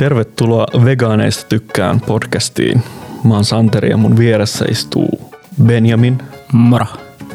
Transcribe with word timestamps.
Tervetuloa 0.00 0.66
Vegaaneista 0.84 1.48
tykkään 1.48 2.00
podcastiin. 2.00 2.82
Mä 3.24 3.34
oon 3.34 3.44
Santeri 3.44 3.90
ja 3.90 3.96
mun 3.96 4.18
vieressä 4.18 4.64
istuu 4.70 5.32
Benjamin. 5.64 6.18
Moro. 6.52 6.86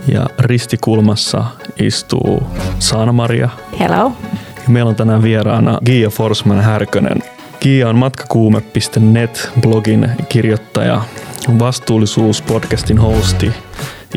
Ja 0.08 0.28
ristikulmassa 0.40 1.46
istuu 1.82 2.44
Saana-Maria. 2.80 3.50
Hello. 3.80 4.12
Ja 4.56 4.70
meillä 4.70 4.90
on 4.90 4.96
tänään 4.96 5.24
vieraana 5.24 5.80
Gia 5.86 6.10
Forsman 6.10 6.62
Härkönen. 6.62 7.24
Gia 7.62 7.90
on 7.90 7.96
matkakuume.net 7.96 9.50
blogin 9.62 10.10
kirjoittaja, 10.30 11.02
vastuullisuus 11.60 12.42
podcastin 12.42 12.98
hosti, 12.98 13.52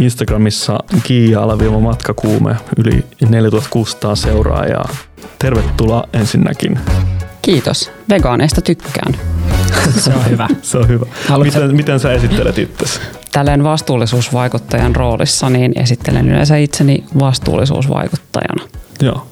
Instagramissa 0.00 0.78
Gia 1.04 1.42
alavioma 1.42 1.80
matkakuume, 1.80 2.56
yli 2.76 3.04
4600 3.28 4.16
seuraajaa. 4.16 4.88
Tervetuloa 5.38 6.04
ensinnäkin. 6.12 6.78
Kiitos. 7.43 7.91
Vegaaneista 8.09 8.61
tykkään. 8.62 9.14
Se 10.05 10.10
on 10.15 10.30
hyvä. 10.30 10.48
Se 10.62 10.79
on 10.79 10.88
hyvä. 10.88 11.06
miten, 11.45 11.77
miten 11.77 12.01
sä 12.01 12.12
esittelet 12.12 12.59
itsesi? 12.59 13.01
Tälleen 13.33 13.65
vastuullisuusvaikuttajan 13.65 14.96
roolissa 14.96 15.51
niin 15.51 15.73
esittelen 15.79 16.29
yleensä 16.29 16.56
itseni 16.56 17.05
vastuullisuusvaikuttajana. 17.19 18.65
Joo. 19.02 19.27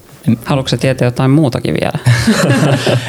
Haluatko 0.45 0.69
sä 0.69 0.77
tietää 0.77 1.05
jotain 1.05 1.31
muutakin 1.31 1.75
vielä? 1.81 1.99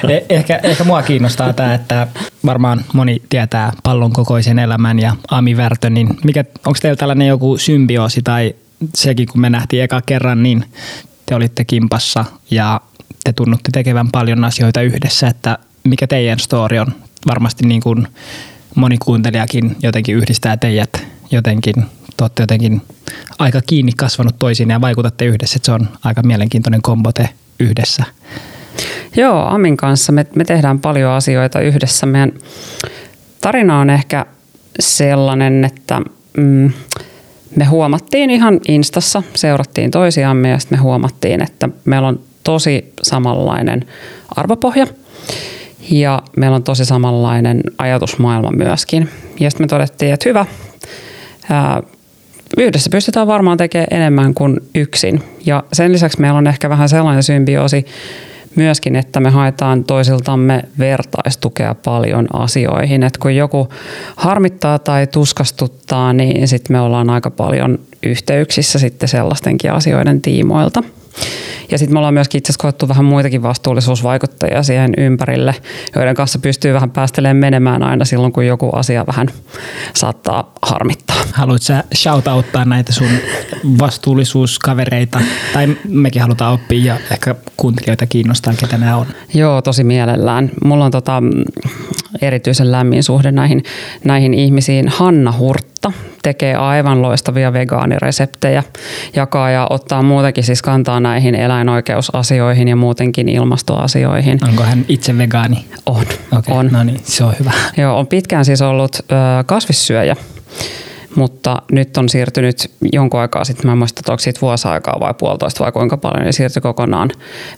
Eh- 0.04 0.24
ehkä, 0.28 0.60
ehkä 0.62 0.84
mua 0.84 1.02
kiinnostaa 1.02 1.52
tämä, 1.52 1.74
että 1.74 2.06
varmaan 2.46 2.84
moni 2.92 3.22
tietää 3.28 3.72
pallon 3.82 4.12
kokoisen 4.12 4.58
elämän 4.58 4.98
ja 4.98 5.16
Ami 5.30 5.56
Värtön, 5.56 5.94
niin 5.94 6.08
mikä, 6.24 6.44
onko 6.66 6.78
teillä 6.82 6.96
tällainen 6.96 7.28
joku 7.28 7.58
symbioosi 7.58 8.22
tai 8.22 8.54
sekin, 8.94 9.28
kun 9.28 9.40
me 9.40 9.50
nähtiin 9.50 9.82
eka 9.82 10.02
kerran, 10.06 10.42
niin 10.42 10.64
te 11.26 11.34
olitte 11.34 11.64
kimpassa 11.64 12.24
ja 12.50 12.80
te 13.24 13.32
tunnutte 13.32 13.70
tekevän 13.72 14.08
paljon 14.12 14.44
asioita 14.44 14.82
yhdessä, 14.82 15.28
että 15.28 15.58
mikä 15.84 16.06
teidän 16.06 16.38
story 16.38 16.78
on? 16.78 16.86
Varmasti 17.26 17.66
niin 17.66 17.80
kuin 17.80 18.08
moni 18.74 18.98
kuuntelijakin 18.98 19.76
jotenkin 19.82 20.16
yhdistää 20.16 20.56
teidät 20.56 21.06
jotenkin, 21.30 21.74
te 22.16 22.24
olette 22.24 22.42
jotenkin 22.42 22.82
aika 23.38 23.60
kiinni 23.66 23.92
kasvanut 23.92 24.38
toisiin 24.38 24.70
ja 24.70 24.80
vaikutatte 24.80 25.24
yhdessä, 25.24 25.56
että 25.56 25.66
se 25.66 25.72
on 25.72 25.88
aika 26.04 26.22
mielenkiintoinen 26.22 26.82
kombo 26.82 27.12
te 27.12 27.28
yhdessä. 27.60 28.04
Joo, 29.16 29.46
Amin 29.46 29.76
kanssa 29.76 30.12
me, 30.12 30.26
me 30.34 30.44
tehdään 30.44 30.80
paljon 30.80 31.12
asioita 31.12 31.60
yhdessä. 31.60 32.06
Meidän 32.06 32.32
tarina 33.40 33.80
on 33.80 33.90
ehkä 33.90 34.26
sellainen, 34.80 35.64
että 35.64 36.00
mm, 36.36 36.72
me 37.56 37.64
huomattiin 37.64 38.30
ihan 38.30 38.60
Instassa, 38.68 39.22
seurattiin 39.34 39.90
toisiamme 39.90 40.48
ja 40.48 40.58
sitten 40.58 40.78
me 40.78 40.82
huomattiin, 40.82 41.42
että 41.42 41.68
meillä 41.84 42.08
on 42.08 42.20
tosi 42.48 42.92
samanlainen 43.02 43.84
arvopohja 44.36 44.86
ja 45.90 46.22
meillä 46.36 46.54
on 46.54 46.62
tosi 46.62 46.84
samanlainen 46.84 47.60
ajatusmaailma 47.78 48.50
myöskin. 48.50 49.08
Ja 49.40 49.50
sitten 49.50 49.64
me 49.64 49.68
todettiin, 49.68 50.12
että 50.12 50.28
hyvä, 50.28 50.46
yhdessä 52.58 52.90
pystytään 52.90 53.26
varmaan 53.26 53.58
tekemään 53.58 53.88
enemmän 53.90 54.34
kuin 54.34 54.56
yksin. 54.74 55.22
Ja 55.46 55.64
sen 55.72 55.92
lisäksi 55.92 56.20
meillä 56.20 56.38
on 56.38 56.46
ehkä 56.46 56.68
vähän 56.68 56.88
sellainen 56.88 57.22
symbioosi 57.22 57.86
myöskin, 58.54 58.96
että 58.96 59.20
me 59.20 59.30
haetaan 59.30 59.84
toisiltamme 59.84 60.62
vertaistukea 60.78 61.74
paljon 61.84 62.26
asioihin. 62.32 63.02
Et 63.02 63.18
kun 63.18 63.36
joku 63.36 63.68
harmittaa 64.16 64.78
tai 64.78 65.06
tuskastuttaa, 65.06 66.12
niin 66.12 66.48
sitten 66.48 66.76
me 66.76 66.80
ollaan 66.80 67.10
aika 67.10 67.30
paljon 67.30 67.78
yhteyksissä 68.02 68.78
sitten 68.78 69.08
sellaistenkin 69.08 69.72
asioiden 69.72 70.20
tiimoilta. 70.20 70.82
Ja 71.70 71.78
sitten 71.78 71.94
me 71.94 71.98
ollaan 71.98 72.14
myöskin 72.14 72.38
itse 72.38 72.50
asiassa 72.50 72.62
koettu 72.62 72.88
vähän 72.88 73.04
muitakin 73.04 73.42
vastuullisuusvaikuttajia 73.42 74.62
siihen 74.62 74.92
ympärille, 74.96 75.54
joiden 75.94 76.14
kanssa 76.14 76.38
pystyy 76.38 76.74
vähän 76.74 76.90
päästelemään 76.90 77.36
menemään 77.36 77.82
aina 77.82 78.04
silloin, 78.04 78.32
kun 78.32 78.46
joku 78.46 78.70
asia 78.70 79.06
vähän 79.06 79.28
saattaa 79.94 80.52
harmittaa. 80.62 81.16
Haluatko 81.32 81.64
sä 81.64 81.84
shoutouttaa 81.94 82.64
näitä 82.64 82.92
sun 82.92 83.08
vastuullisuuskavereita? 83.78 85.20
Tai 85.52 85.76
mekin 85.88 86.22
halutaan 86.22 86.54
oppia 86.54 86.84
ja 86.84 86.96
ehkä 87.10 87.34
kuuntelijoita 87.56 88.06
kiinnostaa, 88.06 88.54
ketä 88.54 88.78
nämä 88.78 88.96
on. 88.96 89.06
Joo, 89.34 89.62
tosi 89.62 89.84
mielellään. 89.84 90.50
Mulla 90.64 90.84
on 90.84 90.90
tota, 90.90 91.22
erityisen 92.22 92.72
lämmin 92.72 93.02
suhde 93.02 93.32
näihin, 93.32 93.62
näihin 94.04 94.34
ihmisiin. 94.34 94.88
Hanna 94.88 95.32
Hurtta 95.86 96.08
tekee 96.22 96.54
aivan 96.54 97.02
loistavia 97.02 97.52
vegaanireseptejä, 97.52 98.62
jakaa 99.16 99.50
ja 99.50 99.66
ottaa 99.70 100.02
muutenkin 100.02 100.44
siis 100.44 100.62
kantaa 100.62 101.00
näihin 101.00 101.34
eläinoikeusasioihin 101.34 102.68
ja 102.68 102.76
muutenkin 102.76 103.28
ilmastoasioihin. 103.28 104.38
Onko 104.48 104.62
hän 104.62 104.84
itse 104.88 105.18
vegaani? 105.18 105.64
On. 105.86 106.04
Okay, 106.38 106.56
on. 106.56 106.68
No 106.72 106.84
niin, 106.84 107.00
se 107.04 107.24
on 107.24 107.34
hyvä. 107.38 107.52
Joo, 107.76 107.98
on 107.98 108.06
pitkään 108.06 108.44
siis 108.44 108.62
ollut 108.62 108.96
ö, 108.96 109.04
kasvissyöjä 109.46 110.16
mutta 111.18 111.62
nyt 111.72 111.96
on 111.96 112.08
siirtynyt 112.08 112.70
jonkun 112.92 113.20
aikaa 113.20 113.44
sitten, 113.44 113.66
mä 113.66 113.72
en 113.72 113.78
muista, 113.78 114.00
että 114.00 114.12
onko 114.12 114.20
siitä 114.20 114.40
vuosi 114.40 114.68
aikaa 114.68 115.00
vai 115.00 115.14
puolitoista 115.14 115.64
vai 115.64 115.72
kuinka 115.72 115.96
paljon, 115.96 116.24
niin 116.24 116.32
siirtyi 116.32 116.62
kokonaan 116.62 117.10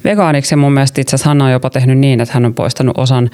vegaaniksi. 0.04 0.52
Ja 0.52 0.56
mun 0.56 0.72
mielestä 0.72 1.00
itse 1.00 1.16
asiassa 1.16 1.30
Hanna 1.30 1.44
on 1.44 1.52
jopa 1.52 1.70
tehnyt 1.70 1.98
niin, 1.98 2.20
että 2.20 2.34
hän 2.34 2.46
on 2.46 2.54
poistanut 2.54 2.98
osan 2.98 3.30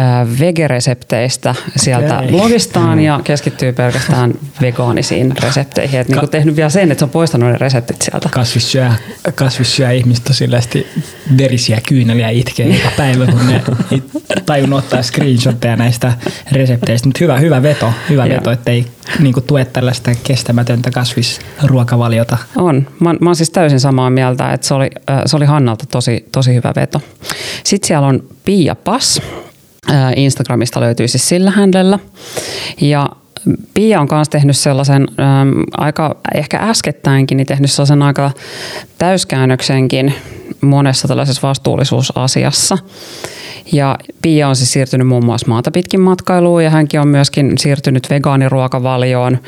äh, 0.00 0.40
vegeresepteistä 0.40 1.54
sieltä 1.76 2.18
okay. 2.18 2.30
blogistaan 2.30 3.00
ja 3.00 3.20
keskittyy 3.24 3.72
pelkästään 3.72 4.34
vegaanisiin 4.60 5.34
resepteihin. 5.42 6.00
Että 6.00 6.14
Ka- 6.14 6.20
niin 6.20 6.30
tehnyt 6.30 6.56
vielä 6.56 6.70
sen, 6.70 6.92
että 6.92 6.98
se 6.98 7.04
on 7.04 7.10
poistanut 7.10 7.50
ne 7.50 7.58
reseptit 7.58 8.02
sieltä. 8.02 8.28
Kasvissyö, 8.32 8.90
kasvissyö 9.34 9.92
ihmistä 9.92 10.32
sillästi 10.32 10.86
verisiä 11.38 11.80
kyyneliä 11.88 12.28
itkee 12.28 12.66
joka 12.66 12.90
päivä, 12.96 13.26
kun 13.26 13.46
ne 13.46 13.62
tajun 14.46 14.72
ottaa 14.72 15.02
screenshotteja 15.02 15.76
näistä 15.76 16.12
resepteistä. 16.52 17.08
Mutta 17.08 17.20
hyvä, 17.20 17.38
hyvä 17.38 17.62
veto, 17.62 17.92
hyvä 18.08 18.28
veto, 18.28 18.50
ettei 18.50 18.86
niin 19.18 19.32
kuin 19.32 19.44
tue 19.64 19.72
tällaista 19.72 20.10
kestämätöntä 20.24 20.90
kasvisruokavaliota. 20.90 22.36
On. 22.56 22.86
Mä, 23.00 23.14
mä 23.20 23.28
oon 23.28 23.36
siis 23.36 23.50
täysin 23.50 23.80
samaa 23.80 24.10
mieltä, 24.10 24.52
että 24.52 24.66
se 24.66 24.74
oli, 24.74 24.90
se 25.26 25.36
oli 25.36 25.44
Hannalta 25.44 25.86
tosi, 25.86 26.28
tosi 26.32 26.54
hyvä 26.54 26.72
veto. 26.76 27.02
Sitten 27.64 27.88
siellä 27.88 28.06
on 28.06 28.22
Pia 28.44 28.74
Pass. 28.74 29.22
Instagramista 30.16 30.80
löytyy 30.80 31.08
siis 31.08 31.28
sillä 31.28 31.50
händellä. 31.50 31.98
Ja 32.80 33.08
Pia 33.74 34.00
on 34.00 34.08
myös 34.12 34.28
tehnyt 34.28 34.56
sellaisen 34.56 35.02
äm, 35.02 35.64
aika 35.76 36.16
ehkä 36.34 36.58
äskettäinkin, 36.58 37.36
niin 37.36 37.46
tehnyt 37.46 37.70
sellaisen 37.70 38.02
aika 38.02 38.30
täyskäännöksenkin 38.98 40.14
monessa 40.60 41.08
tällaisessa 41.08 41.48
vastuullisuusasiassa. 41.48 42.78
Ja 43.72 43.98
Pia 44.22 44.48
on 44.48 44.56
siis 44.56 44.72
siirtynyt 44.72 45.08
muun 45.08 45.24
muassa 45.24 45.48
maata 45.48 45.70
pitkin 45.70 46.00
matkailuun 46.00 46.64
ja 46.64 46.70
hänkin 46.70 47.00
on 47.00 47.08
myöskin 47.08 47.58
siirtynyt 47.58 48.10
vegaaniruokavalioon 48.10 49.38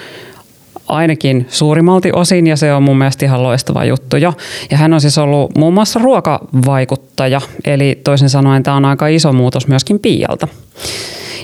ainakin 0.93 1.47
suurimmalti 1.51 2.11
osin 2.13 2.47
ja 2.47 2.57
se 2.57 2.75
on 2.75 2.83
mun 2.83 2.99
mielestä 2.99 3.25
ihan 3.25 3.43
loistava 3.43 3.85
juttu 3.85 4.17
jo. 4.17 4.33
Ja 4.71 4.77
hän 4.77 4.93
on 4.93 5.01
siis 5.01 5.19
ollut 5.19 5.57
muun 5.59 5.75
muassa 5.75 6.01
ruokavaikuttaja, 6.03 7.41
eli 7.65 8.01
toisin 8.05 8.31
sanoen 8.31 8.63
tämä 8.63 8.77
on 8.77 8.85
aika 8.85 9.07
iso 9.07 9.33
muutos 9.33 9.69
myöskin 9.69 9.99
Pialta. 9.99 10.49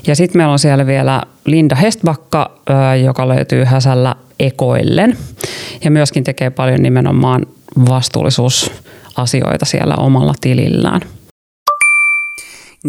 Ja 0.07 0.17
sitten 0.17 0.39
meillä 0.39 0.53
on 0.53 0.59
siellä 0.59 0.87
vielä 0.87 1.23
Linda 1.45 1.75
Hestbakka, 1.75 2.51
joka 3.05 3.29
löytyy 3.29 3.65
Häsällä 3.65 4.15
Ekoillen 4.41 5.17
ja 5.85 5.91
myöskin 5.91 6.25
tekee 6.25 6.51
paljon 6.51 6.83
nimenomaan 6.83 7.47
vastuullisuusasioita 7.89 9.65
siellä 9.65 9.95
omalla 9.95 10.35
tilillään. 10.41 11.01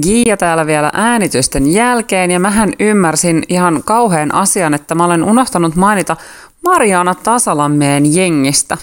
Gia 0.01 0.37
täällä 0.37 0.65
vielä 0.65 0.89
äänitysten 0.93 1.73
jälkeen 1.73 2.31
ja 2.31 2.39
mähän 2.39 2.73
ymmärsin 2.79 3.43
ihan 3.49 3.81
kauhean 3.85 4.35
asian, 4.35 4.73
että 4.73 4.95
mä 4.95 5.05
olen 5.05 5.23
unohtanut 5.23 5.75
mainita 5.75 6.17
Mariana 6.63 7.15
Tasalammeen 7.15 8.15
jengistä. 8.15 8.77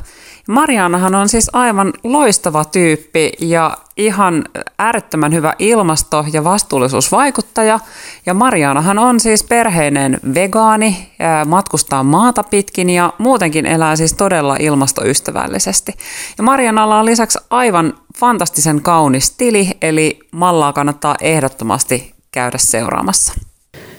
Marianahan 0.48 1.14
on 1.14 1.28
siis 1.28 1.50
aivan 1.53 1.92
loistava 2.04 2.64
tyyppi 2.64 3.32
ja 3.41 3.76
ihan 3.97 4.44
äärettömän 4.78 5.32
hyvä 5.32 5.54
ilmasto- 5.59 6.25
ja 6.32 6.44
vastuullisuusvaikuttaja. 6.44 7.81
Ja 8.26 8.34
Marianahan 8.34 8.99
on 8.99 9.20
siis 9.20 9.44
perheinen 9.44 10.20
vegaani, 10.34 11.12
matkustaa 11.46 12.02
maata 12.02 12.43
pitkin 12.43 12.90
ja 12.90 13.12
muutenkin 13.19 13.67
elää 13.67 13.96
siis 13.96 14.12
todella 14.12 14.56
ilmastoystävällisesti. 14.58 15.93
Ja 16.38 16.44
Marianalla 16.44 16.99
on 16.99 17.06
lisäksi 17.06 17.38
aivan 17.50 17.94
fantastisen 18.17 18.82
kaunis 18.82 19.31
tili, 19.31 19.70
eli 19.82 20.19
Mallaa 20.32 20.73
kannattaa 20.73 21.17
ehdottomasti 21.20 22.14
käydä 22.32 22.58
seuraamassa 22.58 23.32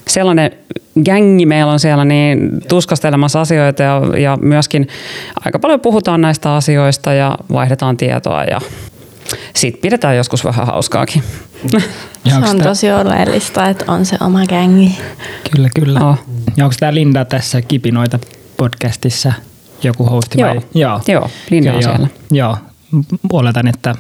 sellainen 0.07 0.51
gängi 1.06 1.45
meillä 1.45 1.71
on 1.71 1.80
siellä 1.80 2.06
niin 2.06 2.50
tuskastelemassa 2.69 3.42
asioita 3.42 3.83
ja, 3.83 4.01
ja 4.18 4.38
myöskin 4.42 4.88
aika 5.45 5.59
paljon 5.59 5.80
puhutaan 5.80 6.21
näistä 6.21 6.56
asioista 6.56 7.13
ja 7.13 7.38
vaihdetaan 7.51 7.98
tietoa 7.98 8.44
ja 8.44 8.62
sitten 9.56 9.81
pidetään 9.81 10.18
joskus 10.18 10.45
vähän 10.45 10.68
hauskaakin. 10.68 11.24
se 12.27 12.50
on 12.50 12.62
tosi 12.62 12.92
oleellista, 12.92 13.69
että 13.69 13.86
on 13.88 14.06
se 14.06 14.18
oma 14.21 14.45
gängi. 14.45 14.98
Kyllä, 15.51 15.69
kyllä. 15.75 16.00
Oh. 16.00 16.18
Ja 16.57 16.65
onko 16.65 16.75
tämä 16.80 16.94
Linda 16.94 17.25
tässä 17.25 17.62
Kipinoita 17.62 18.19
podcastissa 18.57 19.33
joku 19.83 20.06
hosti 20.06 20.38
vai? 20.38 20.62
Joo, 20.74 21.01
joo 21.07 21.30
Linda 21.50 21.74
on 21.74 21.81
joo, 21.81 21.92
siellä. 21.92 22.07
Joo, 22.31 22.57
oletan, 23.33 23.68
että 23.68 23.95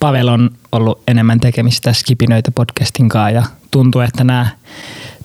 Pavel 0.00 0.28
on 0.28 0.50
ollut 0.72 1.02
enemmän 1.08 1.40
tekemistä 1.40 1.92
Skipinöitä 1.92 2.50
podcastin 2.50 3.08
kanssa 3.08 3.30
ja 3.30 3.42
tuntuu, 3.70 4.00
että 4.00 4.24
nämä 4.24 4.46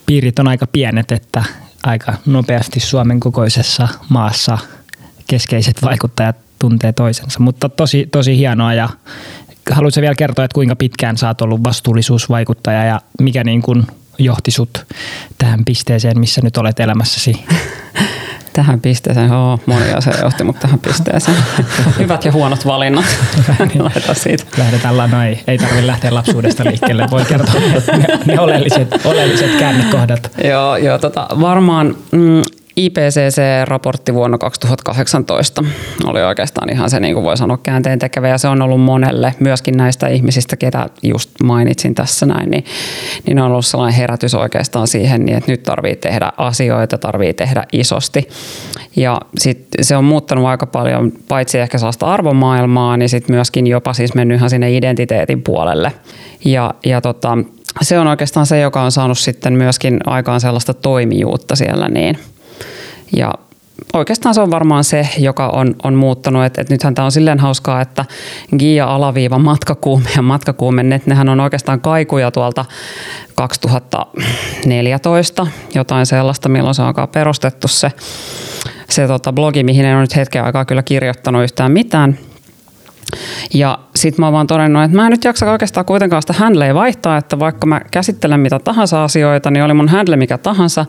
piirit 0.05 0.39
on 0.39 0.47
aika 0.47 0.67
pienet, 0.67 1.11
että 1.11 1.43
aika 1.83 2.13
nopeasti 2.25 2.79
Suomen 2.79 3.19
kokoisessa 3.19 3.87
maassa 4.09 4.57
keskeiset 5.27 5.81
vaikuttajat 5.81 6.35
tuntee 6.59 6.93
toisensa, 6.93 7.39
mutta 7.39 7.69
tosi, 7.69 8.07
tosi 8.11 8.37
hienoa 8.37 8.73
ja 8.73 8.89
haluaisin 9.71 10.01
vielä 10.01 10.15
kertoa, 10.15 10.45
että 10.45 10.55
kuinka 10.55 10.75
pitkään 10.75 11.17
sä 11.17 11.27
oot 11.27 11.41
ollut 11.41 11.63
vastuullisuusvaikuttaja 11.63 12.85
ja 12.85 13.01
mikä 13.21 13.43
niin 13.43 13.61
kuin 13.61 13.87
johti 14.17 14.51
sut 14.51 14.85
tähän 15.37 15.65
pisteeseen, 15.65 16.19
missä 16.19 16.41
nyt 16.43 16.57
olet 16.57 16.79
elämässäsi? 16.79 17.33
Tähän 18.53 18.81
pisteeseen, 18.81 19.27
joo, 19.27 19.59
moni 19.65 19.93
asia 19.93 20.21
johti 20.21 20.43
mut 20.43 20.59
tähän 20.59 20.79
pisteeseen. 20.79 21.37
Hyvät 21.99 22.25
ja 22.25 22.31
huonot 22.31 22.65
valinnat. 22.65 23.05
Lähdetään 23.79 24.15
siitä. 24.15 24.43
Lähdetään, 24.57 25.11
no 25.11 25.23
ei, 25.23 25.43
ei 25.47 25.57
tarvitse 25.57 25.87
lähteä 25.87 26.13
lapsuudesta 26.13 26.63
liikkeelle. 26.63 27.07
Voi 27.11 27.25
kertoa 27.25 27.61
ne, 27.97 28.07
ne 28.25 28.39
oleelliset, 28.39 29.05
oleelliset 29.05 29.59
käännekohdat. 29.59 30.31
Joo, 30.43 30.77
joo 30.77 30.97
tota, 30.97 31.27
varmaan 31.41 31.95
mm, 32.11 32.41
IPCC-raportti 32.77 34.13
vuonna 34.13 34.37
2018 34.37 35.63
oli 36.05 36.23
oikeastaan 36.23 36.69
ihan 36.71 36.89
se, 36.89 36.99
niin 36.99 37.13
kuin 37.13 37.23
voi 37.23 37.37
sanoa, 37.37 37.57
käänteen 37.63 37.99
tekevä 37.99 38.27
ja 38.27 38.37
se 38.37 38.47
on 38.47 38.61
ollut 38.61 38.81
monelle, 38.81 39.35
myöskin 39.39 39.77
näistä 39.77 40.07
ihmisistä, 40.07 40.57
ketä 40.57 40.89
just 41.03 41.29
mainitsin 41.43 41.95
tässä 41.95 42.25
näin, 42.25 42.51
niin, 42.51 42.65
niin 43.27 43.39
on 43.39 43.51
ollut 43.51 43.65
sellainen 43.65 43.99
herätys 43.99 44.35
oikeastaan 44.35 44.87
siihen, 44.87 45.25
niin 45.25 45.37
että 45.37 45.51
nyt 45.51 45.63
tarvii 45.63 45.95
tehdä 45.95 46.31
asioita, 46.37 46.97
tarvii 46.97 47.33
tehdä 47.33 47.63
isosti. 47.73 48.29
Ja 48.95 49.21
sit 49.37 49.67
se 49.81 49.97
on 49.97 50.03
muuttanut 50.03 50.45
aika 50.45 50.65
paljon, 50.65 51.11
paitsi 51.27 51.59
ehkä 51.59 51.77
sellaista 51.77 52.05
arvomaailmaa, 52.05 52.97
niin 52.97 53.09
sitten 53.09 53.35
myöskin 53.35 53.67
jopa 53.67 53.93
siis 53.93 54.13
mennyt 54.13 54.37
ihan 54.37 54.49
sinne 54.49 54.77
identiteetin 54.77 55.43
puolelle. 55.43 55.91
Ja, 56.45 56.73
ja 56.85 57.01
tota, 57.01 57.37
se 57.81 57.99
on 57.99 58.07
oikeastaan 58.07 58.45
se, 58.45 58.59
joka 58.59 58.81
on 58.81 58.91
saanut 58.91 59.19
sitten 59.19 59.53
myöskin 59.53 59.99
aikaan 60.05 60.41
sellaista 60.41 60.73
toimijuutta 60.73 61.55
siellä 61.55 61.89
niin– 61.89 62.17
ja 63.15 63.33
oikeastaan 63.93 64.35
se 64.35 64.41
on 64.41 64.51
varmaan 64.51 64.83
se, 64.83 65.09
joka 65.17 65.47
on, 65.47 65.75
on 65.83 65.93
muuttanut. 65.93 66.45
että 66.45 66.61
et 66.61 66.69
nythän 66.69 66.95
tämä 66.95 67.05
on 67.05 67.11
silleen 67.11 67.39
hauskaa, 67.39 67.81
että 67.81 68.05
Gia 68.57 68.85
alaviiva 68.85 69.39
matkakuume 69.39 70.09
ja 70.15 70.21
matkakuume, 70.21 70.95
että 70.95 71.09
nehän 71.09 71.29
on 71.29 71.39
oikeastaan 71.39 71.81
kaikuja 71.81 72.31
tuolta 72.31 72.65
2014, 73.35 75.47
jotain 75.75 76.05
sellaista, 76.05 76.49
milloin 76.49 76.75
se 76.75 76.81
on 76.81 76.87
alkaa 76.87 77.07
perustettu 77.07 77.67
se, 77.67 77.91
se 78.89 79.07
tota 79.07 79.33
blogi, 79.33 79.63
mihin 79.63 79.85
en 79.85 79.95
ole 79.95 80.01
nyt 80.01 80.15
hetken 80.15 80.43
aikaa 80.43 80.65
kyllä 80.65 80.83
kirjoittanut 80.83 81.43
yhtään 81.43 81.71
mitään. 81.71 82.17
Ja 83.53 83.79
sitten 83.95 84.21
mä 84.21 84.25
oon 84.25 84.33
vaan 84.33 84.47
todennut, 84.47 84.83
että 84.83 84.97
mä 84.97 85.05
en 85.05 85.11
nyt 85.11 85.23
jaksa 85.23 85.51
oikeastaan 85.51 85.85
kuitenkaan 85.85 86.21
sitä 86.21 86.33
handleja 86.33 86.75
vaihtaa, 86.75 87.17
että 87.17 87.39
vaikka 87.39 87.67
mä 87.67 87.81
käsittelen 87.91 88.39
mitä 88.39 88.59
tahansa 88.59 89.03
asioita, 89.03 89.51
niin 89.51 89.63
oli 89.63 89.73
mun 89.73 89.89
handle 89.89 90.15
mikä 90.15 90.37
tahansa, 90.37 90.85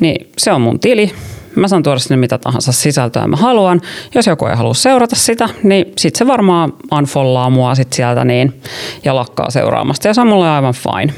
niin 0.00 0.30
se 0.38 0.52
on 0.52 0.60
mun 0.60 0.80
tili 0.80 1.12
Mä 1.56 1.68
saan 1.68 1.82
tuoda 1.82 1.98
sinne 1.98 2.16
mitä 2.16 2.38
tahansa 2.38 2.72
sisältöä 2.72 3.26
mä 3.26 3.36
haluan. 3.36 3.80
Jos 4.14 4.26
joku 4.26 4.46
ei 4.46 4.56
halua 4.56 4.74
seurata 4.74 5.16
sitä, 5.16 5.48
niin 5.62 5.92
sit 5.98 6.16
se 6.16 6.26
varmaan 6.26 6.72
unfollaa 6.92 7.50
mua 7.50 7.74
sit 7.74 7.92
sieltä 7.92 8.24
niin, 8.24 8.60
ja 9.04 9.14
lakkaa 9.14 9.50
seuraamasta. 9.50 10.08
Ja 10.08 10.14
se 10.14 10.20
on 10.20 10.26
mulle 10.26 10.50
aivan 10.50 10.74
fine. 10.74 11.14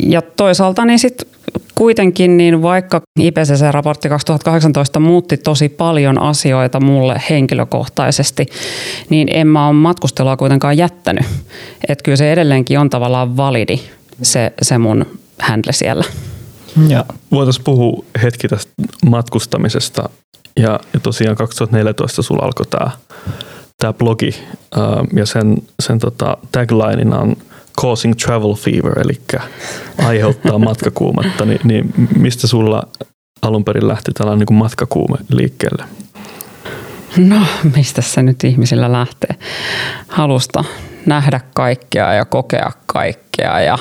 Ja 0.00 0.22
toisaalta 0.22 0.84
niin 0.84 0.98
sit 0.98 1.28
kuitenkin, 1.74 2.36
niin 2.36 2.62
vaikka 2.62 3.00
IPCC-raportti 3.20 4.08
2018 4.08 5.00
muutti 5.00 5.36
tosi 5.36 5.68
paljon 5.68 6.22
asioita 6.22 6.80
mulle 6.80 7.22
henkilökohtaisesti, 7.30 8.46
niin 9.10 9.28
en 9.32 9.46
mä 9.46 9.66
ole 9.66 9.74
matkustelua 9.74 10.36
kuitenkaan 10.36 10.78
jättänyt. 10.78 11.24
Että 11.88 12.02
kyllä 12.04 12.16
se 12.16 12.32
edelleenkin 12.32 12.78
on 12.78 12.90
tavallaan 12.90 13.36
validi 13.36 13.80
se, 14.22 14.52
se 14.62 14.78
mun 14.78 15.06
handle 15.38 15.72
siellä. 15.72 16.04
Ja. 16.88 17.04
Voitaisiin 17.30 17.64
puhua 17.64 18.04
hetki 18.22 18.48
tästä 18.48 18.72
matkustamisesta. 19.06 20.08
Ja, 20.56 20.80
ja 20.94 21.00
tosiaan 21.00 21.36
2014 21.36 22.22
sulla 22.22 22.44
alkoi 22.44 22.66
tämä 22.66 22.90
tää 23.78 23.92
blogi 23.92 24.34
ää, 24.76 25.04
ja 25.16 25.26
sen, 25.26 25.56
sen 25.80 25.98
tota, 25.98 26.36
taglineina 26.52 27.18
on 27.18 27.36
causing 27.80 28.14
travel 28.14 28.54
fever, 28.54 28.98
eli 28.98 29.20
aiheuttaa 30.06 30.58
matkakuumetta. 30.68 31.44
Ni, 31.44 31.58
niin 31.64 31.94
mistä 32.18 32.46
sulla 32.46 32.82
alun 33.42 33.64
perin 33.64 33.88
lähti 33.88 34.12
tällainen 34.12 34.46
niin 34.50 34.58
matkakuume 34.58 35.16
liikkeelle? 35.28 35.84
No, 37.16 37.46
mistä 37.76 38.02
se 38.02 38.22
nyt 38.22 38.44
ihmisillä 38.44 38.92
lähtee? 38.92 39.36
Halusta 40.08 40.64
nähdä 41.06 41.40
kaikkea 41.54 42.14
ja 42.14 42.24
kokea 42.24 42.72
kaikkea 42.86 43.60
ja 43.60 43.78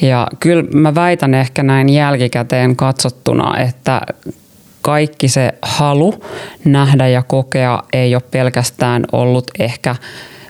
ja 0.00 0.26
kyllä 0.40 0.64
mä 0.74 0.94
väitän 0.94 1.34
ehkä 1.34 1.62
näin 1.62 1.88
jälkikäteen 1.88 2.76
katsottuna, 2.76 3.58
että 3.58 4.00
kaikki 4.82 5.28
se 5.28 5.54
halu 5.62 6.24
nähdä 6.64 7.08
ja 7.08 7.22
kokea 7.22 7.82
ei 7.92 8.14
ole 8.14 8.22
pelkästään 8.30 9.04
ollut 9.12 9.50
ehkä 9.58 9.96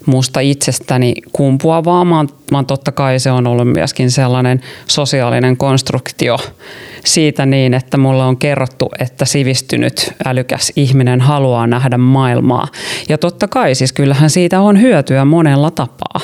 musta 0.06 0.40
itsestäni 0.40 1.14
kumpuavaa, 1.32 2.10
vaan, 2.10 2.28
vaan 2.52 2.66
totta 2.66 2.92
kai 2.92 3.18
se 3.18 3.30
on 3.30 3.46
ollut 3.46 3.72
myöskin 3.72 4.10
sellainen 4.10 4.60
sosiaalinen 4.86 5.56
konstruktio 5.56 6.36
siitä 7.04 7.46
niin, 7.46 7.74
että 7.74 7.96
mulle 7.96 8.24
on 8.24 8.36
kerrottu, 8.36 8.88
että 8.98 9.24
sivistynyt, 9.24 10.14
älykäs 10.24 10.72
ihminen 10.76 11.20
haluaa 11.20 11.66
nähdä 11.66 11.98
maailmaa. 11.98 12.68
Ja 13.08 13.18
totta 13.18 13.48
kai 13.48 13.74
siis 13.74 13.92
kyllähän 13.92 14.30
siitä 14.30 14.60
on 14.60 14.80
hyötyä 14.80 15.24
monella 15.24 15.70
tapaa, 15.70 16.20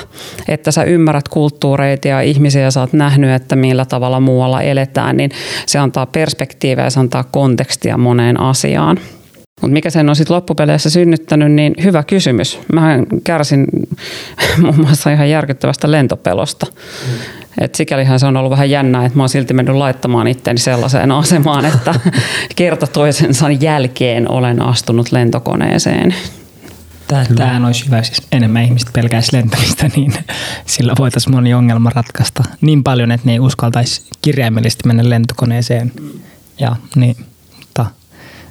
että 0.48 0.70
sä 0.70 0.84
ymmärrät 0.84 1.28
kulttuureita 1.28 2.08
ja 2.08 2.20
ihmisiä 2.20 2.70
sä 2.70 2.80
oot 2.80 2.92
nähnyt, 2.92 3.30
että 3.30 3.56
millä 3.56 3.84
tavalla 3.84 4.20
muualla 4.20 4.62
eletään, 4.62 5.16
niin 5.16 5.30
se 5.66 5.78
antaa 5.78 6.06
perspektiivejä 6.06 6.90
se 6.90 7.00
antaa 7.00 7.24
kontekstia 7.24 7.98
moneen 7.98 8.40
asiaan. 8.40 8.98
Mutta 9.60 9.72
mikä 9.72 9.90
sen 9.90 10.08
on 10.08 10.16
sitten 10.16 10.36
loppupeleissä 10.36 10.90
synnyttänyt, 10.90 11.52
niin 11.52 11.74
hyvä 11.82 12.02
kysymys. 12.02 12.60
Mä 12.72 12.98
kärsin 13.24 13.66
muun 14.62 14.80
muassa 14.80 15.10
ihan 15.10 15.30
järkyttävästä 15.30 15.90
lentopelosta. 15.90 16.66
Mm. 16.66 17.14
Et 17.60 17.74
sikälihän 17.74 18.20
se 18.20 18.26
on 18.26 18.36
ollut 18.36 18.50
vähän 18.50 18.70
jännää, 18.70 19.04
että 19.06 19.18
mä 19.18 19.22
oon 19.22 19.28
silti 19.28 19.54
mennyt 19.54 19.76
laittamaan 19.76 20.26
itteni 20.26 20.58
sellaiseen 20.58 21.12
asemaan, 21.12 21.64
että 21.64 21.94
kerta 22.56 22.86
toisensa 22.86 23.50
jälkeen 23.50 24.30
olen 24.30 24.62
astunut 24.62 25.12
lentokoneeseen. 25.12 26.14
Tämähän 27.36 27.64
olisi 27.64 27.86
hyvä, 27.86 28.02
siis 28.02 28.22
enemmän 28.32 28.64
ihmistä 28.64 28.90
pelkäisi 28.94 29.36
lentämistä, 29.36 29.88
niin 29.96 30.14
sillä 30.66 30.92
voitaisiin 30.98 31.34
moni 31.34 31.54
ongelma 31.54 31.90
ratkaista 31.94 32.44
niin 32.60 32.84
paljon, 32.84 33.12
että 33.12 33.26
ne 33.26 33.32
ei 33.32 33.40
uskaltaisi 33.40 34.02
kirjaimellisesti 34.22 34.86
mennä 34.86 35.10
lentokoneeseen. 35.10 35.92
Ja 36.58 36.76
niin, 36.96 37.16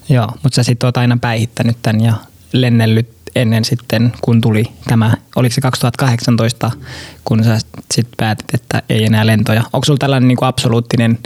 Joo, 0.09 0.27
mutta 0.43 0.55
sä 0.55 0.63
sitten 0.63 0.87
oot 0.87 0.97
aina 0.97 1.17
päihittänyt 1.21 1.77
tämän 1.81 2.03
ja 2.03 2.13
lennellyt 2.53 3.09
ennen 3.35 3.65
sitten, 3.65 4.13
kun 4.21 4.41
tuli 4.41 4.63
tämä, 4.87 5.13
oliko 5.35 5.55
se 5.55 5.61
2018, 5.61 6.71
kun 7.25 7.43
sä 7.43 7.59
sitten 7.93 8.13
päätit, 8.17 8.53
että 8.53 8.81
ei 8.89 9.05
enää 9.05 9.25
lentoja. 9.25 9.63
Onko 9.73 9.85
sulla 9.85 9.97
tällainen 9.97 10.27
niin 10.27 10.37
kuin 10.37 10.49
absoluuttinen 10.49 11.19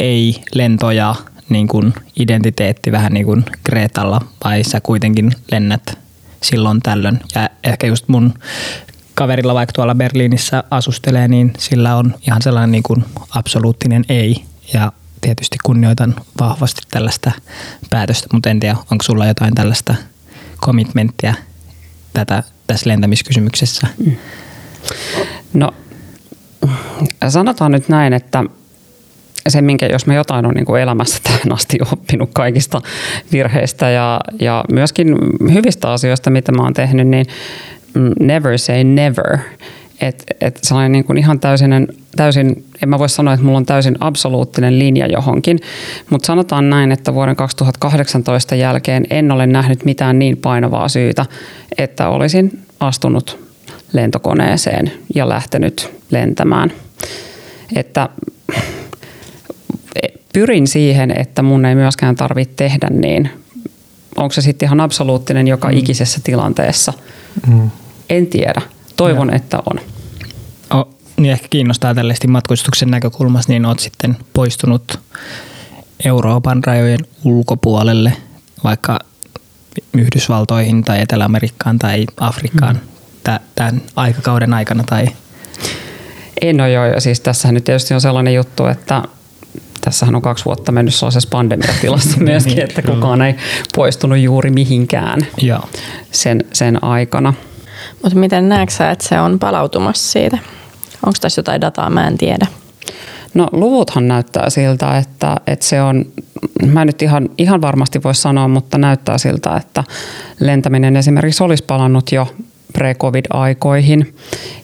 ei-lentoja 0.00 1.14
niin 1.48 1.68
kuin 1.68 1.94
identiteetti 2.18 2.92
vähän 2.92 3.12
niin 3.12 3.26
kuin 3.26 3.44
Gretalla, 3.64 4.20
vai 4.44 4.64
sä 4.64 4.80
kuitenkin 4.80 5.32
lennät 5.52 5.98
silloin 6.42 6.80
tällöin? 6.82 7.20
Ja 7.34 7.50
ehkä 7.64 7.86
just 7.86 8.08
mun 8.08 8.34
kaverilla 9.14 9.54
vaikka 9.54 9.72
tuolla 9.72 9.94
Berliinissä 9.94 10.64
asustelee, 10.70 11.28
niin 11.28 11.52
sillä 11.58 11.96
on 11.96 12.14
ihan 12.26 12.42
sellainen 12.42 12.72
niin 12.72 12.82
kuin 12.82 13.04
absoluuttinen 13.30 14.04
ei. 14.08 14.44
Ja 14.72 14.92
tietysti 15.20 15.58
kunnioitan 15.64 16.14
vahvasti 16.40 16.82
tällaista 16.90 17.30
päätöstä, 17.90 18.26
mutta 18.32 18.50
en 18.50 18.60
tiedä, 18.60 18.76
onko 18.90 19.02
sulla 19.02 19.26
jotain 19.26 19.54
tällaista 19.54 19.94
commitmenttia 20.64 21.34
tätä, 22.12 22.42
tässä 22.66 22.88
lentämiskysymyksessä? 22.88 23.86
No 25.54 25.74
sanotaan 27.28 27.72
nyt 27.72 27.88
näin, 27.88 28.12
että 28.12 28.44
se, 29.48 29.62
minkä, 29.62 29.86
jos 29.86 30.06
mä 30.06 30.14
jotain 30.14 30.46
on 30.46 30.54
niin 30.54 30.66
kuin 30.66 30.82
elämässä 30.82 31.18
tähän 31.22 31.52
asti 31.52 31.78
oppinut 31.92 32.30
kaikista 32.34 32.80
virheistä 33.32 33.90
ja, 33.90 34.20
ja 34.40 34.64
myöskin 34.72 35.16
hyvistä 35.52 35.92
asioista, 35.92 36.30
mitä 36.30 36.52
mä 36.52 36.62
oon 36.62 36.74
tehnyt, 36.74 37.08
niin 37.08 37.26
mm, 37.94 38.12
never 38.20 38.58
say 38.58 38.84
never. 38.84 39.38
Että 40.00 40.24
et 40.40 40.58
sellainen 40.62 40.92
niin 40.92 41.04
kuin 41.04 41.18
ihan 41.18 41.40
täysin, 41.40 41.88
täysin, 42.16 42.65
en 42.82 42.88
mä 42.88 42.98
voi 42.98 43.08
sanoa, 43.08 43.34
että 43.34 43.46
mulla 43.46 43.58
on 43.58 43.66
täysin 43.66 43.96
absoluuttinen 44.00 44.78
linja 44.78 45.06
johonkin, 45.06 45.58
mutta 46.10 46.26
sanotaan 46.26 46.70
näin, 46.70 46.92
että 46.92 47.14
vuoden 47.14 47.36
2018 47.36 48.54
jälkeen 48.54 49.06
en 49.10 49.32
ole 49.32 49.46
nähnyt 49.46 49.84
mitään 49.84 50.18
niin 50.18 50.36
painavaa 50.36 50.88
syytä, 50.88 51.26
että 51.78 52.08
olisin 52.08 52.62
astunut 52.80 53.46
lentokoneeseen 53.92 54.92
ja 55.14 55.28
lähtenyt 55.28 55.90
lentämään. 56.10 56.72
Että 57.74 58.08
pyrin 60.32 60.66
siihen, 60.66 61.20
että 61.20 61.42
mun 61.42 61.64
ei 61.64 61.74
myöskään 61.74 62.16
tarvitse 62.16 62.54
tehdä 62.56 62.88
niin. 62.90 63.30
Onko 64.16 64.32
se 64.32 64.40
sitten 64.40 64.66
ihan 64.66 64.80
absoluuttinen 64.80 65.48
joka 65.48 65.68
mm. 65.68 65.76
ikisessä 65.76 66.20
tilanteessa? 66.24 66.92
Mm. 67.46 67.70
En 68.10 68.26
tiedä. 68.26 68.62
Toivon, 68.96 69.28
ja. 69.28 69.36
että 69.36 69.62
on. 69.70 69.80
Niin 71.16 71.32
ehkä 71.32 71.46
kiinnostaa 71.50 71.94
tällaisesti 71.94 72.28
matkustuksen 72.28 72.90
näkökulmasta, 72.90 73.52
niin 73.52 73.66
olet 73.66 73.78
sitten 73.78 74.16
poistunut 74.32 75.00
Euroopan 76.04 76.64
rajojen 76.64 77.06
ulkopuolelle, 77.24 78.12
vaikka 78.64 78.98
Yhdysvaltoihin 79.94 80.84
tai 80.84 81.00
Etelä-Amerikkaan 81.00 81.78
tai 81.78 82.06
Afrikkaan 82.20 82.76
mm. 82.76 83.38
tämän 83.54 83.82
aikakauden 83.96 84.54
aikana? 84.54 84.84
Tai? 84.84 85.08
En 86.40 86.60
ole 86.60 86.70
joo. 86.70 87.00
Siis 87.00 87.20
tässähän 87.20 87.54
nyt 87.54 87.64
tietysti 87.64 87.94
on 87.94 88.00
sellainen 88.00 88.34
juttu, 88.34 88.66
että 88.66 89.02
tässähän 89.80 90.14
on 90.14 90.22
kaksi 90.22 90.44
vuotta 90.44 90.72
mennyt 90.72 90.94
sellaisessa 90.94 91.28
pandemiatilassa 91.32 92.18
myöskin, 92.24 92.56
niin, 92.56 92.68
että 92.68 92.82
kukaan 92.82 93.22
ei 93.22 93.34
poistunut 93.76 94.18
juuri 94.18 94.50
mihinkään 94.50 95.20
Joo. 95.42 95.68
Sen, 96.10 96.44
sen 96.52 96.84
aikana. 96.84 97.34
Mutta 98.02 98.18
miten 98.18 98.48
näetkö 98.48 98.90
että 98.90 99.08
se 99.08 99.20
on 99.20 99.38
palautumassa 99.38 100.12
siitä? 100.12 100.38
Onko 101.06 101.18
tässä 101.20 101.38
jotain 101.38 101.60
dataa, 101.60 101.90
mä 101.90 102.06
en 102.06 102.18
tiedä. 102.18 102.46
No 103.34 103.48
luvuthan 103.52 104.08
näyttää 104.08 104.50
siltä, 104.50 104.98
että, 104.98 105.36
että 105.46 105.66
se 105.66 105.82
on, 105.82 106.04
mä 106.66 106.84
nyt 106.84 107.02
ihan, 107.02 107.28
ihan 107.38 107.60
varmasti 107.60 108.02
voi 108.02 108.14
sanoa, 108.14 108.48
mutta 108.48 108.78
näyttää 108.78 109.18
siltä, 109.18 109.56
että 109.56 109.84
lentäminen 110.40 110.96
esimerkiksi 110.96 111.44
olisi 111.44 111.64
palannut 111.64 112.12
jo 112.12 112.28
pre-covid-aikoihin. 112.78 114.14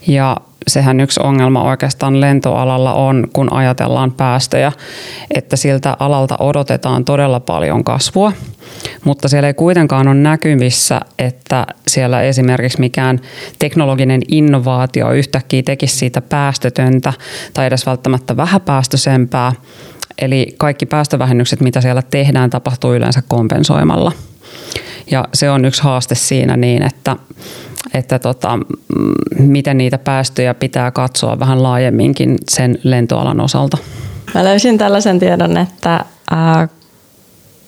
Ja 0.06 0.36
sehän 0.69 1.00
yksi 1.00 1.21
ongelma 1.23 1.62
oikeastaan 1.62 2.21
lentoalalla 2.21 2.92
on, 2.92 3.28
kun 3.33 3.52
ajatellaan 3.52 4.12
päästöjä, 4.12 4.73
että 5.35 5.57
siltä 5.57 5.97
alalta 5.99 6.37
odotetaan 6.38 7.04
todella 7.04 7.40
paljon 7.40 7.85
kasvua, 7.85 8.33
mutta 9.04 9.28
siellä 9.28 9.47
ei 9.47 9.54
kuitenkaan 9.54 10.09
ole 10.09 10.14
näkyvissä, 10.14 11.00
että 11.19 11.66
siellä 11.88 12.23
esimerkiksi 12.23 12.81
mikään 12.81 13.21
teknologinen 13.59 14.21
innovaatio 14.28 15.12
yhtäkkiä 15.12 15.62
tekisi 15.62 15.97
siitä 15.97 16.21
päästötöntä 16.21 17.12
tai 17.54 17.66
edes 17.66 17.87
välttämättä 17.87 18.37
vähäpäästöisempää. 18.37 19.52
Eli 20.19 20.54
kaikki 20.59 20.87
päästövähennykset, 20.87 21.61
mitä 21.61 21.81
siellä 21.81 22.02
tehdään, 22.02 22.50
tapahtuu 22.50 22.95
yleensä 22.95 23.23
kompensoimalla. 23.28 24.12
Ja 25.12 25.25
se 25.35 25.50
on 25.50 25.64
yksi 25.64 25.83
haaste 25.83 26.14
siinä 26.14 26.57
niin, 26.57 26.83
että 26.83 27.16
että 27.95 28.19
tota, 28.19 28.59
miten 29.38 29.78
niitä 29.78 29.99
päästöjä 29.99 30.54
pitää 30.54 30.90
katsoa 30.90 31.38
vähän 31.38 31.62
laajemminkin 31.62 32.38
sen 32.50 32.78
lentoalan 32.83 33.40
osalta. 33.40 33.78
Mä 34.35 34.45
löysin 34.45 34.78
tällaisen 34.78 35.19
tiedon, 35.19 35.57
että 35.57 36.04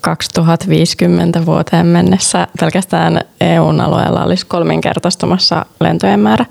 2050 0.04 1.46
vuoteen 1.46 1.86
mennessä 1.86 2.48
pelkästään 2.60 3.20
EUn 3.40 3.80
alueella 3.80 4.24
olisi 4.24 4.46
kolminkertaistumassa 4.46 5.66
lentojen 5.80 6.20
määrä. 6.20 6.46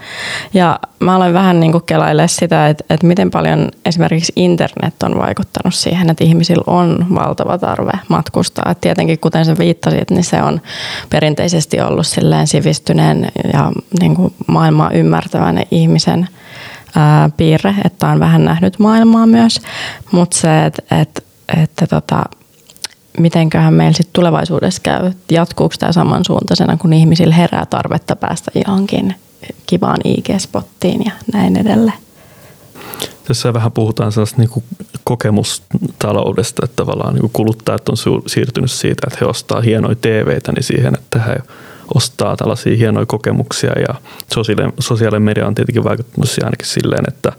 Ja 0.54 0.80
mä 1.00 1.16
aloin 1.16 1.34
vähän 1.34 1.60
niin 1.60 1.72
kuin 1.72 1.84
kelaille 1.84 2.28
sitä, 2.28 2.70
että, 2.70 2.84
että 2.90 3.08
miten 3.08 3.32
paljon 3.32 3.72
esimerkiksi 3.86 4.34
internet 4.36 5.04
on 5.04 5.18
vaikuttanut 5.18 5.74
siihen, 5.74 6.10
että 6.10 6.24
ihmisillä 6.24 6.64
on 6.68 7.06
valtava 7.16 7.58
tarve 7.58 7.92
matkustaa. 8.08 8.72
Et 8.72 8.82
tietenkin 8.82 9.20
kuten 9.20 9.46
sä 9.46 9.58
viittasit, 9.58 10.12
niin 10.12 10.24
se 10.24 10.44
on 10.44 10.62
perinteisesti 11.10 11.82
ollut 11.82 12.08
silleen 12.08 12.48
sivistyneen 12.48 13.32
ja 13.54 13.72
niin 14.00 14.16
kuin 14.16 14.34
maailmaa 14.48 14.92
ymmärtävän 14.92 15.64
ihmisen 15.72 16.28
ää, 16.96 17.30
piirre, 17.38 17.76
että 17.86 18.08
on 18.08 18.20
vähän 18.20 18.46
nähnyt 18.46 18.80
maailmaa 18.80 19.26
myös. 19.26 19.62
Mutta 20.12 20.38
se, 20.38 20.66
että, 20.66 21.02
että, 21.02 21.22
että 21.62 21.88
tota, 21.88 22.24
mitenköhän 23.18 23.74
meillä 23.74 23.98
sitten 23.98 24.14
tulevaisuudessa 24.14 24.82
käy? 24.82 25.12
Jatkuuko 25.32 25.76
tämä 25.80 25.92
samansuuntaisena, 25.92 26.78
kun 26.78 26.94
ihmisillä 26.94 27.36
herää 27.36 27.66
tarvetta 27.66 28.16
päästä 28.16 28.52
johonkin 28.68 29.16
kivaan 29.66 30.00
IG-spottiin 30.06 31.06
ja 31.06 31.12
näin 31.34 31.58
edelleen? 31.58 31.98
Tässä 33.28 33.54
vähän 33.54 33.72
puhutaan 33.72 34.12
sellaista 34.12 34.38
niin 34.42 34.64
kokemustaloudesta, 35.04 36.66
että 36.66 36.76
tavallaan 36.76 37.14
niin 37.16 37.30
kuluttajat 37.34 37.90
on 37.90 37.98
siirtynyt 38.28 38.72
siitä, 38.72 39.08
että 39.08 39.18
he 39.22 39.26
ostaa 39.26 39.62
hienoja 39.62 39.96
TVtä, 39.96 40.52
niin 40.52 40.64
siihen, 40.64 40.96
että 40.96 41.20
he 41.20 41.36
ostaa 41.96 42.38
tällaisia 42.38 42.78
hienoja 42.78 43.06
kokemuksia 43.06 43.72
ja 43.88 43.96
sosiaalinen, 44.34 44.74
sosiaalinen 44.80 45.22
media 45.22 45.48
on 45.48 45.56
tietenkin 45.56 45.84
vaikuttanut 45.84 46.30
siihen 46.30 46.46
ainakin 46.46 46.68
silleen, 46.68 47.04
että 47.08 47.32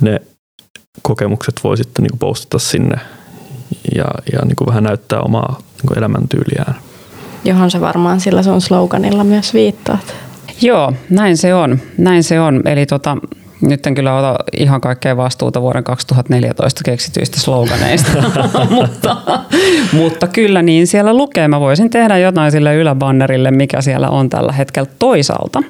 ne 0.00 0.22
kokemukset 1.02 1.60
voi 1.64 1.76
sitten 1.76 2.02
niin 2.02 2.18
postata 2.18 2.58
sinne 2.58 2.96
ja, 3.96 4.04
ja 4.32 4.38
niin 4.44 4.56
kuin 4.56 4.68
vähän 4.68 4.84
näyttää 4.84 5.20
omaa 5.20 5.58
niin 5.58 5.88
kuin 5.88 5.98
elämäntyyliään. 5.98 6.74
Johon 7.44 7.70
se 7.70 7.80
varmaan 7.80 8.20
sillä 8.20 8.42
sun 8.42 8.60
sloganilla 8.60 9.24
myös 9.24 9.54
viittaat. 9.54 10.14
Joo, 10.62 10.92
näin 11.10 11.36
se 11.36 11.54
on. 11.54 11.78
Näin 11.98 12.24
se 12.24 12.40
on. 12.40 12.62
Eli 12.66 12.86
tota, 12.86 13.16
nyt 13.60 13.86
en 13.86 13.94
kyllä 13.94 14.16
ota 14.16 14.36
ihan 14.56 14.80
kaikkea 14.80 15.16
vastuuta 15.16 15.62
vuoden 15.62 15.84
2014 15.84 16.80
keksityistä 16.84 17.40
sloganeista, 17.40 18.10
mutta, 18.70 19.16
mutta 19.92 20.26
kyllä 20.26 20.62
niin 20.62 20.86
siellä 20.86 21.14
lukee. 21.14 21.48
Mä 21.48 21.60
voisin 21.60 21.90
tehdä 21.90 22.18
jotain 22.18 22.52
sille 22.52 22.74
yläbannerille, 22.74 23.50
mikä 23.50 23.80
siellä 23.82 24.08
on 24.08 24.30
tällä 24.30 24.52
hetkellä 24.52 24.88
toisaalta. 24.98 25.62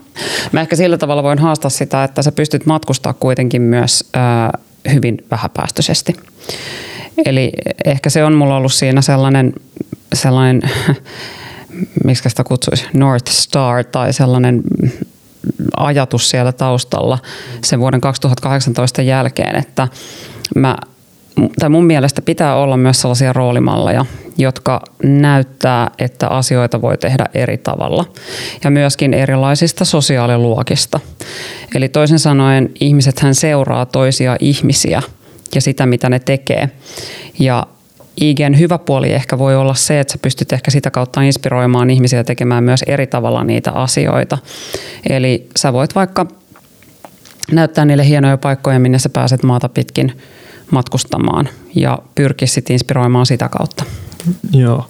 Mä 0.53 0.61
ehkä 0.61 0.77
sillä 0.77 0.99
tavalla 0.99 1.23
voin 1.23 1.39
haastaa 1.39 1.71
sitä, 1.71 2.05
että 2.05 2.23
sä 2.23 2.33
pystyt 2.33 2.67
matkustaa 2.67 3.13
kuitenkin 3.13 3.63
myös 3.63 4.11
äh, 4.17 4.61
hyvin 4.95 5.25
vähäpäästöisesti. 5.31 6.17
Eli 7.25 7.53
ehkä 7.85 8.11
se 8.11 8.25
on 8.25 8.35
mulla 8.35 8.57
ollut 8.57 8.73
siinä 8.73 9.03
sellainen, 9.03 9.53
sellainen 10.15 10.63
miksi 12.05 12.29
sitä 12.29 12.45
kutsuisi, 12.45 12.87
North 12.95 13.31
Star 13.31 13.85
tai 13.85 14.13
sellainen 14.13 14.63
ajatus 15.77 16.31
siellä 16.31 16.53
taustalla 16.53 17.19
sen 17.65 17.81
vuoden 17.81 18.01
2018 18.01 19.03
jälkeen, 19.03 19.57
että 19.57 19.89
mä, 20.55 20.77
tai 21.59 21.69
mun 21.69 21.85
mielestä 21.85 22.23
pitää 22.23 22.57
olla 22.57 22.77
myös 22.77 23.01
sellaisia 23.01 23.33
roolimalleja, 23.33 24.05
jotka 24.39 24.81
näyttää, 25.03 25.91
että 25.99 26.29
asioita 26.29 26.83
voi 26.83 26.99
tehdä 26.99 27.25
eri 27.35 27.59
tavalla 27.59 28.05
ja 28.65 28.71
myöskin 28.71 29.15
erilaisista 29.15 29.85
sosiaaliluokista. 29.85 31.01
Eli 31.75 31.89
toisin 31.89 32.19
sanoen 32.19 32.71
ihmiset 32.81 33.21
hän 33.21 33.35
seuraa 33.35 33.87
toisia 33.87 34.37
ihmisiä– 34.41 35.03
ja 35.55 35.61
sitä, 35.61 35.87
mitä 35.87 36.09
ne 36.09 36.19
tekee. 36.19 36.71
Ja 37.39 37.67
IGn 38.21 38.59
hyvä 38.59 38.79
puoli 38.79 39.13
ehkä 39.13 39.39
voi 39.39 39.57
olla 39.57 39.75
se, 39.75 40.01
että 40.01 40.13
sä 40.13 40.19
pystyt 40.23 40.53
ehkä 40.53 40.71
sitä 40.71 40.91
kautta 40.91 41.23
inspiroimaan 41.23 41.91
ihmisiä 41.91 42.25
tekemään 42.25 42.65
myös 42.65 42.83
eri 42.83 43.07
tavalla 43.07 43.45
niitä 43.45 43.73
asioita. 43.73 44.39
Eli 45.09 45.47
sä 45.57 45.73
voit 45.73 45.95
vaikka 45.95 46.27
näyttää 47.53 47.85
niille 47.85 48.07
hienoja 48.07 48.39
paikkoja, 48.39 48.81
minne 48.81 48.99
sä 48.99 49.09
pääset 49.09 49.43
maata 49.43 49.69
pitkin 49.69 50.13
matkustamaan 50.71 51.49
ja 51.75 51.99
pyrkiä 52.15 52.49
sitten 52.49 52.75
inspiroimaan 52.75 53.27
sitä 53.27 53.49
kautta. 53.49 53.85
Joo. 54.53 54.87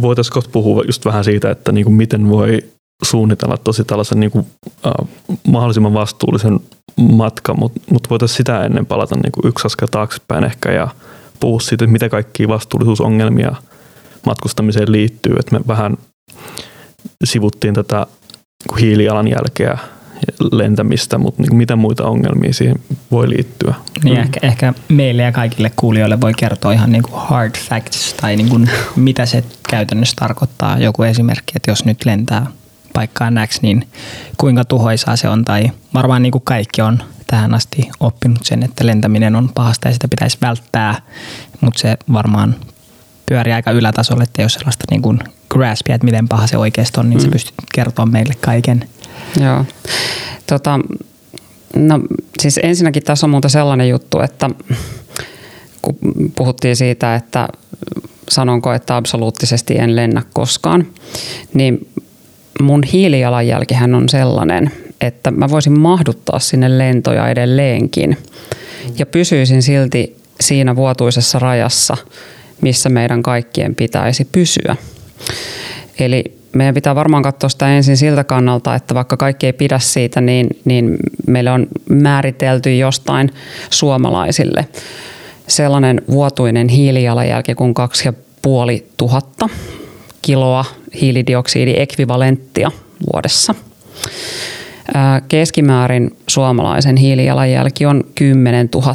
Voitaisiko 0.00 0.42
puhua 0.52 0.82
just 0.86 1.04
vähän 1.04 1.24
siitä, 1.24 1.50
että 1.50 1.72
niin 1.72 1.84
kuin 1.84 1.94
miten 1.94 2.28
voi 2.28 2.64
suunnitella 3.04 3.56
tosi 3.56 3.84
tällaisen 3.84 4.20
niin 4.20 4.30
kuin, 4.30 4.46
äh, 4.86 5.08
mahdollisimman 5.46 5.94
vastuullisen 5.94 6.60
matkan, 6.98 7.58
mutta 7.58 7.80
mut 7.90 8.10
voitaisiin 8.10 8.36
sitä 8.36 8.64
ennen 8.64 8.86
palata 8.86 9.14
niin 9.14 9.32
kuin 9.32 9.48
yksi 9.48 9.66
askel 9.66 9.88
taaksepäin 9.90 10.44
ehkä 10.44 10.72
ja 10.72 10.88
puhua 11.40 11.60
siitä, 11.60 11.84
että 11.84 11.92
mitä 11.92 12.08
kaikkia 12.08 12.48
vastuullisuusongelmia 12.48 13.56
matkustamiseen 14.26 14.92
liittyy. 14.92 15.36
Että 15.38 15.58
me 15.58 15.64
vähän 15.66 15.96
sivuttiin 17.24 17.74
tätä 17.74 18.06
niin 18.70 18.78
hiilijalanjälkeä 18.78 19.78
lentämistä, 20.52 21.18
mutta 21.18 21.42
niin 21.42 21.56
mitä 21.56 21.76
muita 21.76 22.04
ongelmia 22.04 22.52
siihen 22.52 22.76
voi 23.10 23.28
liittyä? 23.28 23.74
Niin 24.04 24.16
mm. 24.16 24.22
ehkä, 24.22 24.40
ehkä 24.42 24.74
meille 24.88 25.22
ja 25.22 25.32
kaikille 25.32 25.72
kuulijoille 25.76 26.20
voi 26.20 26.32
kertoa 26.34 26.72
ihan 26.72 26.92
niin 26.92 27.02
kuin 27.02 27.14
hard 27.16 27.54
facts 27.68 28.14
tai 28.14 28.36
niin 28.36 28.48
kuin 28.48 28.70
mitä 28.96 29.26
se 29.26 29.44
käytännössä 29.70 30.16
tarkoittaa. 30.16 30.78
Joku 30.78 31.02
esimerkki, 31.02 31.52
että 31.56 31.70
jos 31.70 31.84
nyt 31.84 32.04
lentää 32.04 32.46
paikkaan 32.92 33.34
X, 33.46 33.60
niin 33.62 33.88
kuinka 34.36 34.64
tuhoisaa 34.64 35.16
se 35.16 35.28
on. 35.28 35.44
Tai 35.44 35.70
varmaan 35.94 36.22
niin 36.22 36.32
kuin 36.32 36.44
kaikki 36.44 36.82
on 36.82 37.02
tähän 37.26 37.54
asti 37.54 37.90
oppinut 38.00 38.44
sen, 38.44 38.62
että 38.62 38.86
lentäminen 38.86 39.36
on 39.36 39.50
pahasta 39.54 39.88
ja 39.88 39.92
sitä 39.92 40.08
pitäisi 40.08 40.38
välttää, 40.42 41.02
mutta 41.60 41.80
se 41.80 41.96
varmaan 42.12 42.56
pyörii 43.26 43.52
aika 43.52 43.70
ylätasolle, 43.70 44.22
että 44.22 44.42
jos 44.42 44.54
sellaista 44.54 44.84
niin 44.90 45.02
kuin 45.02 45.18
graspia, 45.50 45.94
että 45.94 46.04
miten 46.04 46.28
paha 46.28 46.46
se 46.46 46.56
oikeasti 46.56 47.00
on, 47.00 47.10
niin 47.10 47.18
mm. 47.18 47.24
se 47.24 47.30
pystyt 47.30 47.54
kertoa 47.74 48.06
meille 48.06 48.34
kaiken. 48.40 48.88
Joo. 49.40 49.64
Tota, 50.46 50.80
no 51.76 52.00
siis 52.40 52.60
ensinnäkin 52.62 53.02
tässä 53.02 53.26
on 53.26 53.30
muuta 53.30 53.48
sellainen 53.48 53.88
juttu, 53.88 54.20
että 54.20 54.50
kun 55.82 55.98
puhuttiin 56.36 56.76
siitä, 56.76 57.14
että 57.14 57.48
sanonko, 58.28 58.72
että 58.72 58.96
absoluuttisesti 58.96 59.78
en 59.78 59.96
lennä 59.96 60.22
koskaan, 60.32 60.86
niin 61.54 61.88
mun 62.62 62.82
hiilijalanjälkihän 62.82 63.94
on 63.94 64.08
sellainen, 64.08 64.70
että 65.00 65.30
mä 65.30 65.50
voisin 65.50 65.80
mahduttaa 65.80 66.38
sinne 66.38 66.78
lentoja 66.78 67.28
edelleenkin 67.28 68.16
ja 68.98 69.06
pysyisin 69.06 69.62
silti 69.62 70.16
siinä 70.40 70.76
vuotuisessa 70.76 71.38
rajassa, 71.38 71.96
missä 72.60 72.88
meidän 72.88 73.22
kaikkien 73.22 73.74
pitäisi 73.74 74.24
pysyä. 74.24 74.76
Eli 75.98 76.24
meidän 76.52 76.74
pitää 76.74 76.94
varmaan 76.94 77.22
katsoa 77.22 77.48
sitä 77.48 77.76
ensin 77.76 77.96
siltä 77.96 78.24
kannalta, 78.24 78.74
että 78.74 78.94
vaikka 78.94 79.16
kaikki 79.16 79.46
ei 79.46 79.52
pidä 79.52 79.78
siitä, 79.78 80.20
niin, 80.20 80.46
niin 80.64 80.96
meille 81.26 81.50
on 81.50 81.66
määritelty 81.90 82.76
jostain 82.76 83.30
suomalaisille 83.70 84.68
sellainen 85.46 86.02
vuotuinen 86.10 86.68
hiilijalanjälki 86.68 87.54
kuin 87.54 87.74
2500 87.74 89.48
kiloa 90.28 90.64
hiilidioksidiekvivalenttia 91.00 92.70
vuodessa. 93.12 93.54
Keskimäärin 95.28 96.16
suomalaisen 96.26 96.96
hiilijalanjälki 96.96 97.86
on 97.86 98.04
10 98.14 98.68
000 98.74 98.94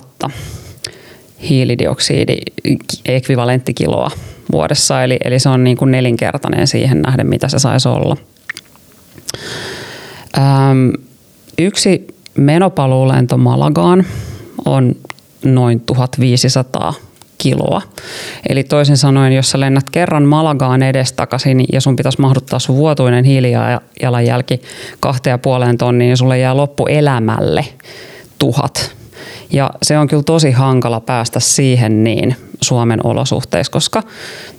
hiilidioksidiekvivalenttikiloa 1.50 4.12
vuodessa, 4.52 5.04
eli, 5.04 5.18
eli 5.24 5.40
se 5.40 5.50
on 5.50 5.64
niin 5.64 5.78
kuin 5.78 5.92
nelinkertainen 5.92 6.68
siihen 6.68 7.02
nähden, 7.02 7.28
mitä 7.28 7.48
se 7.48 7.60
saisi 7.60 7.90
olla. 7.90 8.18
Öm, 10.38 10.94
yksi 11.58 12.08
menopaluulento 12.38 13.38
Malagaan 13.38 14.06
on 14.66 14.96
noin 15.46 15.80
1500 15.80 16.94
kiloa. 17.44 17.82
Eli 18.50 18.64
toisin 18.64 18.98
sanoen, 18.98 19.34
jos 19.34 19.52
sä 19.52 19.60
lennät 19.60 19.90
kerran 19.90 20.24
Malagaan 20.24 20.84
edestakaisin 20.84 21.66
ja 21.74 21.82
sun 21.82 21.96
pitäisi 21.96 22.22
mahduttaa 22.22 22.60
sun 22.60 22.76
vuotuinen 22.76 23.24
hiilijalanjälki 23.24 24.62
kahteen 25.00 25.32
ja 25.32 25.38
puoleen 25.38 25.78
tonniin, 25.78 26.08
niin 26.08 26.18
sulle 26.18 26.40
jää 26.40 26.58
loppuelämälle 26.58 27.66
tuhat. 28.40 28.92
Ja 29.52 29.70
se 29.84 29.98
on 29.98 30.08
kyllä 30.08 30.24
tosi 30.24 30.52
hankala 30.52 31.00
päästä 31.00 31.40
siihen 31.40 32.04
niin 32.04 32.36
Suomen 32.62 33.00
olosuhteissa, 33.06 33.72
koska 33.72 34.04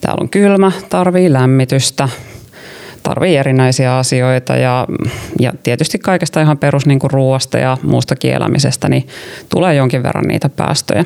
täällä 0.01 0.23
on 0.23 0.29
kylmä, 0.29 0.73
tarvii 0.89 1.33
lämmitystä, 1.33 2.09
tarvii 3.03 3.37
erinäisiä 3.37 3.97
asioita 3.97 4.57
ja, 4.57 4.87
ja 5.41 5.53
tietysti 5.63 5.99
kaikesta 5.99 6.41
ihan 6.41 6.59
perus 6.59 6.87
niin 6.87 6.99
ruoasta 7.03 7.59
ja 7.59 7.77
muusta 7.83 8.17
kielämisestä, 8.17 8.89
niin 8.89 9.09
tulee 9.49 9.75
jonkin 9.75 10.03
verran 10.03 10.29
niitä 10.29 10.49
päästöjä. 10.49 11.05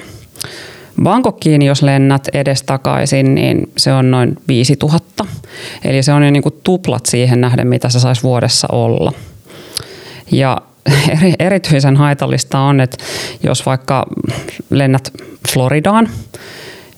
Bangkokkiin, 1.03 1.63
jos 1.63 1.83
lennät 1.83 2.29
edestakaisin, 2.33 3.35
niin 3.35 3.73
se 3.77 3.93
on 3.93 4.11
noin 4.11 4.37
5000. 4.49 5.27
Eli 5.85 6.03
se 6.03 6.13
on 6.13 6.25
jo 6.25 6.31
niin 6.31 6.43
kuin 6.43 6.55
tuplat 6.63 7.07
siihen 7.07 7.41
nähden, 7.41 7.67
mitä 7.67 7.89
se 7.89 8.01
saisi 8.01 8.23
vuodessa 8.23 8.69
olla. 8.73 9.13
Ja 10.33 10.61
erityisen 11.39 11.97
haitallista 11.97 12.59
on, 12.59 12.81
että 12.81 13.05
jos 13.43 13.67
vaikka 13.67 14.07
lennät 14.71 15.13
Floridaan, 15.53 16.09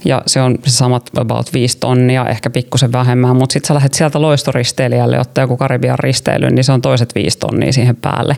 ja 0.04 0.22
se 0.26 0.40
on 0.40 0.58
samat 0.66 1.10
about 1.16 1.52
5 1.52 1.78
tonnia, 1.78 2.26
ehkä 2.26 2.50
pikkusen 2.50 2.92
vähemmän, 2.92 3.36
mutta 3.36 3.52
sitten 3.52 3.68
sä 3.68 3.74
lähdet 3.74 3.94
sieltä 3.94 4.22
loistoristeilijälle 4.22 5.20
ottaa 5.20 5.44
joku 5.44 5.56
Karibian 5.56 5.98
risteily, 5.98 6.50
niin 6.50 6.64
se 6.64 6.72
on 6.72 6.82
toiset 6.82 7.14
5 7.14 7.38
tonnia 7.38 7.72
siihen 7.72 7.96
päälle. 7.96 8.36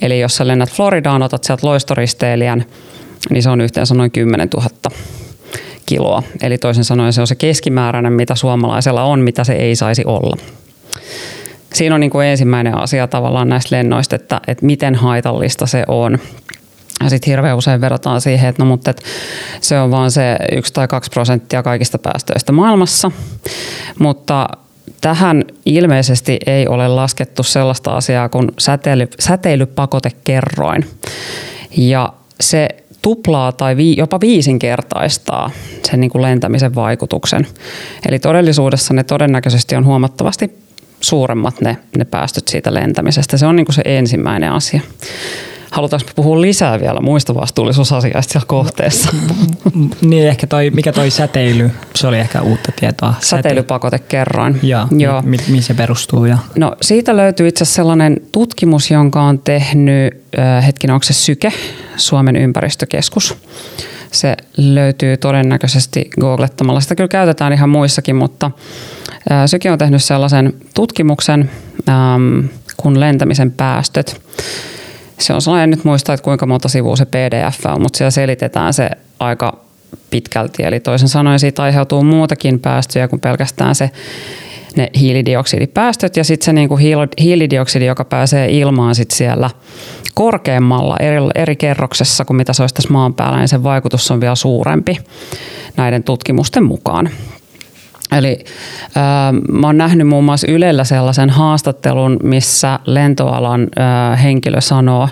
Eli 0.00 0.20
jos 0.20 0.36
sä 0.36 0.46
lennät 0.46 0.70
Floridaan, 0.70 1.22
otat 1.22 1.44
sieltä 1.44 1.66
loistoristeilijän, 1.66 2.64
niin 3.30 3.42
se 3.42 3.50
on 3.50 3.60
yhteensä 3.60 3.94
noin 3.94 4.10
10 4.10 4.48
000 4.56 4.68
kiloa. 5.86 6.22
Eli 6.42 6.58
toisin 6.58 6.84
sanoen 6.84 7.12
se 7.12 7.20
on 7.20 7.26
se 7.26 7.34
keskimääräinen, 7.34 8.12
mitä 8.12 8.34
suomalaisella 8.34 9.04
on, 9.04 9.20
mitä 9.20 9.44
se 9.44 9.52
ei 9.52 9.76
saisi 9.76 10.02
olla. 10.06 10.36
Siinä 11.74 11.94
on 11.94 12.00
niin 12.00 12.10
kuin 12.10 12.26
ensimmäinen 12.26 12.76
asia 12.76 13.06
tavallaan 13.06 13.48
näistä 13.48 13.76
lennoista, 13.76 14.16
että, 14.16 14.40
että 14.46 14.66
miten 14.66 14.94
haitallista 14.94 15.66
se 15.66 15.84
on. 15.88 16.18
Ja 17.02 17.10
sitten 17.10 17.30
hirveän 17.30 17.56
usein 17.56 17.80
verrataan 17.80 18.20
siihen, 18.20 18.48
että 18.48 18.62
no 18.62 18.68
mutta 18.68 18.90
et 18.90 19.02
se 19.60 19.80
on 19.80 19.90
vaan 19.90 20.10
se 20.10 20.36
yksi 20.52 20.72
tai 20.72 20.88
kaksi 20.88 21.10
prosenttia 21.10 21.62
kaikista 21.62 21.98
päästöistä 21.98 22.52
maailmassa. 22.52 23.10
Mutta 23.98 24.48
tähän 25.00 25.44
ilmeisesti 25.64 26.38
ei 26.46 26.68
ole 26.68 26.88
laskettu 26.88 27.42
sellaista 27.42 27.96
asiaa 27.96 28.28
kuin 28.28 28.48
säteily, 28.58 29.08
säteilypakotekerroin. 29.18 30.90
Ja 31.76 32.12
se 32.40 32.68
tuplaa 33.06 33.52
tai 33.52 33.76
vi, 33.76 33.96
jopa 33.96 34.20
viisinkertaistaa 34.20 35.50
sen 35.90 36.00
niin 36.00 36.10
kuin 36.10 36.22
lentämisen 36.22 36.74
vaikutuksen. 36.74 37.46
Eli 38.08 38.18
todellisuudessa 38.18 38.94
ne 38.94 39.04
todennäköisesti 39.04 39.76
on 39.76 39.84
huomattavasti 39.84 40.50
suuremmat 41.00 41.60
ne, 41.60 41.76
ne 41.98 42.04
päästöt 42.04 42.48
siitä 42.48 42.74
lentämisestä. 42.74 43.36
Se 43.36 43.46
on 43.46 43.56
niin 43.56 43.66
kuin 43.66 43.74
se 43.74 43.82
ensimmäinen 43.84 44.52
asia. 44.52 44.80
Halutaanko 45.70 46.10
puhua 46.16 46.40
lisää 46.40 46.80
vielä 46.80 47.00
muista 47.00 47.34
vastuullisuusasioista 47.34 48.32
siellä 48.32 48.46
kohteessa? 48.46 49.10
niin 50.00 50.28
ehkä 50.28 50.46
toi, 50.46 50.70
mikä 50.70 50.92
toi 50.92 51.10
säteily, 51.10 51.70
se 51.94 52.06
oli 52.06 52.18
ehkä 52.18 52.42
uutta 52.42 52.72
tietoa. 52.80 53.14
Säteilypakotekerroin. 53.20 54.58
Joo, 54.62 54.86
Joo. 54.90 55.22
Mi- 55.22 55.36
mihin 55.48 55.62
se 55.62 55.74
perustuu? 55.74 56.24
Ja... 56.24 56.38
No 56.56 56.76
siitä 56.82 57.16
löytyy 57.16 57.48
itse 57.48 57.62
asiassa 57.62 57.76
sellainen 57.76 58.16
tutkimus, 58.32 58.90
jonka 58.90 59.22
on 59.22 59.38
tehnyt, 59.38 60.14
äh, 60.38 60.66
hetkinen 60.66 60.94
onko 60.94 61.04
se 61.04 61.12
Syke, 61.12 61.52
Suomen 61.96 62.36
ympäristökeskus. 62.36 63.36
Se 64.12 64.36
löytyy 64.56 65.16
todennäköisesti 65.16 66.10
googlettamalla. 66.20 66.80
Sitä 66.80 66.94
kyllä 66.94 67.08
käytetään 67.08 67.52
ihan 67.52 67.68
muissakin, 67.68 68.16
mutta 68.16 68.50
äh, 69.30 69.46
Syke 69.46 69.70
on 69.70 69.78
tehnyt 69.78 70.04
sellaisen 70.04 70.52
tutkimuksen 70.74 71.50
ähm, 71.88 72.46
kuin 72.76 73.00
lentämisen 73.00 73.50
päästöt 73.50 74.20
se 75.18 75.34
on 75.34 75.42
sellainen, 75.42 75.70
nyt 75.70 75.84
muista, 75.84 76.12
että 76.12 76.24
kuinka 76.24 76.46
monta 76.46 76.68
sivua 76.68 76.96
se 76.96 77.04
PDF 77.04 77.66
on, 77.66 77.82
mutta 77.82 77.96
siellä 77.96 78.10
selitetään 78.10 78.72
se 78.72 78.90
aika 79.20 79.58
pitkälti. 80.10 80.62
Eli 80.62 80.80
toisin 80.80 81.08
sanoen 81.08 81.38
siitä 81.38 81.62
aiheutuu 81.62 82.02
muutakin 82.02 82.60
päästöjä 82.60 83.08
kuin 83.08 83.20
pelkästään 83.20 83.74
se 83.74 83.90
ne 84.76 84.90
hiilidioksidipäästöt 85.00 86.16
ja 86.16 86.24
sitten 86.24 86.44
se 86.44 86.52
niinku 86.52 86.76
hiilidioksidi, 87.20 87.86
joka 87.86 88.04
pääsee 88.04 88.50
ilmaan 88.50 88.94
sit 88.94 89.10
siellä 89.10 89.50
korkeammalla 90.14 90.96
eri, 91.00 91.16
eri 91.34 91.56
kerroksessa 91.56 92.24
kuin 92.24 92.36
mitä 92.36 92.52
se 92.52 92.62
olisi 92.62 92.74
tässä 92.74 92.92
maan 92.92 93.14
päällä, 93.14 93.38
niin 93.38 93.48
sen 93.48 93.62
vaikutus 93.62 94.10
on 94.10 94.20
vielä 94.20 94.34
suurempi 94.34 94.96
näiden 95.76 96.02
tutkimusten 96.02 96.64
mukaan. 96.64 97.10
Eli 98.12 98.44
äh, 98.96 99.02
mä 99.48 99.66
oon 99.66 99.78
nähnyt 99.78 100.08
muun 100.08 100.24
muassa 100.24 100.46
Ylellä 100.50 100.84
sellaisen 100.84 101.30
haastattelun, 101.30 102.16
missä 102.22 102.78
lentoalan 102.84 103.66
äh, 103.80 104.22
henkilö 104.22 104.60
sanoo, 104.60 105.08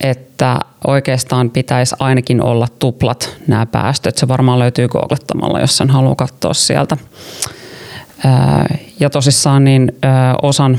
että 0.00 0.60
oikeastaan 0.86 1.50
pitäisi 1.50 1.96
ainakin 1.98 2.42
olla 2.42 2.68
tuplat 2.78 3.36
nämä 3.46 3.66
päästöt. 3.66 4.16
Se 4.16 4.28
varmaan 4.28 4.58
löytyy 4.58 4.88
googlettamalla, 4.88 5.60
jos 5.60 5.76
sen 5.76 5.90
haluaa 5.90 6.14
katsoa 6.14 6.54
sieltä. 6.54 6.96
Äh, 8.26 8.80
ja 9.00 9.10
tosissaan 9.10 9.64
niin 9.64 9.92
äh, 10.04 10.10
osan, 10.42 10.78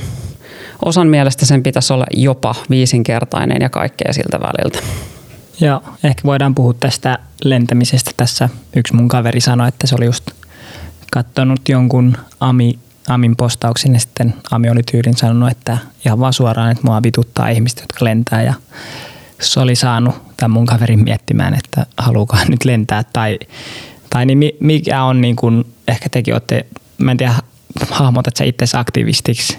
osan 0.86 1.08
mielestä 1.08 1.46
sen 1.46 1.64
pitäisi 1.64 1.94
olla 1.94 2.06
jopa 2.14 2.56
viisinkertainen 2.70 3.62
ja 3.62 3.70
kaikkea 3.70 4.14
siltä 4.14 4.40
väliltä. 4.40 4.80
Joo, 5.62 5.82
ehkä 6.04 6.22
voidaan 6.24 6.56
puhua 6.56 6.74
tästä 6.74 7.18
lentämisestä 7.44 8.12
tässä. 8.18 8.50
Yksi 8.76 8.96
mun 8.96 9.08
kaveri 9.08 9.42
sanoi, 9.42 9.68
että 9.68 9.88
se 9.88 9.96
oli 9.96 10.06
just– 10.06 10.32
katsonut 11.14 11.70
jonkun 11.70 12.18
Ami, 12.40 12.80
Amin 13.08 13.36
postauksen 13.36 13.94
ja 13.94 14.00
sitten 14.00 14.34
Ami 14.52 14.70
oli 14.70 14.82
tyylin 14.92 15.18
sanonut, 15.18 15.52
että 15.52 15.78
ihan 16.06 16.20
vaan 16.20 16.34
suoraan, 16.34 16.72
että 16.72 16.84
mua 16.84 17.04
vituttaa 17.04 17.50
ihmiset, 17.50 17.80
jotka 17.80 18.06
lentää. 18.06 18.42
Ja 18.44 18.54
se 19.42 19.60
oli 19.60 19.76
saanut 19.76 20.16
tämän 20.38 20.52
mun 20.52 20.66
kaverin 20.66 21.04
miettimään, 21.04 21.54
että 21.54 21.86
haluuko 21.98 22.38
nyt 22.48 22.66
lentää. 22.66 23.04
Tai, 23.14 23.40
tai 24.10 24.26
niin 24.26 24.52
mikä 24.60 25.04
on 25.04 25.22
niin 25.22 25.36
kuin, 25.36 25.66
ehkä 25.88 26.10
tekin 26.10 26.34
olette, 26.34 26.66
mä 26.98 27.12
en 27.12 27.18
tiedä, 27.18 27.34
hahmotat 27.90 28.36
sä 28.36 28.44
itse 28.44 28.78
aktivistiksi, 28.78 29.58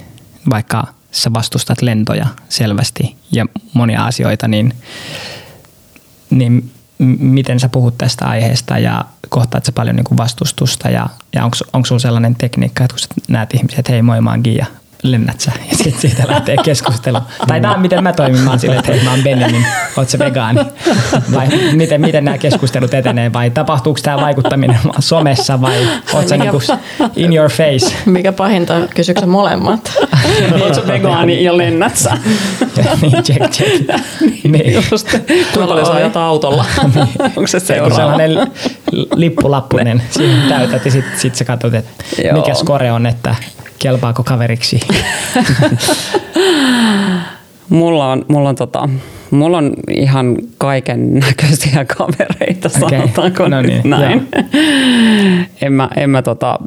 vaikka 0.50 0.84
sä 1.10 1.32
vastustat 1.32 1.82
lentoja 1.82 2.26
selvästi 2.48 3.16
ja 3.32 3.46
monia 3.72 4.04
asioita, 4.04 4.48
niin, 4.48 4.74
niin 6.30 6.70
miten 7.18 7.60
sä 7.60 7.68
puhut 7.68 7.98
tästä 7.98 8.24
aiheesta 8.24 8.78
ja 8.78 9.04
kohtaat 9.28 9.64
sä 9.64 9.72
paljon 9.72 9.96
niin 9.96 10.04
kuin 10.04 10.18
vastustusta 10.18 10.90
ja, 10.90 11.06
ja 11.34 11.44
onko 11.72 11.86
sulla 11.86 11.98
sellainen 11.98 12.34
tekniikka, 12.34 12.84
että 12.84 12.94
kun 12.94 13.00
sä 13.00 13.08
näet 13.28 13.54
ihmiset, 13.54 13.88
hei 13.88 14.02
moi 14.02 14.20
mä 14.20 14.30
oon 14.30 14.40
Gia, 14.44 14.66
lennät 15.04 15.40
sä? 15.40 15.52
Ja 15.70 15.76
sitten 15.76 16.00
siitä 16.00 16.22
lähtee 16.28 16.56
keskustelu. 16.64 17.18
tai 17.46 17.60
tämä 17.60 17.74
on 17.74 17.80
miten 17.80 18.02
mä 18.02 18.12
toimin, 18.12 18.40
mä 18.40 18.50
oon 18.50 18.58
silleen, 18.58 18.78
että 18.78 18.92
hei 18.92 19.04
mä 19.04 19.10
oon 19.10 19.22
Benjamin, 19.22 19.52
niin 19.52 19.66
oot 19.96 20.08
se 20.08 20.18
vegaani? 20.18 20.60
Vai 21.34 21.48
miten, 21.72 22.00
miten 22.00 22.24
nämä 22.24 22.38
keskustelut 22.38 22.94
etenee? 22.94 23.32
Vai 23.32 23.50
tapahtuuko 23.50 24.00
tämä 24.02 24.16
vaikuttaminen 24.16 24.78
somessa 24.98 25.60
vai 25.60 25.88
oot 26.12 26.28
sä 26.28 26.36
niinku 26.36 26.62
in 27.16 27.32
your 27.32 27.50
face? 27.50 27.96
Mikä 28.06 28.32
pahinta, 28.32 28.74
kysyykö 28.94 29.20
sä 29.20 29.26
molemmat? 29.26 29.92
oot 30.62 30.74
sä 30.74 30.86
vegaani 30.86 31.44
ja 31.44 31.56
lennät 31.56 31.96
sä? 31.96 32.18
niin, 33.02 33.22
check, 33.22 33.50
check. 33.50 33.90
niin. 34.44 34.74
Just. 34.90 35.10
Kuinka 35.52 35.66
paljon 35.66 35.86
sä 35.86 35.92
ajat 35.92 36.16
autolla? 36.16 36.64
niin. 36.94 37.08
Onko 37.20 37.46
se 37.46 37.60
seuraava? 37.60 37.96
sellainen 37.96 38.52
lippulappunen, 39.14 40.02
siihen 40.10 40.48
täytät 40.48 40.84
ja 40.84 40.90
sitten 40.90 41.18
sit 41.18 41.34
sä 41.34 41.44
katsot, 41.44 41.74
että 41.74 42.04
mikä 42.32 42.54
skore 42.54 42.92
on, 42.92 43.06
että 43.06 43.34
kelpaako 43.78 44.22
kaveriksi? 44.22 44.80
mulla 47.68 48.12
on, 48.12 48.24
mulla 48.28 48.48
on 48.48 48.56
tota, 48.56 48.88
mulla 49.30 49.58
on 49.58 49.74
ihan 49.90 50.36
kaiken 50.58 51.14
näköisiä 51.14 51.84
kavereita, 51.84 52.68
okay. 52.76 52.90
sanotaanko 52.90 53.48
no 53.48 53.62
niin, 53.62 53.90
näin. 53.90 54.28
en 55.62 55.72
mä, 55.72 55.88
en 55.96 56.10
mä 56.10 56.22
tota, 56.22 56.58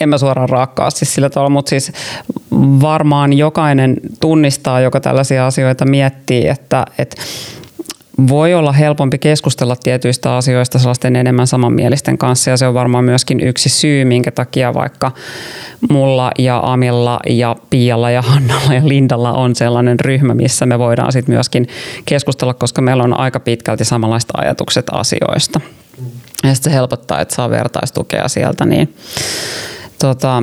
en 0.00 0.08
mä 0.08 0.18
suoraan 0.18 0.48
raakkaasti 0.48 1.04
sillä 1.04 1.30
tavalla, 1.30 1.50
mutta 1.50 1.70
siis 1.70 1.92
varmaan 2.80 3.32
jokainen 3.32 3.96
tunnistaa, 4.20 4.80
joka 4.80 5.00
tällaisia 5.00 5.46
asioita 5.46 5.84
miettii, 5.84 6.48
että, 6.48 6.86
että 6.98 7.22
voi 8.28 8.54
olla 8.54 8.72
helpompi 8.72 9.18
keskustella 9.18 9.76
tietyistä 9.76 10.36
asioista 10.36 10.78
sellaisten 10.78 11.16
enemmän 11.16 11.46
samanmielisten 11.46 12.18
kanssa 12.18 12.50
ja 12.50 12.56
se 12.56 12.66
on 12.66 12.74
varmaan 12.74 13.04
myöskin 13.04 13.40
yksi 13.40 13.68
syy, 13.68 14.04
minkä 14.04 14.30
takia 14.30 14.74
vaikka 14.74 15.12
mulla 15.90 16.30
ja 16.38 16.60
Amilla 16.64 17.20
ja 17.28 17.56
Pialla 17.70 18.10
ja 18.10 18.22
Hannalla 18.22 18.74
ja 18.74 18.88
Lindalla 18.88 19.32
on 19.32 19.54
sellainen 19.54 20.00
ryhmä, 20.00 20.34
missä 20.34 20.66
me 20.66 20.78
voidaan 20.78 21.12
sitten 21.12 21.34
myöskin 21.34 21.68
keskustella, 22.04 22.54
koska 22.54 22.82
meillä 22.82 23.02
on 23.02 23.20
aika 23.20 23.40
pitkälti 23.40 23.84
samanlaista 23.84 24.34
ajatukset 24.36 24.86
asioista. 24.92 25.60
Ja 26.44 26.54
sitten 26.54 26.72
se 26.72 26.76
helpottaa, 26.76 27.20
että 27.20 27.34
saa 27.34 27.50
vertaistukea 27.50 28.28
sieltä, 28.28 28.64
niin 28.64 28.94
Tota, 29.98 30.42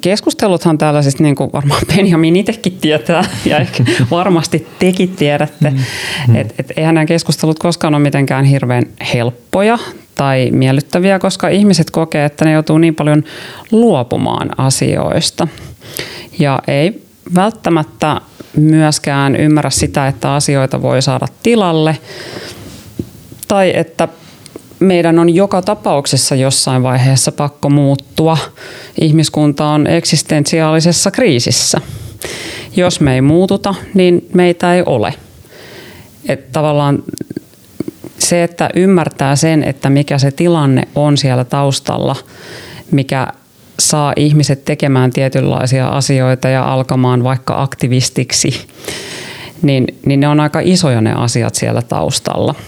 keskusteluthan 0.00 0.78
tällaisista, 0.78 1.22
niin 1.22 1.34
kuin 1.34 1.50
varmaan 1.52 1.82
Benjamin 1.96 2.36
itsekin 2.36 2.78
tietää, 2.80 3.24
ja 3.44 3.58
ehkä 3.58 3.84
varmasti 4.10 4.66
tekin 4.78 5.08
tiedätte, 5.08 5.70
mm. 5.70 6.36
että 6.36 6.54
et 6.58 6.72
eihän 6.76 6.94
nämä 6.94 7.06
keskustelut 7.06 7.58
koskaan 7.58 7.94
ole 7.94 8.02
mitenkään 8.02 8.44
hirveän 8.44 8.84
helppoja 9.14 9.78
tai 10.14 10.50
miellyttäviä, 10.50 11.18
koska 11.18 11.48
ihmiset 11.48 11.90
kokee, 11.90 12.24
että 12.24 12.44
ne 12.44 12.52
joutuu 12.52 12.78
niin 12.78 12.94
paljon 12.94 13.24
luopumaan 13.70 14.50
asioista. 14.60 15.48
Ja 16.38 16.58
ei 16.68 17.02
välttämättä 17.34 18.20
myöskään 18.56 19.36
ymmärrä 19.36 19.70
sitä, 19.70 20.06
että 20.06 20.34
asioita 20.34 20.82
voi 20.82 21.02
saada 21.02 21.26
tilalle, 21.42 21.98
tai 23.48 23.72
että 23.76 24.08
meidän 24.80 25.18
on 25.18 25.34
joka 25.34 25.62
tapauksessa 25.62 26.34
jossain 26.34 26.82
vaiheessa 26.82 27.32
pakko 27.32 27.68
muuttua. 27.68 28.38
Ihmiskunta 29.00 29.66
on 29.66 29.86
eksistentiaalisessa 29.86 31.10
kriisissä. 31.10 31.80
Jos 32.76 33.00
me 33.00 33.14
ei 33.14 33.20
muututa, 33.20 33.74
niin 33.94 34.28
meitä 34.34 34.74
ei 34.74 34.82
ole. 34.86 35.14
Et 36.28 36.52
tavallaan 36.52 37.02
se, 38.18 38.42
että 38.42 38.70
ymmärtää 38.74 39.36
sen, 39.36 39.64
että 39.64 39.90
mikä 39.90 40.18
se 40.18 40.30
tilanne 40.30 40.88
on 40.94 41.16
siellä 41.16 41.44
taustalla, 41.44 42.16
mikä 42.90 43.26
saa 43.78 44.12
ihmiset 44.16 44.64
tekemään 44.64 45.10
tietynlaisia 45.10 45.88
asioita 45.88 46.48
ja 46.48 46.72
alkamaan 46.72 47.24
vaikka 47.24 47.62
aktivistiksi, 47.62 48.66
niin, 49.62 49.86
niin 50.06 50.20
ne 50.20 50.28
on 50.28 50.40
aika 50.40 50.60
isoja 50.62 51.00
ne 51.00 51.12
asiat 51.12 51.54
siellä 51.54 51.82
taustalla– 51.82 52.54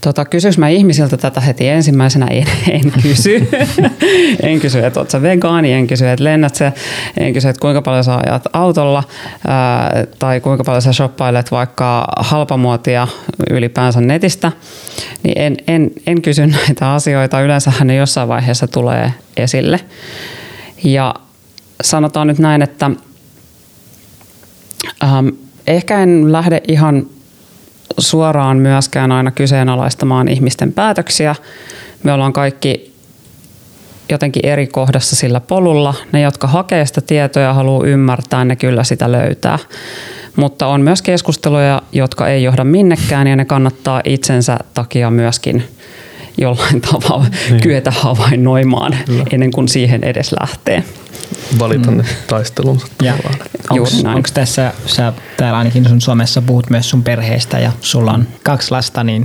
Tota, 0.00 0.24
kysyks 0.24 0.58
mä 0.58 0.68
ihmisiltä 0.68 1.16
tätä 1.16 1.40
heti 1.40 1.68
ensimmäisenä? 1.68 2.26
En, 2.26 2.46
en 2.70 2.92
kysy. 3.02 3.48
en 4.42 4.60
kysy, 4.60 4.84
että 4.84 5.00
oot 5.00 5.10
sä 5.10 5.22
vegaani, 5.22 5.72
en 5.72 5.86
kysy, 5.86 6.08
että 6.08 6.24
lennät 6.24 6.54
sä, 6.54 6.72
en 7.20 7.32
kysy, 7.32 7.48
että 7.48 7.60
kuinka 7.60 7.82
paljon 7.82 8.04
sä 8.04 8.16
ajat 8.26 8.44
autolla 8.52 9.04
ää, 9.46 10.04
tai 10.18 10.40
kuinka 10.40 10.64
paljon 10.64 10.82
sä 10.82 10.92
shoppailet 10.92 11.50
vaikka 11.50 12.08
halpamuotia 12.16 13.08
ylipäänsä 13.50 14.00
netistä. 14.00 14.52
Niin 15.22 15.38
en, 15.38 15.56
en, 15.66 15.90
en 16.06 16.22
kysy 16.22 16.46
näitä 16.46 16.92
asioita. 16.92 17.40
Yleensähän 17.40 17.86
ne 17.86 17.96
jossain 17.96 18.28
vaiheessa 18.28 18.66
tulee 18.66 19.12
esille. 19.36 19.80
Ja 20.84 21.14
sanotaan 21.82 22.26
nyt 22.26 22.38
näin, 22.38 22.62
että 22.62 22.90
ähm, 25.04 25.28
ehkä 25.66 26.02
en 26.02 26.32
lähde 26.32 26.62
ihan 26.68 27.06
suoraan 27.98 28.56
myöskään 28.56 29.12
aina 29.12 29.30
kyseenalaistamaan 29.30 30.28
ihmisten 30.28 30.72
päätöksiä. 30.72 31.34
Me 32.02 32.12
ollaan 32.12 32.32
kaikki 32.32 32.94
jotenkin 34.08 34.46
eri 34.46 34.66
kohdassa 34.66 35.16
sillä 35.16 35.40
polulla. 35.40 35.94
Ne, 36.12 36.20
jotka 36.20 36.46
hakee 36.46 36.86
sitä 36.86 37.00
tietoa 37.00 37.42
ja 37.42 37.54
haluaa 37.54 37.86
ymmärtää, 37.86 38.44
ne 38.44 38.56
kyllä 38.56 38.84
sitä 38.84 39.12
löytää. 39.12 39.58
Mutta 40.36 40.66
on 40.66 40.80
myös 40.80 41.02
keskusteluja, 41.02 41.82
jotka 41.92 42.28
ei 42.28 42.42
johda 42.42 42.64
minnekään 42.64 43.26
ja 43.26 43.36
ne 43.36 43.44
kannattaa 43.44 44.00
itsensä 44.04 44.58
takia 44.74 45.10
myöskin 45.10 45.64
jollain 46.38 46.80
tavalla 46.90 47.26
niin. 47.50 47.60
kyetä 47.60 47.90
havainnoimaan 47.90 48.96
Kyllä. 49.06 49.24
ennen 49.32 49.50
kuin 49.50 49.68
siihen 49.68 50.04
edes 50.04 50.34
lähtee. 50.40 50.84
Valita 51.58 51.90
mm. 51.90 51.96
ne 51.96 52.04
taistelunsa 52.26 52.86
Onko 54.04 54.28
tässä, 54.34 54.72
sä 54.86 55.12
täällä 55.36 55.58
ainakin 55.58 55.88
sun 55.88 56.00
Suomessa 56.00 56.42
puhut 56.42 56.70
myös 56.70 56.90
sun 56.90 57.02
perheestä 57.02 57.58
ja 57.58 57.72
sulla 57.80 58.12
on 58.12 58.28
kaksi 58.42 58.70
lasta, 58.70 59.04
niin 59.04 59.24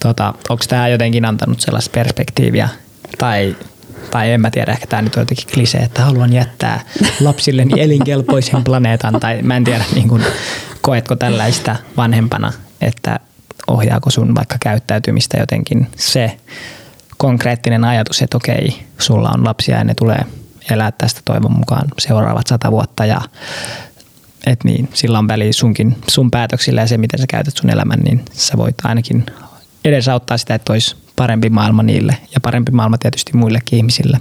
tota, 0.00 0.34
onko 0.48 0.64
tämä 0.68 0.88
jotenkin 0.88 1.24
antanut 1.24 1.60
sellaista 1.60 1.90
perspektiiviä 1.94 2.68
tai 3.18 3.56
tai 4.10 4.32
en 4.32 4.40
mä 4.40 4.50
tiedä, 4.50 4.72
ehkä 4.72 4.86
tämä 4.86 5.02
nyt 5.02 5.16
on 5.16 5.20
jotenkin 5.20 5.46
klise, 5.54 5.78
että 5.78 6.04
haluan 6.04 6.32
jättää 6.32 6.80
lapsilleni 7.20 7.80
elinkelpoisen 7.80 8.64
planeetan, 8.64 9.20
tai 9.20 9.42
mä 9.42 9.56
en 9.56 9.64
tiedä, 9.64 9.84
niin 9.94 10.08
kun, 10.08 10.22
koetko 10.80 11.16
tällaista 11.16 11.76
vanhempana, 11.96 12.52
että 12.80 13.20
ohjaako 13.72 14.10
sun 14.10 14.34
vaikka 14.34 14.56
käyttäytymistä 14.60 15.40
jotenkin 15.40 15.86
se 15.96 16.36
konkreettinen 17.16 17.84
ajatus, 17.84 18.22
että 18.22 18.36
okei, 18.36 18.82
sulla 18.98 19.30
on 19.30 19.44
lapsia 19.44 19.78
ja 19.78 19.84
ne 19.84 19.94
tulee 19.94 20.24
elää 20.70 20.92
tästä 20.92 21.20
toivon 21.24 21.52
mukaan 21.52 21.88
seuraavat 21.98 22.46
sata 22.46 22.70
vuotta 22.70 23.06
ja 23.06 23.20
et 24.46 24.64
niin, 24.64 24.88
sillä 24.94 25.18
on 25.18 25.28
väliä 25.28 25.52
sunkin, 25.52 25.96
sun 26.10 26.30
päätöksillä 26.30 26.80
ja 26.80 26.86
se, 26.86 26.98
miten 26.98 27.20
sä 27.20 27.26
käytät 27.26 27.56
sun 27.56 27.70
elämän, 27.70 28.00
niin 28.00 28.24
sä 28.32 28.56
voit 28.56 28.74
ainakin 28.84 29.26
edesauttaa 29.84 30.38
sitä, 30.38 30.54
että 30.54 30.72
olisi 30.72 30.96
parempi 31.16 31.50
maailma 31.50 31.82
niille 31.82 32.16
ja 32.34 32.40
parempi 32.40 32.72
maailma 32.72 32.98
tietysti 32.98 33.36
muillekin 33.36 33.76
ihmisille 33.76 34.20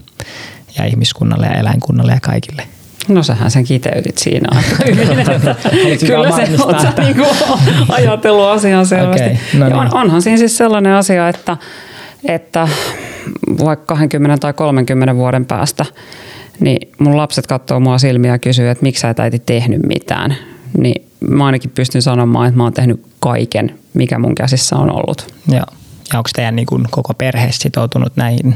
ja 0.78 0.86
ihmiskunnalle 0.86 1.46
ja 1.46 1.54
eläinkunnalle 1.54 2.12
ja 2.12 2.20
kaikille. 2.20 2.68
No 3.08 3.24
sähän 3.24 3.52
sen 3.52 3.64
kiteytit 3.64 4.18
siinä 4.18 4.48
Kyllä 6.08 6.32
se 6.32 6.64
on 6.64 6.82
sä 6.82 6.94
niinku 6.98 7.26
ajatellut 7.90 8.46
asian 8.46 8.86
selvästi. 8.86 9.24
Okay, 9.24 9.60
no 9.60 9.66
niin. 9.66 9.76
on, 9.76 9.94
onhan 9.94 10.22
siinä 10.22 10.38
siis 10.38 10.58
sellainen 10.58 10.94
asia, 10.94 11.30
että, 11.30 11.58
että 12.26 12.68
vaikka 13.66 13.86
20 13.86 14.38
tai 14.38 14.54
30 14.54 15.16
vuoden 15.16 15.46
päästä, 15.46 15.86
niin 16.60 16.92
mun 17.00 17.18
lapset 17.18 17.48
katsoo 17.48 17.80
mua 17.80 17.98
silmiä 17.98 18.32
ja 18.32 18.40
kysyy, 18.40 18.70
että 18.70 18.84
miksi 18.84 19.02
sä 19.02 19.10
et 19.10 19.20
äiti 19.20 19.40
tehnyt 19.40 19.82
mitään. 19.88 20.36
Niin 20.78 21.08
mä 21.20 21.46
ainakin 21.46 21.72
pystyn 21.76 22.02
sanomaan, 22.02 22.48
että 22.48 22.58
mä 22.58 22.64
oon 22.64 22.74
tehnyt 22.74 23.02
kaiken, 23.20 23.80
mikä 23.94 24.20
mun 24.20 24.36
käsissä 24.36 24.76
on 24.76 24.92
ollut. 24.92 25.34
Joo. 25.48 25.66
Ja 26.14 26.20
onko 26.20 26.30
teidän 26.36 26.56
niin 26.56 26.66
kuin 26.66 26.86
koko 26.92 27.14
perhe 27.14 27.48
sitoutunut 27.52 28.14
näihin 28.16 28.56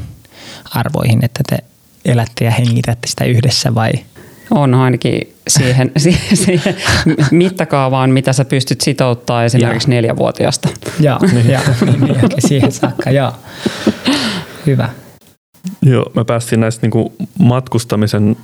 arvoihin, 0.76 1.26
että 1.26 1.44
te 1.50 1.58
elätte 2.06 2.46
ja 2.46 2.52
hengitätte 2.52 3.08
sitä 3.08 3.26
yhdessä 3.26 3.76
vai– 3.76 3.92
on 4.52 4.74
ainakin 4.74 5.22
siihen, 5.48 5.92
siihen 6.34 6.76
mittakaavaan, 7.32 8.10
mitä 8.10 8.34
sä 8.34 8.46
pystyt 8.46 8.82
sitouttaa 8.82 9.44
esimerkiksi 9.44 9.92
ja. 9.92 9.96
neljävuotiaasta. 9.96 10.70
Joo, 11.00 11.20
niin. 11.34 11.50
ja, 11.50 11.60
niin, 12.02 12.30
siihen 12.40 12.72
saakka, 12.72 13.12
joo. 13.12 13.32
Hyvä. 14.66 14.90
Joo, 15.82 16.12
me 16.16 16.24
päästiin 16.24 16.60
näistä 16.60 16.88
niin 16.88 17.12
matkustamisen 17.40 18.38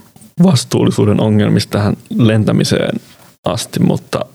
vastuullisuuden 0.44 1.22
ongelmista 1.22 1.78
tähän 1.78 1.98
lentämiseen 2.18 3.00
asti, 3.46 3.80
mutta 3.80 4.26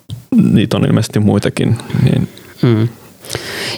niitä 0.53 0.77
on 0.77 0.85
ilmeisesti 0.85 1.21
muitakin. 1.21 1.77
Niin 2.03 2.29
hmm. 2.63 2.89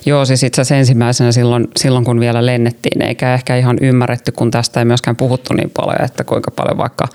Joo, 0.06 0.24
siis 0.24 0.42
itse 0.42 0.60
asiassa 0.60 0.76
ensimmäisenä 0.76 1.32
silloin, 1.32 1.68
silloin, 1.76 2.04
kun 2.04 2.20
vielä 2.20 2.46
lennettiin, 2.46 3.02
eikä 3.02 3.34
ehkä 3.34 3.56
ihan 3.56 3.76
ymmärretty, 3.80 4.32
kun 4.32 4.50
tästä 4.50 4.80
ei 4.80 4.84
myöskään 4.84 5.16
puhuttu 5.16 5.54
niin 5.54 5.70
paljon, 5.76 6.04
että 6.04 6.24
kuinka 6.24 6.50
paljon 6.50 6.78
vaikka 6.78 7.08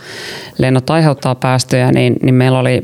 lennot 0.58 0.90
aiheuttaa 0.90 1.36
päästöjä, 1.36 1.92
niin, 1.92 2.16
niin 2.22 2.36
meillä 2.36 2.60
oli 2.60 2.82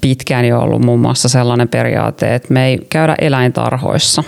pitkään 0.00 0.44
jo 0.44 0.60
ollut 0.60 0.84
muun 0.84 1.00
muassa 1.00 1.28
sellainen 1.28 1.68
periaate, 1.68 2.34
että 2.34 2.54
me 2.54 2.66
ei 2.66 2.86
käydä 2.88 3.14
eläintarhoissa. 3.20 4.24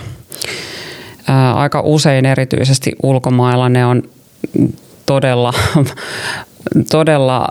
Ää, 1.27 1.53
aika 1.53 1.81
usein 1.81 2.25
erityisesti 2.25 2.91
ulkomailla 3.03 3.69
ne 3.69 3.85
on 3.85 4.03
todella, 5.05 5.53
todella 6.91 7.47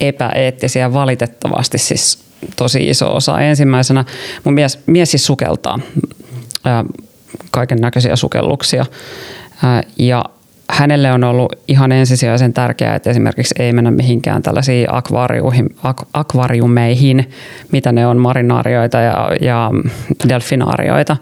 epäeettisiä 0.00 0.92
valitettavasti 0.92 1.78
siis 1.78 2.18
tosi 2.56 2.88
iso 2.88 3.16
osa. 3.16 3.40
Ensimmäisenä 3.40 4.04
mun 4.44 4.54
mies, 4.54 4.78
mies 4.86 5.10
siis 5.10 5.26
sukeltaa 5.26 5.78
kaiken 7.50 7.78
näköisiä 7.80 8.16
sukelluksia. 8.16 8.86
Ja 9.98 10.24
hänelle 10.70 11.12
on 11.12 11.24
ollut 11.24 11.52
ihan 11.68 11.92
ensisijaisen 11.92 12.52
tärkeää, 12.52 12.94
että 12.94 13.10
esimerkiksi 13.10 13.54
ei 13.58 13.72
mennä 13.72 13.90
mihinkään 13.90 14.42
tällaisiin 14.42 14.88
ak- 14.88 16.08
akvariumeihin, 16.12 17.30
mitä 17.72 17.92
ne 17.92 18.06
on, 18.06 18.16
marinaarioita 18.16 18.98
ja, 18.98 19.30
ja 19.40 19.70
delfinaarioita, 20.28 21.16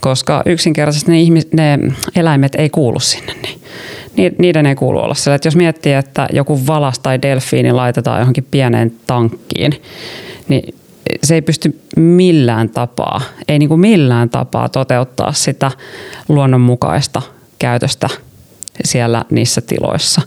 koska 0.00 0.42
yksinkertaisesti 0.46 1.12
ne, 1.12 1.20
ihmis, 1.20 1.52
ne 1.52 1.78
eläimet 2.16 2.54
ei 2.54 2.70
kuulu 2.70 3.00
sinne. 3.00 3.32
Niin 4.16 4.34
niiden 4.38 4.66
ei 4.66 4.74
kuulu 4.74 4.98
olla 4.98 5.14
sillä. 5.14 5.34
Että 5.34 5.46
jos 5.46 5.56
miettii, 5.56 5.92
että 5.92 6.28
joku 6.32 6.66
valas 6.66 6.98
tai 6.98 7.22
delfiini 7.22 7.72
laitetaan 7.72 8.20
johonkin 8.20 8.46
pieneen 8.50 8.92
tankkiin, 9.06 9.82
niin 10.48 10.74
se 11.24 11.34
ei 11.34 11.42
pysty 11.42 11.80
millään 11.96 12.68
tapaa, 12.68 13.20
ei 13.48 13.58
niin 13.58 13.68
kuin 13.68 13.80
millään 13.80 14.30
tapaa 14.30 14.68
toteuttaa 14.68 15.32
sitä 15.32 15.70
luonnonmukaista 16.28 17.22
käytöstä 17.58 18.08
siellä 18.84 19.24
niissä 19.30 19.60
tiloissa. 19.60 20.22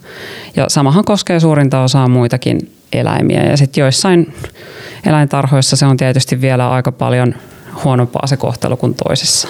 Ja 0.55 0.69
samahan 0.69 1.05
koskee 1.05 1.39
suurinta 1.39 1.83
osaa 1.83 2.07
muitakin 2.07 2.71
eläimiä 2.93 3.43
ja 3.43 3.57
sitten 3.57 3.81
joissain 3.81 4.33
eläintarhoissa 5.05 5.75
se 5.75 5.85
on 5.85 5.97
tietysti 5.97 6.41
vielä 6.41 6.69
aika 6.71 6.91
paljon 6.91 7.35
huonompaa 7.83 8.27
se 8.27 8.37
kohtelu 8.37 8.77
kuin 8.77 8.95
toisessa. 9.07 9.47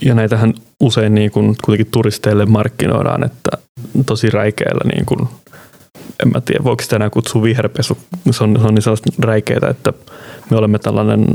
Ja 0.00 0.14
näitähän 0.14 0.54
usein 0.80 1.14
niin 1.14 1.30
kuin 1.30 1.56
kuitenkin 1.64 1.92
turisteille 1.92 2.46
markkinoidaan, 2.46 3.24
että 3.24 3.50
tosi 4.06 4.30
räikeillä 4.30 4.90
niin 4.94 5.06
kuin, 5.06 5.28
en 6.22 6.32
mä 6.34 6.40
tiedä, 6.40 6.64
voiko 6.64 6.82
sitä 6.82 6.96
enää 6.96 7.10
kutsua 7.10 7.42
viherpesu. 7.42 7.98
Se 8.30 8.44
on, 8.44 8.56
se 8.60 8.66
on 8.66 8.74
niin 8.74 8.82
sellaista 8.82 9.10
räikeitä, 9.18 9.68
että 9.68 9.92
me 10.50 10.56
olemme 10.56 10.78
tällainen 10.78 11.26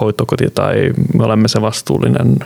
hoitokoti 0.00 0.50
tai 0.54 0.74
me 1.14 1.24
olemme 1.24 1.48
se 1.48 1.60
vastuullinen 1.60 2.38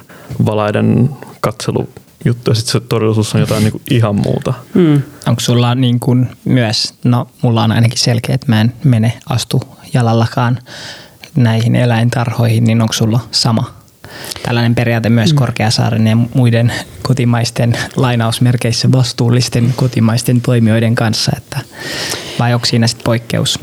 valaiden 0.47 1.11
katselu 1.41 1.89
juttu 2.25 2.51
ja 2.51 2.55
sitten 2.55 2.73
se 2.73 2.89
todellisuus 2.89 3.35
on 3.35 3.41
jotain 3.41 3.63
niin 3.63 3.73
kuin 3.73 3.83
ihan 3.91 4.15
muuta. 4.15 4.55
Mm. 4.75 5.03
Onko 5.27 5.41
sulla 5.41 5.75
niin 5.75 6.01
kuin 6.01 6.29
myös, 6.45 6.95
no 7.05 7.29
mulla 7.43 7.63
on 7.63 7.73
ainakin 7.73 7.99
selkeä, 7.99 8.35
että 8.35 8.47
mä 8.49 8.61
en 8.61 8.73
mene 8.85 9.13
astu 9.29 9.63
jalallakaan 9.93 10.59
näihin 11.37 11.77
eläintarhoihin, 11.77 12.65
niin 12.65 12.83
onko 12.83 12.93
sulla 12.93 13.21
sama 13.31 13.84
tällainen 14.43 14.75
periaate 14.75 15.11
myös 15.11 15.33
mm. 15.33 15.37
Korkeasaaren 15.37 16.07
ja 16.07 16.17
muiden 16.17 16.73
kotimaisten 17.03 17.79
lainausmerkeissä 17.97 18.93
vastuullisten 18.93 19.75
kotimaisten 19.77 20.41
toimijoiden 20.41 20.95
kanssa, 20.95 21.33
että 21.37 21.61
vai 22.39 22.55
onko 22.55 22.67
siinä 22.67 22.87
sitten 22.87 23.05
poikkeus? 23.05 23.61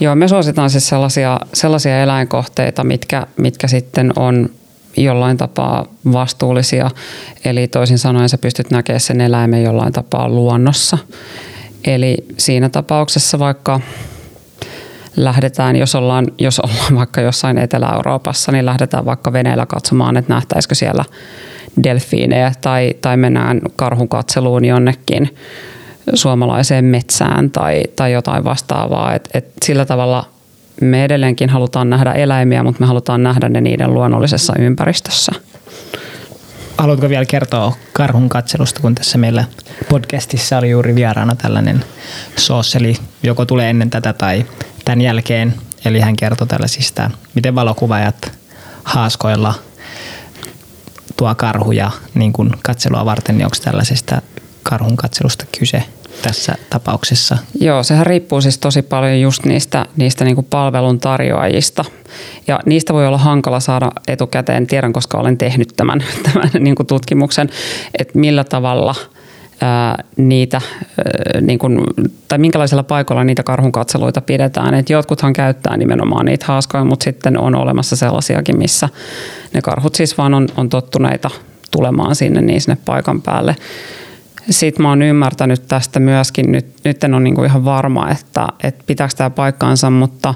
Joo, 0.00 0.14
me 0.14 0.28
suositaan 0.28 0.70
siis 0.70 0.88
sellaisia, 0.88 1.40
sellaisia 1.54 2.02
eläinkohteita, 2.02 2.84
mitkä, 2.84 3.26
mitkä 3.36 3.68
sitten 3.68 4.12
on 4.16 4.50
jollain 4.96 5.36
tapaa 5.36 5.86
vastuullisia. 6.12 6.90
Eli 7.44 7.68
toisin 7.68 7.98
sanoen 7.98 8.28
sä 8.28 8.38
pystyt 8.38 8.70
näkemään 8.70 9.00
sen 9.00 9.20
eläimen 9.20 9.62
jollain 9.62 9.92
tapaa 9.92 10.28
luonnossa. 10.28 10.98
Eli 11.84 12.16
siinä 12.38 12.68
tapauksessa 12.68 13.38
vaikka 13.38 13.80
lähdetään, 15.16 15.76
jos 15.76 15.94
ollaan, 15.94 16.26
jos 16.38 16.60
ollaan 16.60 16.96
vaikka 17.00 17.20
jossain 17.20 17.58
Etelä-Euroopassa, 17.58 18.52
niin 18.52 18.66
lähdetään 18.66 19.04
vaikka 19.04 19.32
veneellä 19.32 19.66
katsomaan, 19.66 20.16
että 20.16 20.34
nähtäisikö 20.34 20.74
siellä 20.74 21.04
delfiinejä 21.84 22.52
tai, 22.60 22.94
tai 23.00 23.16
mennään 23.16 23.60
karhun 23.76 24.08
katseluun 24.08 24.64
jonnekin 24.64 25.36
suomalaiseen 26.14 26.84
metsään 26.84 27.50
tai, 27.50 27.82
tai 27.96 28.12
jotain 28.12 28.44
vastaavaa. 28.44 29.14
Et, 29.14 29.28
et 29.34 29.52
sillä 29.64 29.84
tavalla 29.84 30.28
me 30.80 31.04
edelleenkin 31.04 31.50
halutaan 31.50 31.90
nähdä 31.90 32.12
eläimiä, 32.12 32.62
mutta 32.62 32.80
me 32.80 32.86
halutaan 32.86 33.22
nähdä 33.22 33.48
ne 33.48 33.60
niiden 33.60 33.94
luonnollisessa 33.94 34.52
ympäristössä. 34.58 35.32
Haluatko 36.78 37.08
vielä 37.08 37.24
kertoa 37.24 37.76
karhun 37.92 38.28
katselusta, 38.28 38.80
kun 38.80 38.94
tässä 38.94 39.18
meillä 39.18 39.44
podcastissa 39.88 40.58
oli 40.58 40.70
juuri 40.70 40.94
vieraana 40.94 41.36
tällainen 41.36 41.84
soos, 42.36 42.76
eli 42.76 42.96
joko 43.22 43.44
tulee 43.46 43.70
ennen 43.70 43.90
tätä 43.90 44.12
tai 44.12 44.44
tämän 44.86 45.00
jälkeen. 45.00 45.54
Eli 45.84 46.00
hän 46.00 46.16
kertoi 46.16 46.46
tällaisista, 46.46 47.10
miten 47.34 47.54
valokuvaajat 47.54 48.32
haaskoilla 48.84 49.54
tuo 51.16 51.34
karhuja 51.34 51.90
niin 52.14 52.32
kuin 52.32 52.50
katselua 52.62 53.04
varten, 53.04 53.38
niin 53.38 53.44
onko 53.46 53.56
tällaisesta 53.64 54.22
karhun 54.62 54.96
katselusta 54.96 55.44
kyse 55.58 55.82
tässä 56.22 56.54
tapauksessa? 56.70 57.38
Joo, 57.60 57.82
sehän 57.82 58.06
riippuu 58.06 58.40
siis 58.40 58.58
tosi 58.58 58.82
paljon 58.82 59.20
just 59.20 59.44
niistä, 59.44 59.86
niistä 59.96 60.24
niin 60.24 60.34
kuin 60.34 60.46
palvelun 60.50 60.98
tarjoajista. 60.98 61.84
Ja 62.46 62.60
niistä 62.66 62.94
voi 62.94 63.06
olla 63.06 63.18
hankala 63.18 63.60
saada 63.60 63.92
etukäteen, 64.08 64.66
tiedän 64.66 64.92
koska 64.92 65.18
olen 65.18 65.38
tehnyt 65.38 65.68
tämän, 65.76 66.04
tämän 66.32 66.50
niin 66.58 66.74
kuin 66.74 66.86
tutkimuksen, 66.86 67.50
että 67.98 68.18
millä 68.18 68.44
tavalla– 68.44 68.94
niitä, 70.16 70.60
niin 71.40 71.58
kuin, 71.58 71.80
tai 72.28 72.38
minkälaisilla 72.38 72.82
paikoilla 72.82 73.24
niitä 73.24 73.42
karhunkatseluita 73.42 74.20
pidetään. 74.20 74.74
Et 74.74 74.90
jotkuthan 74.90 75.32
käyttää 75.32 75.76
nimenomaan 75.76 76.26
niitä 76.26 76.46
haaskoja, 76.46 76.84
mutta 76.84 77.04
sitten 77.04 77.38
on 77.38 77.54
olemassa 77.54 77.96
sellaisiakin, 77.96 78.58
missä 78.58 78.88
ne 79.54 79.62
karhut 79.62 79.94
siis 79.94 80.18
vaan 80.18 80.34
on, 80.34 80.48
on 80.56 80.68
tottuneita 80.68 81.30
tulemaan 81.70 82.16
sinne 82.16 82.40
niin 82.40 82.60
sinne 82.60 82.78
paikan 82.84 83.22
päälle. 83.22 83.56
Sitten 84.50 84.82
mä 84.82 84.88
oon 84.88 85.02
ymmärtänyt 85.02 85.68
tästä 85.68 86.00
myöskin, 86.00 86.52
nyt, 86.52 86.66
nyt 86.84 87.04
en 87.04 87.14
ole 87.14 87.22
niin 87.22 87.34
kuin 87.34 87.46
ihan 87.46 87.64
varma, 87.64 88.10
että, 88.10 88.46
että 88.62 88.84
pitääkö 88.86 89.14
tämä 89.16 89.30
paikkaansa, 89.30 89.90
mutta 89.90 90.34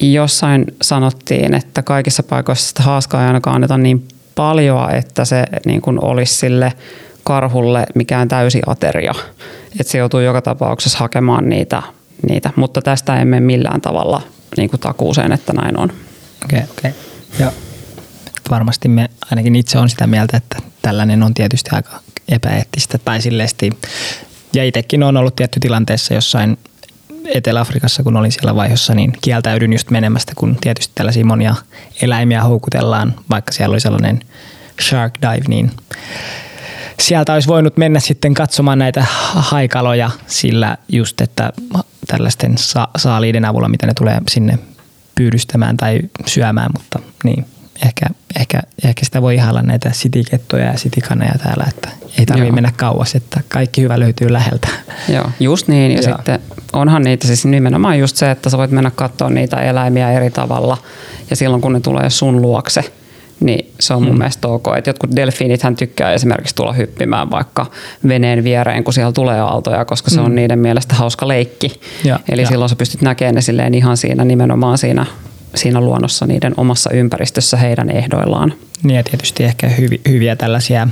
jossain 0.00 0.64
sanottiin, 0.82 1.54
että 1.54 1.82
kaikissa 1.82 2.22
paikoissa 2.22 2.68
sitä 2.68 2.82
haaskaa 2.82 3.20
ei 3.20 3.26
ainakaan 3.26 3.54
anneta 3.54 3.78
niin 3.78 4.08
paljon, 4.34 4.94
että 4.94 5.24
se 5.24 5.44
niin 5.66 5.82
olisi 5.86 6.34
sille– 6.34 6.72
karhulle 7.26 7.86
mikään 7.94 8.28
täysi 8.28 8.62
ateria. 8.66 9.14
Että 9.80 9.92
se 9.92 9.98
joutuu 9.98 10.20
joka 10.20 10.42
tapauksessa 10.42 10.98
hakemaan 10.98 11.48
niitä, 11.48 11.82
niitä. 12.28 12.50
mutta 12.56 12.82
tästä 12.82 13.20
emme 13.20 13.40
millään 13.40 13.80
tavalla 13.80 14.22
niin 14.56 14.70
kuin 14.70 14.80
takuuseen, 14.80 15.32
että 15.32 15.52
näin 15.52 15.78
on. 15.78 15.92
Okei, 16.44 16.58
okay, 16.58 16.70
okei. 16.78 16.90
Okay. 16.90 17.46
Ja 17.46 17.52
varmasti 18.50 18.88
me, 18.88 19.10
ainakin 19.30 19.56
itse 19.56 19.78
on 19.78 19.88
sitä 19.88 20.06
mieltä, 20.06 20.36
että 20.36 20.56
tällainen 20.82 21.22
on 21.22 21.34
tietysti 21.34 21.70
aika 21.72 22.00
epäeettistä 22.28 22.98
tai 22.98 23.20
silleesti. 23.20 23.70
Ja 24.52 24.64
itsekin 24.64 25.02
on 25.02 25.16
ollut 25.16 25.36
tietty 25.36 25.60
tilanteessa 25.60 26.14
jossain 26.14 26.58
Etelä-Afrikassa, 27.34 28.02
kun 28.02 28.16
olin 28.16 28.32
siellä 28.32 28.56
vaiheessa, 28.56 28.94
niin 28.94 29.12
kieltäydyn 29.22 29.72
just 29.72 29.90
menemästä, 29.90 30.32
kun 30.36 30.56
tietysti 30.60 30.92
tällaisia 30.94 31.24
monia 31.24 31.54
eläimiä 32.02 32.42
houkutellaan, 32.42 33.14
vaikka 33.30 33.52
siellä 33.52 33.74
oli 33.74 33.80
sellainen 33.80 34.20
shark 34.82 35.14
dive, 35.22 35.44
niin 35.48 35.70
sieltä 37.00 37.34
olisi 37.34 37.48
voinut 37.48 37.76
mennä 37.76 38.00
sitten 38.00 38.34
katsomaan 38.34 38.78
näitä 38.78 39.04
haikaloja 39.34 40.10
sillä 40.26 40.76
just, 40.88 41.20
että 41.20 41.52
tällaisten 42.06 42.58
sa- 42.58 42.88
saaliiden 42.96 43.44
avulla, 43.44 43.68
mitä 43.68 43.86
ne 43.86 43.94
tulee 43.94 44.18
sinne 44.30 44.58
pyydystämään 45.14 45.76
tai 45.76 46.00
syömään, 46.26 46.70
mutta 46.72 46.98
niin, 47.24 47.44
ehkä, 47.84 48.06
ehkä, 48.40 48.62
ehkä 48.84 49.04
sitä 49.04 49.22
voi 49.22 49.34
ihailla 49.34 49.62
näitä 49.62 49.90
sitikettoja 49.92 50.64
ja 50.64 50.78
sitikaneja 50.78 51.34
täällä, 51.42 51.64
että 51.68 51.88
ei 52.18 52.26
tarvitse 52.26 52.52
mennä 52.52 52.72
kauas, 52.76 53.14
että 53.14 53.40
kaikki 53.48 53.82
hyvä 53.82 54.00
löytyy 54.00 54.32
läheltä. 54.32 54.68
Joo, 55.08 55.30
just 55.40 55.68
niin. 55.68 55.92
Ja 55.92 56.02
Joo. 56.02 56.16
sitten 56.16 56.40
onhan 56.72 57.02
niitä 57.02 57.26
siis 57.26 57.44
nimenomaan 57.44 57.98
just 57.98 58.16
se, 58.16 58.30
että 58.30 58.50
sä 58.50 58.58
voit 58.58 58.70
mennä 58.70 58.90
katsoa 58.90 59.30
niitä 59.30 59.56
eläimiä 59.56 60.12
eri 60.12 60.30
tavalla 60.30 60.78
ja 61.30 61.36
silloin 61.36 61.62
kun 61.62 61.72
ne 61.72 61.80
tulee 61.80 62.10
sun 62.10 62.42
luokse– 62.42 62.84
niin 63.40 63.72
se 63.80 63.94
on 63.94 64.02
mun 64.02 64.10
hmm. 64.10 64.18
mielestä 64.18 64.48
ok. 64.48 64.66
Et 64.78 64.86
jotkut 64.86 65.10
hän 65.62 65.76
tykkää 65.76 66.12
esimerkiksi 66.12 66.54
tulla 66.54 66.72
hyppimään 66.72 67.30
vaikka 67.30 67.66
veneen 68.08 68.44
viereen, 68.44 68.84
kun 68.84 68.94
siellä 68.94 69.12
tulee 69.12 69.40
aaltoja, 69.40 69.84
koska 69.84 70.10
se 70.10 70.16
hmm. 70.16 70.24
on 70.24 70.34
niiden 70.34 70.58
mielestä 70.58 70.94
hauska 70.94 71.28
leikki. 71.28 71.80
Ja, 72.04 72.20
Eli 72.28 72.42
ja. 72.42 72.48
silloin 72.48 72.68
sä 72.68 72.76
pystyt 72.76 73.02
näkemään 73.02 73.34
ne 73.34 73.40
silleen 73.40 73.74
ihan 73.74 73.96
siinä 73.96 74.24
nimenomaan 74.24 74.78
siinä, 74.78 75.06
siinä 75.54 75.80
luonnossa 75.80 76.26
niiden 76.26 76.54
omassa 76.56 76.90
ympäristössä 76.90 77.56
heidän 77.56 77.90
ehdoillaan. 77.90 78.52
Niin 78.82 78.96
ja 78.96 79.02
tietysti 79.02 79.44
ehkä 79.44 79.68
hyvi, 79.68 80.00
hyviä 80.08 80.36
tällaisia 80.36 80.88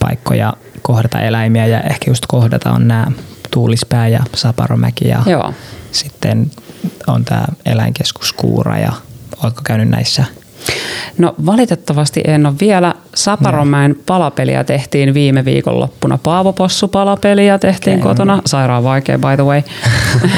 paikkoja 0.00 0.52
kohdata 0.82 1.20
eläimiä 1.20 1.66
ja 1.66 1.80
ehkä 1.80 2.10
just 2.10 2.26
kohdata 2.28 2.72
on 2.72 2.88
nämä 2.88 3.06
Tuulispää 3.50 4.08
ja 4.08 4.20
Saparomäki 4.34 5.08
ja 5.08 5.22
Joo. 5.26 5.52
sitten 5.92 6.50
on 7.06 7.24
tämä 7.24 7.44
eläinkeskus 7.64 8.32
Kuura 8.32 8.78
ja 8.78 8.92
oletko 9.42 9.60
käynyt 9.64 9.88
näissä 9.88 10.24
No 11.18 11.34
valitettavasti 11.46 12.20
en 12.26 12.46
ole 12.46 12.54
vielä. 12.60 12.94
Saparomäen 13.14 13.90
no. 13.90 13.96
palapeliä 14.06 14.64
tehtiin 14.64 15.14
viime 15.14 15.44
viikonloppuna. 15.44 16.18
Paavopossu 16.22 16.88
palapeliä 16.88 17.58
tehtiin 17.58 17.98
okay. 17.98 18.08
kotona. 18.08 18.42
Sairaan 18.46 18.84
vaikea 18.84 19.18
by 19.18 19.36
the 19.36 19.44
way. 19.44 19.62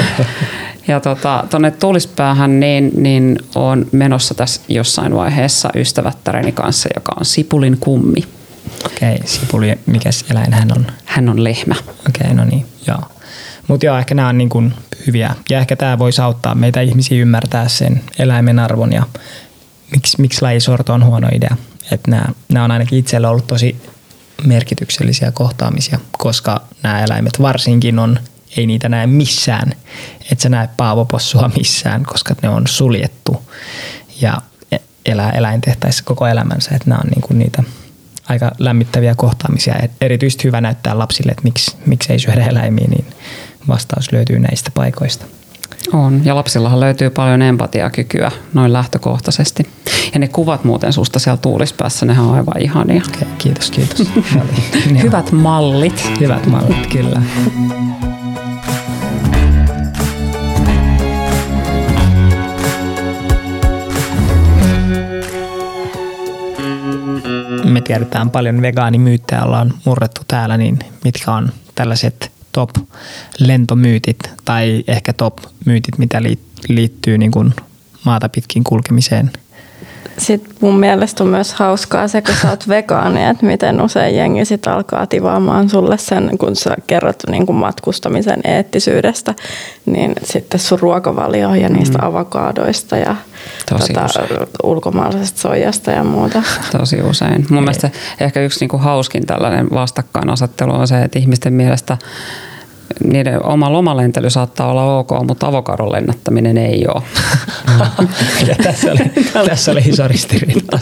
ja 0.87 0.99
tota, 0.99 1.43
tuonne 1.49 1.71
Tuulispäähän 1.71 2.59
niin, 2.59 2.91
niin 2.95 3.39
on 3.55 3.85
menossa 3.91 4.33
tässä 4.33 4.61
jossain 4.67 5.15
vaiheessa 5.15 5.69
ystävättäreni 5.75 6.51
kanssa, 6.51 6.89
joka 6.95 7.11
on 7.19 7.25
Sipulin 7.25 7.77
kummi. 7.79 8.23
Okei, 8.85 9.15
okay, 9.15 9.27
Sipuli, 9.27 9.79
mikä 9.85 10.09
eläin 10.31 10.53
hän 10.53 10.71
on? 10.77 10.87
Hän 11.05 11.29
on 11.29 11.43
lehmä. 11.43 11.75
Okei, 11.79 12.21
okay, 12.21 12.33
no 12.33 12.45
niin, 12.45 12.65
joo. 12.87 13.01
Mutta 13.67 13.85
joo, 13.85 13.97
ehkä 13.97 14.15
nämä 14.15 14.29
on 14.29 14.37
niin 14.37 14.49
kuin 14.49 14.73
hyviä. 15.07 15.35
Ja 15.49 15.59
ehkä 15.59 15.75
tämä 15.75 15.99
voisi 15.99 16.21
auttaa 16.21 16.55
meitä 16.55 16.81
ihmisiä 16.81 17.21
ymmärtää 17.21 17.67
sen 17.67 18.01
eläimen 18.19 18.59
arvon 18.59 18.93
ja 18.93 19.03
miksi, 19.91 20.21
miksi 20.21 20.41
lajisorto 20.41 20.93
on 20.93 21.05
huono 21.05 21.27
idea. 21.35 21.55
Että 21.91 22.11
nämä, 22.11 22.25
nämä 22.49 22.65
on 22.65 22.71
ainakin 22.71 22.99
itselle 22.99 23.27
ollut 23.27 23.47
tosi 23.47 23.81
merkityksellisiä 24.45 25.31
kohtaamisia, 25.31 25.99
koska 26.17 26.61
nämä 26.83 27.03
eläimet 27.03 27.41
varsinkin 27.41 27.99
on, 27.99 28.19
ei 28.57 28.67
niitä 28.67 28.89
näe 28.89 29.07
missään. 29.07 29.73
Et 30.31 30.39
sä 30.39 30.49
näe 30.49 30.69
paavopossua 30.77 31.51
missään, 31.57 32.03
koska 32.03 32.35
ne 32.41 32.49
on 32.49 32.67
suljettu 32.67 33.51
ja 34.21 34.41
elää 35.05 35.31
eläintehtäissä 35.31 36.03
koko 36.03 36.27
elämänsä. 36.27 36.75
Että 36.75 36.89
nämä 36.89 37.01
on 37.03 37.09
niinku 37.09 37.33
niitä 37.33 37.63
aika 38.29 38.51
lämmittäviä 38.59 39.15
kohtaamisia. 39.15 39.75
Et 39.81 39.91
erityisesti 40.01 40.43
hyvä 40.43 40.61
näyttää 40.61 40.97
lapsille, 40.97 41.31
että 41.31 41.43
miksi, 41.43 41.77
miksi 41.85 42.13
ei 42.13 42.19
syödä 42.19 42.45
eläimiä, 42.45 42.87
niin 42.87 43.05
vastaus 43.67 44.11
löytyy 44.11 44.39
näistä 44.39 44.71
paikoista. 44.73 45.25
On, 45.93 46.21
ja 46.25 46.35
lapsillahan 46.35 46.79
löytyy 46.79 47.09
paljon 47.09 47.41
empatiakykyä 47.41 48.31
noin 48.53 48.73
lähtökohtaisesti. 48.73 49.63
Ja 50.13 50.19
ne 50.19 50.27
kuvat 50.27 50.63
muuten 50.63 50.93
susta 50.93 51.19
siellä 51.19 51.37
tuulispäässä, 51.37 52.05
nehän 52.05 52.25
on 52.25 52.35
aivan 52.35 52.61
ihania. 52.61 53.01
Okay, 53.15 53.27
kiitos, 53.37 53.71
kiitos. 53.71 54.07
Hyvät 55.03 55.31
mallit. 55.31 56.11
Hyvät 56.19 56.45
mallit, 56.45 56.87
kyllä. 56.87 57.21
Me 67.65 67.81
tiedetään 67.81 68.29
paljon 68.29 68.61
vegaanimyyttejä, 68.61 69.43
ollaan 69.43 69.73
murrettu 69.85 70.21
täällä, 70.27 70.57
niin 70.57 70.79
mitkä 71.03 71.31
on 71.31 71.51
tällaiset 71.75 72.36
top-lentomyytit 72.57 74.19
tai 74.45 74.83
ehkä 74.87 75.13
top-myytit, 75.13 75.97
mitä 75.97 76.21
liittyy 76.69 77.17
niin 77.17 77.31
kuin 77.31 77.53
maata 78.05 78.29
pitkin 78.29 78.63
kulkemiseen? 78.63 79.31
Sitten 80.17 80.55
mun 80.61 80.79
mielestä 80.79 81.23
on 81.23 81.29
myös 81.29 81.53
hauskaa 81.53 82.07
se, 82.07 82.21
kun 82.21 82.35
sä 82.41 82.49
oot 82.49 82.67
vegaani, 82.77 83.25
että 83.25 83.45
miten 83.45 83.81
usein 83.81 84.15
jengi 84.15 84.45
sit 84.45 84.67
alkaa 84.67 85.05
tivaamaan 85.05 85.69
sulle 85.69 85.97
sen, 85.97 86.37
kun 86.37 86.55
sä 86.55 86.75
kerrot 86.87 87.23
niin 87.29 87.45
kuin 87.45 87.55
matkustamisen 87.55 88.41
eettisyydestä, 88.43 89.33
niin 89.85 90.13
sitten 90.23 90.59
sun 90.59 90.79
ruokavalio 90.79 91.53
ja 91.53 91.69
niistä 91.69 91.97
mm. 91.97 92.07
avokaadoista 92.07 92.97
ja 92.97 93.15
tota, 93.69 94.07
ulkomaalaisesta 94.63 95.39
soijasta 95.39 95.91
ja 95.91 96.03
muuta. 96.03 96.43
Tosi 96.77 97.01
usein. 97.01 97.45
Mun 97.49 97.57
Ei. 97.57 97.63
mielestä 97.63 97.89
ehkä 98.19 98.41
yksi 98.41 98.59
niin 98.59 98.69
kuin 98.69 98.81
hauskin 98.81 99.25
tällainen 99.25 99.69
vastakkainasettelu 99.71 100.71
on 100.71 100.87
se, 100.87 101.01
että 101.01 101.19
ihmisten 101.19 101.53
mielestä 101.53 101.97
niiden 103.03 103.45
oma 103.45 103.71
lomalentely 103.71 104.29
saattaa 104.29 104.71
olla 104.71 104.97
ok, 104.97 105.09
mutta 105.27 105.47
avokadon 105.47 105.91
lennättäminen 105.91 106.57
ei 106.57 106.85
ole. 106.95 107.03
ja 108.47 108.55
tässä, 108.63 108.91
oli, 108.91 109.11
tässä 109.45 109.71
oli 109.71 109.79
iso 109.79 110.07
ristiriita. 110.07 110.79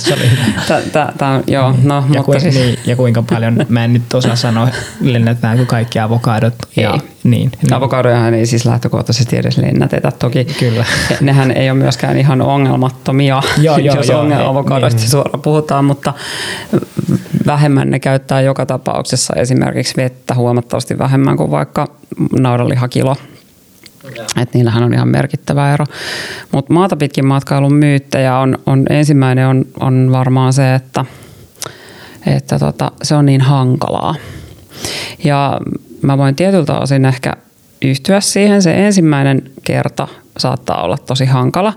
Joo, 1.48 1.74
no, 1.84 1.96
ja, 1.96 2.02
mutta 2.02 2.24
kuinka, 2.24 2.40
siis... 2.40 2.56
niin, 2.56 2.80
ja 2.86 2.96
kuinka 2.96 3.24
paljon, 3.30 3.66
mä 3.70 3.84
en 3.84 3.94
nyt 3.94 4.14
osaa 4.14 4.36
sanoa, 4.36 4.70
lennätetäänkö 5.02 5.66
kaikki 5.66 6.00
avokadot. 6.00 6.56
Ja, 6.76 6.94
ei. 6.94 7.15
Niin, 7.26 7.52
niin. 7.62 7.74
Avokadojahan 7.74 8.34
ei 8.34 8.46
siis 8.46 8.66
lähtökohtaisesti 8.66 9.38
edes 9.38 9.58
lennätetä. 9.58 10.12
Toki 10.20 10.46
Kyllä. 10.46 10.86
nehän 11.22 11.52
ei 11.52 11.70
ole 11.70 11.80
myöskään 11.80 12.18
ihan 12.18 12.42
ongelmattomia, 12.42 13.42
joo, 13.62 13.78
joo, 13.78 13.96
jos 13.96 14.08
joo, 14.08 14.24
ongel- 14.24 14.50
avokadoista 14.50 15.00
niin. 15.00 15.10
suoraan 15.10 15.42
puhutaan, 15.42 15.86
mutta 15.86 16.14
vähemmän 17.46 17.90
ne 17.90 18.00
käyttää 18.00 18.42
joka 18.42 18.66
tapauksessa 18.66 19.34
esimerkiksi 19.38 19.94
vettä 19.98 20.36
huomattavasti 20.36 20.98
vähemmän 20.98 21.38
kuin 21.38 21.52
vaikka 21.52 21.88
naudanlihakilo. 22.40 23.16
Et 24.42 24.54
niillähän 24.54 24.84
on 24.84 24.94
ihan 24.94 25.08
merkittävä 25.08 25.74
ero. 25.74 25.86
Mutta 26.52 26.74
maata 26.74 26.96
pitkin 26.96 27.26
matkailun 27.26 27.74
myyttejä 27.74 28.38
on, 28.38 28.58
on 28.66 28.86
ensimmäinen 28.90 29.48
on, 29.48 29.66
on 29.80 30.10
varmaan 30.12 30.54
se, 30.54 30.76
että, 30.76 31.06
että 32.28 32.60
tota, 32.60 32.92
se 33.04 33.16
on 33.16 33.26
niin 33.26 33.42
hankalaa. 33.42 34.16
Ja 35.24 35.60
mä 36.06 36.18
voin 36.18 36.36
tietyltä 36.36 36.80
osin 36.80 37.06
ehkä 37.06 37.34
yhtyä 37.82 38.22
siihen. 38.22 38.62
Se 38.62 38.86
ensimmäinen 38.86 39.52
kerta 39.64 40.08
saattaa 40.38 40.84
olla 40.84 40.98
tosi 40.98 41.26
hankala, 41.26 41.74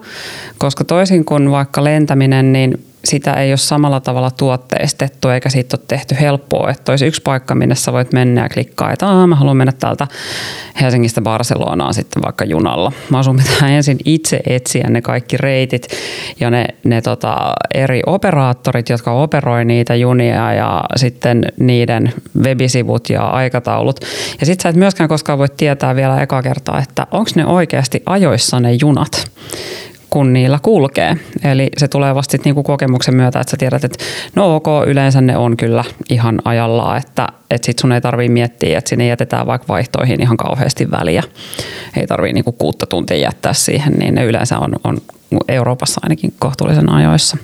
koska 0.58 0.84
toisin 0.84 1.24
kuin 1.24 1.50
vaikka 1.50 1.84
lentäminen, 1.84 2.52
niin 2.52 2.88
sitä 3.04 3.32
ei 3.32 3.50
ole 3.50 3.56
samalla 3.56 4.00
tavalla 4.00 4.30
tuotteistettu 4.30 5.28
eikä 5.28 5.48
siitä 5.48 5.76
ole 5.76 5.84
tehty 5.88 6.16
helppoa, 6.20 6.70
että 6.70 6.92
olisi 6.92 7.06
yksi 7.06 7.22
paikka, 7.22 7.54
minne 7.54 7.74
sä 7.74 7.92
voit 7.92 8.12
mennä 8.12 8.42
ja 8.42 8.48
klikkaa, 8.48 8.92
että 8.92 9.06
mä 9.26 9.34
haluan 9.34 9.56
mennä 9.56 9.72
täältä 9.72 10.06
Helsingistä 10.80 11.20
Barcelonaan 11.20 11.94
sitten 11.94 12.22
vaikka 12.22 12.44
junalla. 12.44 12.92
Mä 13.11 13.22
sun 13.22 13.37
pitää 13.37 13.68
ensin 13.76 13.98
itse 14.04 14.40
etsiä 14.46 14.90
ne 14.90 15.02
kaikki 15.02 15.37
reitit 15.37 15.88
ja 16.40 16.50
ne, 16.50 16.64
ne 16.84 17.02
tota 17.02 17.52
eri 17.74 18.02
operaattorit, 18.06 18.88
jotka 18.88 19.12
operoi 19.12 19.64
niitä 19.64 19.94
junia 19.94 20.52
ja 20.54 20.84
sitten 20.96 21.44
niiden 21.61 22.12
webisivut 22.42 23.11
ja 23.11 23.22
aikataulut. 23.22 24.00
Ja 24.40 24.46
sitten 24.46 24.62
sä 24.62 24.68
et 24.68 24.76
myöskään 24.76 25.08
koskaan 25.08 25.38
voi 25.38 25.48
tietää 25.56 25.96
vielä 25.96 26.22
eka 26.22 26.42
kertaa, 26.42 26.78
että 26.78 27.06
onko 27.11 27.30
ne 27.34 27.46
oikeasti 27.46 28.02
ajoissa 28.06 28.61
ne 28.61 28.72
junat 28.80 29.30
kun 30.11 30.33
niillä 30.33 30.59
kulkee. 30.62 31.16
Eli 31.44 31.68
se 31.77 31.88
tulee 31.88 32.14
vasta 32.14 32.33
sit 32.33 32.44
niinku 32.44 32.62
kokemuksen 32.62 33.14
myötä, 33.14 33.40
että 33.40 33.51
sä 33.51 33.57
tiedät, 33.57 33.85
että 33.85 34.05
no 34.37 34.57
ok, 34.57 34.66
yleensä 34.87 35.21
ne 35.21 35.37
on 35.37 35.57
kyllä 35.57 35.85
ihan 36.11 36.38
ajallaan, 36.44 36.99
että, 36.99 37.29
että 37.51 37.66
sit 37.66 37.79
sun 37.79 37.92
ei 37.92 38.01
tarvii 38.01 38.29
miettiä, 38.29 38.79
että 38.79 38.88
sinne 38.88 39.07
jätetään 39.07 39.47
vaikka 39.47 39.68
vaihtoihin 39.68 40.23
ihan 40.23 40.37
kauheasti 40.37 40.90
väliä. 40.90 41.23
Ei 41.97 42.07
tarvii 42.07 42.33
niinku 42.33 42.53
kuutta 42.53 42.87
tuntia 42.87 43.16
jättää 43.16 43.53
siihen, 43.53 43.92
niin 43.92 44.14
ne 44.14 44.25
yleensä 44.25 44.59
on, 44.59 44.73
on 44.85 44.99
Euroopassa 45.49 46.01
ainakin 46.03 46.35
kohtuullisen 46.38 46.92
ajoissa. 46.92 47.37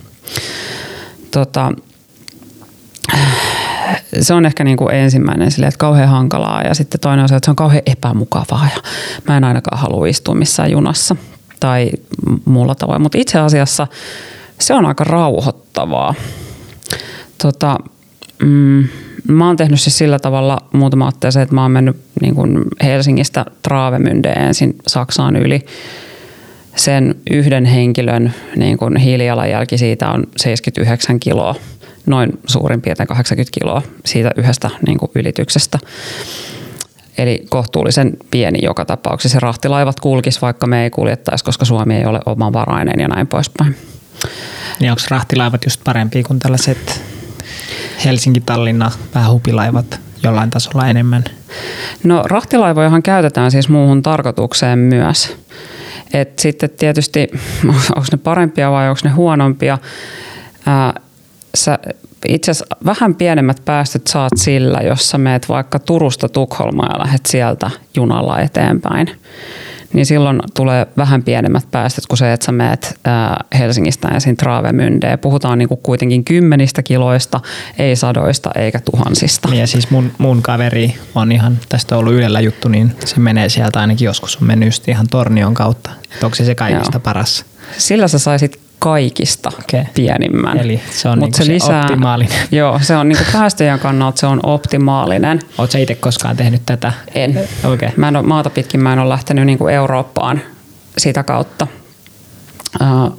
Tota, 1.31 1.73
se 4.21 4.35
on 4.35 4.47
ehkä 4.47 4.65
niin 4.65 4.77
kuin 4.77 4.95
ensimmäinen 4.95 5.51
sille, 5.51 5.67
että 5.67 5.79
kauhean 5.79 6.09
hankalaa 6.09 6.63
ja 6.63 6.75
sitten 6.75 7.01
toinen 7.01 7.23
on 7.23 7.29
se, 7.29 7.37
että 7.37 7.47
se 7.47 7.51
on 7.51 7.57
kauhean 7.57 7.83
epämukavaa 7.87 8.69
ja 8.77 8.83
mä 9.29 9.37
en 9.37 9.45
ainakaan 9.45 9.81
halua 9.81 10.07
istua 10.07 10.35
missään 10.35 10.71
junassa 10.71 11.17
tai 11.65 11.91
muulla 12.45 12.75
tavoin. 12.75 13.03
Mutta 13.03 13.19
itse 13.19 13.39
asiassa 13.39 13.87
se 14.59 14.75
on 14.75 14.87
aika 14.87 15.05
rauhoittavaa. 15.05 16.15
Tota, 17.43 17.79
mm, 18.43 18.85
mä 19.29 19.47
oon 19.47 19.57
tehnyt 19.57 19.81
siis 19.81 19.99
sillä 19.99 20.19
tavalla 20.19 20.59
muutama 20.73 21.09
otteeseen, 21.09 21.43
että 21.43 21.55
mä 21.55 21.63
oon 21.63 21.71
mennyt 21.71 21.97
niin 22.21 22.35
kuin 22.35 22.65
Helsingistä 22.83 23.45
Traavemyndeen 23.63 24.47
ensin 24.47 24.77
Saksaan 24.87 25.37
yli. 25.37 25.61
Sen 26.77 27.15
yhden 27.31 27.65
henkilön 27.65 28.35
niin 28.57 28.79
kuin 28.79 28.97
hiilijalanjälki 28.97 29.79
siitä 29.79 30.11
on 30.11 30.25
79 30.37 31.21
kiloa, 31.21 31.55
noin 32.07 32.39
suurin 32.47 32.83
piirtein 32.83 33.07
80 33.07 33.61
kiloa 33.61 33.83
siitä 34.05 34.31
yhdestä 34.37 34.71
niin 34.87 34.99
kuin 34.99 35.11
ylityksestä. 35.15 35.79
Eli 37.19 37.47
kohtuullisen 37.49 38.17
pieni 38.31 38.59
joka 38.63 38.85
tapauksessa. 38.85 39.41
Rahtilaivat 39.41 40.01
kulkis, 40.01 40.43
vaikka 40.43 40.67
me 40.67 40.83
ei 40.83 40.91
kuljettaisi, 40.91 41.45
koska 41.45 41.65
Suomi 41.65 41.97
ei 41.97 42.05
ole 42.05 42.21
omavarainen 42.27 43.01
ja 43.01 43.09
näin 43.09 43.27
poispäin. 43.27 43.77
Niin 44.81 44.91
onko 44.91 45.03
rahtilaivat 45.11 45.65
just 45.65 45.81
parempia 45.85 46.23
kuin 46.23 46.39
tällaiset 46.39 47.03
Helsinki-Tallinna 48.05 48.91
päähupilaivat 49.13 50.01
jollain 50.23 50.51
tasolla 50.51 50.89
enemmän? 50.89 51.25
No 52.05 52.23
rahtilaivojahan 52.23 53.03
käytetään 53.03 53.51
siis 53.51 53.69
muuhun 53.69 54.03
tarkoitukseen 54.03 54.79
myös. 54.79 55.37
Et 56.13 56.39
sitten 56.39 56.71
tietysti, 56.71 57.29
onko 57.97 58.07
ne 58.13 58.19
parempia 58.19 58.71
vai 58.71 58.89
onko 58.89 59.01
ne 59.05 59.11
huonompia? 59.11 59.79
Ää, 60.67 61.01
sä 61.55 61.79
itse 62.29 62.51
asiassa 62.51 62.77
vähän 62.85 63.15
pienemmät 63.15 63.63
päästöt 63.65 64.07
saat 64.07 64.33
sillä, 64.37 64.81
jos 64.81 65.11
sä 65.11 65.19
meet 65.19 65.49
vaikka 65.49 65.79
Turusta 65.79 66.29
Tukholmaan 66.29 66.91
ja 66.95 67.07
lähdet 67.07 67.27
sieltä 67.27 67.71
junalla 67.97 68.41
eteenpäin. 68.41 69.11
Niin 69.93 70.07
silloin 70.07 70.41
tulee 70.55 70.87
vähän 70.97 71.23
pienemmät 71.23 71.71
päästöt 71.71 72.07
kuin 72.07 72.19
se, 72.19 72.33
että 72.33 72.47
sä 72.47 72.53
meet 72.53 73.01
Helsingistä 73.59 74.09
ensin 74.09 74.37
Traavemyndeen. 74.37 75.19
Puhutaan 75.19 75.59
niin 75.59 75.69
kuin 75.69 75.81
kuitenkin 75.83 76.25
kymmenistä 76.25 76.83
kiloista, 76.83 77.41
ei 77.79 77.97
sadoista 77.97 78.51
eikä 78.55 78.81
tuhansista. 78.81 79.49
Niin 79.49 79.61
ja 79.61 79.67
siis 79.67 79.91
mun, 79.91 80.13
mun 80.19 80.43
kaveri 80.43 80.95
on 81.15 81.33
ihan, 81.33 81.59
tästä 81.69 81.95
on 81.95 81.99
ollut 81.99 82.13
Ylellä 82.13 82.41
juttu, 82.41 82.69
niin 82.69 82.93
se 83.05 83.21
menee 83.21 83.49
sieltä 83.49 83.81
ainakin 83.81 84.07
joskus 84.07 84.37
on 84.37 84.47
mennyt 84.47 84.89
ihan 84.89 85.07
Tornion 85.11 85.55
kautta. 85.55 85.91
Että 86.13 86.27
onko 86.27 86.35
se 86.35 86.45
se 86.45 86.55
kaikista 86.55 86.97
Joo. 86.97 87.01
paras? 87.01 87.45
Sillä 87.79 88.09
sä 88.09 88.19
saisit 88.19 88.61
kaikista 88.79 89.51
okay. 89.59 89.85
pienimmän. 89.95 90.59
Eli 90.59 90.81
se 90.91 91.09
on 91.09 91.19
niinku 91.19 91.37
se, 91.37 91.45
se 91.45 91.53
lisää, 91.53 91.81
optimaalinen. 91.81 92.39
Joo, 92.51 92.79
se 92.83 92.97
on 92.97 93.09
niinku 93.09 93.25
päästöjen 93.33 93.79
kannalta 93.79 94.21
se 94.21 94.27
on 94.27 94.41
optimaalinen. 94.43 95.41
Oletko 95.59 95.79
itse 95.79 95.95
koskaan 95.95 96.37
tehnyt 96.37 96.63
tätä? 96.67 96.93
En. 97.15 97.41
Okay. 97.65 97.89
Mä 97.97 98.09
en 98.09 98.17
ole, 98.17 98.27
maata 98.27 98.51
pitkin 98.51 98.81
mä 98.81 98.93
en 98.93 98.99
ole 98.99 99.09
lähtenyt 99.09 99.47
niinku 99.47 99.69
Eurooppaan 99.69 100.41
sitä 100.99 101.23
kautta. 101.23 101.67
Uh, 102.81 103.17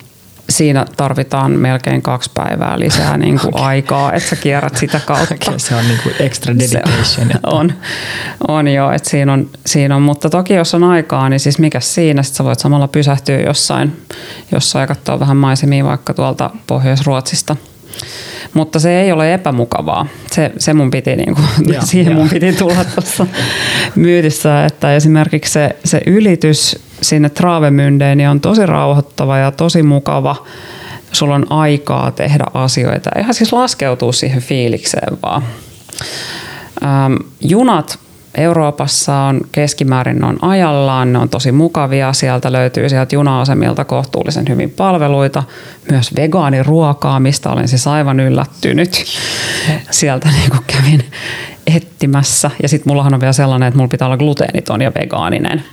siinä 0.50 0.86
tarvitaan 0.98 1.52
melkein 1.52 2.02
kaksi 2.02 2.32
päivää 2.34 2.80
lisää 2.80 3.18
niin 3.26 3.40
kuin 3.40 3.56
okay. 3.56 3.68
aikaa, 3.68 4.14
että 4.14 4.30
sä 4.30 4.36
kierrät 4.36 4.78
sitä 4.78 5.00
kautta. 5.06 5.36
Okay, 5.48 5.60
se 5.60 5.76
on 5.76 5.88
niin 5.88 6.00
kuin 6.04 6.16
extra 6.20 6.56
dedication. 6.60 7.28
Se 7.28 7.40
on, 7.44 7.74
on 8.48 8.68
joo, 8.68 8.92
että 8.92 9.10
siinä 9.10 9.34
on, 9.34 9.50
siinä 9.66 9.96
on, 9.96 10.02
mutta 10.02 10.30
toki 10.30 10.54
jos 10.54 10.74
on 10.74 10.84
aikaa, 10.84 11.30
niin 11.30 11.40
siis 11.40 11.60
mikä 11.60 11.80
siinä, 11.80 12.24
sitten 12.24 12.38
sä 12.38 12.44
voit 12.44 12.60
samalla 12.60 12.88
pysähtyä 12.88 13.40
jossain, 13.40 14.06
jossain 14.52 14.88
katsoa 14.88 15.20
vähän 15.20 15.38
maisemia 15.38 15.86
vaikka 15.86 16.14
tuolta 16.14 16.50
Pohjois-Ruotsista. 16.68 17.56
Mutta 18.54 18.80
se 18.80 19.02
ei 19.02 19.12
ole 19.12 19.34
epämukavaa. 19.34 20.08
Se, 20.32 20.52
se 20.58 20.74
mun 20.74 20.92
piti, 20.92 21.16
niin 21.16 21.36
kuin, 21.36 21.48
ja, 21.74 21.82
siihen 21.92 22.12
ja. 22.12 22.18
mun 22.18 22.30
piti 22.30 22.54
tulla 22.54 22.86
tuossa 22.96 23.28
myytissä, 23.96 24.66
että 24.66 24.96
esimerkiksi 24.96 25.52
se, 25.52 25.76
se 25.86 26.02
ylitys 26.06 26.80
sinne 27.02 27.30
Traavemyndeen 27.30 28.18
niin 28.18 28.30
on 28.30 28.42
tosi 28.42 28.66
rauhoittava 28.66 29.38
ja 29.38 29.52
tosi 29.52 29.84
mukava. 29.84 30.46
Sulla 31.12 31.36
on 31.36 31.52
aikaa 31.52 32.12
tehdä 32.12 32.44
asioita. 32.54 33.10
Ihan 33.20 33.34
siis 33.34 33.54
laskeutuu 33.54 34.12
siihen 34.12 34.42
fiilikseen 34.42 35.18
vaan. 35.24 35.44
Ähm, 36.84 37.16
junat 37.42 38.00
Euroopassa 38.38 39.16
on 39.16 39.42
keskimäärin 39.52 40.24
on 40.24 40.38
ajallaan, 40.42 41.14
ne 41.14 41.20
on 41.20 41.30
tosi 41.30 41.52
mukavia, 41.52 42.14
sieltä 42.14 42.52
löytyy 42.52 42.90
sieltä 42.90 43.16
juna-asemilta 43.16 43.86
kohtuullisen 43.86 44.46
hyvin 44.50 44.70
palveluita, 44.70 45.44
myös 45.92 46.16
vegaaniruokaa, 46.16 47.20
mistä 47.20 47.50
olen 47.50 47.68
siis 47.68 47.88
aivan 47.88 48.20
yllättynyt. 48.20 49.06
Sieltä 49.92 50.30
niin 50.30 50.50
kuin 50.50 50.64
kävin 50.68 51.06
etsimässä. 51.76 52.52
Ja 52.62 52.70
sitten 52.70 52.92
mullahan 52.92 53.14
on 53.14 53.20
vielä 53.20 53.34
sellainen, 53.34 53.68
että 53.68 53.78
mulla 53.78 53.90
pitää 53.90 54.08
olla 54.08 54.18
gluteeniton 54.18 54.82
ja 54.82 54.92
vegaaninen. 54.96 55.64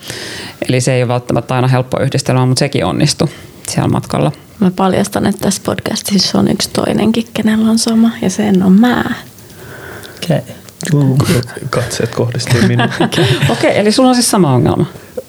Eli 0.69 0.81
se 0.81 0.95
ei 0.95 1.03
ole 1.03 1.09
välttämättä 1.09 1.55
aina 1.55 1.69
helppo 1.69 2.01
yhdistelmä, 2.01 2.47
mutta 2.47 2.59
sekin 2.59 2.85
onnistui 2.85 3.29
siellä 3.69 3.89
matkalla. 3.89 4.33
Mä 4.61 4.71
paljastan, 4.71 5.27
että 5.27 5.41
tässä 5.41 5.63
podcastissa 5.65 6.39
on 6.39 6.51
yksi 6.51 6.71
toinenkin, 6.71 7.27
kenellä 7.35 7.71
on 7.71 7.79
sama, 7.79 8.11
ja 8.23 8.31
sen 8.31 8.63
on 8.63 8.73
mä. 8.73 9.05
Okay. 10.25 10.41
Katseet 11.71 12.15
kohdistuu 12.15 12.61
minuun. 12.69 12.91
Okei, 13.05 13.25
okay, 13.51 13.71
eli 13.71 13.93
sulla 13.93 14.09
on 14.09 14.15
siis 14.15 14.31
sama 14.31 14.55
ongelma. 14.55 14.87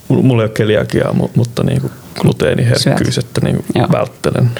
Mulla 0.08 0.44
ei 0.44 0.46
ole 0.46 0.54
keliakiaa, 0.54 1.14
mutta 1.36 1.64
niin 1.64 1.82
kuin 1.82 1.94
gluteeniherkkyys, 2.22 3.18
että 3.18 3.42
niin 3.42 3.66
välttelen 3.92 4.52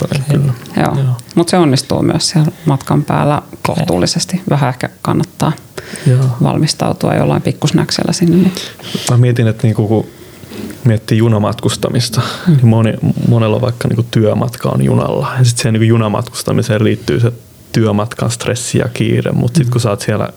paljon 0.00 0.24
kyllä. 0.30 0.52
Joo. 0.76 1.04
Joo. 1.04 1.16
Mutta 1.34 1.50
se 1.50 1.58
onnistuu 1.58 2.02
myös 2.02 2.28
siellä 2.28 2.52
matkan 2.64 3.04
päällä 3.04 3.42
kohtuullisesti. 3.66 4.40
Vähän 4.50 4.68
ehkä 4.68 4.88
kannattaa 5.02 5.52
Joo. 6.06 6.24
valmistautua 6.42 7.14
jollain 7.14 7.42
pikkusnäksellä 7.42 8.12
sinne. 8.12 8.36
Niin. 8.36 8.52
Mä 9.10 9.16
mietin, 9.16 9.46
että 9.46 9.66
niin 9.66 9.74
kun 9.74 10.06
miettii 10.84 11.18
junamatkustamista, 11.18 12.20
hmm. 12.46 12.56
niin 12.56 12.66
moni, 12.66 12.94
monella 13.28 13.60
vaikka 13.60 13.88
niin 13.88 14.06
työmatka 14.10 14.68
on 14.68 14.84
junalla. 14.84 15.32
Ja 15.38 15.44
sitten 15.44 15.62
siihen 15.62 15.80
niin 15.80 15.88
junamatkustamiseen 15.88 16.84
liittyy 16.84 17.20
se 17.20 17.32
työmatkan 17.72 18.30
stressi 18.30 18.78
ja 18.78 18.88
kiire, 18.94 19.32
mutta 19.32 19.58
sitten 19.58 19.72
kun 19.72 19.80
sä 19.80 19.90
oot 19.90 20.00
siellä 20.00 20.28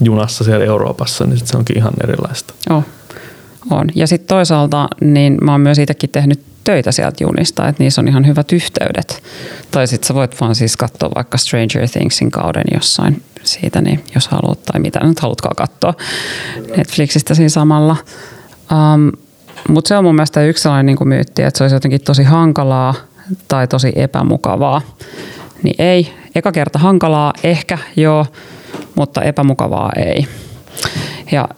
junassa 0.00 0.44
siellä 0.44 0.64
Euroopassa, 0.64 1.26
niin 1.26 1.38
sit 1.38 1.46
se 1.46 1.56
onkin 1.56 1.76
ihan 1.76 1.92
erilaista. 2.04 2.54
Oh. 2.70 2.84
On. 3.70 3.86
Ja 3.94 4.06
sitten 4.06 4.28
toisaalta 4.28 4.88
niin 5.00 5.38
mä 5.42 5.52
oon 5.52 5.60
myös 5.60 5.78
itsekin 5.78 6.10
tehnyt 6.10 6.40
töitä 6.64 6.92
sieltä 6.92 7.24
junista, 7.24 7.68
että 7.68 7.82
niissä 7.82 8.00
on 8.00 8.08
ihan 8.08 8.26
hyvät 8.26 8.52
yhteydet. 8.52 9.22
Tai 9.70 9.86
sitten 9.86 10.06
sä 10.08 10.14
voit 10.14 10.40
vaan 10.40 10.54
siis 10.54 10.76
katsoa 10.76 11.10
vaikka 11.14 11.38
Stranger 11.38 11.88
Thingsin 11.88 12.30
kauden 12.30 12.64
jossain 12.74 13.22
siitä, 13.42 13.80
niin 13.80 14.04
jos 14.14 14.28
haluat, 14.28 14.62
tai 14.62 14.80
mitä 14.80 15.00
nyt 15.02 15.20
halutkaan 15.20 15.56
katsoa 15.56 15.94
Netflixistä 16.76 17.34
siinä 17.34 17.48
samalla. 17.48 17.96
Um, 18.72 19.12
Mutta 19.68 19.88
se 19.88 19.96
on 19.96 20.04
mun 20.04 20.14
mielestä 20.14 20.44
yksi 20.44 20.62
sellainen 20.62 20.96
niin 20.96 21.08
myytti, 21.08 21.42
että 21.42 21.58
se 21.58 21.64
olisi 21.64 21.76
jotenkin 21.76 22.00
tosi 22.00 22.22
hankalaa 22.22 22.94
tai 23.48 23.68
tosi 23.68 23.92
epämukavaa. 23.96 24.82
Niin 25.62 25.74
ei, 25.78 26.12
eka 26.34 26.52
kerta 26.52 26.78
hankalaa 26.78 27.32
ehkä 27.42 27.78
joo, 27.96 28.26
mutta 28.94 29.22
epämukavaa 29.22 29.92
ei. 29.96 30.26
Ja 31.32 31.48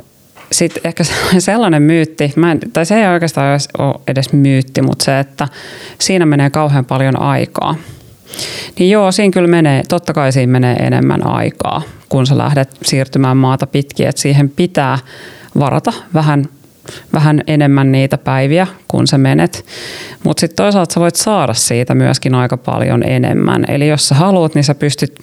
sitten 0.53 0.80
ehkä 0.84 1.05
sellainen 1.38 1.82
myytti, 1.82 2.32
mä 2.36 2.53
en, 2.53 2.61
tai 2.72 2.86
se 2.86 3.00
ei 3.00 3.07
oikeastaan 3.07 3.61
ole 3.78 3.94
edes 4.09 4.32
myytti, 4.32 4.82
mutta 4.82 5.05
se, 5.05 5.18
että 5.18 5.48
siinä 5.98 6.26
menee 6.26 6.50
kauhean 6.50 6.84
paljon 6.84 7.20
aikaa. 7.20 7.74
Niin 8.78 8.90
joo, 8.90 9.12
siinä 9.12 9.32
kyllä 9.32 9.48
menee, 9.48 9.82
totta 9.88 10.12
kai 10.12 10.32
siinä 10.32 10.53
menee 10.53 10.76
enemmän 10.76 11.26
aikaa, 11.26 11.82
kun 12.09 12.26
sä 12.26 12.38
lähdet 12.38 12.76
siirtymään 12.82 13.36
maata 13.36 13.66
pitkin, 13.66 14.09
että 14.09 14.22
siihen 14.22 14.50
pitää 14.50 14.98
varata 15.59 15.92
vähän, 16.14 16.48
vähän 17.12 17.43
enemmän 17.47 17.93
niitä 17.93 18.18
päiviä, 18.18 18.66
kun 18.89 19.07
sä 19.07 19.18
menet. 19.18 19.66
Mutta 20.24 20.41
sitten 20.41 20.57
toisaalta 20.57 20.95
sä 20.95 21.01
voit 21.01 21.16
saada 21.16 21.55
siitä 21.55 21.95
myöskin 21.95 22.35
aika 22.35 22.57
paljon 22.57 23.03
enemmän. 23.03 23.64
Eli 23.68 23.89
jos 23.89 24.09
sä 24.09 24.14
haluat, 24.14 24.55
niin 24.55 24.64
sä 24.64 24.74
pystyt 24.74 25.14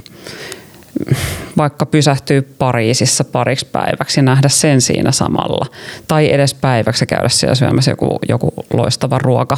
vaikka 1.57 1.85
pysähtyä 1.85 2.41
Pariisissa 2.57 3.23
pariksi 3.23 3.65
päiväksi 3.65 4.19
ja 4.19 4.23
nähdä 4.23 4.49
sen 4.49 4.81
siinä 4.81 5.11
samalla. 5.11 5.65
Tai 6.07 6.33
edes 6.33 6.53
päiväksi 6.53 7.05
käydä 7.05 7.29
siellä 7.29 7.55
syömässä 7.55 7.91
joku, 7.91 8.19
joku 8.29 8.53
loistava 8.73 9.17
ruoka 9.17 9.57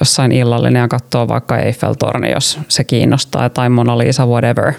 jossain 0.00 0.32
illallinen 0.32 0.80
ja 0.80 0.88
katsoa 0.88 1.28
vaikka 1.28 1.58
Eiffel-torni, 1.58 2.30
jos 2.34 2.58
se 2.68 2.84
kiinnostaa, 2.84 3.48
tai 3.48 3.68
Mona 3.68 3.98
Lisa, 3.98 4.26
whatever. 4.26 4.72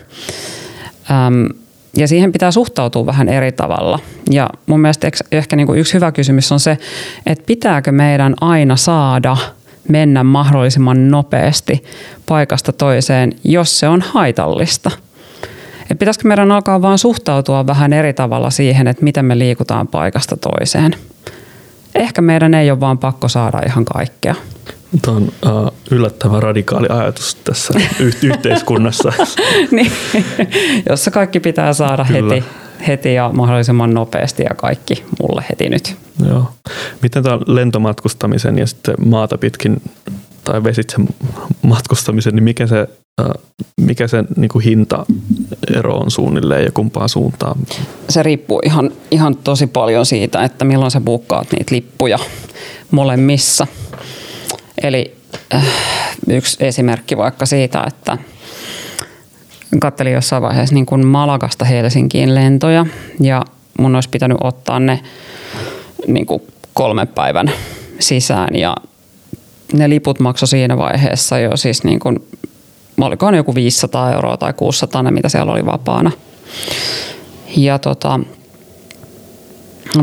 Ähm, 1.11 1.45
ja 1.97 2.07
siihen 2.07 2.31
pitää 2.31 2.51
suhtautua 2.51 3.05
vähän 3.05 3.29
eri 3.29 3.51
tavalla. 3.51 3.99
Ja 4.31 4.49
mun 4.65 4.79
mielestä 4.79 5.11
ehkä 5.31 5.55
niin 5.55 5.67
kuin 5.67 5.79
yksi 5.79 5.93
hyvä 5.93 6.11
kysymys 6.11 6.51
on 6.51 6.59
se, 6.59 6.77
että 7.25 7.43
pitääkö 7.47 7.91
meidän 7.91 8.33
aina 8.41 8.75
saada 8.75 9.37
mennä 9.89 10.23
mahdollisimman 10.23 11.11
nopeasti 11.11 11.83
paikasta 12.25 12.71
toiseen, 12.73 13.33
jos 13.43 13.79
se 13.79 13.87
on 13.87 14.01
haitallista– 14.01 14.91
et 15.91 15.99
pitäisikö 15.99 16.27
meidän 16.27 16.51
alkaa 16.51 16.81
vaan 16.81 16.97
suhtautua 16.97 17.67
vähän 17.67 17.93
eri 17.93 18.13
tavalla 18.13 18.49
siihen, 18.49 18.87
että 18.87 19.03
miten 19.03 19.25
me 19.25 19.39
liikutaan 19.39 19.87
paikasta 19.87 20.37
toiseen. 20.37 20.95
Ehkä 21.95 22.21
meidän 22.21 22.53
ei 22.53 22.71
ole 22.71 22.79
vaan 22.79 22.97
pakko 22.97 23.27
saada 23.27 23.61
ihan 23.65 23.85
kaikkea. 23.85 24.35
Tämä 25.01 25.17
on 25.17 25.23
uh, 25.23 25.71
yllättävän 25.91 26.43
radikaali 26.43 26.87
ajatus 26.89 27.35
tässä 27.35 27.73
yhteiskunnassa. 28.23 29.13
niin, 29.71 29.91
jossa 30.89 31.11
kaikki 31.11 31.39
pitää 31.39 31.73
saada 31.73 32.03
heti, 32.03 32.43
heti 32.87 33.13
ja 33.13 33.31
mahdollisimman 33.33 33.93
nopeasti 33.93 34.43
ja 34.43 34.55
kaikki 34.55 35.03
mulle 35.21 35.45
heti 35.49 35.69
nyt. 35.69 35.95
Joo. 36.29 36.51
Miten 37.01 37.23
tämä 37.23 37.39
lentomatkustamisen 37.47 38.57
ja 38.57 38.67
sitten 38.67 38.95
maata 39.05 39.37
pitkin 39.37 39.81
tai 40.43 40.63
vesitse 40.63 40.97
matkustamisen, 41.61 42.35
niin 42.35 42.43
mikä 42.43 42.67
se, 42.67 42.87
mikä 43.81 44.07
se 44.07 44.23
niin 44.35 44.49
kuin 44.49 44.63
hintaero 44.63 45.97
on 45.97 46.11
suunnilleen 46.11 46.63
ja 46.63 46.71
kumpaan 46.71 47.09
suuntaan? 47.09 47.59
Se 48.09 48.23
riippuu 48.23 48.61
ihan, 48.65 48.91
ihan 49.11 49.35
tosi 49.35 49.67
paljon 49.67 50.05
siitä, 50.05 50.43
että 50.43 50.65
milloin 50.65 50.91
sä 50.91 51.01
bukkaat 51.01 51.47
niitä 51.51 51.75
lippuja 51.75 52.19
molemmissa. 52.91 53.67
Eli 54.83 55.15
äh, 55.53 55.65
yksi 56.27 56.65
esimerkki 56.65 57.17
vaikka 57.17 57.45
siitä, 57.45 57.83
että 57.87 58.17
kattelin 59.79 60.13
jossain 60.13 60.43
vaiheessa 60.43 60.75
niin 60.75 60.85
kuin 60.85 61.05
Malagasta 61.05 61.65
Helsinkiin 61.65 62.35
lentoja 62.35 62.85
ja 63.19 63.45
mun 63.79 63.95
olisi 63.95 64.09
pitänyt 64.09 64.37
ottaa 64.41 64.79
ne 64.79 64.99
niin 66.07 66.25
kuin 66.25 66.41
kolmen 66.73 67.07
päivän 67.07 67.51
sisään 67.99 68.55
ja 68.55 68.75
ne 69.73 69.89
liput 69.89 70.19
maksoi 70.19 70.47
siinä 70.47 70.77
vaiheessa 70.77 71.39
jo 71.39 71.57
siis 71.57 71.83
niin 71.83 71.99
kuin, 71.99 72.19
olikohan 73.01 73.35
joku 73.35 73.55
500 73.55 74.13
euroa 74.13 74.37
tai 74.37 74.53
600, 74.53 75.03
ne 75.03 75.11
mitä 75.11 75.29
siellä 75.29 75.51
oli 75.51 75.65
vapaana. 75.65 76.11
Ja 77.57 77.79
tota, 77.79 78.19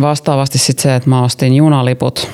vastaavasti 0.00 0.58
sitten 0.58 0.82
se, 0.82 0.94
että 0.94 1.10
mä 1.10 1.24
ostin 1.24 1.54
junaliput 1.54 2.30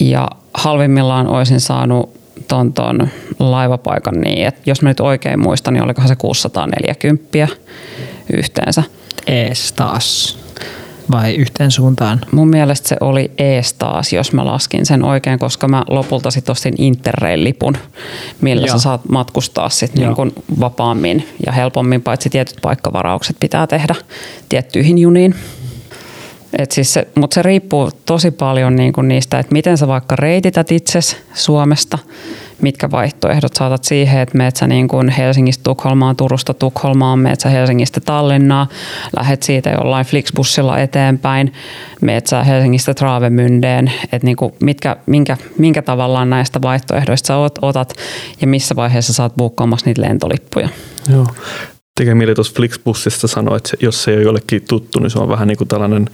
ja 0.00 0.28
halvimmillaan 0.58 1.26
olisin 1.26 1.60
saanut 1.60 2.18
ton, 2.48 2.72
ton 2.72 3.08
laivapaikan 3.38 4.20
niin, 4.20 4.46
että 4.46 4.60
jos 4.66 4.82
mä 4.82 4.88
nyt 4.88 5.00
oikein 5.00 5.40
muistan, 5.40 5.74
niin 5.74 5.84
olikohan 5.84 6.08
se 6.08 6.16
640 6.16 7.48
yhteensä. 8.32 8.82
Ees 9.26 9.72
taas 9.72 10.38
vai 11.10 11.34
yhteen 11.34 11.70
suuntaan? 11.70 12.20
Mun 12.32 12.48
mielestä 12.48 12.88
se 12.88 12.96
oli 13.00 13.30
ees 13.38 13.72
taas, 13.72 14.12
jos 14.12 14.32
mä 14.32 14.46
laskin 14.46 14.86
sen 14.86 15.04
oikein, 15.04 15.38
koska 15.38 15.68
mä 15.68 15.84
lopulta 15.88 16.30
sitten 16.30 16.52
ostin 16.52 16.74
Interrail-lipun, 16.78 17.76
millä 18.40 18.66
Joo. 18.66 18.76
sä 18.76 18.82
saat 18.82 19.08
matkustaa 19.08 19.68
sitten 19.68 20.02
niin 20.02 20.14
kuin 20.14 20.32
vapaammin 20.60 21.28
ja 21.46 21.52
helpommin, 21.52 22.02
paitsi 22.02 22.30
tietyt 22.30 22.56
paikkavaraukset 22.62 23.36
pitää 23.40 23.66
tehdä 23.66 23.94
tiettyihin 24.48 24.98
juniin. 24.98 25.34
Et 26.58 26.70
siis 26.70 26.94
se, 26.94 27.08
mutta 27.14 27.34
se 27.34 27.42
riippuu 27.42 27.90
tosi 28.06 28.30
paljon 28.30 28.76
niin 28.76 28.92
kuin 28.92 29.08
niistä, 29.08 29.38
että 29.38 29.52
miten 29.52 29.78
sä 29.78 29.88
vaikka 29.88 30.16
reitität 30.16 30.72
itses 30.72 31.16
Suomesta– 31.34 31.98
mitkä 32.62 32.90
vaihtoehdot 32.90 33.54
saatat 33.54 33.84
siihen, 33.84 34.20
että 34.20 34.38
meet 34.38 34.56
sä 34.56 34.66
niin 34.66 34.88
kuin 34.88 35.08
Helsingistä 35.08 35.62
Tukholmaan, 35.62 36.16
Turusta 36.16 36.54
Tukholmaan, 36.54 37.18
meet 37.18 37.40
sä 37.40 37.48
Helsingistä 37.48 38.00
Tallinnaa, 38.00 38.66
lähet 39.16 39.42
siitä 39.42 39.70
jollain 39.70 40.06
Flixbussilla 40.06 40.78
eteenpäin, 40.78 41.52
meet 42.00 42.26
sä 42.26 42.44
Helsingistä 42.44 42.94
Travemyndeen, 42.94 43.92
että 44.04 44.26
niin 44.26 44.36
kuin 44.36 44.52
mitkä, 44.60 44.96
minkä, 45.06 45.36
minkä 45.58 45.82
tavallaan 45.82 46.30
näistä 46.30 46.62
vaihtoehdoista 46.62 47.26
sä 47.26 47.38
otat 47.62 47.94
ja 48.40 48.46
missä 48.46 48.76
vaiheessa 48.76 49.12
saat 49.12 49.36
buukkaamassa 49.36 49.86
niitä 49.86 50.02
lentolippuja. 50.02 50.68
Joo. 51.12 51.26
Tekee 51.98 52.14
mieli 52.14 52.34
tuossa 52.34 52.54
Flixbussista 52.56 53.28
sanoa, 53.28 53.56
että 53.56 53.70
jos 53.80 54.02
se 54.02 54.10
ei 54.10 54.16
ole 54.16 54.24
jollekin 54.24 54.64
tuttu, 54.68 54.98
niin 54.98 55.10
se 55.10 55.18
on 55.18 55.28
vähän 55.28 55.48
niin 55.48 55.58
kuin 55.58 55.68
tällainen 55.68 56.10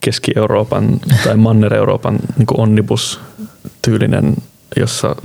Keski-Euroopan 0.00 1.00
tai 1.24 1.36
Manner-Euroopan 1.36 2.18
niin 2.38 2.46
onnibus-tyylinen 2.56 4.36
jossa 4.76 5.16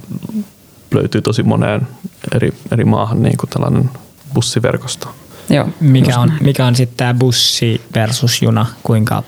löytyy 0.93 1.21
tosi 1.21 1.43
moneen 1.43 1.87
eri, 2.35 2.53
eri 2.71 2.85
maahan 2.85 3.23
niin 3.23 3.37
kuin 3.37 3.49
tällainen 3.49 3.89
bussiverkosto. 4.33 5.15
Joo. 5.49 5.69
Mikä 5.79 6.19
on, 6.19 6.33
mikä 6.41 6.65
on 6.65 6.75
sitten 6.75 6.97
tämä 6.97 7.13
bussi 7.13 7.81
versus 7.95 8.41
juna, 8.41 8.65
kuinka 8.83 9.23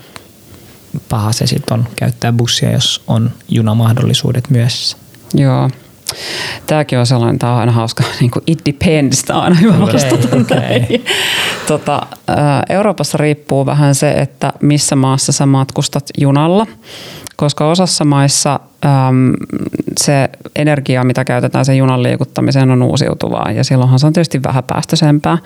paha 1.10 1.32
se 1.32 1.48
sitten 1.48 1.80
on 1.80 1.88
käyttää 1.96 2.34
bussia, 2.34 2.72
jos 2.72 3.04
on 3.08 3.32
junamahdollisuudet 3.50 4.50
myös? 4.50 4.98
Joo. 5.34 5.70
Tämäkin 6.68 7.00
on 7.00 7.06
sellainen, 7.06 7.40
tämä 7.40 7.54
on 7.54 7.60
aina 7.60 7.72
hauska, 7.72 8.04
niin 8.20 8.32
kuin 8.32 8.44
it 8.48 8.60
depends, 8.66 9.24
tämä 9.24 9.40
on 9.40 9.44
aina 9.44 9.56
hyvä 9.56 9.80
vastata 9.80 10.28
okei. 10.38 10.58
näin. 10.60 11.06
Tota, 11.68 12.02
Euroopassa 12.70 13.18
riippuu 13.18 13.66
vähän 13.66 13.96
se, 13.96 14.12
että 14.12 14.54
missä 14.62 14.96
maassa 14.96 15.32
sä 15.32 15.46
matkustat 15.46 16.06
junalla, 16.18 16.68
koska 17.36 17.68
osassa 17.68 18.06
maissa 18.06 18.60
äm, 18.86 19.34
se 19.98 20.30
energia, 20.56 21.04
mitä 21.04 21.26
käytetään 21.26 21.66
sen 21.66 21.78
junan 21.78 22.04
liikuttamiseen, 22.04 22.72
on 22.72 22.84
uusiutuvaa 22.84 23.52
ja 23.52 23.64
silloinhan 23.64 24.00
se 24.00 24.08
on 24.08 24.14
tietysti 24.14 24.44
vähäpäästöisempää. 24.44 25.38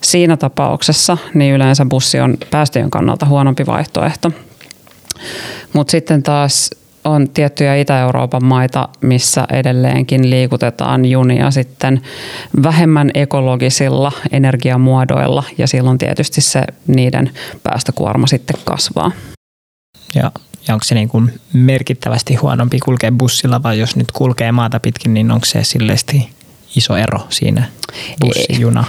Siinä 0.00 0.36
tapauksessa 0.36 1.18
niin 1.34 1.54
yleensä 1.54 1.86
bussi 1.90 2.20
on 2.20 2.36
päästöjen 2.50 2.90
kannalta 2.90 3.26
huonompi 3.26 3.66
vaihtoehto. 3.66 4.32
Mutta 5.72 5.90
sitten 5.90 6.22
taas 6.22 6.70
on 7.08 7.28
tiettyjä 7.28 7.76
Itä-Euroopan 7.76 8.44
maita, 8.44 8.88
missä 9.00 9.46
edelleenkin 9.52 10.30
liikutetaan 10.30 11.04
junia 11.04 11.50
sitten 11.50 12.00
vähemmän 12.62 13.10
ekologisilla 13.14 14.12
energiamuodoilla 14.32 15.44
ja 15.58 15.66
silloin 15.66 15.98
tietysti 15.98 16.40
se 16.40 16.62
niiden 16.86 17.30
päästökuorma 17.62 18.26
sitten 18.26 18.56
kasvaa. 18.64 19.12
Ja, 20.14 20.32
ja 20.68 20.74
onko 20.74 20.84
se 20.84 20.94
niin 20.94 21.08
kuin 21.08 21.32
merkittävästi 21.52 22.34
huonompi 22.34 22.78
kulkea 22.78 23.12
bussilla 23.12 23.62
vai 23.62 23.78
jos 23.78 23.96
nyt 23.96 24.12
kulkee 24.12 24.52
maata 24.52 24.80
pitkin, 24.80 25.14
niin 25.14 25.30
onko 25.30 25.46
se 25.46 25.64
silleesti 25.64 26.30
iso 26.76 26.96
ero 26.96 27.20
siinä 27.28 27.64
bussijuna? 28.20 28.84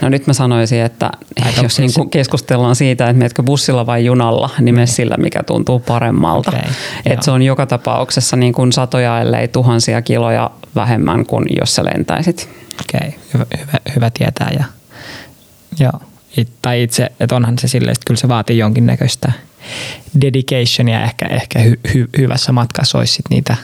No 0.00 0.08
nyt 0.08 0.26
mä 0.26 0.32
sanoisin, 0.32 0.80
että 0.80 1.10
Aika 1.44 1.62
jos 1.62 1.78
niin 1.78 2.10
keskustellaan 2.10 2.76
siitä, 2.76 3.04
että 3.04 3.18
menetkö 3.18 3.42
bussilla 3.42 3.86
vai 3.86 4.04
junalla, 4.04 4.50
niin 4.60 4.74
mene 4.74 4.86
sillä, 4.86 5.16
mikä 5.16 5.42
tuntuu 5.42 5.78
paremmalta. 5.78 6.50
Okei, 6.50 6.70
Et 7.06 7.22
se 7.22 7.30
on 7.30 7.42
joka 7.42 7.66
tapauksessa 7.66 8.36
niin 8.36 8.52
kuin 8.52 8.72
satoja, 8.72 9.20
ellei 9.20 9.48
tuhansia 9.48 10.02
kiloja 10.02 10.50
vähemmän 10.74 11.26
kuin 11.26 11.44
jos 11.60 11.74
sä 11.74 11.84
lentäisit. 11.84 12.48
Okei, 12.80 13.14
hyvä, 13.34 13.46
hyvä, 13.60 13.72
hyvä 13.96 14.10
tietää. 14.10 14.50
Ja, 14.58 14.64
joo. 15.80 16.02
It, 16.36 16.48
tai 16.62 16.82
itse, 16.82 17.08
että 17.20 17.36
onhan 17.36 17.58
se 17.58 17.68
silleen, 17.68 17.92
että 17.92 18.04
kyllä 18.06 18.20
se 18.20 18.28
vaatii 18.28 18.58
jonkinnäköistä 18.58 19.32
dedicationia. 20.20 21.04
Ehkä, 21.04 21.26
ehkä 21.26 21.58
hy, 21.58 21.80
hy, 21.94 22.08
hyvässä 22.18 22.52
matkassa 22.52 22.98
olisi 22.98 23.12
sit 23.12 23.24
niitä 23.30 23.56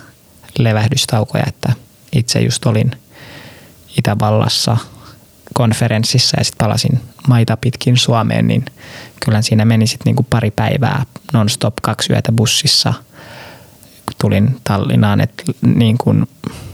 levähdystaukoja, 0.58 1.44
että 1.46 1.72
itse 2.12 2.40
just 2.40 2.66
olin 2.66 2.90
Itävallassa 3.98 4.76
konferenssissa 5.56 6.36
ja 6.40 6.44
sitten 6.44 6.66
palasin 6.66 7.00
maita 7.28 7.56
pitkin 7.56 7.96
Suomeen, 7.96 8.46
niin 8.46 8.64
kyllä 9.24 9.42
siinä 9.42 9.64
meni 9.64 9.86
sitten 9.86 10.04
niinku 10.04 10.26
pari 10.30 10.50
päivää 10.50 11.04
non-stop 11.32 11.74
kaksi 11.82 12.12
yötä 12.12 12.32
bussissa– 12.32 12.94
tulin 14.20 14.60
Tallinnaan, 14.64 15.20
että 15.20 15.42
niin 15.74 15.98
kuin 15.98 16.26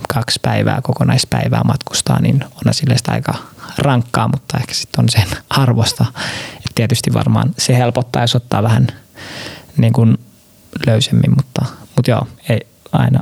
kaksi 0.09 0.41
päivää, 0.43 0.81
kokonaispäivää 0.83 1.65
matkustaa, 1.65 2.21
niin 2.21 2.45
on 2.67 2.75
sille 2.75 2.97
aika 3.09 3.35
rankkaa, 3.79 4.29
mutta 4.29 4.59
ehkä 4.59 4.75
sitten 4.75 5.03
on 5.03 5.09
sen 5.09 5.29
arvosta. 5.51 6.05
Et 6.57 6.73
tietysti 6.75 7.13
varmaan 7.13 7.55
se 7.59 7.77
helpottaa, 7.77 8.23
jos 8.23 8.37
ottaa 8.37 8.63
vähän 8.63 8.87
niin 9.77 9.93
kuin 9.93 10.19
löysemmin, 10.87 11.31
mutta, 11.37 11.65
mutta 11.97 12.11
joo, 12.11 12.27
ei 12.49 12.67
aina 12.93 13.21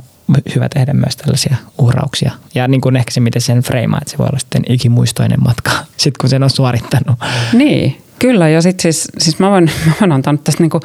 hyvä 0.55 0.69
tehdä 0.69 0.93
myös 0.93 1.15
tällaisia 1.15 1.55
uhrauksia. 1.77 2.31
Ja 2.55 2.67
niin 2.67 2.81
kuin 2.81 2.95
ehkä 2.95 3.11
se, 3.11 3.19
miten 3.19 3.41
sen 3.41 3.61
freimaa, 3.61 3.99
että 4.01 4.11
se 4.11 4.17
voi 4.17 4.27
olla 4.27 4.39
sitten 4.39 4.63
ikimuistoinen 4.69 5.43
matka, 5.43 5.71
sitten 5.97 6.21
kun 6.21 6.29
sen 6.29 6.43
on 6.43 6.49
suorittanut. 6.49 7.19
Niin, 7.53 8.01
kyllä. 8.19 8.49
Ja 8.49 8.61
sitten 8.61 8.81
siis, 8.81 9.07
siis 9.17 9.39
mä, 9.39 9.49
voin, 9.49 9.71
mä 9.87 9.93
voin 10.01 10.11
antaa 10.11 10.33
nyt 10.33 10.43
tästä 10.43 10.63
niinku 10.63 10.79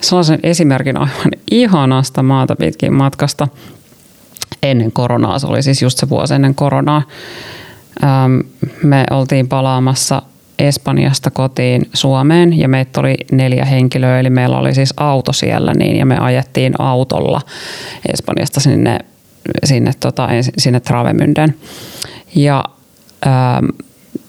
sellaisen 0.00 0.40
esimerkin 0.42 0.96
aivan 0.96 1.30
ihanasta 1.50 2.22
maata 2.22 2.56
pitkin 2.56 2.92
matkasta 2.92 3.48
ennen 4.62 4.92
koronaa. 4.92 5.38
Se 5.38 5.46
oli 5.46 5.62
siis 5.62 5.82
just 5.82 5.98
se 5.98 6.08
vuosi 6.08 6.34
ennen 6.34 6.54
koronaa. 6.54 7.02
Me 8.82 9.04
oltiin 9.10 9.48
palaamassa 9.48 10.22
Espanjasta 10.60 11.30
kotiin 11.30 11.88
Suomeen 11.94 12.58
ja 12.58 12.68
meitä 12.68 13.00
oli 13.00 13.14
neljä 13.32 13.64
henkilöä, 13.64 14.20
eli 14.20 14.30
meillä 14.30 14.58
oli 14.58 14.74
siis 14.74 14.94
auto 14.96 15.32
siellä 15.32 15.74
niin, 15.74 15.96
ja 15.96 16.06
me 16.06 16.18
ajettiin 16.18 16.72
autolla 16.78 17.40
Espanjasta 18.12 18.60
sinne, 18.60 18.98
sinne, 19.64 19.92
tota, 20.00 20.28
sinne 20.58 20.80
Travemünden. 20.80 21.54
Ja 22.34 22.64
ähm, 23.26 23.66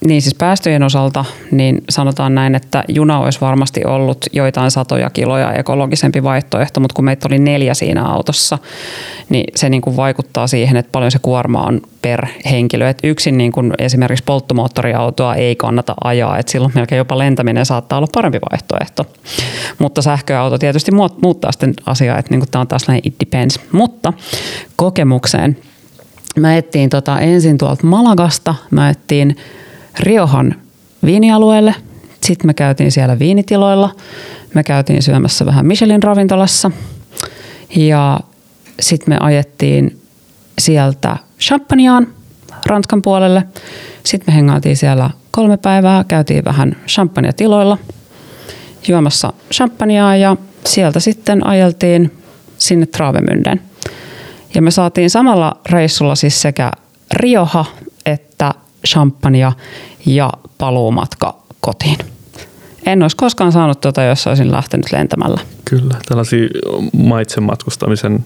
niin 0.08 0.22
siis 0.22 0.36
päästöjen 0.36 0.84
osalta 0.84 1.26
niin 1.52 1.84
sanotaan 1.89 2.36
näin, 2.36 2.56
että 2.56 2.84
juna 2.88 3.20
olisi 3.20 3.41
varmasti 3.41 3.86
ollut 3.86 4.26
joitain 4.34 4.72
satoja 4.72 5.10
kiloja 5.10 5.54
ekologisempi 5.54 6.24
vaihtoehto, 6.24 6.80
mutta 6.80 6.93
kun 6.93 7.06
meitä 7.06 7.28
oli 7.28 7.39
neljä 7.39 7.74
siinä 7.74 8.06
autossa, 8.06 8.58
niin 9.30 9.45
se 9.56 9.70
niin 9.70 9.82
kuin 9.82 9.95
vaikuttaa 9.95 10.47
siihen, 10.47 10.78
että 10.78 10.91
paljon 10.91 11.12
se 11.12 11.20
kuorma 11.22 11.62
on 11.62 11.82
per 12.02 12.26
henkilö. 12.52 12.89
Et 12.89 12.99
yksin 13.04 13.38
niin 13.38 13.52
kuin 13.52 13.74
esimerkiksi 13.78 14.24
polttomoottoriautoa 14.24 15.36
ei 15.36 15.56
kannata 15.56 15.95
ajaa, 16.04 16.38
että 16.38 16.52
silloin 16.52 16.72
melkein 16.76 16.97
jopa 16.97 17.18
lentäminen 17.18 17.66
saattaa 17.66 17.97
olla 17.97 18.08
parempi 18.14 18.39
vaihtoehto. 18.52 19.06
Mutta 19.80 20.02
sähköauto 20.02 20.58
tietysti 20.58 20.91
muut- 20.91 21.22
muuttaa 21.22 21.52
sitten 21.52 21.74
asiaa, 21.86 22.18
että 22.18 22.36
niin 22.36 22.52
tämä 22.52 22.62
on 22.62 22.68
taas 22.68 22.88
näin 22.88 23.02
it 23.04 23.16
depends. 23.20 23.60
Mutta 23.72 24.14
kokemukseen 24.76 25.58
Mä 26.39 26.58
ettiin 26.58 26.89
tota 26.89 27.20
ensin 27.20 27.58
tuolta 27.58 27.88
Malagasta, 27.88 28.56
mä 28.72 28.89
ettiin 28.89 29.36
Riohan 30.00 30.56
viinialueelle, 31.06 31.76
sitten 32.24 32.48
me 32.48 32.54
käytiin 32.54 32.92
siellä 32.92 33.20
viinitiloilla, 33.20 33.96
me 34.54 34.64
käytiin 34.64 35.02
syömässä 35.04 35.46
vähän 35.46 35.66
Michelin 35.66 36.04
ravintolassa 36.04 36.72
ja 37.76 38.20
sitten 38.80 39.14
me 39.14 39.18
ajettiin 39.20 40.02
sieltä 40.60 41.18
Champagneaan 41.39 42.08
Ranskan 42.66 43.02
puolelle. 43.02 43.44
Sitten 44.04 44.34
me 44.34 44.38
hengaatiin 44.38 44.78
siellä 44.78 45.10
kolme 45.32 45.58
päivää, 45.58 46.04
käytiin 46.08 46.46
vähän 46.46 46.76
champagne-tiloilla 46.88 47.78
juomassa 48.88 49.34
champagnea 49.54 50.16
ja 50.16 50.38
sieltä 50.66 51.00
sitten 51.00 51.48
ajeltiin 51.48 52.18
sinne 52.58 52.86
Travemünden. 52.98 53.60
Ja 54.56 54.62
me 54.62 54.72
saatiin 54.72 55.10
samalla 55.10 55.62
reissulla 55.70 56.16
siis 56.16 56.42
sekä 56.42 56.72
Rioha 57.14 57.66
että 58.06 58.54
champagnea 58.88 59.52
ja 60.06 60.30
paluumatka 60.58 61.36
kotiin. 61.60 61.98
En 62.86 63.02
olisi 63.02 63.18
koskaan 63.18 63.52
saanut 63.52 63.82
tuota, 63.82 64.04
jos 64.04 64.28
olisin 64.28 64.52
lähtenyt 64.52 64.92
lentämällä. 64.92 65.42
Kyllä, 65.66 65.96
tällaisia 66.08 66.48
maitsen 66.94 67.44
matkustamisen 67.44 68.26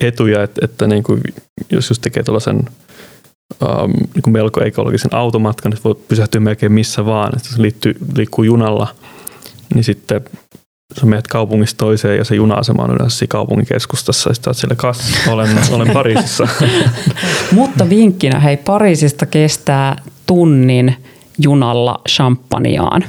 etuja, 0.00 0.42
että, 0.42 0.64
että 0.64 0.86
niin 0.86 1.02
kuin, 1.02 1.22
jos 1.70 1.90
just 1.90 2.02
tekee 2.02 2.22
tuollaisen 2.22 2.62
ähm, 3.62 3.90
niin 4.14 4.32
melko 4.32 4.60
ekologisen 4.60 5.14
automatkan, 5.14 5.72
että 5.72 5.84
voi 5.84 5.94
pysähtyä 6.08 6.40
melkein 6.40 6.72
missä 6.72 7.06
vaan, 7.06 7.36
että 7.36 7.48
jos 7.48 7.58
liittyy, 7.58 7.96
liikkuu 8.16 8.44
junalla, 8.44 8.94
niin 9.74 9.84
sitten 9.84 10.20
sä 10.94 11.06
menet 11.06 11.28
kaupungista 11.28 11.78
toiseen 11.78 12.18
ja 12.18 12.24
se 12.24 12.34
juna-asema 12.34 12.82
on 12.82 12.94
yleensä 12.94 13.26
kaupungin 13.28 13.66
keskustassa 13.66 14.30
ja 14.30 14.34
sitten 14.34 14.54
siellä 14.54 14.74
kas, 14.76 15.12
olen, 15.32 15.48
olen 15.70 15.90
Pariisissa. 15.90 16.48
Mutta 17.52 17.88
vinkkinä, 17.88 18.40
hei 18.40 18.56
Pariisista 18.56 19.26
kestää 19.26 19.96
tunnin 20.26 20.96
junalla 21.38 22.00
Champagneaan. 22.08 23.04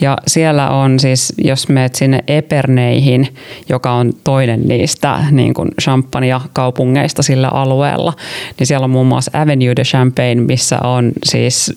Ja 0.00 0.18
siellä 0.26 0.70
on 0.70 1.00
siis, 1.00 1.32
jos 1.38 1.68
menet 1.68 1.94
sinne 1.94 2.24
Eperneihin, 2.26 3.28
joka 3.68 3.92
on 3.92 4.12
toinen 4.24 4.68
niistä 4.68 5.24
niin 5.30 5.54
kuin 5.54 5.68
Champagne-kaupungeista 5.82 7.22
sillä 7.22 7.48
alueella, 7.48 8.12
niin 8.58 8.66
siellä 8.66 8.84
on 8.84 8.90
muun 8.90 9.06
muassa 9.06 9.30
Avenue 9.34 9.76
de 9.76 9.82
Champagne, 9.82 10.34
missä 10.34 10.78
on 10.78 11.12
siis 11.24 11.72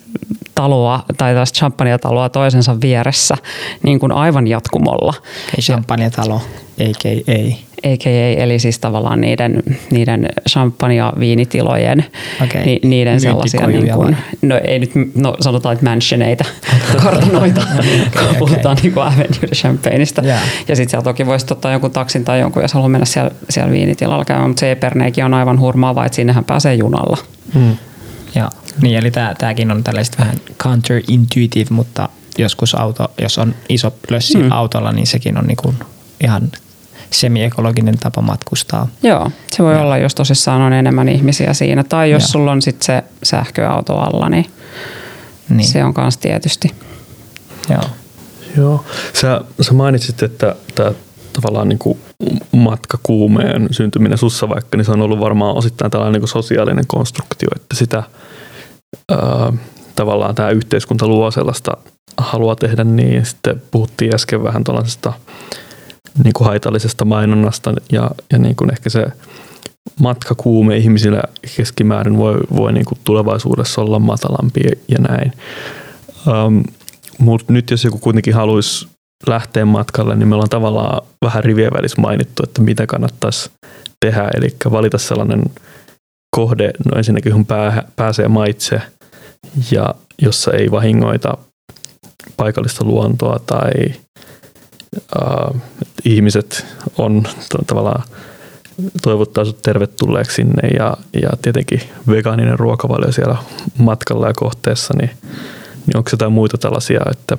taloa 0.60 1.04
tai 1.18 1.32
tällaista 1.32 1.58
champagne-taloa 1.58 2.30
toisensa 2.30 2.82
vieressä 2.82 3.36
niin 3.84 4.00
kuin 4.00 4.12
aivan 4.12 4.48
jatkumolla. 4.48 5.14
Ei 5.58 5.62
champagne-talo, 5.62 6.36
a.k.a. 6.80 7.56
a.k.a. 7.84 8.44
eli 8.44 8.60
siis 8.60 8.80
tavallaan 8.80 9.22
niiden, 9.22 9.64
niiden 9.92 10.30
champagne- 10.50 10.94
ja 10.94 11.14
viinitilojen, 11.20 12.06
Okei. 12.44 12.66
ni, 12.66 12.80
niiden 12.84 13.22
sellaisia, 13.22 13.68
niin 13.68 13.94
kuin, 13.94 14.18
no 14.42 14.60
ei 14.64 14.80
nyt, 14.80 14.92
no 15.16 15.36
sanotaan, 15.40 15.74
että 15.74 15.86
mansioneita, 15.86 16.46
kartanoita, 17.04 17.62
kun 18.20 18.36
puhutaan 18.40 18.78
niin 18.84 18.94
kuin 18.94 19.06
Avenue 19.06 19.50
Champagneista. 19.54 20.22
Jaa. 20.22 20.40
Ja 20.68 20.76
sitten 20.76 20.90
siellä 20.90 21.04
toki 21.04 21.26
voisi 21.26 21.46
ottaa 21.52 21.72
jonkun 21.72 21.92
taksin 21.92 22.26
tai 22.26 22.40
jonkun, 22.40 22.62
jos 22.62 22.74
haluaa 22.74 22.90
mennä 22.90 23.06
siellä, 23.06 23.32
siellä 23.50 23.72
viinitilalla 23.72 24.26
käymään, 24.26 24.50
mutta 24.50 24.60
se 24.60 24.72
Eperneekin 24.72 25.26
on 25.26 25.34
aivan 25.34 25.60
hurmaava, 25.60 26.06
että 26.06 26.16
sinnehän 26.16 26.46
pääsee 26.46 26.76
junalla. 26.76 27.18
Mm. 27.56 27.78
Joo, 28.36 28.50
niin 28.82 28.98
eli 28.98 29.12
tää, 29.12 29.36
tääkin 29.38 29.72
on 29.72 29.84
tällaista 29.84 30.18
vähän 30.20 30.36
counterintuitive, 30.64 31.70
mutta 31.70 32.10
joskus 32.38 32.76
auto, 32.76 33.12
jos 33.22 33.38
on 33.38 33.56
iso 33.70 33.94
lössi 34.10 34.38
Mm. 34.38 34.52
autolla, 34.52 34.92
niin 34.92 35.08
sekin 35.08 35.38
on 35.38 35.46
niinku 35.48 35.74
ihan 36.24 36.52
semi-ekologinen 37.12 37.98
tapa 37.98 38.22
matkustaa. 38.22 38.88
Joo, 39.04 39.32
se 39.52 39.64
voi 39.64 39.78
olla, 39.80 39.98
jos 39.98 40.16
tosissaan 40.16 40.62
on 40.62 40.74
enemmän 40.74 41.10
ihmisiä 41.10 41.54
siinä. 41.54 41.84
Tai 41.84 42.12
jos 42.12 42.24
Joo. 42.24 42.28
sulla 42.28 42.52
on 42.52 42.62
sitten 42.62 42.86
se 42.86 43.04
sähköauto 43.24 43.98
alla, 43.98 44.30
niin, 44.30 44.46
Niin. 44.46 45.58
niin. 45.58 45.68
se 45.68 45.84
on 45.84 45.94
myös 45.98 46.18
tietysti. 46.18 46.72
Joo. 47.70 47.84
Joo. 48.58 48.86
Sä, 49.14 49.42
sä 49.62 49.74
mainitsit, 49.74 50.24
että 50.24 50.56
tämä 50.76 50.92
tavallaan 51.34 51.70
niin 51.70 51.80
kuin 51.80 52.00
matkakuumeen 52.52 53.68
syntyminen 53.72 54.18
sussa 54.18 54.50
vaikka, 54.50 54.78
niin 54.78 54.86
se 54.86 54.92
on 54.92 55.02
ollut 55.02 55.20
varmaan 55.20 55.58
osittain 55.58 55.92
tällainen 55.92 56.14
niin 56.14 56.22
kuin 56.22 56.30
sosiaalinen 56.30 56.88
konstruktio, 56.88 57.50
että 57.56 57.76
sitä 57.76 58.04
ää, 59.12 59.54
tavallaan 59.96 60.36
tämä 60.36 60.50
yhteiskunta 60.50 61.08
luo 61.08 61.32
sellaista 61.32 61.78
haluaa 62.18 62.56
tehdä 62.56 62.84
niin. 62.84 63.26
Sitten 63.26 63.62
puhuttiin 63.72 64.16
äsken 64.16 64.44
vähän 64.44 64.64
tuollaisesta 64.64 65.14
niin 66.24 66.34
kuin 66.34 66.48
haitallisesta 66.48 67.06
mainonnasta 67.06 67.74
ja, 67.92 68.12
ja 68.32 68.38
niin 68.38 68.56
kuin 68.56 68.72
ehkä 68.72 68.90
se 68.90 69.06
matkakuume 70.00 70.78
ihmisillä 70.78 71.22
keskimäärin 71.56 72.18
voi, 72.18 72.38
voi 72.56 72.74
niin 72.74 72.86
kuin 72.86 73.00
tulevaisuudessa 73.04 73.82
olla 73.82 74.00
matalampi 74.00 74.62
ja 74.88 74.98
näin. 75.00 75.34
Um, 76.28 76.64
Mutta 77.18 77.54
nyt 77.54 77.72
jos 77.72 77.84
joku 77.84 77.98
kuitenkin 77.98 78.34
haluaisi 78.34 78.88
lähteä 79.28 79.66
matkalle, 79.66 80.16
niin 80.16 80.28
meillä 80.28 80.44
on 80.44 80.50
tavallaan 80.50 81.02
vähän 81.26 81.44
rivien 81.44 81.74
välissä 81.74 82.02
mainittu, 82.02 82.44
että 82.44 82.62
mitä 82.62 82.88
kannattaisi 82.88 83.50
tehdä. 84.00 84.30
Eli 84.38 84.56
valita 84.72 84.98
sellainen 84.98 85.44
kohde, 86.36 86.72
no 86.86 86.98
ensinnäkin 86.98 87.30
johon 87.30 87.46
pää, 87.46 87.84
pääsee 87.96 88.28
maitse 88.28 88.82
ja 89.72 89.96
jossa 90.22 90.52
ei 90.52 90.72
vahingoita 90.72 91.38
paikallista 92.38 92.86
luontoa 92.86 93.40
tai 93.46 93.72
äh, 95.22 95.62
ihmiset 96.06 96.66
on 96.98 97.24
tavallaan 97.68 98.04
toivottaa 99.02 99.46
sinut 99.46 99.62
tervetulleeksi 99.62 100.36
sinne 100.36 100.68
ja, 100.68 100.98
ja 101.22 101.30
tietenkin 101.42 101.82
vegaaninen 102.08 102.60
ruokavalio 102.60 103.12
siellä 103.12 103.38
matkalla 103.78 104.28
ja 104.28 104.34
kohteessa, 104.36 104.94
niin, 104.98 105.12
niin 105.86 105.98
onko 105.98 106.10
jotain 106.12 106.32
muita 106.32 106.58
tällaisia, 106.58 107.02
että 107.12 107.38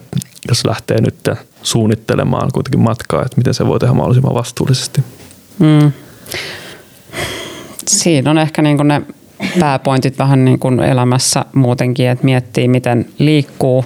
jos 0.48 0.64
lähtee 0.64 1.00
nyt 1.00 1.28
suunnittelemaan 1.62 2.50
kuitenkin 2.52 2.80
matkaa, 2.80 3.22
että 3.22 3.36
miten 3.36 3.54
se 3.54 3.66
voi 3.66 3.78
tehdä 3.78 3.94
mahdollisimman 3.94 4.34
vastuullisesti? 4.34 5.04
Mm. 5.58 5.92
Siinä 7.88 8.30
on 8.30 8.38
ehkä 8.38 8.62
niin 8.62 8.88
ne 8.88 9.02
pääpointit 9.60 10.18
vähän 10.18 10.44
niin 10.44 10.58
kuin 10.58 10.80
elämässä 10.80 11.44
muutenkin, 11.52 12.08
että 12.08 12.24
miettii 12.24 12.68
miten 12.68 13.08
liikkuu, 13.18 13.84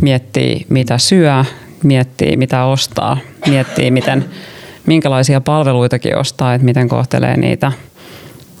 miettii 0.00 0.66
mitä 0.68 0.98
syö, 0.98 1.44
miettii 1.82 2.36
mitä 2.36 2.64
ostaa, 2.64 3.18
miettii 3.46 3.90
miten, 3.90 4.24
minkälaisia 4.86 5.40
palveluitakin 5.40 6.18
ostaa, 6.18 6.54
että 6.54 6.64
miten 6.64 6.88
kohtelee 6.88 7.36
niitä 7.36 7.72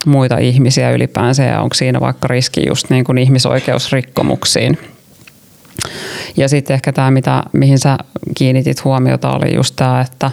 muita 0.06 0.38
ihmisiä 0.38 0.90
ylipäänsä 0.90 1.42
ja 1.42 1.60
onko 1.60 1.74
siinä 1.74 2.00
vaikka 2.00 2.28
riski 2.28 2.66
just 2.68 2.90
niin 2.90 3.04
kuin 3.04 3.18
ihmisoikeusrikkomuksiin. 3.18 4.78
Ja 6.36 6.48
sitten 6.48 6.74
ehkä 6.74 6.92
tämä, 6.92 7.10
mitä, 7.10 7.42
mihin 7.52 7.78
sä 7.78 7.98
kiinnitit 8.36 8.84
huomiota, 8.84 9.30
oli 9.30 9.54
just 9.54 9.76
tämä, 9.76 10.00
että 10.00 10.30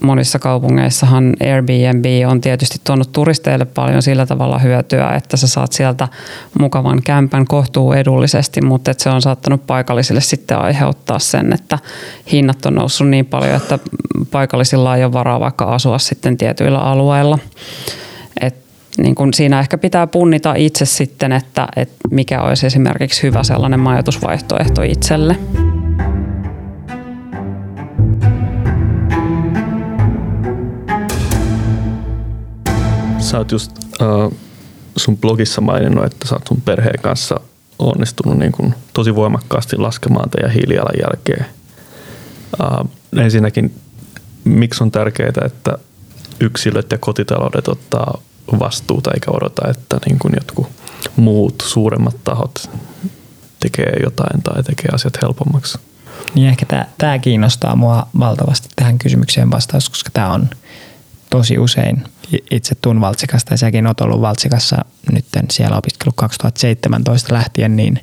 monissa 0.00 0.38
kaupungeissahan 0.38 1.36
Airbnb 1.40 2.04
on 2.26 2.40
tietysti 2.40 2.78
tuonut 2.84 3.12
turisteille 3.12 3.64
paljon 3.64 4.02
sillä 4.02 4.26
tavalla 4.26 4.58
hyötyä, 4.58 5.10
että 5.10 5.36
sä 5.36 5.46
saat 5.46 5.72
sieltä 5.72 6.08
mukavan 6.58 7.02
kämpän 7.02 7.46
kohtuu 7.46 7.92
edullisesti, 7.92 8.60
mutta 8.60 8.90
että 8.90 9.02
se 9.02 9.10
on 9.10 9.22
saattanut 9.22 9.66
paikallisille 9.66 10.20
sitten 10.20 10.58
aiheuttaa 10.58 11.18
sen, 11.18 11.52
että 11.52 11.78
hinnat 12.32 12.66
on 12.66 12.74
noussut 12.74 13.08
niin 13.08 13.26
paljon, 13.26 13.54
että 13.56 13.78
paikallisilla 14.30 14.96
ei 14.96 15.04
ole 15.04 15.12
varaa 15.12 15.40
vaikka 15.40 15.64
asua 15.64 15.98
sitten 15.98 16.36
tietyillä 16.36 16.78
alueilla. 16.78 17.38
Et 18.40 18.67
niin 18.96 19.14
kun 19.14 19.34
siinä 19.34 19.60
ehkä 19.60 19.78
pitää 19.78 20.06
punnita 20.06 20.54
itse 20.54 20.84
sitten, 20.84 21.32
että, 21.32 21.68
että 21.76 21.96
mikä 22.10 22.42
olisi 22.42 22.66
esimerkiksi 22.66 23.22
hyvä 23.22 23.42
sellainen 23.42 23.80
majoitusvaihtoehto 23.80 24.82
itselle. 24.82 25.36
Sä 33.18 33.38
oot 33.38 33.52
just 33.52 33.72
uh, 34.02 34.34
sun 34.96 35.18
blogissa 35.18 35.60
maininnut, 35.60 36.04
että 36.04 36.28
sä 36.28 36.34
oot 36.34 36.46
sun 36.48 36.60
perheen 36.60 37.02
kanssa 37.02 37.40
onnistunut 37.78 38.38
niin 38.38 38.52
kun 38.52 38.74
tosi 38.92 39.14
voimakkaasti 39.14 39.76
laskemaan 39.76 40.30
teidän 40.30 40.50
hiilijalanjälkeä. 40.50 41.44
Uh, 42.60 42.90
ensinnäkin, 43.16 43.74
miksi 44.44 44.84
on 44.84 44.90
tärkeää, 44.90 45.32
että 45.46 45.78
yksilöt 46.40 46.92
ja 46.92 46.98
kotitaloudet 46.98 47.68
ottaa 47.68 48.18
vastuuta 48.58 49.10
eikä 49.14 49.30
odota, 49.30 49.70
että 49.70 49.98
niin 50.06 50.18
kun 50.18 50.32
jotkut 50.34 50.66
muut 51.16 51.62
suuremmat 51.66 52.16
tahot 52.24 52.70
tekee 53.60 53.92
jotain 54.02 54.42
tai 54.42 54.62
tekee 54.62 54.88
asiat 54.92 55.22
helpommaksi. 55.22 55.78
Niin 56.34 56.48
ehkä 56.48 56.66
tämä 56.98 57.18
kiinnostaa 57.18 57.76
mua 57.76 58.06
valtavasti 58.18 58.68
tähän 58.76 58.98
kysymykseen 58.98 59.50
vastaus, 59.50 59.88
koska 59.88 60.10
tämä 60.12 60.32
on 60.32 60.48
tosi 61.30 61.58
usein 61.58 62.04
itse 62.50 62.74
tuun 62.74 63.00
Valtsikasta 63.00 63.52
ja 63.52 63.58
säkin 63.58 63.86
oot 63.86 64.00
ollut 64.00 64.20
Valtsikassa 64.20 64.84
nyt 65.12 65.24
siellä 65.50 65.76
opiskellut 65.76 66.16
2017 66.16 67.34
lähtien, 67.34 67.76
niin 67.76 68.00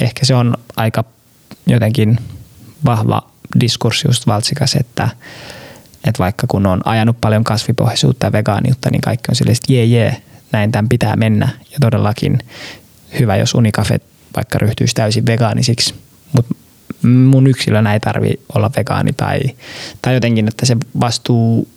ehkä 0.00 0.26
se 0.26 0.34
on 0.34 0.56
aika 0.76 1.04
jotenkin 1.66 2.18
vahva 2.84 3.22
diskurssi 3.60 4.08
just 4.08 4.26
Valtsikas, 4.26 4.74
että, 4.74 5.08
että 6.04 6.18
vaikka 6.18 6.46
kun 6.46 6.66
on 6.66 6.80
ajanut 6.84 7.20
paljon 7.20 7.44
kasvipohjaisuutta 7.44 8.26
ja 8.26 8.32
vegaaniutta, 8.32 8.90
niin 8.90 9.00
kaikki 9.00 9.24
on 9.28 9.36
silleen, 9.36 9.56
että 9.56 9.72
jee 9.72 9.84
jee, 9.84 10.22
näin 10.52 10.72
tämän 10.72 10.88
pitää 10.88 11.16
mennä. 11.16 11.48
Ja 11.70 11.78
todellakin 11.80 12.38
hyvä, 13.18 13.36
jos 13.36 13.54
Unikafe 13.54 14.00
vaikka 14.36 14.58
ryhtyisi 14.58 14.94
täysin 14.94 15.26
vegaanisiksi, 15.26 15.94
mutta 16.32 16.54
mun 17.02 17.46
yksilönä 17.46 17.92
ei 17.92 18.00
tarvi 18.00 18.40
olla 18.54 18.70
vegaani 18.76 19.12
tai, 19.12 19.40
tai 20.02 20.14
jotenkin, 20.14 20.48
että 20.48 20.66
se 20.66 20.76
vastuu 21.00 21.68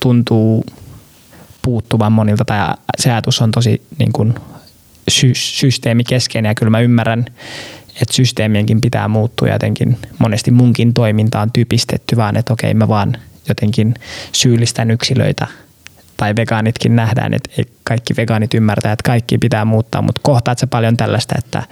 tuntuu 0.00 0.64
puuttuvan 1.62 2.12
monilta 2.12 2.44
tai 2.44 2.58
se 2.98 3.10
ajatus 3.10 3.42
on 3.42 3.50
tosi 3.50 3.82
niin 3.98 4.12
kuin 4.12 4.34
sy- 5.08 5.34
systeemikeskeinen 5.34 6.50
ja 6.50 6.54
kyllä 6.54 6.70
mä 6.70 6.80
ymmärrän, 6.80 7.24
että 8.02 8.14
systeemienkin 8.14 8.80
pitää 8.80 9.08
muuttua 9.08 9.48
jotenkin 9.48 9.98
monesti 10.18 10.50
munkin 10.50 10.94
toiminta 10.94 11.40
on 11.40 11.52
typistetty 11.52 12.16
vaan, 12.16 12.36
että 12.36 12.52
okei 12.52 12.74
mä 12.74 12.88
vaan 12.88 13.16
jotenkin 13.48 13.94
syyllistän 14.32 14.90
yksilöitä 14.90 15.46
tai 16.16 16.36
vegaanitkin 16.36 16.96
nähdään, 16.96 17.34
että 17.34 17.50
ei 17.58 17.64
kaikki 17.84 18.14
vegaanit 18.16 18.54
ymmärtää, 18.54 18.92
että 18.92 19.02
kaikki 19.02 19.38
pitää 19.38 19.64
muuttaa, 19.64 20.02
mutta 20.02 20.20
kohtaat 20.24 20.58
sä 20.58 20.66
paljon 20.66 20.96
tällaista, 20.96 21.34
että 21.38 21.62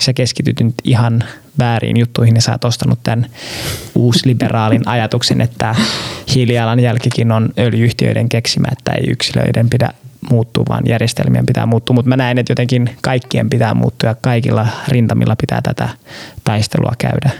sä 0.00 0.12
keskityt 0.12 0.60
nyt 0.60 0.74
ihan 0.84 1.24
väärin 1.58 1.96
juttuihin 1.96 2.34
ja 2.34 2.40
sä 2.40 2.52
oot 2.52 2.64
ostanut 2.64 2.98
tämän 3.02 3.26
uusliberaalin 3.94 4.88
ajatuksen, 4.88 5.40
että 5.40 5.74
hiilijalanjälkikin 6.34 7.32
on 7.32 7.48
öljyyhtiöiden 7.58 8.28
keksimä, 8.28 8.68
että 8.72 8.92
ei 8.92 9.10
yksilöiden 9.10 9.70
pidä 9.70 9.90
muuttua, 10.30 10.64
vaan 10.68 10.82
järjestelmien 10.86 11.46
pitää 11.46 11.66
muuttua. 11.66 11.94
Mutta 11.94 12.08
mä 12.08 12.16
näen, 12.16 12.38
että 12.38 12.50
jotenkin 12.50 12.90
kaikkien 13.02 13.50
pitää 13.50 13.74
muuttua 13.74 14.08
ja 14.08 14.16
kaikilla 14.20 14.66
rintamilla 14.88 15.36
pitää 15.36 15.60
tätä 15.62 15.88
taistelua 16.44 16.92
käydä. 16.98 17.30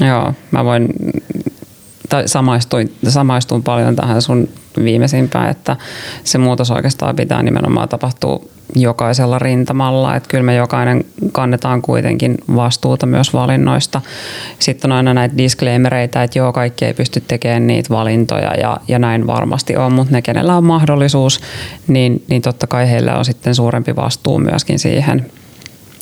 Joo, 0.00 0.34
mä 0.50 0.64
voin 0.64 0.88
tai 2.12 2.28
samaistuin, 2.28 2.94
samaistuin 3.08 3.62
paljon 3.62 3.96
tähän 3.96 4.22
sun 4.22 4.48
viimeisimpään, 4.84 5.50
että 5.50 5.76
se 6.24 6.38
muutos 6.38 6.70
oikeastaan 6.70 7.16
pitää 7.16 7.42
nimenomaan 7.42 7.88
tapahtua 7.88 8.44
jokaisella 8.74 9.38
rintamalla, 9.38 10.16
että 10.16 10.28
kyllä 10.28 10.42
me 10.42 10.54
jokainen 10.54 11.04
kannetaan 11.32 11.82
kuitenkin 11.82 12.38
vastuuta 12.56 13.06
myös 13.06 13.34
valinnoista. 13.34 14.00
Sitten 14.58 14.92
on 14.92 14.96
aina 14.96 15.14
näitä 15.14 15.36
disclaimereita, 15.36 16.22
että 16.22 16.38
joo, 16.38 16.52
kaikki 16.52 16.84
ei 16.84 16.94
pysty 16.94 17.22
tekemään 17.28 17.66
niitä 17.66 17.88
valintoja 17.90 18.54
ja, 18.54 18.76
ja 18.88 18.98
näin 18.98 19.26
varmasti 19.26 19.76
on, 19.76 19.92
mutta 19.92 20.12
ne, 20.12 20.22
kenellä 20.22 20.56
on 20.56 20.64
mahdollisuus, 20.64 21.40
niin, 21.88 22.24
niin 22.28 22.42
totta 22.42 22.66
kai 22.66 22.90
heillä 22.90 23.18
on 23.18 23.24
sitten 23.24 23.54
suurempi 23.54 23.96
vastuu 23.96 24.38
myöskin 24.38 24.78
siihen, 24.78 25.26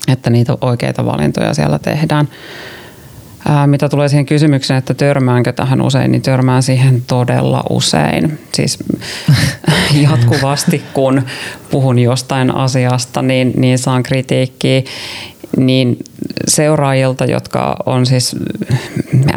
että 0.08 0.30
niitä 0.30 0.56
oikeita 0.60 1.06
valintoja 1.06 1.54
siellä 1.54 1.78
tehdään. 1.78 2.28
Mitä 3.66 3.88
tulee 3.88 4.08
siihen 4.08 4.26
kysymykseen, 4.26 4.78
että 4.78 4.94
törmäänkö 4.94 5.52
tähän 5.52 5.82
usein, 5.82 6.12
niin 6.12 6.22
törmään 6.22 6.62
siihen 6.62 7.02
todella 7.06 7.62
usein. 7.70 8.38
Siis 8.52 8.78
jatkuvasti, 10.10 10.82
kun 10.92 11.22
puhun 11.70 11.98
jostain 11.98 12.54
asiasta, 12.54 13.22
niin, 13.22 13.52
niin 13.56 13.78
saan 13.78 14.02
kritiikkiä 14.02 14.82
niin 15.56 15.96
seuraajilta, 16.48 17.24
jotka 17.24 17.76
on 17.86 18.06
siis 18.06 18.36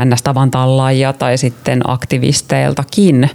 ns-tavan 0.05 0.51
tallaajia 0.51 1.13
tai 1.13 1.37
sitten 1.37 1.89
aktivisteiltakin 1.89 3.29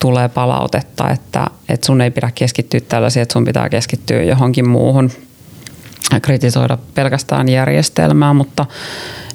tulee 0.00 0.28
palautetta, 0.28 1.10
että, 1.10 1.46
että 1.68 1.86
sun 1.86 2.00
ei 2.00 2.10
pidä 2.10 2.30
keskittyä 2.34 2.80
tällaisiin, 2.80 3.22
että 3.22 3.32
sun 3.32 3.44
pitää 3.44 3.68
keskittyä 3.68 4.22
johonkin 4.22 4.68
muuhun, 4.68 5.10
kritisoida 6.22 6.78
pelkästään 6.94 7.48
järjestelmää, 7.48 8.34
mutta 8.34 8.66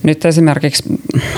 nyt 0.04 0.26
esimerkiksi, 0.26 0.84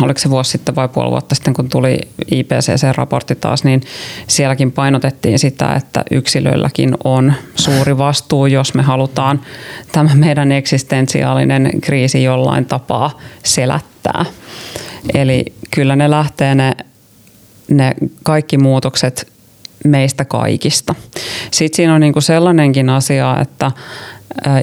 oliko 0.02 0.20
se 0.20 0.30
vuosi 0.30 0.52
sitten 0.52 0.76
vai 0.76 0.88
puoli 0.88 1.12
vuotta 1.12 1.36
sitten, 1.36 1.54
kun 1.54 1.70
tuli 1.70 2.00
IPCC-raportti 2.32 3.36
taas, 3.36 3.64
niin 3.64 3.82
sielläkin 4.28 4.72
painotettiin 4.72 5.40
sitä, 5.40 5.74
että 5.74 6.04
yksilöilläkin 6.12 6.98
on 7.04 7.34
suuri 7.56 7.98
vastuu, 7.98 8.46
jos 8.46 8.74
me 8.74 8.82
halutaan 8.82 9.42
tämä 9.92 10.16
meidän 10.16 10.52
eksistentiaalinen 10.52 11.82
kriisi 11.82 12.24
jollain 12.24 12.66
tapaa 12.66 13.20
selättää. 13.44 14.26
Eli 15.14 15.46
kyllä 15.72 15.96
ne 15.96 16.10
lähtee 16.10 16.56
ne 16.56 16.72
ne 17.68 17.94
kaikki 18.24 18.58
muutokset 18.58 19.32
meistä 19.86 20.26
kaikista. 20.26 20.96
Sitten 21.52 21.76
siinä 21.76 21.96
on 21.96 22.02
niin 22.02 22.14
kuin 22.14 22.24
sellainenkin 22.24 22.90
asia, 22.90 23.38
että 23.42 23.72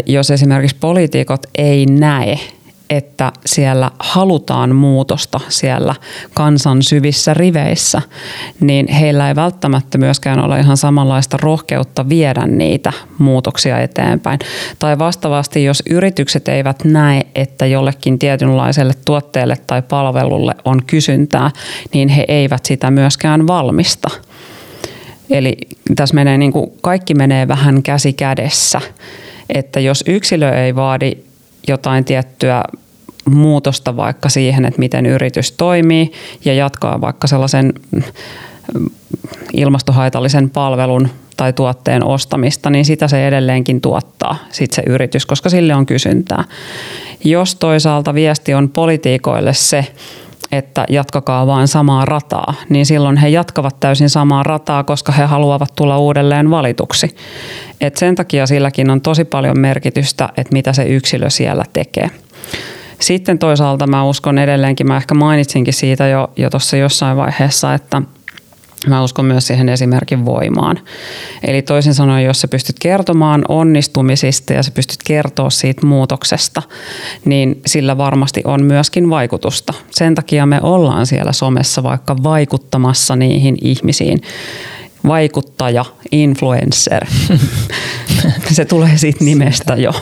jos 0.07 0.31
esimerkiksi 0.31 0.77
poliitikot 0.81 1.41
ei 1.55 1.87
näe 1.87 2.39
että 2.97 3.33
siellä 3.47 3.91
halutaan 3.99 4.75
muutosta 4.75 5.41
siellä 5.49 5.95
kansan 6.35 6.83
syvissä 6.83 7.35
riveissä, 7.35 8.03
niin 8.61 8.89
heillä 8.89 9.29
ei 9.29 9.37
välttämättä 9.37 9.99
myöskään 9.99 10.45
ole 10.45 10.61
ihan 10.61 10.77
samanlaista 10.77 11.37
rohkeutta 11.43 12.09
viedä 12.09 12.47
niitä 12.47 12.93
muutoksia 13.19 13.81
eteenpäin. 13.81 14.39
Tai 14.79 14.99
vastaavasti, 14.99 15.65
jos 15.65 15.83
yritykset 15.91 16.49
eivät 16.49 16.85
näe, 16.85 17.23
että 17.35 17.67
jollekin 17.67 18.19
tietynlaiselle 18.19 18.95
tuotteelle 19.05 19.57
tai 19.67 19.83
palvelulle 19.83 20.55
on 20.65 20.85
kysyntää, 20.87 21.51
niin 21.95 22.09
he 22.09 22.25
eivät 22.29 22.65
sitä 22.65 22.91
myöskään 22.91 23.47
valmista. 23.47 24.09
Eli 25.31 25.57
tässä 25.97 26.15
menee 26.15 26.39
niin 26.39 26.53
kuin, 26.53 26.73
kaikki 26.81 27.15
menee 27.15 27.49
vähän 27.49 27.83
käsi 27.83 28.13
kädessä. 28.13 28.81
Että 29.49 29.81
jos 29.81 30.05
yksilö 30.07 30.55
ei 30.55 30.75
vaadi 30.75 31.13
jotain 31.69 32.05
tiettyä 32.05 32.65
muutosta 33.31 33.97
vaikka 33.97 34.29
siihen, 34.29 34.65
että 34.65 34.79
miten 34.79 35.07
yritys 35.07 35.53
toimii 35.53 36.13
ja 36.45 36.55
jatkaa 36.55 37.01
vaikka 37.01 37.27
sellaisen 37.27 37.73
mm, 37.91 38.03
ilmastohaitallisen 39.53 40.51
palvelun 40.51 41.09
tai 41.37 41.53
tuotteen 41.53 42.05
ostamista, 42.05 42.71
niin 42.71 42.85
sitä 42.85 43.09
se 43.09 43.29
edelleenkin 43.29 43.81
tuottaa 43.81 44.37
sit 44.51 44.73
se 44.73 44.83
yritys, 44.87 45.27
koska 45.27 45.51
sille 45.51 45.75
on 45.75 45.87
kysyntää. 45.87 46.45
Jos 47.25 47.55
toisaalta 47.55 48.15
viesti 48.15 48.55
on 48.55 48.69
politiikoille 48.69 49.55
se, 49.55 49.87
että 50.53 50.85
jatkakaa 50.89 51.47
vain 51.47 51.69
samaa 51.69 52.05
rataa, 52.05 52.55
niin 52.69 52.87
silloin 52.87 53.17
he 53.17 53.29
jatkavat 53.29 53.81
täysin 53.81 54.11
samaa 54.11 54.43
rataa, 54.43 54.85
koska 54.85 55.13
he 55.13 55.25
haluavat 55.25 55.73
tulla 55.77 55.99
uudelleen 55.99 56.51
valituksi. 56.51 57.17
Et 57.81 57.97
sen 57.97 58.15
takia 58.15 58.47
silläkin 58.47 58.91
on 58.91 59.01
tosi 59.01 59.25
paljon 59.25 59.59
merkitystä, 59.59 60.29
että 60.37 60.53
mitä 60.53 60.73
se 60.73 60.85
yksilö 60.85 61.31
siellä 61.31 61.65
tekee. 61.73 62.11
Sitten 63.01 63.39
toisaalta 63.39 63.87
mä 63.87 64.05
uskon 64.05 64.39
edelleenkin, 64.39 64.87
mä 64.87 64.97
ehkä 64.97 65.15
mainitsinkin 65.15 65.75
siitä 65.75 66.07
jo, 66.07 66.31
jo 66.37 66.51
tuossa 66.51 66.77
jossain 66.77 67.17
vaiheessa, 67.17 67.75
että 67.75 68.03
Mä 68.87 69.03
uskon 69.03 69.25
myös 69.25 69.47
siihen 69.47 69.69
esimerkin 69.69 70.25
voimaan. 70.25 70.79
Eli 71.43 71.63
toisin 71.63 71.95
sanoen, 71.95 72.25
jos 72.25 72.41
sä 72.41 72.49
pystyt 72.49 72.77
kertomaan 72.79 73.45
onnistumisista 73.49 74.53
ja 74.53 74.63
sä 74.63 74.71
pystyt 74.71 74.99
kertoa 75.05 75.51
siitä 75.51 75.87
muutoksesta, 75.87 76.63
niin 77.25 77.61
sillä 77.67 77.99
varmasti 77.99 78.43
on 78.45 78.65
myöskin 78.65 79.11
vaikutusta. 79.11 79.75
Sen 79.91 80.15
takia 80.15 80.47
me 80.47 80.61
ollaan 80.63 81.07
siellä 81.07 81.33
somessa 81.33 81.83
vaikka 81.83 82.17
vaikuttamassa 82.23 83.17
niihin 83.17 83.57
ihmisiin. 83.61 84.23
Vaikuttaja, 85.07 85.85
influencer. 86.13 87.07
Se 88.53 88.65
tulee 88.65 88.99
siitä 88.99 89.25
nimestä 89.25 89.75
jo. 89.75 89.93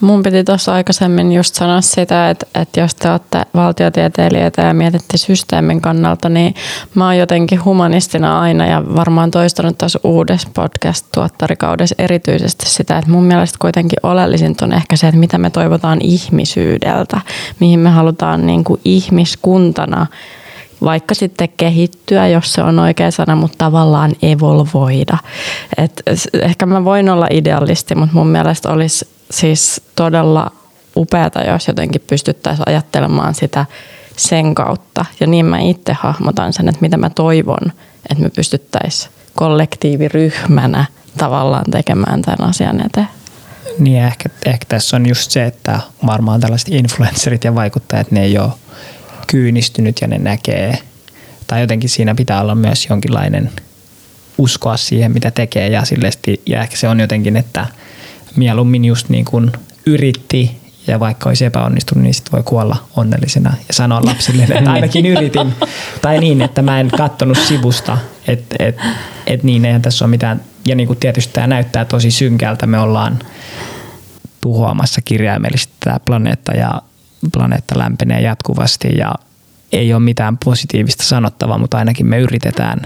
Mun 0.00 0.22
piti 0.22 0.44
tuossa 0.44 0.74
aikaisemmin 0.74 1.32
just 1.32 1.54
sanoa 1.54 1.80
sitä, 1.80 2.30
että, 2.30 2.46
että 2.54 2.80
jos 2.80 2.94
te 2.94 3.10
olette 3.10 3.42
valtiotieteilijöitä 3.54 4.62
ja 4.62 4.74
mietitte 4.74 5.16
systeemin 5.16 5.80
kannalta, 5.80 6.28
niin 6.28 6.54
mä 6.94 7.04
oon 7.04 7.18
jotenkin 7.18 7.64
humanistina 7.64 8.40
aina 8.40 8.66
ja 8.66 8.82
varmaan 8.96 9.30
toistanut 9.30 9.78
tuossa 9.78 10.00
uudessa 10.04 10.48
podcast-tuottarikaudessa 10.54 11.94
erityisesti 11.98 12.66
sitä, 12.70 12.98
että 12.98 13.10
mun 13.10 13.24
mielestä 13.24 13.58
kuitenkin 13.60 13.98
oleellisin 14.02 14.56
on 14.62 14.72
ehkä 14.72 14.96
se, 14.96 15.08
että 15.08 15.20
mitä 15.20 15.38
me 15.38 15.50
toivotaan 15.50 15.98
ihmisyydeltä, 16.02 17.20
mihin 17.60 17.80
me 17.80 17.90
halutaan 17.90 18.46
niin 18.46 18.64
kuin 18.64 18.80
ihmiskuntana 18.84 20.06
vaikka 20.84 21.14
sitten 21.14 21.48
kehittyä, 21.56 22.28
jos 22.28 22.52
se 22.52 22.62
on 22.62 22.78
oikea 22.78 23.10
sana, 23.10 23.36
mutta 23.36 23.58
tavallaan 23.58 24.12
evolvoida. 24.22 25.18
Et 25.76 26.02
ehkä 26.42 26.66
mä 26.66 26.84
voin 26.84 27.08
olla 27.08 27.26
idealisti, 27.30 27.94
mutta 27.94 28.14
mun 28.14 28.26
mielestä 28.26 28.70
olisi 28.70 29.15
siis 29.30 29.80
todella 29.96 30.52
upeata, 30.96 31.40
jos 31.40 31.68
jotenkin 31.68 32.00
pystyttäisiin 32.06 32.68
ajattelemaan 32.68 33.34
sitä 33.34 33.66
sen 34.16 34.54
kautta. 34.54 35.04
Ja 35.20 35.26
niin 35.26 35.46
mä 35.46 35.58
itse 35.58 35.92
hahmotan 35.92 36.52
sen, 36.52 36.68
että 36.68 36.80
mitä 36.80 36.96
mä 36.96 37.10
toivon, 37.10 37.72
että 38.10 38.24
me 38.24 38.30
pystyttäisiin 38.30 39.12
kollektiiviryhmänä 39.34 40.84
tavallaan 41.18 41.70
tekemään 41.70 42.22
tämän 42.22 42.48
asian 42.48 42.86
eteen. 42.86 43.08
Niin 43.78 44.02
ehkä, 44.02 44.28
ehkä 44.46 44.64
tässä 44.68 44.96
on 44.96 45.08
just 45.08 45.30
se, 45.30 45.44
että 45.44 45.80
varmaan 46.06 46.40
tällaiset 46.40 46.68
influencerit 46.68 47.44
ja 47.44 47.54
vaikuttajat, 47.54 48.10
ne 48.10 48.22
ei 48.22 48.38
ole 48.38 48.52
kyynistynyt 49.26 50.00
ja 50.00 50.08
ne 50.08 50.18
näkee, 50.18 50.78
tai 51.46 51.60
jotenkin 51.60 51.90
siinä 51.90 52.14
pitää 52.14 52.40
olla 52.40 52.54
myös 52.54 52.86
jonkinlainen 52.90 53.52
uskoa 54.38 54.76
siihen, 54.76 55.12
mitä 55.12 55.30
tekee 55.30 55.68
ja, 55.68 55.84
sillesti, 55.84 56.42
ja 56.46 56.62
ehkä 56.62 56.76
se 56.76 56.88
on 56.88 57.00
jotenkin, 57.00 57.36
että– 57.36 57.66
mieluummin 58.36 58.84
just 58.84 59.08
niin 59.08 59.24
kuin 59.24 59.52
yritti 59.86 60.66
ja 60.86 61.00
vaikka 61.00 61.28
olisi 61.28 61.44
epäonnistunut, 61.44 62.02
niin 62.02 62.14
sitten 62.14 62.32
voi 62.32 62.42
kuolla 62.42 62.76
onnellisena 62.96 63.54
ja 63.68 63.74
sanoa 63.74 64.04
lapsille, 64.04 64.42
että 64.42 64.72
ainakin 64.72 65.06
yritin. 65.06 65.54
tai 66.02 66.20
niin, 66.20 66.42
että 66.42 66.62
mä 66.62 66.80
en 66.80 66.90
kattonut 66.96 67.38
sivusta, 67.38 67.98
että 68.28 68.56
et, 68.58 68.76
et 69.26 69.42
niin, 69.42 69.64
eihän 69.64 69.82
tässä 69.82 70.04
ole 70.04 70.10
mitään. 70.10 70.40
Ja 70.66 70.74
niin 70.74 70.86
kuin 70.86 70.98
tietysti 70.98 71.32
tämä 71.32 71.46
näyttää 71.46 71.84
tosi 71.84 72.10
synkältä, 72.10 72.66
me 72.66 72.78
ollaan 72.78 73.18
tuhoamassa 74.40 75.00
kirjaimellisesti 75.04 75.72
tämä 75.80 76.00
planeetta 76.04 76.52
ja 76.52 76.82
planeetta 77.32 77.78
lämpenee 77.78 78.20
jatkuvasti 78.20 78.88
ja 78.98 79.14
ei 79.72 79.94
ole 79.94 80.02
mitään 80.02 80.38
positiivista 80.44 81.04
sanottavaa, 81.04 81.58
mutta 81.58 81.78
ainakin 81.78 82.06
me 82.06 82.18
yritetään 82.18 82.80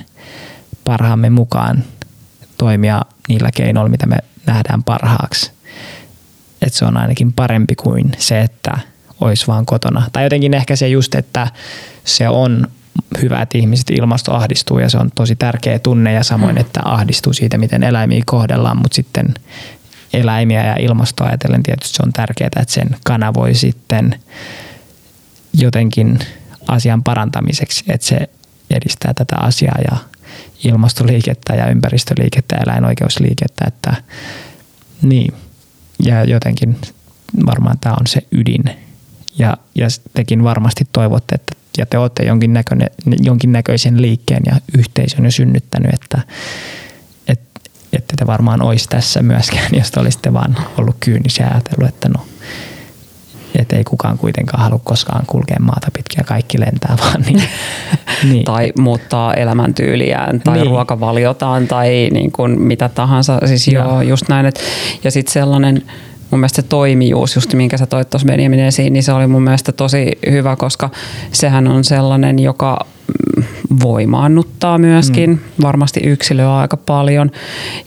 parhaamme 0.85 1.31
mukaan 1.31 1.85
toimia 2.61 3.03
niillä 3.29 3.51
keinoilla, 3.55 3.91
mitä 3.91 4.07
me 4.07 4.17
nähdään 4.47 4.83
parhaaksi. 4.83 5.53
Että 6.63 6.79
se 6.79 6.85
on 6.85 6.97
ainakin 6.97 7.33
parempi 7.33 7.75
kuin 7.75 8.13
se, 8.19 8.41
että 8.41 8.79
olisi 9.21 9.47
vaan 9.47 9.67
kotona. 9.67 10.03
Tai 10.13 10.25
jotenkin 10.25 10.55
ehkä 10.55 10.77
se 10.77 10.89
just, 10.89 11.15
että 11.15 11.49
se 12.05 12.29
on 12.29 12.67
hyvä, 13.23 13.43
että 13.43 13.59
ihmiset 13.59 13.91
ilmasto 13.91 14.35
ahdistuu 14.35 14.79
ja 14.79 14.89
se 14.89 14.99
on 14.99 15.11
tosi 15.15 15.37
tärkeä 15.37 15.79
tunne 15.79 16.13
ja 16.13 16.25
samoin, 16.25 16.55
mm. 16.55 16.61
että 16.61 16.81
ahdistuu 16.85 17.33
siitä, 17.33 17.59
miten 17.59 17.83
eläimiä 17.83 18.23
kohdellaan, 18.27 18.77
mutta 18.77 18.95
sitten 18.95 19.35
eläimiä 20.13 20.67
ja 20.67 20.77
ilmastoa 20.79 21.27
ajatellen 21.27 21.63
tietysti 21.63 21.97
se 21.97 22.03
on 22.07 22.13
tärkeää, 22.13 22.51
että 22.57 22.75
sen 22.75 22.97
kanavoi 23.05 23.55
sitten 23.55 24.21
jotenkin 25.55 26.19
asian 26.69 27.03
parantamiseksi, 27.03 27.85
että 27.89 28.07
se 28.07 28.19
edistää 28.71 29.15
tätä 29.15 29.37
asiaa 29.37 29.79
ja 29.91 29.97
ilmastoliikettä 30.65 31.55
ja 31.55 31.67
ympäristöliikettä 31.67 32.57
ja 32.57 32.63
eläinoikeusliikettä, 32.63 33.65
että 33.69 33.95
niin. 35.03 35.35
Ja 36.03 36.25
jotenkin 36.25 36.77
varmaan 37.47 37.79
tämä 37.81 37.95
on 38.01 38.07
se 38.07 38.21
ydin. 38.33 38.65
Ja, 39.39 39.57
ja 39.75 39.87
tekin 40.15 40.45
varmasti 40.45 40.89
toivotte, 40.93 41.35
että 41.35 41.61
ja 41.79 41.87
te 41.87 41.99
olette 41.99 42.23
jonkinnäköinen, 42.23 42.91
jonkinnäköisen 43.23 44.03
liikkeen 44.03 44.43
ja 44.47 44.61
yhteisön 44.79 45.25
jo 45.25 45.31
synnyttänyt, 45.31 45.95
että 45.95 46.19
et, 47.29 47.41
ette 47.93 48.15
te 48.17 48.27
varmaan 48.27 48.63
olisi 48.63 48.89
tässä 48.89 49.23
myöskään, 49.23 49.71
jos 49.79 49.91
te 49.91 50.01
olisitte 50.01 50.33
vaan 50.33 50.57
ollut 50.77 50.97
kyynisiä 51.01 51.47
ja 51.47 51.53
ajatellut, 51.53 51.89
että 51.89 52.09
no 52.09 52.27
että 53.59 53.77
ei 53.77 53.85
kukaan 53.85 54.19
kuitenkaan 54.19 54.63
halua 54.63 54.81
koskaan 54.85 55.25
kulkea 55.27 55.57
maata 55.61 55.89
pitkin 55.93 56.19
ja 56.19 56.25
kaikki 56.25 56.61
lentää 56.61 56.97
vaan. 57.01 57.23
Niin, 57.23 57.43
niin. 58.25 58.45
tai 58.45 58.73
muuttaa 58.79 59.35
elämäntyyliään 59.35 60.41
tai 60.41 60.57
niin. 60.57 60.67
ruokavaliotaan 60.67 61.69
tai 61.69 62.09
niin 62.13 62.33
kuin 62.33 62.61
mitä 62.61 62.89
tahansa. 62.89 63.39
Siis 63.47 63.69
joo, 63.69 63.85
joo 63.85 64.03
just 64.03 64.29
näin. 64.29 64.47
Et, 64.47 64.61
ja 65.05 65.11
sitten 65.11 65.33
sellainen 65.33 65.83
mun 66.31 66.41
mielestä 66.41 66.63
se 66.63 66.69
toimijuus, 66.69 67.35
just 67.35 67.55
minkä 67.55 67.79
sä 67.79 67.87
toit 67.87 68.11
tuossa 68.11 68.27
Benjamin 68.27 68.61
esiin, 68.61 68.93
niin 68.93 69.03
se 69.03 69.13
oli 69.13 69.27
mun 69.27 69.43
mielestä 69.43 69.73
tosi 69.73 70.19
hyvä, 70.31 70.57
koska 70.57 70.91
sehän 71.33 71.69
on 71.69 71.85
sellainen, 71.85 72.39
joka 72.39 72.87
voimaannuttaa 73.83 74.79
myöskin 74.79 75.31
mm. 75.31 75.39
varmasti 75.63 76.01
yksilöä 76.05 76.57
aika 76.57 76.77
paljon. 76.77 77.31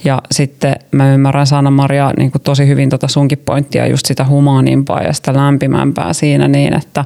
Ja 0.04 0.22
sitten 0.32 0.74
mä 0.92 1.14
ymmärrän 1.14 1.46
Sanna-Maria 1.46 2.12
niin 2.16 2.30
kuin 2.30 2.42
tosi 2.42 2.66
hyvin 2.66 2.90
tota 2.90 3.08
sunkin 3.08 3.38
pointtia, 3.38 3.86
just 3.86 4.06
sitä 4.06 4.26
humaanimpaa 4.26 5.02
ja 5.02 5.12
sitä 5.12 5.34
lämpimämpää 5.34 6.12
siinä 6.12 6.48
niin, 6.48 6.74
että, 6.74 7.04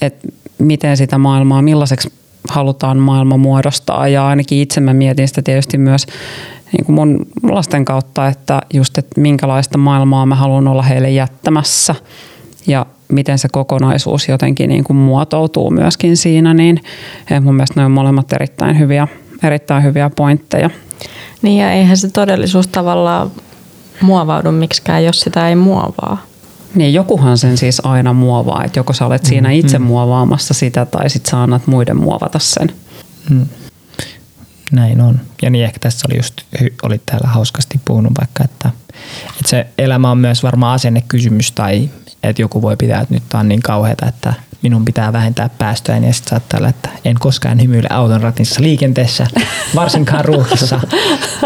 että 0.00 0.28
miten 0.58 0.96
sitä 0.96 1.18
maailmaa, 1.18 1.62
millaiseksi 1.62 2.12
halutaan 2.48 2.98
maailma 2.98 3.36
muodostaa. 3.36 4.08
Ja 4.08 4.26
ainakin 4.26 4.58
itse 4.58 4.80
mä 4.80 4.94
mietin 4.94 5.28
sitä 5.28 5.42
tietysti 5.42 5.78
myös 5.78 6.06
niin 6.72 6.84
kuin 6.84 6.94
mun 6.94 7.26
lasten 7.42 7.84
kautta, 7.84 8.28
että 8.28 8.62
just, 8.74 8.98
että 8.98 9.20
minkälaista 9.20 9.78
maailmaa 9.78 10.26
mä 10.26 10.34
haluan 10.34 10.68
olla 10.68 10.82
heille 10.82 11.10
jättämässä. 11.10 11.94
Ja 12.66 12.86
miten 13.08 13.38
se 13.38 13.48
kokonaisuus 13.52 14.28
jotenkin 14.28 14.68
niin 14.68 14.84
kuin 14.84 14.96
muotoutuu 14.96 15.70
myöskin 15.70 16.16
siinä, 16.16 16.54
niin 16.54 16.80
mun 17.40 17.54
mielestä 17.54 17.80
ne 17.80 17.84
on 17.84 17.90
molemmat 17.90 18.32
erittäin 18.32 18.78
hyviä, 18.78 19.08
erittäin 19.42 19.82
hyviä 19.82 20.10
pointteja. 20.16 20.70
Niin 21.42 21.60
ja 21.60 21.72
eihän 21.72 21.96
se 21.96 22.10
todellisuus 22.10 22.66
tavallaan 22.66 23.30
muovaudu 24.00 24.52
miksikään, 24.52 25.04
jos 25.04 25.20
sitä 25.20 25.48
ei 25.48 25.56
muovaa. 25.56 26.26
Niin, 26.74 26.94
jokuhan 26.94 27.38
sen 27.38 27.56
siis 27.56 27.80
aina 27.84 28.12
muovaa, 28.12 28.64
että 28.64 28.78
joko 28.78 28.92
sä 28.92 29.06
olet 29.06 29.24
siinä 29.24 29.48
mm, 29.48 29.54
itse 29.54 29.78
mm. 29.78 29.84
muovaamassa 29.84 30.54
sitä 30.54 30.86
tai 30.86 31.10
sitten 31.10 31.30
sä 31.30 31.42
annat 31.42 31.66
muiden 31.66 31.96
muovata 31.96 32.38
sen. 32.38 32.72
Mm. 33.30 33.46
näin 34.72 35.00
on. 35.00 35.20
Ja 35.42 35.50
niin 35.50 35.64
ehkä 35.64 35.78
tässä 35.78 36.08
oli 36.10 36.18
just, 36.18 36.34
olit 36.82 37.02
täällä 37.06 37.28
hauskasti 37.28 37.80
puhunut 37.84 38.12
vaikka, 38.18 38.44
että, 38.44 38.70
että 39.28 39.48
se 39.48 39.66
elämä 39.78 40.10
on 40.10 40.18
myös 40.18 40.42
varmaan 40.42 40.74
asennekysymys 40.74 41.52
tai 41.52 41.90
että 42.22 42.42
joku 42.42 42.62
voi 42.62 42.76
pitää, 42.76 43.00
että 43.00 43.14
nyt 43.14 43.22
tämä 43.28 43.40
on 43.40 43.48
niin 43.48 43.62
kauheata, 43.62 44.06
että 44.06 44.34
minun 44.62 44.84
pitää 44.84 45.12
vähentää 45.12 45.48
päästöjä, 45.58 46.00
niin 46.00 46.14
sitten 46.14 46.30
saattaa 46.30 46.58
olla, 46.58 46.68
että 46.68 46.88
en 47.04 47.16
koskaan 47.18 47.62
hymyile 47.62 47.88
auton 47.90 48.20
ratissa 48.20 48.62
liikenteessä, 48.62 49.26
varsinkaan 49.74 50.24
ruuhkissa, 50.24 50.80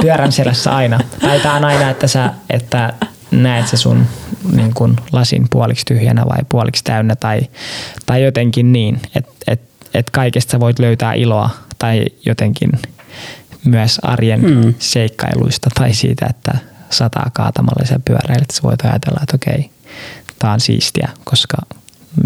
pyörän 0.01 0.33
selässä 0.33 0.77
aina. 0.77 1.01
Tai 1.21 1.41
tämä 1.41 1.55
on 1.55 1.65
aina, 1.65 1.91
että 1.91 2.07
sä 2.07 2.33
että 2.51 2.93
näet 3.31 3.69
se 3.69 3.77
sun 3.77 4.07
niin 4.53 4.75
kun 4.75 4.97
lasin 5.13 5.47
puoliksi 5.51 5.85
tyhjänä 5.85 6.25
vai 6.25 6.39
puoliksi 6.49 6.85
täynnä 6.85 7.17
tai, 7.17 7.41
tai 8.07 8.25
jotenkin 8.25 8.73
niin, 8.73 9.01
että 9.15 9.33
et, 9.47 9.61
et 9.95 10.11
kaikesta 10.11 10.51
sä 10.51 10.61
voit 10.61 10.79
löytää 10.79 11.13
iloa 11.13 11.51
tai 11.79 12.05
jotenkin 12.27 12.71
myös 13.65 13.99
arjen 14.03 14.41
mm. 14.41 14.75
seikkailuista 14.79 15.71
tai 15.75 15.95
siitä, 15.95 16.27
että 16.31 16.59
sataa 16.91 17.31
kaatamalla 17.33 17.87
sen 17.87 18.03
pyöräilet, 18.03 18.51
sä 18.51 18.63
voit 18.63 18.85
ajatella, 18.85 19.21
että 19.23 19.37
okei, 19.37 19.71
tämä 20.41 20.53
on 20.53 20.61
siistiä, 20.61 21.09
koska 21.25 21.57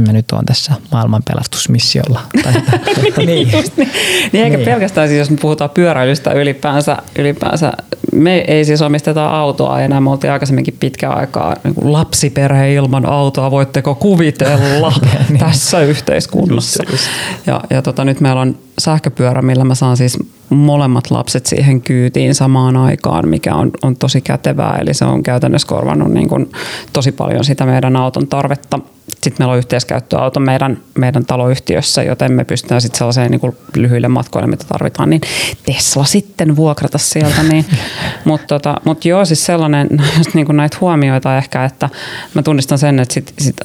mä 0.06 0.12
nyt 0.12 0.32
oon 0.32 0.44
tässä 0.44 0.72
maailman 0.92 1.22
pelastusmissiolla. 1.22 2.20
niin, 2.44 3.14
niin. 3.16 3.48
niin. 3.76 3.90
niin 4.32 4.44
eikä 4.44 4.56
niin. 4.56 4.64
pelkästään 4.64 5.08
siis, 5.08 5.18
jos 5.18 5.30
me 5.30 5.36
puhutaan 5.36 5.70
pyöräilystä 5.70 6.32
ylipäänsä, 6.32 6.96
ylipäänsä, 7.18 7.72
me 8.12 8.38
ei 8.38 8.64
siis 8.64 8.82
omisteta 8.82 9.26
autoa 9.26 9.80
enää, 9.80 10.00
me 10.00 10.10
oltiin 10.10 10.32
aikaisemminkin 10.32 10.76
pitkä 10.80 11.10
aikaa 11.10 11.56
niin 11.64 11.74
kuin 11.74 11.92
lapsiperhe 11.92 12.74
ilman 12.74 13.06
autoa, 13.06 13.50
voitteko 13.50 13.94
kuvitella 13.94 14.92
niin. 15.28 15.38
tässä 15.38 15.80
yhteiskunnassa. 15.80 16.82
Just, 16.82 16.92
just. 16.92 17.10
Ja, 17.46 17.60
ja 17.70 17.82
tota, 17.82 18.04
nyt 18.04 18.20
meillä 18.20 18.40
on 18.40 18.58
sähköpyörä, 18.78 19.42
millä 19.42 19.64
mä 19.64 19.74
saan 19.74 19.96
siis 19.96 20.18
molemmat 20.50 21.10
lapset 21.10 21.46
siihen 21.46 21.80
kyytiin 21.80 22.34
samaan 22.34 22.76
aikaan, 22.76 23.28
mikä 23.28 23.54
on, 23.54 23.70
on 23.82 23.96
tosi 23.96 24.20
kätevää. 24.20 24.78
Eli 24.80 24.94
se 24.94 25.04
on 25.04 25.22
käytännössä 25.22 25.68
korvannut 25.68 26.12
niin 26.12 26.28
kuin 26.28 26.52
tosi 26.92 27.12
paljon 27.12 27.44
sitä 27.44 27.66
meidän 27.66 27.96
auton 27.96 28.26
tarvetta. 28.26 28.80
Sitten 29.08 29.34
meillä 29.38 29.52
on 29.52 29.58
yhteiskäyttöauto 29.58 30.40
meidän, 30.40 30.78
meidän 30.98 31.26
taloyhtiössä, 31.26 32.02
joten 32.02 32.32
me 32.32 32.44
pystytään 32.44 32.80
sitten 32.80 32.98
sellaiseen 32.98 33.30
niin 33.30 33.56
lyhyille 33.76 34.08
matkoille, 34.08 34.46
mitä 34.46 34.64
tarvitaan, 34.68 35.10
niin 35.10 35.20
Tesla 35.66 36.04
sitten 36.04 36.56
vuokrata 36.56 36.98
sieltä. 36.98 37.42
Niin. 37.42 37.66
Mutta 38.24 38.46
tota, 38.46 38.74
mut 38.84 39.04
joo, 39.04 39.24
siis 39.24 39.46
sellainen, 39.46 39.88
just 40.18 40.34
niin 40.34 40.46
kuin 40.46 40.56
näitä 40.56 40.76
huomioita 40.80 41.36
ehkä, 41.36 41.64
että 41.64 41.88
mä 42.34 42.42
tunnistan 42.42 42.78
sen, 42.78 42.98
että 42.98 43.14
sit, 43.14 43.34
sit, 43.38 43.56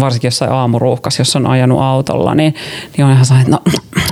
varsinkin 0.00 0.28
jossain 0.28 0.52
aamuruuhkas, 0.52 1.18
jos 1.18 1.36
on 1.36 1.46
ajanut 1.46 1.80
autolla, 1.80 2.34
niin, 2.34 2.54
niin 2.96 3.04
on 3.04 3.12
ihan 3.12 3.26
sellainen, 3.26 3.54
että 3.54 3.70
no 3.70 4.08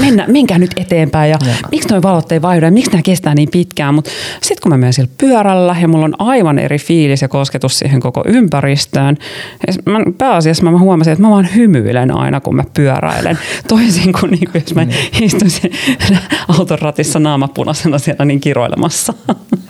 mennä, 0.00 0.24
menkää 0.28 0.58
nyt 0.58 0.70
eteenpäin 0.76 1.30
ja, 1.30 1.36
ja. 1.46 1.54
miksi 1.70 1.88
noin 1.88 2.02
valot 2.02 2.32
ei 2.32 2.42
vaihdu 2.42 2.64
ja 2.64 2.70
miksi 2.70 2.90
nämä 2.90 3.02
kestää 3.02 3.34
niin 3.34 3.48
pitkään. 3.52 3.94
Mutta 3.94 4.10
sitten 4.42 4.62
kun 4.62 4.72
mä 4.72 4.76
menen 4.76 4.92
sillä 4.92 5.10
pyörällä 5.18 5.76
ja 5.80 5.88
mulla 5.88 6.04
on 6.04 6.14
aivan 6.18 6.58
eri 6.58 6.78
fiilis 6.78 7.22
ja 7.22 7.28
kosketus 7.28 7.78
siihen 7.78 8.00
koko 8.00 8.24
ympäristöön. 8.26 9.16
Ja 9.66 9.92
mä, 9.92 9.98
pääasiassa 10.18 10.64
mä 10.64 10.78
huomasin, 10.78 11.12
että 11.12 11.22
mä 11.22 11.30
vaan 11.30 11.48
hymyilen 11.54 12.16
aina 12.16 12.40
kun 12.40 12.56
mä 12.56 12.64
pyöräilen. 12.74 13.38
Toisin 13.68 14.12
kuin, 14.12 14.30
niin 14.30 14.52
kuin 14.52 14.62
jos 14.66 14.74
mä 14.74 14.84
niin. 14.84 15.24
istuisin 15.24 15.72
auton 16.58 16.78
ratissa 16.78 17.18
naamapunaisena 17.18 17.98
siellä 17.98 18.24
niin 18.24 18.40
kiroilemassa. 18.40 19.14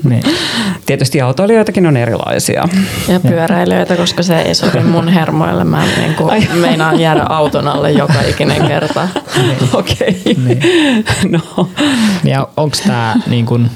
Niin. 0.08 0.22
Tietysti 0.86 1.20
autoilijoitakin 1.20 1.86
on 1.86 1.96
erilaisia. 1.96 2.68
Ja 3.08 3.20
pyöräilijöitä, 3.20 3.96
koska 3.96 4.22
se 4.22 4.40
ei 4.40 4.54
sovi 4.54 4.80
mun 4.80 5.08
hermoille. 5.08 5.64
Mä 5.64 5.84
niin 5.96 6.14
kuin 6.14 6.48
meinaan 6.60 7.00
jäädä 7.00 7.22
auton 7.22 7.68
alle 7.68 7.90
joka 7.90 8.22
ikinen 8.28 8.66
kerta. 8.66 9.08
Okei. 9.72 10.17
Niin. 10.24 10.60
no. 11.56 11.70
Ja 12.24 12.48
onko 12.56 12.76
tämä 12.86 13.16
niin 13.26 13.46
kun, 13.46 13.70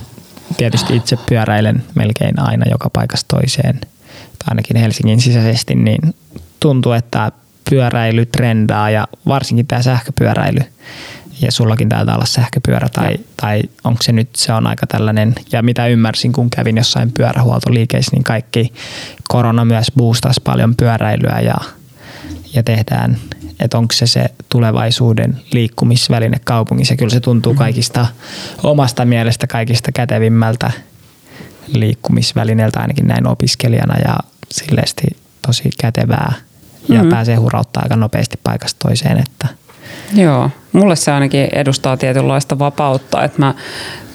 tietysti 0.57 0.97
itse 0.97 1.17
pyöräilen 1.29 1.85
melkein 1.95 2.41
aina 2.41 2.65
joka 2.71 2.91
paikasta 2.91 3.37
toiseen, 3.37 3.81
tai 3.81 4.47
ainakin 4.49 4.77
Helsingin 4.77 5.21
sisäisesti, 5.21 5.75
niin 5.75 6.15
tuntuu, 6.61 6.93
että 6.93 7.33
pyöräily 7.71 8.27
trendaa 8.27 8.91
ja 8.91 9.09
varsinkin 9.27 9.67
tämä 9.67 9.83
sähköpyöräily 9.83 10.61
ja 11.43 11.53
sullakin 11.53 11.89
taitaa 11.89 12.15
olla 12.15 12.27
sähköpyörä 12.27 12.89
tai, 12.89 13.17
tai 13.37 13.63
onko 13.85 14.03
se 14.03 14.13
nyt, 14.13 14.37
se 14.37 14.53
on 14.53 14.67
aika 14.67 14.87
tällainen, 14.87 15.35
ja 15.53 15.63
mitä 15.63 15.87
ymmärsin, 15.87 16.33
kun 16.33 16.51
kävin 16.51 16.77
jossain 16.77 17.13
pyörähuoltoliikeissä, 17.13 18.11
niin 18.13 18.25
kaikki 18.25 18.73
korona 19.29 19.65
myös 19.65 19.93
boostasi 19.97 20.41
paljon 20.45 20.77
pyöräilyä 20.77 21.41
ja, 21.41 21.55
ja 22.55 22.63
tehdään 22.63 23.17
että 23.61 23.79
onko 23.79 23.93
se 23.93 24.07
se 24.07 24.25
tulevaisuuden 24.49 25.41
liikkumisväline 25.53 26.41
kaupungissa. 26.45 26.97
Kyllä 26.97 27.11
se 27.11 27.21
tuntuu 27.21 27.53
mm-hmm. 27.53 27.65
kaikista 27.65 28.07
omasta 28.63 29.05
mielestä 29.05 29.47
kaikista 29.47 29.93
kätevimmältä 29.93 30.71
liikkumisvälineeltä 31.67 32.81
ainakin 32.81 33.09
näin 33.09 33.27
opiskelijana 33.27 33.99
ja 33.99 34.17
silleesti 34.51 35.03
tosi 35.47 35.71
kätevää 35.81 36.33
ja 36.89 36.95
mm-hmm. 36.95 37.11
pääsee 37.11 37.37
hurauttaa 37.37 37.83
aika 37.83 37.97
nopeasti 37.97 38.41
paikasta 38.43 38.89
toiseen. 38.89 39.19
Että 39.19 39.49
Joo, 40.15 40.51
mulle 40.73 40.97
se 40.97 41.13
ainakin 41.13 41.49
edustaa 41.53 41.97
tietynlaista 41.97 42.59
vapautta, 42.59 43.25
että 43.25 43.39
mä 43.39 43.55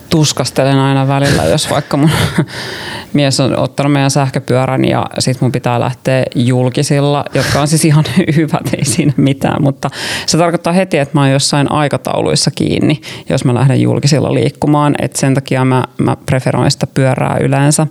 tuskastelen 0.09 0.79
aina 0.79 1.07
välillä, 1.07 1.43
jos 1.43 1.69
vaikka 1.69 1.97
mun 1.97 2.09
mies 3.13 3.39
on 3.39 3.59
ottanut 3.59 3.91
meidän 3.91 4.11
sähköpyörän 4.11 4.85
ja 4.85 5.05
sit 5.19 5.41
mun 5.41 5.51
pitää 5.51 5.79
lähteä 5.79 6.23
julkisilla, 6.35 7.25
jotka 7.33 7.61
on 7.61 7.67
siis 7.67 7.85
ihan 7.85 8.03
hyvät, 8.35 8.73
ei 8.77 8.85
siinä 8.85 9.13
mitään, 9.17 9.63
mutta 9.63 9.89
se 10.25 10.37
tarkoittaa 10.37 10.73
heti, 10.73 10.97
että 10.97 11.17
mä 11.17 11.21
oon 11.21 11.31
jossain 11.31 11.71
aikatauluissa 11.71 12.51
kiinni, 12.51 13.01
jos 13.29 13.45
mä 13.45 13.53
lähden 13.53 13.81
julkisilla 13.81 14.33
liikkumaan, 14.33 14.95
että 15.01 15.19
sen 15.19 15.33
takia 15.33 15.65
mä, 15.65 15.83
mä 15.97 16.17
preferoin 16.25 16.71
sitä 16.71 16.87
pyörää 16.87 17.37
yleensä. 17.41 17.87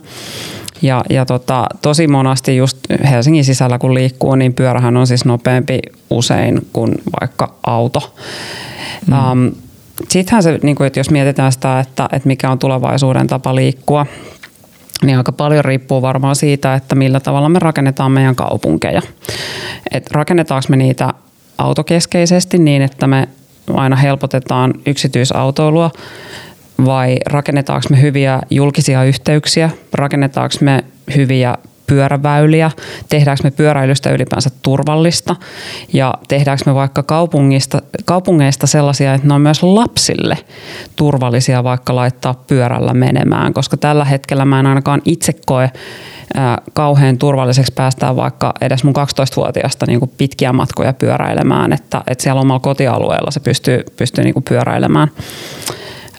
Ja, 0.81 1.03
ja 1.09 1.25
tota, 1.25 1.67
tosi 1.81 2.07
monasti 2.07 2.57
just 2.57 2.77
Helsingin 3.11 3.45
sisällä 3.45 3.79
kun 3.79 3.93
liikkuu, 3.93 4.35
niin 4.35 4.53
pyörähän 4.53 4.97
on 4.97 5.07
siis 5.07 5.25
nopeampi 5.25 5.79
usein 6.09 6.67
kuin 6.73 6.95
vaikka 7.21 7.53
auto. 7.63 8.15
Mm. 9.07 9.31
Um, 9.31 9.51
Sittenhän 10.09 10.43
se, 10.43 10.59
niin 10.63 10.75
kuin, 10.75 10.87
että 10.87 10.99
jos 10.99 11.09
mietitään 11.09 11.51
sitä, 11.51 11.79
että, 11.79 12.09
että 12.11 12.27
mikä 12.27 12.51
on 12.51 12.59
tulevaisuuden 12.59 13.27
tapa 13.27 13.55
liikkua, 13.55 14.05
niin 15.03 15.17
aika 15.17 15.31
paljon 15.31 15.65
riippuu 15.65 16.01
varmaan 16.01 16.35
siitä, 16.35 16.73
että 16.73 16.95
millä 16.95 17.19
tavalla 17.19 17.49
me 17.49 17.59
rakennetaan 17.59 18.11
meidän 18.11 18.35
kaupunkeja. 18.35 19.01
Et 19.91 20.11
rakennetaanko 20.11 20.65
me 20.69 20.77
niitä 20.77 21.13
autokeskeisesti 21.57 22.57
niin, 22.57 22.81
että 22.81 23.07
me 23.07 23.27
aina 23.73 23.95
helpotetaan 23.95 24.73
yksityisautoilua 24.85 25.91
vai 26.85 27.17
rakennetaanko 27.25 27.87
me 27.89 28.01
hyviä 28.01 28.39
julkisia 28.49 29.03
yhteyksiä, 29.03 29.69
rakennetaanko 29.93 30.55
me 30.61 30.83
hyviä 31.15 31.57
pyöräväyliä, 31.87 32.71
tehdäänkö 33.09 33.43
me 33.43 33.51
pyöräilystä 33.51 34.11
ylipäänsä 34.11 34.49
turvallista? 34.61 35.35
Ja 35.93 36.13
tehdäänkö 36.27 36.63
me 36.65 36.75
vaikka 36.75 37.03
kaupungista, 37.03 37.81
kaupungeista 38.05 38.67
sellaisia, 38.67 39.13
että 39.13 39.27
ne 39.27 39.33
on 39.33 39.41
myös 39.41 39.63
lapsille 39.63 40.37
turvallisia 40.95 41.63
vaikka 41.63 41.95
laittaa 41.95 42.43
pyörällä 42.47 42.93
menemään, 42.93 43.53
koska 43.53 43.77
tällä 43.77 44.05
hetkellä 44.05 44.45
mä 44.45 44.59
en 44.59 44.67
ainakaan 44.67 45.01
itse 45.05 45.33
koe 45.45 45.71
kauhean 46.73 47.17
turvalliseksi 47.17 47.73
päästään 47.75 48.15
vaikka 48.15 48.53
edes 48.61 48.83
mun 48.83 48.93
12-vuotiaasta 48.97 49.85
niin 49.85 49.99
kuin 49.99 50.11
pitkiä 50.17 50.53
matkoja 50.53 50.93
pyöräilemään, 50.93 51.73
että, 51.73 52.01
että 52.07 52.23
siellä 52.23 52.41
omalla 52.41 52.59
kotialueella 52.59 53.31
se 53.31 53.39
pystyy, 53.39 53.83
pystyy 53.97 54.23
niin 54.23 54.33
kuin 54.33 54.43
pyöräilemään. 54.43 55.07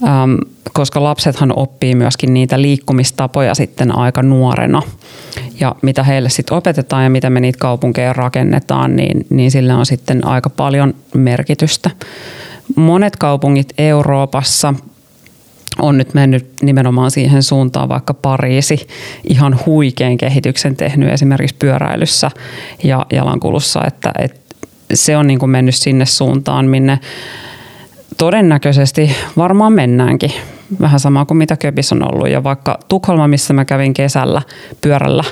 Ähm, 0.06 0.34
koska 0.78 1.02
lapsethan 1.02 1.52
oppii 1.58 1.94
myöskin 1.94 2.34
niitä 2.34 2.62
liikkumistapoja 2.62 3.54
sitten 3.54 3.96
aika 3.96 4.22
nuorena. 4.22 4.82
Ja 5.60 5.74
mitä 5.82 6.02
heille 6.02 6.28
sitten 6.28 6.56
opetetaan 6.56 7.04
ja 7.04 7.10
mitä 7.10 7.30
me 7.30 7.40
niitä 7.40 7.58
kaupunkeja 7.58 8.12
rakennetaan, 8.12 8.96
niin, 8.96 9.26
niin 9.30 9.50
sillä 9.50 9.76
on 9.76 9.86
sitten 9.86 10.26
aika 10.26 10.50
paljon 10.50 10.94
merkitystä. 11.14 11.90
Monet 12.76 13.16
kaupungit 13.16 13.72
Euroopassa 13.78 14.74
on 15.78 15.98
nyt 15.98 16.14
mennyt 16.14 16.50
nimenomaan 16.62 17.10
siihen 17.10 17.42
suuntaan, 17.42 17.88
vaikka 17.88 18.14
Pariisi 18.14 18.86
ihan 19.28 19.58
huikean 19.66 20.16
kehityksen 20.16 20.76
tehnyt 20.76 21.12
esimerkiksi 21.12 21.56
pyöräilyssä 21.58 22.30
ja 22.84 23.06
jalankulussa, 23.12 23.80
että, 23.86 24.12
että 24.18 24.40
se 24.94 25.16
on 25.16 25.26
niin 25.26 25.38
kuin 25.38 25.50
mennyt 25.50 25.74
sinne 25.74 26.06
suuntaan, 26.06 26.66
minne 26.66 26.98
todennäköisesti 28.18 29.10
varmaan 29.36 29.72
mennäänkin. 29.72 30.32
Vähän 30.80 31.00
sama 31.00 31.24
kuin 31.24 31.38
mitä 31.38 31.56
Köpis 31.56 31.92
on 31.92 32.14
ollut. 32.14 32.30
Ja 32.30 32.44
vaikka 32.44 32.78
Tukholma, 32.88 33.28
missä 33.28 33.54
mä 33.54 33.64
kävin 33.64 33.94
kesällä 33.94 34.42
pyörällä, 34.80 35.24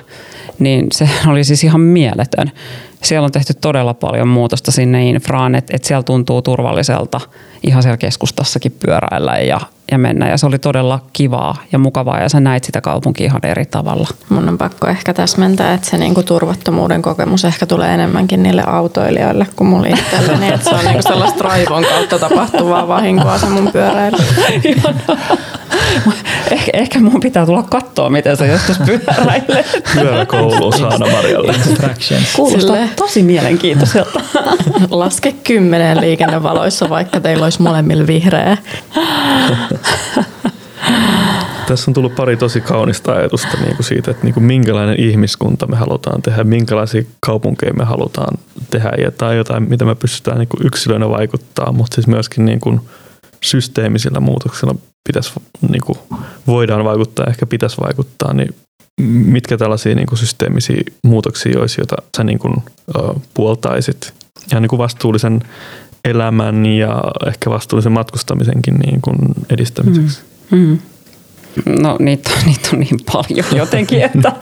niin 0.58 0.86
se 0.92 1.08
oli 1.30 1.44
siis 1.44 1.64
ihan 1.64 1.80
mieletön. 1.80 2.50
Siellä 3.02 3.24
on 3.24 3.32
tehty 3.32 3.54
todella 3.54 3.94
paljon 3.94 4.28
muutosta 4.28 4.72
sinne 4.72 5.08
infraan, 5.08 5.54
että, 5.54 5.76
että 5.76 5.88
siellä 5.88 6.02
tuntuu 6.02 6.42
turvalliselta 6.42 7.20
ihan 7.66 7.82
siellä 7.82 7.96
keskustassakin 7.96 8.72
pyöräillä 8.72 9.36
ja, 9.38 9.60
ja 9.90 9.98
mennä. 9.98 10.28
Ja 10.28 10.36
se 10.36 10.46
oli 10.46 10.58
todella 10.58 11.00
kivaa 11.12 11.56
ja 11.72 11.78
mukavaa 11.78 12.20
ja 12.20 12.28
sä 12.28 12.40
näit 12.40 12.64
sitä 12.64 12.80
kaupunkia 12.80 13.26
ihan 13.26 13.40
eri 13.44 13.66
tavalla. 13.66 14.08
Mun 14.28 14.48
on 14.48 14.58
pakko 14.58 14.86
ehkä 14.86 15.14
täsmentää, 15.14 15.74
että 15.74 15.90
se 15.90 15.98
niinku 15.98 16.22
turvattomuuden 16.22 17.02
kokemus 17.02 17.44
ehkä 17.44 17.66
tulee 17.66 17.94
enemmänkin 17.94 18.42
niille 18.42 18.62
autoilijoille 18.66 19.46
kuin 19.56 19.68
mulle 19.68 19.88
itselle. 19.88 20.36
Niin, 20.38 20.54
että 20.54 20.70
se 20.70 20.76
on 20.76 20.84
niinku 20.84 21.02
sellaista 21.02 21.44
raivon 21.44 21.84
kautta 21.84 22.18
tapahtuvaa 22.18 22.88
vahinkoa 22.88 23.38
se 23.38 23.46
mun 23.46 23.72
pyöräily. 23.72 24.16
ehkä, 26.50 26.70
ehkä 26.72 27.00
mun 27.00 27.20
pitää 27.20 27.46
tulla 27.46 27.62
katsoa, 27.62 28.10
miten 28.10 28.36
se 28.36 28.46
joskus 28.46 28.78
pyöräilee. 28.78 29.64
Pyöräkoulu 29.94 30.72
Saana 30.72 31.06
Marjalle. 31.12 31.54
Kuulostaa 32.36 32.76
Sille... 32.76 32.88
tosi 32.96 33.22
mielenkiintoiselta. 33.22 34.20
Laske 34.90 35.32
kymmeneen 35.32 36.00
liikennevaloissa, 36.00 36.88
vaikka 36.88 37.20
teillä 37.20 37.44
olisi 37.44 37.62
molemmilla 37.62 38.06
vihreä. 38.06 38.56
Tässä 41.68 41.90
on 41.90 41.94
tullut 41.94 42.14
pari 42.14 42.36
tosi 42.36 42.60
kaunista 42.60 43.12
ajatusta 43.12 43.56
niin 43.60 43.76
kuin 43.76 43.86
siitä, 43.86 44.10
että 44.10 44.24
niin 44.24 44.34
kuin 44.34 44.44
minkälainen 44.44 45.00
ihmiskunta 45.00 45.66
me 45.66 45.76
halutaan 45.76 46.22
tehdä, 46.22 46.44
minkälaisia 46.44 47.02
kaupunkeja 47.20 47.72
me 47.72 47.84
halutaan 47.84 48.38
tehdä. 48.70 48.90
Ja 48.98 49.10
tai 49.10 49.36
jotain, 49.36 49.68
mitä 49.68 49.84
me 49.84 49.94
pystytään 49.94 50.38
niin 50.38 50.48
kuin 50.48 50.66
yksilönä 50.66 51.08
vaikuttaa, 51.08 51.72
mutta 51.72 51.94
siis 51.94 52.06
myöskin 52.06 52.44
niin 52.44 52.60
kuin 52.60 52.80
systeemisillä 53.42 54.20
muutoksilla 54.20 54.74
pitäisi, 55.08 55.32
niin 55.68 55.82
kuin 55.82 55.98
voidaan 56.46 56.84
vaikuttaa, 56.84 57.26
ehkä 57.26 57.46
pitäisi 57.46 57.76
vaikuttaa, 57.80 58.32
niin 58.32 58.54
mitkä 59.02 59.56
tällaisia 59.56 59.94
niin 59.94 60.06
kuin 60.06 60.18
systeemisiä 60.18 60.82
muutoksia 61.04 61.60
olisi, 61.60 61.80
joita 61.80 61.96
sä 62.16 62.24
niin 62.24 62.38
kuin, 62.38 62.56
uh, 62.98 63.22
puoltaisit? 63.34 64.14
Ja 64.52 64.60
niin 64.60 64.68
kuin 64.68 64.78
vastuullisen 64.78 65.42
elämän 66.06 66.66
ja 66.66 67.02
ehkä 67.26 67.50
vastuullisen 67.50 67.92
matkustamisenkin 67.92 68.74
niin 68.74 69.00
kuin 69.00 69.16
edistämiseksi? 69.50 70.20
Mm. 70.50 70.58
Mm. 70.58 70.78
No 71.82 71.96
niitä, 71.98 72.30
niitä 72.46 72.68
on 72.72 72.80
niin 72.80 72.98
paljon 73.12 73.46
jotenkin, 73.62 74.02
että 74.02 74.32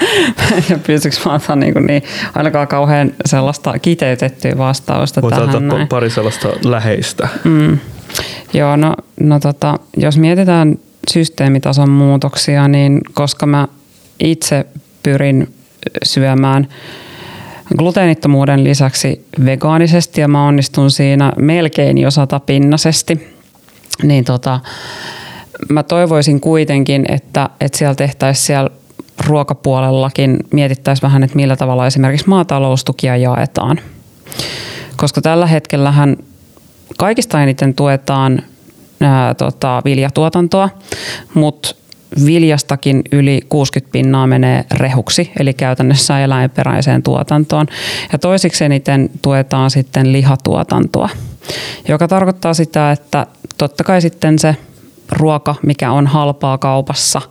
pystyykö 0.87 1.17
mä 1.25 1.33
antaa 1.33 1.57
niin, 1.57 1.87
niin 1.87 2.03
ainakaan 2.35 2.69
kauhean 2.69 3.12
sellaista 3.27 3.79
kiteytettyä 3.79 4.59
vastausta 4.59 5.23
Voit 5.23 5.35
tähän. 5.35 5.71
Voit 5.71 5.89
pari 5.89 6.11
sellaista 6.11 6.49
läheistä. 6.65 7.29
Mm. 7.45 7.79
Joo, 8.53 8.77
no, 8.77 8.95
no 9.21 9.41
tota, 9.41 9.79
jos 9.97 10.19
mietitään 10.19 10.79
systeemitason 11.11 11.91
muutoksia, 11.91 12.69
niin 12.69 13.01
koska 13.15 13.47
mä 13.47 13.69
itse 14.21 14.67
pyrin 15.03 15.55
syömään 16.05 16.69
gluteenittomuuden 17.79 18.65
lisäksi 18.65 19.27
vegaanisesti 19.45 20.21
ja 20.21 20.29
mä 20.29 20.47
onnistun 20.47 20.91
siinä 20.91 21.33
melkein 21.39 21.99
jo 21.99 22.11
satapinnasesti, 22.11 23.35
niin 24.03 24.25
tota, 24.25 24.61
mä 25.69 25.83
toivoisin 25.83 26.41
kuitenkin, 26.41 27.05
että, 27.09 27.51
että 27.61 27.79
siellä 27.79 27.95
tehtäisiin 27.95 28.47
siellä 28.47 28.71
ruokapuolellakin 29.27 30.37
mietittäisiin 30.53 31.03
vähän, 31.03 31.23
että 31.23 31.37
millä 31.37 31.57
tavalla 31.57 31.87
esimerkiksi 31.87 32.29
maataloustukia 32.29 33.17
jaetaan. 33.17 33.81
Koska 34.97 35.21
tällä 35.21 35.47
hetkellähän 35.47 36.17
kaikista 36.99 37.43
eniten 37.43 37.75
tuetaan 37.75 38.43
ää, 39.01 39.35
tota, 39.35 39.83
viljatuotantoa, 39.85 40.69
mutta 41.35 41.75
viljastakin 42.27 43.03
yli 43.12 43.41
60 43.49 43.93
pinnaa 43.93 44.27
menee 44.27 44.65
rehuksi, 44.71 45.33
eli 45.41 45.55
käytännössä 45.55 46.21
eläinperäiseen 46.21 47.03
tuotantoon. 47.03 47.67
Ja 48.12 48.19
toisiksi 48.19 48.65
eniten 48.65 49.11
tuetaan 49.23 49.71
sitten 49.71 50.12
lihatuotantoa, 50.12 51.09
joka 51.89 52.09
tarkoittaa 52.09 52.55
sitä, 52.55 52.93
että 52.93 53.27
totta 53.59 53.85
kai 53.85 54.01
sitten 54.01 54.39
se 54.39 54.57
ruoka, 55.12 55.55
mikä 55.62 55.93
on 55.93 56.07
halpaa 56.07 56.59
kaupassa, 56.59 57.23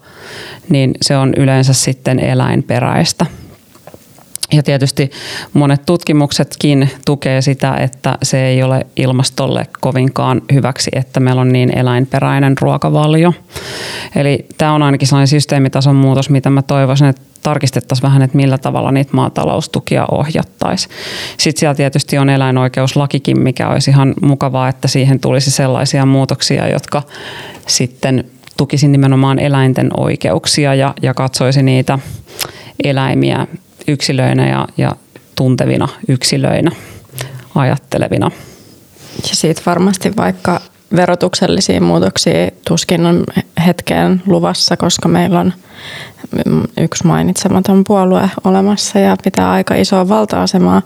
niin 0.70 0.92
se 1.02 1.18
on 1.18 1.34
yleensä 1.38 1.74
sitten 1.74 2.20
eläinperäistä. 2.20 3.26
Ja 4.52 4.64
tietysti 4.64 5.12
monet 5.54 5.86
tutkimuksetkin 5.86 6.90
tukee 7.06 7.42
sitä, 7.42 7.76
että 7.76 8.18
se 8.24 8.46
ei 8.46 8.64
ole 8.64 8.88
ilmastolle 8.96 9.68
kovinkaan 9.82 10.42
hyväksi, 10.54 10.92
että 10.94 11.20
meillä 11.20 11.42
on 11.42 11.54
niin 11.54 11.78
eläinperäinen 11.78 12.58
ruokavalio. 12.62 13.34
Eli 14.16 14.46
tämä 14.58 14.74
on 14.74 14.84
ainakin 14.84 15.08
sellainen 15.08 15.28
systeemitason 15.28 15.96
muutos, 15.96 16.30
mitä 16.30 16.50
mä 16.50 16.62
toivoisin, 16.62 17.08
että 17.08 17.22
tarkistettaisiin 17.44 18.04
vähän, 18.04 18.22
että 18.22 18.38
millä 18.38 18.58
tavalla 18.58 18.92
niitä 18.92 19.12
maataloustukia 19.14 20.06
ohjattaisiin. 20.12 20.96
Sitten 21.38 21.60
siellä 21.60 21.76
tietysti 21.76 22.18
on 22.18 22.30
eläinoikeuslakikin, 22.30 23.40
mikä 23.40 23.70
olisi 23.70 23.92
ihan 23.92 24.14
mukavaa, 24.22 24.70
että 24.70 24.88
siihen 24.88 25.20
tulisi 25.20 25.52
sellaisia 25.52 26.06
muutoksia, 26.06 26.68
jotka 26.68 27.04
sitten 27.68 28.24
tukisi 28.58 28.88
nimenomaan 28.88 29.40
eläinten 29.40 29.90
oikeuksia 29.98 30.76
ja, 30.76 30.94
ja 31.02 31.14
katsoisi 31.14 31.64
niitä 31.64 32.00
eläimiä 32.84 33.48
yksilöinä 33.88 34.50
ja, 34.50 34.68
ja 34.78 34.92
tuntevina 35.36 35.88
yksilöinä, 36.08 36.72
ajattelevina. 37.56 38.32
Ja 39.30 39.36
siitä 39.36 39.62
varmasti 39.66 40.12
vaikka 40.18 40.62
verotuksellisia 40.96 41.82
muutoksia 41.82 42.52
tuskin 42.68 43.06
on 43.06 43.24
hetkeen 43.66 44.22
luvassa, 44.26 44.78
koska 44.78 45.08
meillä 45.08 45.40
on 45.40 45.54
yksi 46.78 47.08
mainitsematon 47.08 47.84
puolue 47.88 48.30
olemassa 48.44 49.00
ja 49.00 49.18
pitää 49.24 49.52
aika 49.52 49.76
isoa 49.76 50.10
valta-asemaa, 50.10 50.82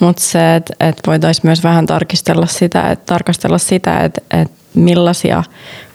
mutta 0.00 0.22
se, 0.22 0.56
että, 0.56 0.72
että 0.80 1.02
voitaisiin 1.06 1.46
myös 1.46 1.64
vähän 1.64 1.86
tarkistella 1.86 2.46
sitä, 2.46 2.90
että, 2.90 3.04
tarkastella 3.06 3.58
sitä, 3.58 4.00
että, 4.00 4.20
että 4.30 4.56
millaisia 4.74 5.44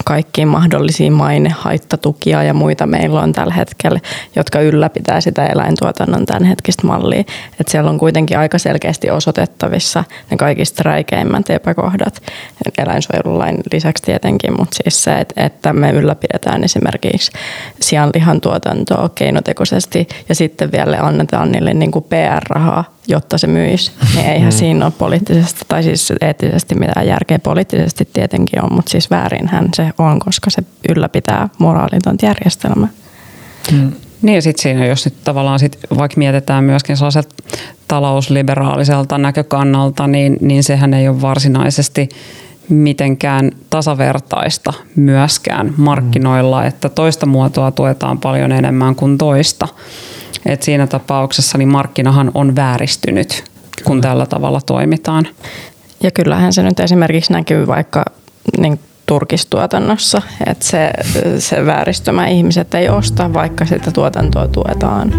kaikkiin 0.06 0.47
mahdollisia 0.47 1.12
mainehaittatukia 1.12 2.43
ja 2.43 2.54
muita 2.54 2.88
meillä 2.88 3.22
on 3.22 3.34
tällä 3.34 3.54
hetkellä, 3.54 3.99
jotka 4.36 4.60
ylläpitää 4.60 5.22
sitä 5.22 5.45
eläintuotannon 5.45 6.26
tämän 6.26 6.43
hetkistä 6.43 6.88
mallia. 6.88 7.24
Et 7.60 7.68
siellä 7.68 7.89
on 7.89 7.97
kuitenkin 7.97 8.38
aika 8.38 8.58
selkeästi 8.58 9.10
osoitettavissa 9.10 10.04
ne 10.32 10.38
kaikista 10.38 10.84
räikeimmät 10.84 11.49
epäkohdat 11.49 12.22
eläinsuojelulain 12.78 13.58
lisäksi 13.74 14.04
tietenkin, 14.04 14.52
mutta 14.60 14.78
siis 14.84 15.04
se, 15.04 15.26
että 15.36 15.74
me 15.74 15.91
ylläpidetään 15.91 16.64
esimerkiksi 16.64 17.32
sianlihan 17.82 18.41
tuotantoa 18.41 19.10
keinotekoisesti 19.16 20.08
ja 20.30 20.36
sitten 20.36 20.72
vielä 20.72 20.97
annetaan 21.02 21.52
niille 21.52 21.74
niin 21.74 21.91
kuin 21.91 22.06
PR-rahaa 22.10 22.84
jotta 23.08 23.38
se 23.38 23.47
myisi. 23.47 23.91
Niin 24.16 24.30
eihän 24.30 24.54
mm. 24.54 24.58
siinä 24.58 24.86
ole 24.86 24.93
poliittisesti 24.97 25.62
tai 25.68 25.84
siis 25.84 26.14
eettisesti 26.22 26.76
mitään 26.76 27.08
järkeä. 27.08 27.39
Poliittisesti 27.39 28.10
tietenkin 28.14 28.64
on, 28.64 28.74
mutta 28.74 28.91
siis 28.91 29.10
väärinhän 29.10 29.70
se 29.74 29.91
on, 29.98 30.20
koska 30.20 30.50
se 30.50 30.64
ylläpitää 30.89 31.50
moraalitonta 31.58 32.26
järjestelmää. 32.26 32.89
Mm. 33.72 33.92
Niin 34.22 34.36
ja 34.36 34.42
sitten 34.42 34.62
siinä, 34.62 34.86
jos 34.86 35.06
nyt 35.06 35.24
tavallaan 35.24 35.60
sit, 35.60 35.78
vaikka 35.98 36.18
mietitään 36.18 36.64
myöskin 36.64 36.98
sellaiselta 36.98 37.36
talousliberaaliselta 37.88 39.18
näkökannalta, 39.18 40.08
niin, 40.08 40.38
niin 40.42 40.64
sehän 40.64 40.94
ei 40.94 41.08
ole 41.08 41.22
varsinaisesti 41.22 42.10
mitenkään 42.70 43.52
tasavertaista 43.70 44.74
myöskään 44.96 45.74
markkinoilla, 45.78 46.66
että 46.66 46.89
toista 46.89 47.26
muotoa 47.26 47.72
tuetaan 47.72 48.18
paljon 48.18 48.52
enemmän 48.52 48.96
kuin 48.96 49.18
toista. 49.18 49.68
Et 50.46 50.64
siinä 50.64 50.88
tapauksessa 50.88 51.58
niin 51.58 51.70
markkinahan 51.70 52.32
on 52.34 52.56
vääristynyt, 52.56 53.44
kun 53.84 54.02
tällä 54.02 54.26
tavalla 54.26 54.62
toimitaan. 54.62 55.28
Ja 56.04 56.12
kyllähän 56.12 56.54
se 56.54 56.64
nyt 56.64 56.80
esimerkiksi 56.80 57.34
näkyy 57.34 57.68
vaikka 57.68 58.06
niin 58.58 58.80
turkistuotannossa, 59.12 60.22
että 60.45 60.66
se, 60.66 60.91
se 61.39 61.66
vääristymä 61.66 62.28
ihmiset 62.28 62.74
ei 62.74 62.89
osta, 62.89 63.34
vaikka 63.34 63.66
sitä 63.66 63.91
tuotantoa 63.91 64.47
tuetaan. 64.47 65.14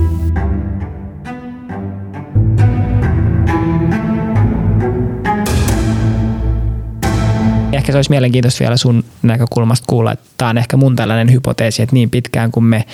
Ehkä 7.72 7.92
se 7.92 7.98
olisi 7.98 8.10
mielenkiintoista 8.10 8.60
vielä 8.60 8.76
sun 8.76 9.04
näkökulmasta 9.22 9.84
kuulla, 9.88 10.12
että 10.12 10.26
tämä 10.38 10.48
on 10.48 10.58
ehkä 10.58 10.76
mun 10.76 10.96
tällainen 10.96 11.32
hypoteesi, 11.32 11.82
että 11.82 11.94
niin 11.94 12.10
pitkään 12.10 12.52
kun 12.52 12.64
me 12.64 12.84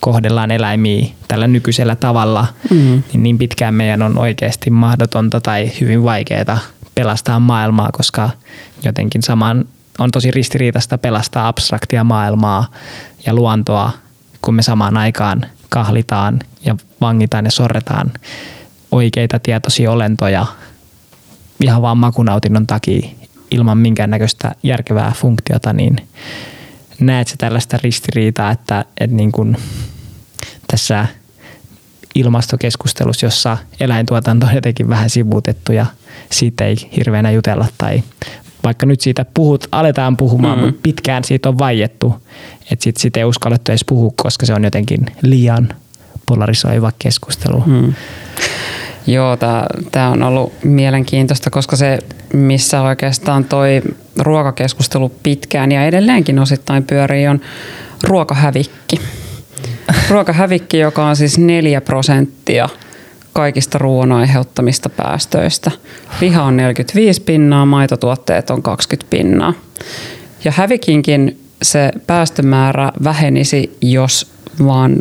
kohdellaan 0.00 0.50
eläimiä 0.50 1.06
tällä 1.28 1.46
nykyisellä 1.46 1.96
tavalla, 1.96 2.46
mm-hmm. 2.70 3.02
niin 3.12 3.22
niin 3.22 3.38
pitkään 3.38 3.74
meidän 3.74 4.02
on 4.02 4.18
oikeasti 4.18 4.70
mahdotonta 4.70 5.40
tai 5.40 5.70
hyvin 5.80 6.04
vaikeaa 6.04 6.58
pelastaa 6.94 7.40
maailmaa, 7.40 7.90
koska 7.92 8.30
jotenkin 8.84 9.22
saman 9.22 9.64
on 9.98 10.10
tosi 10.10 10.30
ristiriitaista 10.30 10.98
pelastaa 10.98 11.48
abstraktia 11.48 12.04
maailmaa 12.04 12.70
ja 13.26 13.34
luontoa, 13.34 13.90
kun 14.42 14.54
me 14.54 14.62
samaan 14.62 14.96
aikaan 14.96 15.46
kahlitaan 15.68 16.38
ja 16.64 16.76
vangitaan 17.00 17.44
ja 17.44 17.50
sorretaan 17.50 18.12
oikeita 18.90 19.38
tietoisia 19.38 19.92
olentoja 19.92 20.46
ihan 21.62 21.82
vaan 21.82 21.98
makunautinnon 21.98 22.66
takia 22.66 23.08
ilman 23.50 23.78
minkäännäköistä 23.78 24.54
järkevää 24.62 25.12
funktiota, 25.16 25.72
niin 25.72 26.08
näet 27.00 27.28
se 27.28 27.36
tällaista 27.36 27.78
ristiriitaa, 27.82 28.50
että, 28.50 28.84
että 29.00 29.16
niin 29.16 29.32
kuin 29.32 29.56
tässä 30.68 31.06
ilmastokeskustelussa, 32.14 33.26
jossa 33.26 33.58
eläintuotanto 33.80 34.46
on 34.46 34.54
jotenkin 34.54 34.88
vähän 34.88 35.10
sivuutettu 35.10 35.72
ja 35.72 35.86
siitä 36.32 36.64
ei 36.64 36.76
hirveänä 36.96 37.30
jutella 37.30 37.66
tai 37.78 38.02
vaikka 38.66 38.86
nyt 38.86 39.00
siitä 39.00 39.24
puhut, 39.34 39.68
aletaan 39.72 40.16
puhumaan, 40.16 40.58
mm. 40.58 40.64
mutta 40.64 40.80
pitkään 40.82 41.24
siitä 41.24 41.48
on 41.48 41.58
vaiettu, 41.58 42.14
että 42.72 42.82
sitten 42.82 43.00
sit 43.00 43.16
ei 43.16 43.24
uskallettu 43.24 43.72
edes 43.72 43.84
puhua, 43.84 44.12
koska 44.16 44.46
se 44.46 44.54
on 44.54 44.64
jotenkin 44.64 45.06
liian 45.22 45.68
polarisoiva 46.26 46.92
keskustelu. 46.98 47.62
Mm. 47.66 47.94
Joo, 49.06 49.36
tämä 49.92 50.10
on 50.10 50.22
ollut 50.22 50.52
mielenkiintoista, 50.64 51.50
koska 51.50 51.76
se, 51.76 51.98
missä 52.32 52.82
oikeastaan 52.82 53.44
toi 53.44 53.82
ruokakeskustelu 54.18 55.12
pitkään 55.22 55.72
ja 55.72 55.86
edelleenkin 55.86 56.38
osittain 56.38 56.84
pyörii, 56.84 57.28
on 57.28 57.40
ruokahävikki. 58.02 59.00
Ruokahävikki, 60.10 60.78
joka 60.78 61.06
on 61.06 61.16
siis 61.16 61.38
4 61.38 61.80
prosenttia 61.80 62.68
kaikista 63.36 63.78
ruoan 63.78 64.12
aiheuttamista 64.12 64.88
päästöistä. 64.88 65.70
Liha 66.20 66.42
on 66.42 66.56
45 66.56 67.20
pinnaa, 67.20 67.66
maitotuotteet 67.66 68.50
on 68.50 68.62
20 68.62 69.10
pinnaa. 69.10 69.54
Ja 70.44 70.52
hävikinkin 70.56 71.40
se 71.62 71.90
päästömäärä 72.06 72.92
vähenisi, 73.04 73.76
jos 73.80 74.32
vaan 74.66 74.96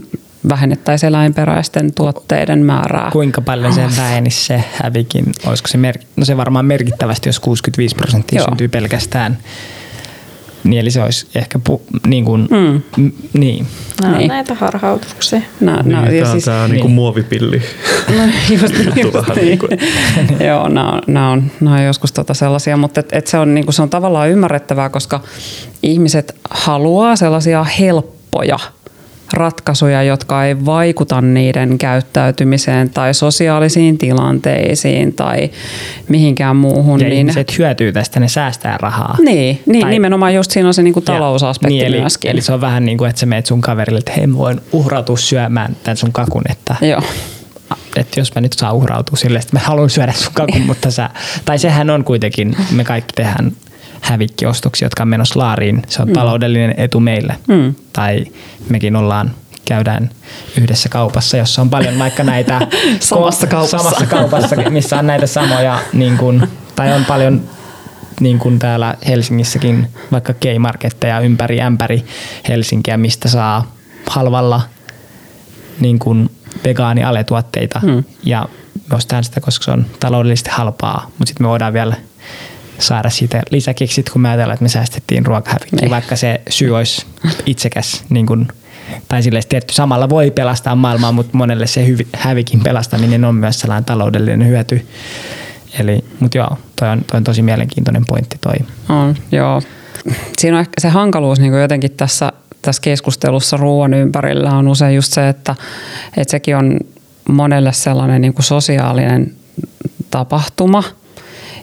vähennettäisiin 0.49 1.07
eläinperäisten 1.07 1.93
tuotteiden 1.93 2.65
määrää. 2.65 3.09
Kuinka 3.11 3.41
paljon 3.41 3.73
se 3.73 3.81
vähenisi 3.97 4.45
se 4.45 4.63
hävikin? 4.73 5.25
Olisiko 5.47 5.67
se, 5.67 5.77
mer- 5.77 5.99
no 6.15 6.25
se 6.25 6.37
varmaan 6.37 6.65
merkittävästi, 6.65 7.29
jos 7.29 7.39
65 7.39 7.95
prosenttia 7.95 8.39
Joo. 8.39 8.47
syntyy 8.47 8.67
pelkästään 8.67 9.37
niin 10.65 10.81
eli 10.81 10.91
se 10.91 11.03
olisi 11.03 11.27
ehkä 11.35 11.59
pu, 11.59 11.81
niin 12.07 12.25
kuin, 12.25 12.47
mm. 12.51 13.03
m, 13.03 13.11
niin. 13.33 13.67
Nämä 14.01 14.17
niin. 14.17 14.27
näitä 14.27 14.53
harhautuksia. 14.53 15.41
Nää, 15.59 15.83
niin, 15.83 15.91
nää, 15.91 16.05
tämä 16.05 16.19
on 16.21 16.31
siis, 16.31 16.45
tämä 16.45 16.67
niin. 16.67 16.81
niin 16.81 16.91
muovipilli. 16.91 17.61
No, 18.17 18.23
just, 18.49 18.63
just 18.73 18.75
niin. 19.35 19.45
niin 19.45 19.59
kuin. 19.59 19.71
Joo, 20.47 20.69
nämä, 20.69 21.01
nämä, 21.07 21.31
on, 21.31 21.51
nämä 21.59 21.75
on 21.75 21.83
joskus 21.83 22.11
tota 22.11 22.33
sellaisia, 22.33 22.77
mutta 22.77 22.99
et, 22.99 23.09
et 23.11 23.27
se, 23.27 23.37
on, 23.37 23.55
niin 23.55 23.65
kuin, 23.65 23.73
se 23.73 23.81
on 23.81 23.89
tavallaan 23.89 24.29
ymmärrettävää, 24.29 24.89
koska 24.89 25.21
ihmiset 25.83 26.35
haluaa 26.49 27.15
sellaisia 27.15 27.63
helppoja 27.63 28.59
ratkaisuja, 29.33 30.03
jotka 30.03 30.45
ei 30.45 30.65
vaikuta 30.65 31.21
niiden 31.21 31.77
käyttäytymiseen 31.77 32.89
tai 32.89 33.13
sosiaalisiin 33.13 33.97
tilanteisiin 33.97 35.13
tai 35.13 35.49
mihinkään 36.09 36.55
muuhun. 36.55 36.99
Ja 36.99 37.09
niin 37.09 37.17
ihmiset 37.17 37.57
hyötyy 37.57 37.91
tästä, 37.91 38.19
ne 38.19 38.27
säästää 38.27 38.77
rahaa. 38.81 39.17
Niin, 39.21 39.61
niin 39.65 39.81
tai, 39.81 39.91
nimenomaan 39.91 40.35
just 40.35 40.51
siinä 40.51 40.67
on 40.67 40.73
se 40.73 40.83
niinku 40.83 41.01
talousaspekti 41.01 41.73
niin, 41.73 41.85
eli, 41.85 41.99
myöskin. 41.99 42.31
Eli 42.31 42.41
se 42.41 42.53
on 42.53 42.61
vähän 42.61 42.85
niin 42.85 42.97
kuin, 42.97 43.09
että 43.09 43.19
sä 43.19 43.25
meet 43.25 43.45
sun 43.45 43.61
kaverille, 43.61 43.99
että 43.99 44.11
hei 44.17 44.33
voin 44.33 44.61
uhrautua 44.71 45.17
syömään 45.17 45.75
tämän 45.83 45.97
sun 45.97 46.11
kakun, 46.11 46.43
että 46.49 46.75
Joo 46.81 47.01
että 47.95 48.19
jos 48.19 48.35
mä 48.35 48.41
nyt 48.41 48.53
saan 48.53 48.75
uhrautua 48.75 49.17
sille, 49.17 49.39
että 49.39 49.53
mä 49.53 49.59
haluan 49.59 49.89
syödä 49.89 50.13
sun 50.13 50.33
kakun, 50.33 50.61
mutta 50.67 50.91
sä, 50.91 51.09
tai 51.45 51.59
sehän 51.59 51.89
on 51.89 52.03
kuitenkin, 52.03 52.55
me 52.71 52.83
kaikki 52.83 53.13
tehdään 53.15 53.51
hävikkiostoksia, 54.05 54.85
jotka 54.85 55.03
on 55.03 55.09
menossa 55.09 55.39
laariin. 55.39 55.81
Se 55.87 56.01
on 56.01 56.07
mm. 56.07 56.13
taloudellinen 56.13 56.73
etu 56.77 56.99
meille. 56.99 57.35
Mm. 57.47 57.75
Tai 57.93 58.25
mekin 58.69 58.95
ollaan 58.95 59.31
käydään 59.65 60.09
yhdessä 60.57 60.89
kaupassa, 60.89 61.37
jossa 61.37 61.61
on 61.61 61.69
paljon 61.69 61.99
vaikka 61.99 62.23
näitä 62.23 62.59
samassa, 62.99 63.47
kaupassa. 63.47 63.77
samassa 63.77 64.05
kaupassa, 64.05 64.55
missä 64.69 64.99
on 64.99 65.07
näitä 65.07 65.27
samoja, 65.27 65.79
niin 65.93 66.17
kuin, 66.17 66.47
tai 66.75 66.93
on 66.93 67.05
paljon 67.05 67.41
niin 68.19 68.39
kuin 68.39 68.59
täällä 68.59 68.95
Helsingissäkin 69.07 69.87
vaikka 70.11 70.33
K-marketteja 70.33 71.19
ympäri 71.19 71.61
ämpäri 71.61 72.05
Helsinkiä, 72.47 72.97
mistä 72.97 73.29
saa 73.29 73.75
halvalla 74.07 74.61
niin 75.79 75.99
kuin 75.99 76.29
vegaani-aletuotteita. 76.63 77.79
Hmm. 77.79 78.03
Ja 78.23 78.49
me 78.89 78.95
ostetaan 78.95 79.23
sitä, 79.23 79.41
koska 79.41 79.65
se 79.65 79.71
on 79.71 79.85
taloudellisesti 79.99 80.49
halpaa, 80.53 81.05
mutta 81.05 81.25
sitten 81.25 81.45
me 81.45 81.49
voidaan 81.49 81.73
vielä 81.73 81.95
saada 82.79 83.09
siitä 83.09 83.41
lisäkiksit, 83.51 84.09
kun 84.09 84.21
me 84.21 84.29
ajatellaan, 84.29 84.53
että 84.53 84.63
me 84.63 84.69
säästettiin 84.69 85.25
ruokahävikkiä, 85.25 85.79
niin. 85.81 85.89
vaikka 85.89 86.15
se 86.15 86.41
syy 86.49 86.75
olisi 86.75 87.05
itsekäs, 87.45 88.03
niin 88.09 88.25
kuin, 88.25 88.47
tai 89.07 89.23
sille 89.23 89.39
tietty 89.49 89.73
samalla 89.73 90.09
voi 90.09 90.31
pelastaa 90.31 90.75
maailmaa, 90.75 91.11
mutta 91.11 91.37
monelle 91.37 91.67
se 91.67 91.87
hyvi, 91.87 92.07
hävikin 92.13 92.63
pelastaminen 92.63 93.25
on 93.25 93.35
myös 93.35 93.59
sellainen 93.59 93.85
taloudellinen 93.85 94.47
hyöty. 94.47 94.87
Eli, 95.79 96.05
mutta 96.19 96.37
joo, 96.37 96.57
toi 96.79 96.89
on, 96.89 97.01
toi 97.11 97.17
on 97.17 97.23
tosi 97.23 97.41
mielenkiintoinen 97.41 98.05
pointti 98.07 98.37
toi. 98.41 98.55
On, 98.89 99.15
joo. 99.31 99.61
Siinä 100.37 100.57
on 100.57 100.61
ehkä 100.61 100.81
se 100.81 100.89
hankaluus 100.89 101.39
niin 101.39 101.53
jotenkin 101.53 101.91
tässä, 101.91 102.33
tässä 102.61 102.81
keskustelussa 102.81 103.57
ruoan 103.57 103.93
ympärillä 103.93 104.51
on 104.51 104.67
usein 104.67 104.95
just 104.95 105.13
se, 105.13 105.29
että, 105.29 105.55
että 106.17 106.31
sekin 106.31 106.55
on 106.55 106.79
monelle 107.29 107.73
sellainen 107.73 108.21
niin 108.21 108.33
kuin 108.33 108.45
sosiaalinen 108.45 109.35
tapahtuma– 110.11 110.83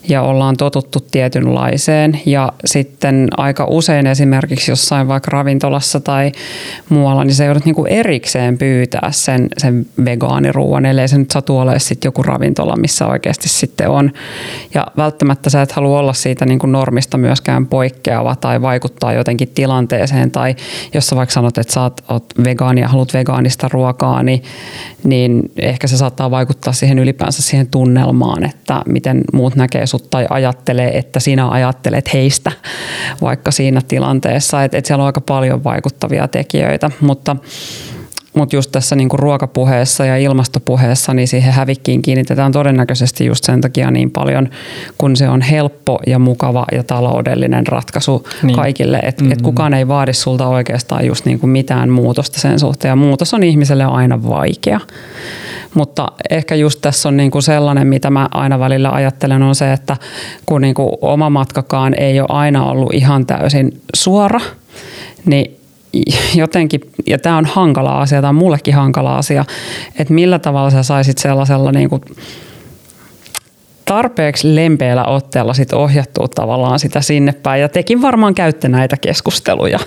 ja 0.09 0.23
ollaan 0.23 0.57
totuttu 0.57 1.01
tietynlaiseen. 1.11 2.21
Ja 2.27 2.53
sitten 2.65 3.29
aika 3.37 3.67
usein 3.69 4.07
esimerkiksi 4.07 4.71
jossain 4.71 5.09
vaikka 5.09 5.31
ravintolassa 5.31 6.01
tai 6.01 6.33
muualla, 6.89 7.25
niin 7.25 7.35
se 7.35 7.45
joudut 7.45 7.65
niinku 7.65 7.85
erikseen 7.85 8.59
pyytää 8.59 9.09
sen, 9.13 9.49
sen 9.59 9.87
vegaaniruuan, 10.05 10.87
ellei 10.87 11.09
se 11.09 11.19
nyt 11.19 11.31
satu 11.31 11.59
ole 11.59 11.79
sitten 11.79 12.09
joku 12.09 12.23
ravintola, 12.23 12.77
missä 12.77 13.07
oikeasti 13.07 13.49
sitten 13.49 13.89
on. 13.89 14.13
Ja 14.75 14.87
välttämättä 14.97 15.51
sä 15.51 15.63
et 15.63 15.73
halua 15.73 15.99
olla 15.99 16.13
siitä 16.13 16.47
niinku 16.47 16.67
normista 16.67 17.19
myöskään 17.19 17.67
poikkeava 17.67 18.37
tai 18.37 18.63
vaikuttaa 18.63 19.13
jotenkin 19.13 19.49
tilanteeseen. 19.55 20.31
Tai 20.31 20.57
jos 20.95 21.07
sä 21.07 21.17
vaikka 21.17 21.33
sanot, 21.33 21.59
että 21.59 21.73
sä 21.73 21.83
oot, 21.83 22.01
oot 22.09 22.25
vegaani 22.45 22.81
ja 22.81 22.89
haluat 22.89 23.15
vegaanista 23.15 23.69
ruokaa, 23.73 24.23
niin, 24.23 24.43
niin 25.05 25.53
ehkä 25.57 25.87
se 25.87 25.97
saattaa 25.97 26.31
vaikuttaa 26.31 26.73
siihen 26.73 26.99
ylipäänsä 26.99 27.43
siihen 27.43 27.67
tunnelmaan, 27.67 28.45
että 28.45 28.83
miten 28.87 29.21
muut 29.33 29.57
näkee 29.57 29.87
sut 29.93 30.11
tai 30.11 30.27
ajattelee, 30.31 30.99
että 30.99 31.21
sinä 31.21 31.49
ajattelet 31.49 32.13
heistä 32.13 32.53
vaikka 33.23 33.51
siinä 33.51 33.81
tilanteessa. 33.89 34.65
Että 34.65 34.79
et 34.79 34.87
siellä 34.87 35.03
on 35.03 35.07
aika 35.07 35.21
paljon 35.21 35.65
vaikuttavia 35.65 36.29
tekijöitä, 36.29 36.91
mutta 37.01 37.37
mutta 38.35 38.57
just 38.57 38.73
tässä 38.73 38.97
niinku 38.97 39.17
ruokapuheessa 39.17 40.05
ja 40.05 40.17
ilmastopuheessa, 40.17 41.15
niin 41.15 41.29
siihen 41.29 41.53
hävikkiin 41.53 42.03
kiinnitetään 42.03 42.53
todennäköisesti 42.53 43.27
just 43.27 43.45
sen 43.45 43.61
takia 43.61 43.91
niin 43.91 44.11
paljon, 44.11 44.49
kun 44.99 45.17
se 45.17 45.29
on 45.29 45.41
helppo 45.41 46.01
ja 46.07 46.19
mukava 46.19 46.65
ja 46.73 46.83
taloudellinen 46.83 47.67
ratkaisu 47.67 48.29
niin. 48.43 48.57
kaikille. 48.57 48.99
Että 48.99 49.23
mm-hmm. 49.23 49.33
et 49.33 49.43
kukaan 49.43 49.75
ei 49.75 49.89
vaadi 49.89 50.13
sulta 50.13 50.47
oikeastaan 50.47 51.07
just 51.07 51.25
niinku 51.25 51.47
mitään 51.47 51.91
muutosta 51.91 52.41
sen 52.41 52.59
suhteen. 52.59 52.91
Ja 52.91 52.97
muutos 52.97 53.35
on 53.35 53.43
ihmiselle 53.43 53.85
aina 53.85 54.23
vaikea. 54.23 54.81
Mutta 55.75 56.13
ehkä 56.31 56.55
just 56.55 56.81
tässä 56.81 57.09
on 57.09 57.17
niinku 57.17 57.41
sellainen, 57.41 57.87
mitä 57.87 58.11
mä 58.11 58.29
aina 58.31 58.59
välillä 58.59 58.91
ajattelen, 58.91 59.43
on 59.43 59.55
se, 59.55 59.73
että 59.73 59.97
kun 60.47 60.61
niinku 60.61 60.99
oma 61.01 61.31
matkakaan 61.31 61.95
ei 61.95 62.21
ole 62.21 62.29
aina 62.31 62.65
ollut 62.65 62.95
ihan 62.95 63.27
täysin 63.27 63.81
suora, 63.95 64.41
niin 65.25 65.59
jotenkin, 66.35 66.81
ja 67.07 67.19
tämä 67.19 67.37
on 67.37 67.47
hankala 67.47 68.01
asia, 68.01 68.21
tämä 68.21 68.29
on 68.29 68.35
mullekin 68.35 68.75
hankala 68.75 69.17
asia, 69.17 69.45
että 69.99 70.15
millä 70.15 70.39
tavalla 70.39 70.71
sä 70.71 70.83
saisit 70.83 71.19
sellaisella 71.19 71.73
niin 71.73 71.89
kuin 71.89 72.03
tarpeeksi 73.85 74.55
lempeällä 74.55 75.05
otteella 75.05 75.55
sit 75.55 75.73
ohjattua 75.73 76.29
tavallaan 76.29 76.79
sitä 76.79 77.01
sinne 77.01 77.33
päin. 77.33 77.61
Ja 77.61 77.69
tekin 77.69 78.03
varmaan 78.03 78.35
käytte 78.35 78.69
näitä 78.69 78.97
keskusteluja. 78.97 79.79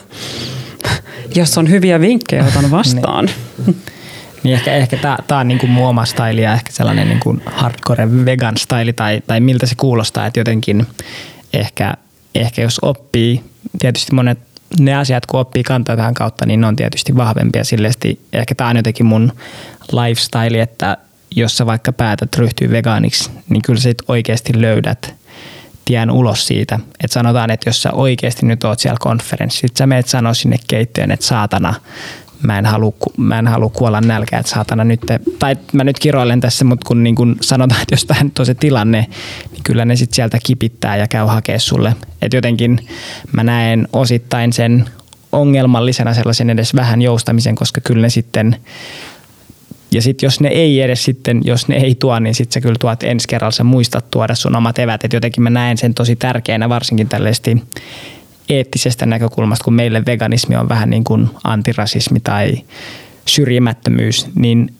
Jos 1.35 1.57
on 1.57 1.69
hyviä 1.69 2.01
vinkkejä, 2.01 2.45
otan 2.45 2.71
vastaan. 2.71 3.29
niin. 3.65 3.75
Niin 4.45 4.53
ehkä, 4.53 4.73
ehkä 4.73 4.97
tämä 5.27 5.39
on 5.39 5.47
niinku 5.47 5.67
muoma 5.67 6.05
style 6.05 6.41
ja 6.41 6.53
ehkä 6.53 6.71
sellainen 6.71 7.09
niinku 7.09 7.37
hardcore 7.45 8.25
vegan 8.25 8.57
style 8.57 8.93
tai, 8.93 9.21
tai 9.27 9.39
miltä 9.39 9.65
se 9.65 9.75
kuulostaa, 9.75 10.25
että 10.25 10.39
jotenkin 10.39 10.87
ehkä, 11.53 11.93
ehkä 12.35 12.61
jos 12.61 12.79
oppii, 12.81 13.43
tietysti 13.79 14.15
monet 14.15 14.39
ne 14.79 14.95
asiat, 14.95 15.25
kun 15.25 15.39
oppii 15.39 15.63
kantaa 15.63 15.95
tähän 15.95 16.13
kautta, 16.13 16.45
niin 16.45 16.61
ne 16.61 16.67
on 16.67 16.75
tietysti 16.75 17.15
vahvempia. 17.15 17.63
Silleesti 17.63 18.21
ehkä 18.33 18.55
tämä 18.55 18.69
on 18.69 18.75
jotenkin 18.75 19.05
mun 19.05 19.31
lifestyle, 19.91 20.61
että 20.61 20.97
jos 21.35 21.57
sä 21.57 21.65
vaikka 21.65 21.93
päätät 21.93 22.35
ryhtyä 22.35 22.69
vegaaniksi, 22.69 23.31
niin 23.49 23.61
kyllä 23.61 23.79
sä 23.79 23.89
oikeasti 24.07 24.61
löydät 24.61 25.15
tien 25.85 26.11
ulos 26.11 26.47
siitä. 26.47 26.79
Että 27.03 27.13
sanotaan, 27.13 27.51
että 27.51 27.69
jos 27.69 27.81
sä 27.81 27.91
oikeasti 27.91 28.45
nyt 28.45 28.63
oot 28.63 28.79
siellä 28.79 28.97
konferenssissa, 28.99 29.77
sä 29.77 29.87
meet 29.87 30.07
sanoa 30.07 30.33
sinne 30.33 30.57
keittiöön, 30.67 31.11
että 31.11 31.25
saatana, 31.25 31.73
mä 32.45 32.59
en 32.59 32.65
halua, 32.65 32.93
mä 33.17 33.39
en 33.39 33.47
halua 33.47 33.69
kuolla 33.69 34.01
nälkään, 34.01 34.39
että 34.39 34.51
saatana 34.51 34.83
nyt, 34.83 35.01
tai 35.39 35.55
mä 35.73 35.83
nyt 35.83 35.99
kiroilen 35.99 36.41
tässä, 36.41 36.65
mutta 36.65 36.87
kun 36.87 37.03
niin 37.03 37.15
sanotaan, 37.41 37.81
että 37.81 37.93
jos 37.93 38.05
tämä 38.05 38.23
nyt 38.23 38.39
on 38.39 38.45
se 38.45 38.53
tilanne, 38.53 39.05
niin 39.51 39.63
kyllä 39.63 39.85
ne 39.85 39.95
sitten 39.95 40.15
sieltä 40.15 40.37
kipittää 40.43 40.97
ja 40.97 41.07
käy 41.07 41.25
hakea 41.25 41.59
sulle. 41.59 41.95
Että 42.21 42.37
jotenkin 42.37 42.79
mä 43.31 43.43
näen 43.43 43.87
osittain 43.93 44.53
sen 44.53 44.85
ongelmallisena 45.31 46.13
sellaisen 46.13 46.49
edes 46.49 46.75
vähän 46.75 47.01
joustamisen, 47.01 47.55
koska 47.55 47.81
kyllä 47.81 48.01
ne 48.01 48.09
sitten 48.09 48.55
ja 49.91 50.01
sitten 50.01 50.27
jos 50.27 50.39
ne 50.39 50.49
ei 50.49 50.81
edes 50.81 51.03
sitten, 51.03 51.41
jos 51.43 51.67
ne 51.67 51.75
ei 51.75 51.95
tuo, 51.95 52.19
niin 52.19 52.35
sitten 52.35 52.53
sä 52.53 52.61
kyllä 52.61 52.75
tuot 52.79 53.03
ensi 53.03 53.27
kerralla, 53.27 53.51
sä 53.51 53.63
muistat 53.63 54.11
tuoda 54.11 54.35
sun 54.35 54.55
omat 54.55 54.79
evät. 54.79 55.05
Et 55.05 55.13
jotenkin 55.13 55.43
mä 55.43 55.49
näen 55.49 55.77
sen 55.77 55.93
tosi 55.93 56.15
tärkeänä, 56.15 56.69
varsinkin 56.69 57.09
tällaisesti 57.09 57.63
eettisestä 58.49 59.05
näkökulmasta, 59.05 59.63
kun 59.63 59.73
meille 59.73 60.05
veganismi 60.05 60.55
on 60.55 60.69
vähän 60.69 60.89
niin 60.89 61.03
kuin 61.03 61.29
antirasismi 61.43 62.19
tai 62.19 62.63
syrjimättömyys, 63.25 64.27
niin 64.35 64.73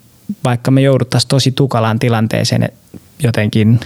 vaikka 0.44 0.72
me 0.72 0.82
jouduttaisiin 0.82 1.30
tosi 1.30 1.52
tukalaan 1.52 2.00
tilanteeseen 2.00 2.70
jotenkin 3.24 3.80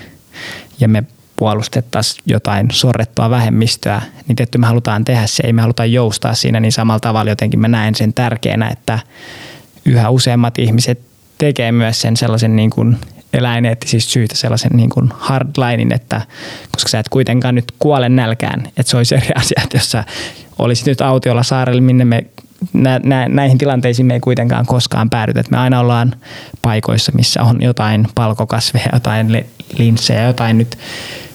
ja 0.79 0.87
me 0.87 1.03
puolustettaisiin 1.35 2.23
jotain 2.25 2.67
sorrettua 2.71 3.29
vähemmistöä, 3.29 4.01
niin 4.27 4.35
tietty 4.35 4.57
me 4.57 4.67
halutaan 4.67 5.05
tehdä 5.05 5.27
se, 5.27 5.43
ei 5.45 5.53
me 5.53 5.61
haluta 5.61 5.85
joustaa 5.85 6.33
siinä, 6.33 6.59
niin 6.59 6.71
samalla 6.71 6.99
tavalla 6.99 7.31
jotenkin 7.31 7.59
mä 7.59 7.67
näen 7.67 7.95
sen 7.95 8.13
tärkeänä, 8.13 8.69
että 8.69 8.99
yhä 9.85 10.09
useammat 10.09 10.59
ihmiset 10.59 10.99
tekee 11.37 11.71
myös 11.71 12.01
sen 12.01 12.17
sellaisen 12.17 12.55
niin 12.55 12.69
kuin 12.69 12.97
eläineettisistä 13.33 14.11
syistä 14.11 14.35
sellaisen 14.35 14.71
niin 14.73 14.89
kuin 14.89 15.09
hardlinein, 15.17 15.93
että 15.93 16.21
koska 16.71 16.89
sä 16.89 16.99
et 16.99 17.09
kuitenkaan 17.09 17.55
nyt 17.55 17.73
kuole 17.79 18.09
nälkään, 18.09 18.65
että 18.65 18.83
se 18.89 18.97
olisi 18.97 19.15
eri 19.15 19.29
asia, 19.41 19.61
että 19.63 19.77
jos 19.77 19.91
sä 19.91 20.03
olisit 20.59 20.85
nyt 20.85 21.01
autiolla 21.01 21.43
saarella, 21.43 21.81
minne 21.81 22.05
me 22.05 22.25
nä, 22.73 22.99
nä, 23.03 23.29
näihin 23.29 23.57
tilanteisiin 23.57 24.05
me 24.05 24.13
ei 24.13 24.19
kuitenkaan 24.19 24.65
koskaan 24.65 25.09
päädytä. 25.09 25.43
Me 25.51 25.57
aina 25.57 25.79
ollaan 25.79 26.15
paikoissa, 26.61 27.11
missä 27.15 27.43
on 27.43 27.61
jotain 27.61 28.07
palkokasveja, 28.15 28.89
jotain 28.93 29.45
linssejä, 29.77 30.23
jotain 30.23 30.57
nyt 30.57 30.77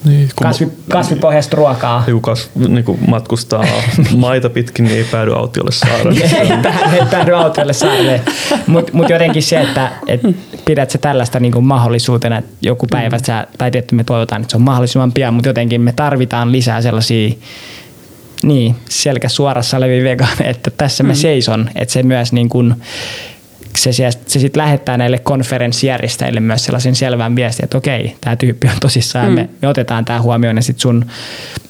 niin, 0.04 0.28
kasvi, 0.36 0.68
kasvipohjaista 0.88 1.56
ruokaa. 1.56 2.04
Joku 2.06 2.20
kas, 2.20 2.50
niin 2.68 2.84
kuin 2.84 2.98
matkustaa 3.08 3.64
maita 4.16 4.50
pitkin, 4.50 4.84
niin 4.84 4.96
ei 4.96 5.04
päädy 5.04 5.32
autiolle 5.32 5.72
saarelle. 5.72 6.20
ei, 6.20 6.52
ei 7.00 7.06
päädy 7.10 7.34
autiolle 7.34 7.72
saarelle. 7.72 8.20
Mutta 8.66 8.92
mut 8.92 9.10
jotenkin 9.10 9.42
se, 9.42 9.60
että 9.60 9.92
et 10.06 10.20
pidät 10.64 10.90
se 10.90 10.98
tällaista 10.98 11.40
niin 11.40 11.52
kuin 11.52 11.64
mahdollisuutena, 11.64 12.38
että 12.38 12.50
joku 12.62 12.86
päivä 12.90 13.18
sä, 13.26 13.46
tai 13.58 13.70
tietty 13.70 13.94
me 13.94 14.04
toivotaan, 14.04 14.42
että 14.42 14.50
se 14.50 14.56
on 14.56 14.62
mahdollisimman 14.62 15.12
pian, 15.12 15.34
mutta 15.34 15.48
jotenkin 15.48 15.80
me 15.80 15.92
tarvitaan 15.92 16.52
lisää 16.52 16.82
sellaisia 16.82 17.34
niin, 18.44 18.76
selkä 18.88 19.28
suorassa 19.28 19.76
olevia 19.76 20.04
vegaaneja, 20.04 20.50
että 20.56 20.70
tässä 20.70 21.02
mä 21.02 21.12
mm. 21.12 21.16
seison, 21.16 21.70
että 21.74 21.92
se 21.92 22.02
myös 22.02 22.32
niin 22.32 22.48
kuin, 22.48 22.74
se, 23.76 23.92
se, 23.92 24.10
se 24.26 24.38
sitten 24.38 24.62
lähettää 24.62 24.96
näille 24.96 25.18
konferenssijärjestäjille 25.18 26.40
myös 26.40 26.64
sellaisen 26.64 26.94
selvän 26.94 27.36
viestin, 27.36 27.64
että 27.64 27.78
okei, 27.78 28.16
tämä 28.20 28.36
tyyppi 28.36 28.68
on 28.68 28.80
tosissaan, 28.80 29.28
mm. 29.28 29.34
me, 29.34 29.48
me 29.62 29.68
otetaan 29.68 30.04
tämä 30.04 30.22
huomioon 30.22 30.56
ja 30.56 30.62
sitten 30.62 30.82
sun 30.82 31.04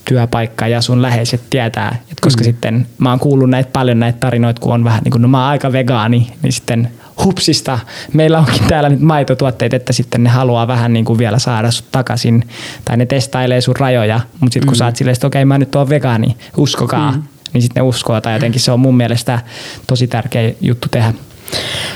työpaikka 0.04 0.68
ja 0.68 0.80
sun 0.80 1.02
läheiset 1.02 1.40
tietää, 1.50 1.96
että 2.00 2.20
koska 2.20 2.40
mm. 2.40 2.44
sitten 2.44 2.86
mä 2.98 3.10
oon 3.10 3.20
kuullut 3.20 3.50
näitä 3.50 3.70
paljon 3.72 4.00
näitä 4.00 4.18
tarinoita, 4.20 4.60
kun 4.60 4.74
on 4.74 4.84
vähän 4.84 5.02
niin 5.04 5.12
kuin, 5.12 5.22
no 5.22 5.28
mä 5.28 5.38
oon 5.38 5.50
aika 5.50 5.72
vegaani, 5.72 6.32
niin 6.42 6.52
sitten 6.52 6.90
hupsista, 7.24 7.78
meillä 8.12 8.38
onkin 8.38 8.64
täällä 8.68 8.88
nyt 8.88 9.00
maitotuotteita, 9.00 9.76
että 9.76 9.92
sitten 9.92 10.24
ne 10.24 10.30
haluaa 10.30 10.66
vähän 10.66 10.92
niin 10.92 11.04
kuin 11.04 11.18
vielä 11.18 11.38
saada 11.38 11.70
sut 11.70 11.90
takaisin, 11.92 12.48
tai 12.84 12.96
ne 12.96 13.06
testailee 13.06 13.60
sun 13.60 13.76
rajoja, 13.76 14.20
mutta 14.40 14.52
sitten 14.52 14.66
kun 14.66 14.76
mm. 14.76 14.78
sä 14.78 14.84
oot 14.84 14.96
silleen, 14.96 15.12
että 15.14 15.26
okei 15.26 15.40
okay, 15.40 15.44
mä 15.44 15.58
nyt 15.58 15.74
oon 15.74 15.88
vegaani, 15.88 16.36
uskokaa, 16.56 17.10
mm. 17.10 17.22
niin 17.52 17.62
sitten 17.62 17.80
ne 17.82 17.88
uskoo, 17.88 18.20
tai 18.20 18.32
jotenkin 18.32 18.60
se 18.60 18.72
on 18.72 18.80
mun 18.80 18.96
mielestä 18.96 19.38
tosi 19.86 20.06
tärkeä 20.06 20.52
juttu 20.60 20.88
tehdä. 20.90 21.12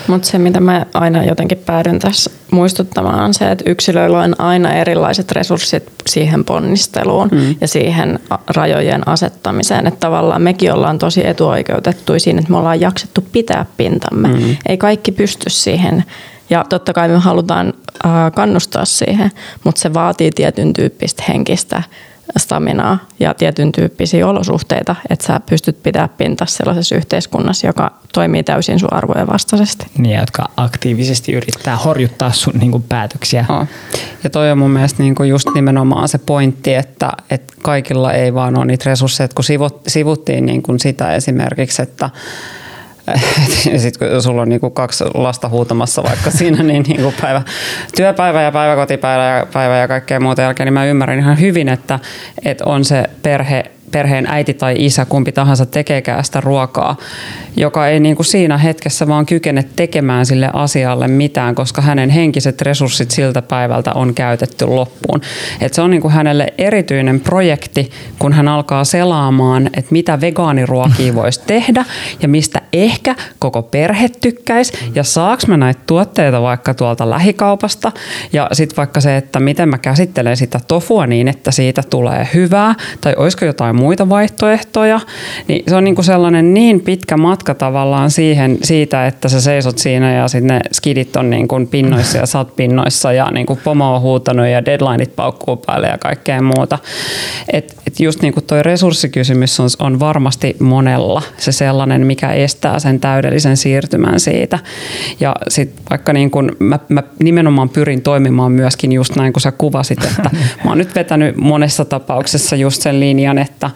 Mutta 0.06 0.28
se, 0.28 0.38
mitä 0.38 0.60
mä 0.60 0.86
aina 0.94 1.24
jotenkin 1.24 1.58
päädyn 1.58 1.98
tässä 1.98 2.30
muistuttamaan, 2.50 3.20
on 3.20 3.34
se, 3.34 3.50
että 3.50 3.70
yksilöillä 3.70 4.20
on 4.20 4.40
aina 4.40 4.72
erilaiset 4.72 5.32
resurssit 5.32 5.92
siihen 6.06 6.44
ponnisteluun 6.44 7.28
mm. 7.32 7.56
ja 7.60 7.68
siihen 7.68 8.18
rajojen 8.46 9.08
asettamiseen. 9.08 9.86
Että 9.86 10.00
tavallaan 10.00 10.42
mekin 10.42 10.72
ollaan 10.72 10.98
tosi 10.98 11.26
etuoikeutettuja 11.26 12.20
siinä, 12.20 12.38
että 12.38 12.50
me 12.50 12.58
ollaan 12.58 12.80
jaksettu 12.80 13.24
pitää 13.32 13.66
pintamme. 13.76 14.28
Mm. 14.28 14.56
Ei 14.68 14.76
kaikki 14.76 15.12
pysty 15.12 15.50
siihen 15.50 16.04
ja 16.50 16.64
totta 16.68 16.92
kai 16.92 17.08
me 17.08 17.18
halutaan 17.18 17.72
kannustaa 18.34 18.84
siihen, 18.84 19.30
mutta 19.64 19.80
se 19.80 19.94
vaatii 19.94 20.30
tietyn 20.30 20.72
tyyppistä 20.72 21.24
henkistä 21.28 21.82
staminaa 22.36 22.98
ja 23.20 23.34
tietyn 23.34 23.72
tyyppisiä 23.72 24.26
olosuhteita, 24.28 24.96
että 25.10 25.26
sä 25.26 25.40
pystyt 25.50 25.82
pitää 25.82 26.08
pinta 26.08 26.46
sellaisessa 26.46 26.94
yhteiskunnassa, 26.94 27.66
joka 27.66 27.92
toimii 28.12 28.42
täysin 28.42 28.78
sun 28.78 28.92
arvojen 28.92 29.26
vastaisesti. 29.26 29.86
Niin, 29.98 30.20
jotka 30.20 30.48
aktiivisesti 30.56 31.32
yrittää 31.32 31.76
horjuttaa 31.76 32.32
sun 32.32 32.54
niin 32.58 32.70
kuin, 32.70 32.84
päätöksiä. 32.88 33.44
Oh. 33.48 33.66
Ja 34.24 34.30
toi 34.30 34.50
on 34.50 34.58
mun 34.58 34.70
mielestä 34.70 35.02
niin 35.02 35.14
kuin 35.14 35.28
just 35.28 35.48
nimenomaan 35.54 36.08
se 36.08 36.18
pointti, 36.18 36.74
että, 36.74 37.12
että 37.30 37.54
kaikilla 37.62 38.12
ei 38.12 38.34
vaan 38.34 38.58
ole 38.58 38.64
niitä 38.64 38.90
resursseja, 38.90 39.28
kun 39.34 39.44
sivuttiin 39.86 40.46
niin 40.46 40.62
kuin 40.62 40.80
sitä 40.80 41.14
esimerkiksi, 41.14 41.82
että 41.82 42.10
sitten 43.82 44.08
kun 44.10 44.22
sulla 44.22 44.42
on 44.42 44.48
niin 44.48 44.60
kuin 44.60 44.72
kaksi 44.72 45.04
lasta 45.14 45.48
huutamassa 45.48 46.02
vaikka 46.02 46.30
siinä, 46.30 46.62
niin, 46.62 46.82
niin 46.82 47.02
kuin 47.02 47.14
päivä, 47.20 47.42
työpäivä 47.96 48.42
ja 48.42 48.52
päiväkotipäivä 48.52 49.24
ja, 49.24 49.46
päivä 49.52 49.76
ja 49.76 49.88
kaikkea 49.88 50.20
muuta 50.20 50.42
jälkeen, 50.42 50.66
niin 50.66 50.74
mä 50.74 50.84
ymmärrän 50.84 51.18
ihan 51.18 51.40
hyvin, 51.40 51.68
että, 51.68 51.98
että 52.44 52.64
on 52.64 52.84
se 52.84 53.04
perhe 53.22 53.64
perheen 53.90 54.26
äiti 54.26 54.54
tai 54.54 54.74
isä, 54.78 55.04
kumpi 55.04 55.32
tahansa 55.32 55.66
tekeekään 55.66 56.24
sitä 56.24 56.40
ruokaa, 56.40 56.96
joka 57.56 57.88
ei 57.88 58.00
niin 58.00 58.16
kuin 58.16 58.26
siinä 58.26 58.58
hetkessä 58.58 59.08
vaan 59.08 59.26
kykene 59.26 59.64
tekemään 59.76 60.26
sille 60.26 60.50
asialle 60.52 61.08
mitään, 61.08 61.54
koska 61.54 61.82
hänen 61.82 62.10
henkiset 62.10 62.62
resurssit 62.62 63.10
siltä 63.10 63.42
päivältä 63.42 63.92
on 63.92 64.14
käytetty 64.14 64.66
loppuun. 64.66 65.20
Et 65.60 65.74
se 65.74 65.82
on 65.82 65.90
niin 65.90 66.02
kuin 66.02 66.12
hänelle 66.12 66.46
erityinen 66.58 67.20
projekti, 67.20 67.90
kun 68.18 68.32
hän 68.32 68.48
alkaa 68.48 68.84
selaamaan, 68.84 69.66
että 69.66 69.92
mitä 69.92 70.20
vegaaniruokia 70.20 71.14
voisi 71.20 71.40
tehdä 71.46 71.84
ja 72.22 72.28
mistä 72.28 72.62
ehkä 72.72 73.14
koko 73.38 73.62
perhe 73.62 74.08
tykkäisi 74.08 74.72
ja 74.94 75.04
saaks 75.04 75.46
mä 75.46 75.56
näitä 75.56 75.80
tuotteita 75.86 76.42
vaikka 76.42 76.74
tuolta 76.74 77.10
lähikaupasta 77.10 77.92
ja 78.32 78.48
sitten 78.52 78.76
vaikka 78.76 79.00
se, 79.00 79.16
että 79.16 79.40
miten 79.40 79.68
mä 79.68 79.78
käsittelen 79.78 80.36
sitä 80.36 80.60
tofua 80.68 81.06
niin, 81.06 81.28
että 81.28 81.50
siitä 81.50 81.82
tulee 81.90 82.28
hyvää 82.34 82.74
tai 83.00 83.14
olisiko 83.16 83.44
jotain 83.44 83.76
muita 83.78 84.08
vaihtoehtoja, 84.08 85.00
niin 85.48 85.64
se 85.68 85.76
on 85.76 85.84
niin 85.84 85.94
kuin 85.94 86.04
sellainen 86.04 86.54
niin 86.54 86.80
pitkä 86.80 87.16
matka 87.16 87.54
tavallaan 87.54 88.10
siihen, 88.10 88.58
siitä, 88.62 89.06
että 89.06 89.28
sä 89.28 89.40
seisot 89.40 89.78
siinä 89.78 90.12
ja 90.14 90.28
sitten 90.28 90.46
ne 90.46 90.60
skidit 90.72 91.16
on 91.16 91.30
niin 91.30 91.48
kuin 91.48 91.68
pinnoissa 91.68 92.18
ja 92.18 92.24
oot 92.38 92.56
pinnoissa 92.56 93.12
ja 93.12 93.30
niin 93.30 93.46
kuin 93.46 93.60
pomo 93.64 93.94
on 93.94 94.00
huutanut 94.00 94.46
ja 94.46 94.64
deadlineit 94.64 95.16
paukkuu 95.16 95.56
päälle 95.56 95.86
ja 95.86 95.98
kaikkea 95.98 96.42
muuta. 96.42 96.78
Et, 97.52 97.76
et 97.88 98.00
just 98.00 98.22
niin 98.22 98.34
kuin 98.34 98.44
toi 98.44 98.62
resurssikysymys 98.62 99.60
on, 99.60 99.68
on 99.78 100.00
varmasti 100.00 100.56
monella 100.60 101.22
se 101.38 101.52
sellainen, 101.52 102.06
mikä 102.06 102.32
estää 102.32 102.78
sen 102.78 103.00
täydellisen 103.00 103.56
siirtymän 103.56 104.20
siitä. 104.20 104.58
Ja 105.20 105.36
sitten 105.48 105.84
vaikka 105.90 106.12
niin 106.12 106.30
kuin 106.30 106.52
mä, 106.58 106.78
mä 106.88 107.02
nimenomaan 107.22 107.68
pyrin 107.68 108.02
toimimaan 108.02 108.52
myöskin 108.52 108.92
just 108.92 109.16
näin 109.16 109.32
kuin 109.32 109.40
sä 109.40 109.52
kuvasit, 109.52 110.04
että 110.04 110.30
mä 110.64 110.70
oon 110.70 110.78
nyt 110.78 110.94
vetänyt 110.94 111.36
monessa 111.36 111.84
tapauksessa 111.84 112.56
just 112.56 112.82
sen 112.82 113.00
linjan, 113.00 113.38
että 113.38 113.70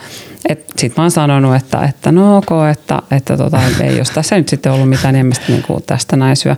sitten 0.76 0.92
mä 0.96 1.02
oon 1.02 1.10
sanonut, 1.10 1.56
että, 1.56 1.84
että 1.84 2.12
no 2.12 2.36
ok, 2.36 2.48
että, 2.72 3.02
että 3.10 3.36
tota, 3.36 3.60
ei, 3.80 3.98
jos 3.98 4.10
tässä 4.10 4.36
nyt 4.36 4.48
sitten 4.48 4.72
ollut 4.72 4.88
mitään, 4.88 5.14
niin 5.14 5.32
niin 5.48 5.62
kuin 5.62 5.82
tästä 5.82 6.16
näin 6.16 6.36
syö. 6.36 6.56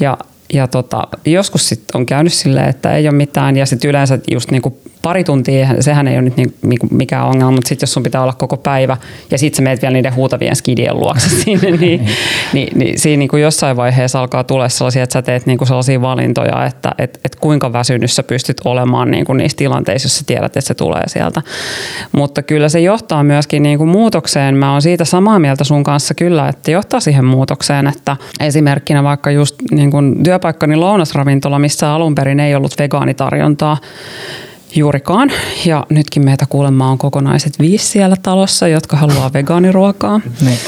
Ja, 0.00 0.18
ja 0.52 0.68
tota, 0.68 1.08
joskus 1.24 1.68
sitten 1.68 2.00
on 2.00 2.06
käynyt 2.06 2.32
silleen, 2.32 2.68
että 2.68 2.96
ei 2.96 3.08
ole 3.08 3.16
mitään 3.16 3.56
ja 3.56 3.66
sitten 3.66 3.90
yleensä 3.90 4.18
just 4.30 4.50
niin 4.50 4.62
kuin 4.62 4.74
pari 5.08 5.24
tuntia, 5.24 5.68
sehän 5.80 6.08
ei 6.08 6.14
ole 6.14 6.22
nyt 6.22 6.36
niin, 6.36 6.54
niin 6.62 6.78
mikään 6.90 7.26
ongelma, 7.26 7.50
mutta 7.50 7.68
sitten 7.68 7.86
jos 7.86 7.92
sun 7.92 8.02
pitää 8.02 8.22
olla 8.22 8.32
koko 8.32 8.56
päivä 8.56 8.96
ja 9.30 9.38
sitten 9.38 9.56
sä 9.56 9.62
meet 9.62 9.82
vielä 9.82 9.92
niiden 9.92 10.14
huutavien 10.14 10.56
skidien 10.56 10.96
luokse 10.96 11.28
sinne, 11.44 11.70
niin, 11.70 11.80
niin, 11.80 12.06
niin, 12.52 12.78
niin 12.78 12.98
siinä 12.98 13.18
niin 13.18 13.28
kuin 13.28 13.42
jossain 13.42 13.76
vaiheessa 13.76 14.20
alkaa 14.20 14.44
tulla 14.44 14.68
sellaisia, 14.68 15.02
että 15.02 15.12
sä 15.12 15.22
teet 15.22 15.46
niin 15.46 15.58
kuin 15.58 15.68
sellaisia 15.68 16.00
valintoja, 16.00 16.66
että 16.66 16.94
et, 16.98 17.20
et 17.24 17.36
kuinka 17.36 17.72
väsynyt 17.72 18.10
sä 18.10 18.22
pystyt 18.22 18.56
olemaan 18.64 19.10
niin 19.10 19.24
kuin 19.24 19.36
niissä 19.36 19.56
tilanteissa, 19.56 20.06
jos 20.06 20.18
sä 20.18 20.24
tiedät, 20.26 20.44
että 20.44 20.60
se 20.60 20.74
tulee 20.74 21.02
sieltä. 21.06 21.42
Mutta 22.12 22.42
kyllä 22.42 22.68
se 22.68 22.80
johtaa 22.80 23.24
myöskin 23.24 23.62
niin 23.62 23.78
kuin 23.78 23.90
muutokseen. 23.90 24.56
Mä 24.56 24.72
oon 24.72 24.82
siitä 24.82 25.04
samaa 25.04 25.38
mieltä 25.38 25.64
sun 25.64 25.84
kanssa 25.84 26.14
kyllä, 26.14 26.48
että 26.48 26.70
johtaa 26.70 27.00
siihen 27.00 27.24
muutokseen, 27.24 27.86
että 27.86 28.16
esimerkkinä 28.40 29.02
vaikka 29.02 29.30
just 29.30 29.54
niin 29.70 29.90
kuin 29.90 30.22
työpaikkani 30.22 30.76
lounasravintola, 30.76 31.58
missä 31.58 31.94
alun 31.94 32.14
perin 32.14 32.40
ei 32.40 32.54
ollut 32.54 32.78
vegaanitarjontaa, 32.78 33.76
juurikaan. 34.74 35.32
Ja 35.64 35.86
nytkin 35.90 36.24
meitä 36.24 36.46
kuulemma 36.48 36.90
on 36.90 36.98
kokonaiset 36.98 37.58
viisi 37.58 37.86
siellä 37.86 38.16
talossa, 38.22 38.68
jotka 38.68 38.96
haluaa 38.96 39.32
vegaaniruokaa. 39.32 40.20
Niin. 40.40 40.58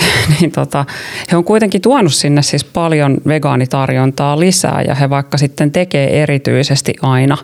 niin 0.40 0.52
tota, 0.52 0.84
he 1.30 1.36
on 1.36 1.44
kuitenkin 1.44 1.80
tuonut 1.80 2.14
sinne 2.14 2.42
siis 2.42 2.64
paljon 2.64 3.18
vegaanitarjontaa 3.26 4.40
lisää 4.40 4.82
ja 4.82 4.94
he 4.94 5.10
vaikka 5.10 5.38
sitten 5.38 5.72
tekee 5.72 6.22
erityisesti 6.22 6.94
aina 7.02 7.38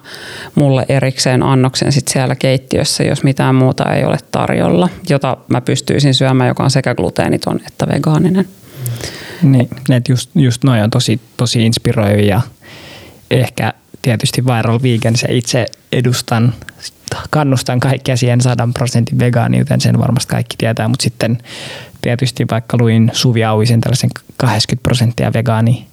mulle 0.55 0.87
erikseen 0.89 1.43
annoksen 1.43 1.93
sit 1.93 2.09
siellä 2.09 2.35
keittiössä, 2.35 3.05
jos 3.05 3.23
mitään 3.23 3.55
muuta 3.55 3.93
ei 3.93 4.05
ole 4.05 4.19
tarjolla, 4.31 4.89
jota 5.09 5.37
mä 5.49 5.61
pystyisin 5.61 6.15
syömään, 6.15 6.49
joka 6.49 6.65
on 6.65 6.71
sekä 6.71 6.95
gluteeniton 6.95 7.61
että 7.67 7.87
vegaaninen. 7.89 8.49
Niin, 9.43 9.69
että 9.91 10.13
just, 10.13 10.31
just 10.35 10.65
noin 10.65 10.83
on 10.83 10.91
tosi, 10.91 11.21
tosi 11.37 11.67
inspiroivia. 11.67 12.41
Ehkä 13.31 13.73
tietysti 14.09 14.47
Viral 14.47 14.81
Vegan, 14.83 15.17
se 15.17 15.29
itse 15.31 15.67
edustan, 15.93 16.55
kannustan 17.31 17.81
kaikkia 17.81 18.17
siihen 18.17 18.41
100 18.41 18.69
prosentin 18.75 19.19
vegaaniuteen, 19.19 19.81
sen 19.81 19.99
varmasti 19.99 20.31
kaikki 20.31 20.57
tietää, 20.59 20.89
mutta 20.89 21.03
sitten 21.03 21.39
tietysti 22.01 22.47
vaikka 22.51 22.77
luin 22.81 23.11
Suvi 23.13 23.45
Auisen 23.45 23.81
tällaisen 23.81 24.11
80 24.37 24.83
prosenttia 24.83 25.33
vegaani 25.33 25.87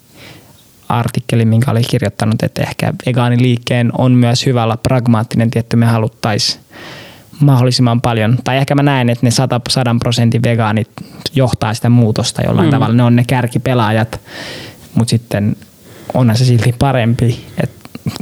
artikkeli, 0.89 1.45
minkä 1.45 1.71
oli 1.71 1.81
kirjoittanut, 1.83 2.43
että 2.43 2.61
ehkä 2.61 2.93
vegaaniliikkeen 3.05 3.91
on 3.97 4.11
myös 4.11 4.45
hyvä 4.45 4.63
olla 4.63 4.77
pragmaattinen, 4.77 5.49
että 5.55 5.77
me 5.77 5.85
haluttaisiin 5.85 6.59
mahdollisimman 7.39 8.01
paljon, 8.01 8.37
tai 8.43 8.57
ehkä 8.57 8.75
mä 8.75 8.83
näen, 8.83 9.09
että 9.09 9.25
ne 9.25 9.31
100, 9.31 9.61
100 9.69 9.95
prosentin 9.99 10.43
vegaanit 10.43 10.89
johtaa 11.33 11.73
sitä 11.73 11.89
muutosta 11.89 12.41
jollain 12.41 12.67
mm. 12.67 12.71
tavalla. 12.71 12.95
Ne 12.95 13.03
on 13.03 13.15
ne 13.15 13.23
kärkipelaajat, 13.27 14.21
mutta 14.95 15.09
sitten 15.09 15.55
onhan 16.13 16.37
se 16.37 16.45
silti 16.45 16.75
parempi, 16.79 17.45
että 17.63 17.74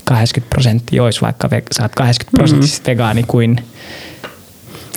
80 0.03 0.49
prosenttia 0.49 1.03
olisi 1.03 1.21
vaikka, 1.21 1.49
sä 1.49 1.83
oot 1.83 1.95
80 1.95 2.37
prosenttisesti 2.37 2.91
mm-hmm. 2.91 2.91
vegaani 2.91 3.23
kuin 3.27 3.59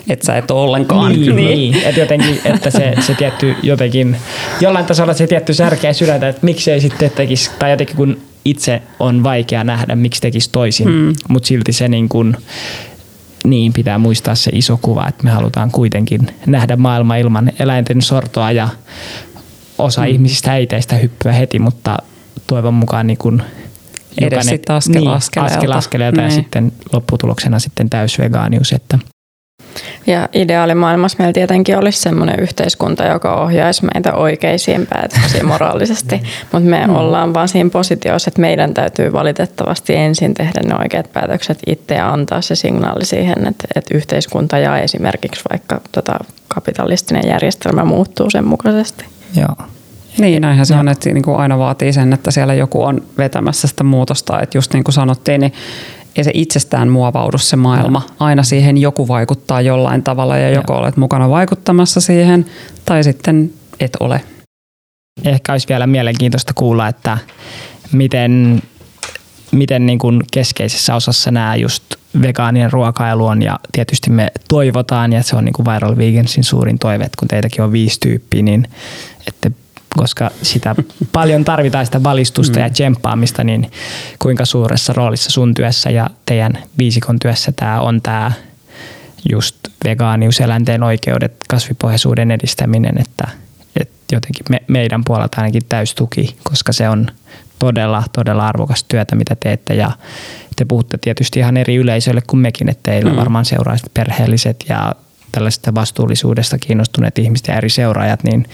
että 0.09 0.25
sä 0.25 0.37
et 0.37 0.51
ole 0.51 0.61
ollenkaan. 0.61 1.11
Niin, 1.11 1.35
niin. 1.35 1.71
niin. 1.71 1.83
että 1.83 1.99
jotenkin, 1.99 2.39
että 2.45 2.69
se, 2.69 2.93
se 2.99 3.13
tietty 3.13 3.55
jotenkin, 3.63 4.17
jollain 4.61 4.85
tasolla 4.85 5.13
se 5.13 5.27
tietty 5.27 5.53
särkeä 5.53 5.93
sydäntä, 5.93 6.29
että 6.29 6.45
miksei 6.45 6.81
sitten 6.81 7.11
tekisi, 7.11 7.51
tai 7.59 7.71
jotenkin 7.71 7.95
kun 7.95 8.17
itse 8.45 8.81
on 8.99 9.23
vaikea 9.23 9.63
nähdä, 9.63 9.95
miksi 9.95 10.21
tekisi 10.21 10.49
toisin, 10.51 10.89
mm. 10.89 11.13
mutta 11.27 11.47
silti 11.47 11.73
se 11.73 11.87
niin 11.87 12.09
kuin, 12.09 12.37
niin 13.43 13.73
pitää 13.73 13.97
muistaa 13.97 14.35
se 14.35 14.51
iso 14.53 14.79
kuva, 14.81 15.07
että 15.07 15.23
me 15.23 15.29
halutaan 15.29 15.71
kuitenkin 15.71 16.27
nähdä 16.45 16.75
maailma 16.75 17.15
ilman 17.15 17.51
eläinten 17.59 18.01
sortoa 18.01 18.51
ja 18.51 18.69
osa 19.77 20.01
mm. 20.01 20.07
ihmisistä 20.07 20.55
ei 20.55 20.67
teistä 20.67 20.95
hyppyä 20.95 21.31
heti, 21.31 21.59
mutta 21.59 21.97
toivon 22.47 22.73
mukaan 22.73 23.07
niin 23.07 23.17
kuin 23.17 23.41
Edes 24.21 24.45
sitten 24.45 24.75
askel 24.75 25.01
niin, 25.01 25.11
askeleelta. 25.11 25.55
Askel 25.55 25.71
askeleelta 25.71 26.21
ja 26.21 26.27
niin. 26.27 26.35
sitten 26.35 26.71
lopputuloksena 26.93 27.59
sitten 27.59 27.89
täysvegaanius. 27.89 28.71
Että 28.71 28.99
ja 30.07 30.29
ideaalimaailmassa 30.33 31.15
meillä 31.19 31.33
tietenkin 31.33 31.77
olisi 31.77 31.99
sellainen 31.99 32.39
yhteiskunta, 32.39 33.05
joka 33.05 33.35
ohjaisi 33.35 33.85
meitä 33.93 34.13
oikeisiin 34.13 34.87
päätöksiin 34.87 35.45
moraalisesti, 35.53 36.21
mutta 36.41 36.69
me 36.69 36.87
mm. 36.87 36.95
ollaan 36.95 37.33
vaan 37.33 37.47
siinä 37.47 37.69
positiossa, 37.69 38.29
että 38.29 38.41
meidän 38.41 38.73
täytyy 38.73 39.13
valitettavasti 39.13 39.95
ensin 39.95 40.33
tehdä 40.33 40.61
ne 40.65 40.75
oikeat 40.75 41.13
päätökset 41.13 41.59
itse 41.67 41.95
ja 41.95 42.09
antaa 42.09 42.41
se 42.41 42.55
signaali 42.55 43.05
siihen, 43.05 43.47
että, 43.47 43.67
että 43.75 43.97
yhteiskunta 43.97 44.57
ja 44.57 44.77
esimerkiksi 44.77 45.43
vaikka 45.49 45.81
tota, 45.91 46.19
kapitalistinen 46.47 47.27
järjestelmä 47.27 47.85
muuttuu 47.85 48.29
sen 48.29 48.47
mukaisesti. 48.47 49.05
Joo. 49.35 49.67
Niin, 50.19 50.41
näinhän 50.41 50.65
se 50.65 50.75
on, 50.75 50.87
että 50.87 51.09
niin 51.09 51.23
kuin 51.23 51.37
aina 51.37 51.59
vaatii 51.59 51.93
sen, 51.93 52.13
että 52.13 52.31
siellä 52.31 52.53
joku 52.53 52.83
on 52.83 53.01
vetämässä 53.17 53.67
sitä 53.67 53.83
muutosta. 53.83 54.39
Että 54.41 54.57
just 54.57 54.73
niin 54.73 54.83
kuin 54.83 54.93
sanottiin, 54.93 55.41
niin 55.41 55.53
ei 56.15 56.23
se 56.23 56.31
itsestään 56.33 56.89
muovaudu 56.89 57.37
se 57.37 57.55
maailma. 57.55 58.01
Aina 58.19 58.43
siihen 58.43 58.77
joku 58.77 59.07
vaikuttaa 59.07 59.61
jollain 59.61 60.03
tavalla 60.03 60.37
ja 60.37 60.49
joko 60.49 60.73
olet 60.73 60.97
mukana 60.97 61.29
vaikuttamassa 61.29 62.01
siihen 62.01 62.45
tai 62.85 63.03
sitten 63.03 63.53
et 63.79 63.97
ole. 63.99 64.21
Ehkä 65.25 65.51
olisi 65.51 65.67
vielä 65.69 65.87
mielenkiintoista 65.87 66.53
kuulla, 66.53 66.87
että 66.87 67.17
miten, 67.91 68.61
miten 69.51 69.85
niin 69.85 69.99
kuin 69.99 70.23
keskeisessä 70.31 70.95
osassa 70.95 71.31
nämä 71.31 71.55
just 71.55 71.83
vegaanien 72.21 72.71
ruokailu 72.71 73.25
on 73.25 73.41
ja 73.41 73.59
tietysti 73.71 74.09
me 74.09 74.31
toivotaan 74.47 75.13
ja 75.13 75.23
se 75.23 75.35
on 75.35 75.45
niin 75.45 75.53
kuin 75.53 75.65
Viral 75.65 75.97
Vegansin 75.97 76.43
suurin 76.43 76.79
toive, 76.79 77.03
että 77.03 77.19
kun 77.19 77.27
teitäkin 77.27 77.63
on 77.63 77.71
viisi 77.71 77.99
tyyppiä, 77.99 78.41
niin 78.41 78.67
että 79.27 79.51
koska 79.97 80.31
sitä 80.41 80.75
paljon 81.11 81.45
tarvitaan 81.45 81.85
sitä 81.85 82.03
valistusta 82.03 82.59
mm. 82.59 82.63
ja 82.63 82.69
tsemppaamista, 82.69 83.43
niin 83.43 83.71
kuinka 84.19 84.45
suuressa 84.45 84.93
roolissa 84.93 85.29
sun 85.29 85.53
työssä 85.53 85.89
ja 85.89 86.09
teidän 86.25 86.57
viisikon 86.77 87.19
työssä 87.19 87.51
tämä 87.51 87.81
on 87.81 88.01
tämä 88.01 88.31
just 89.31 89.55
vegaanius, 89.85 90.39
eläinten 90.39 90.83
oikeudet, 90.83 91.33
kasvipohjaisuuden 91.49 92.31
edistäminen, 92.31 93.01
että, 93.01 93.27
että 93.79 94.15
jotenkin 94.15 94.45
me, 94.49 94.63
meidän 94.67 95.03
puolelta 95.05 95.41
ainakin 95.41 95.63
täystuki, 95.69 96.37
koska 96.43 96.73
se 96.73 96.89
on 96.89 97.07
todella, 97.59 98.03
todella 98.13 98.47
arvokas 98.47 98.83
työtä, 98.83 99.15
mitä 99.15 99.35
teette 99.39 99.75
ja 99.75 99.91
te 100.55 100.65
puhutte 100.65 100.97
tietysti 100.97 101.39
ihan 101.39 101.57
eri 101.57 101.75
yleisöille 101.75 102.21
kuin 102.27 102.39
mekin, 102.39 102.69
että 102.69 102.91
teillä 102.91 103.11
mm. 103.11 103.17
varmaan 103.17 103.45
seuraavat 103.45 103.81
perheelliset 103.93 104.65
ja 104.69 104.95
tällaisesta 105.31 105.75
vastuullisuudesta 105.75 106.57
kiinnostuneet 106.57 107.19
ihmiset 107.19 107.47
ja 107.47 107.55
eri 107.55 107.69
seuraajat, 107.69 108.23
niin 108.23 108.45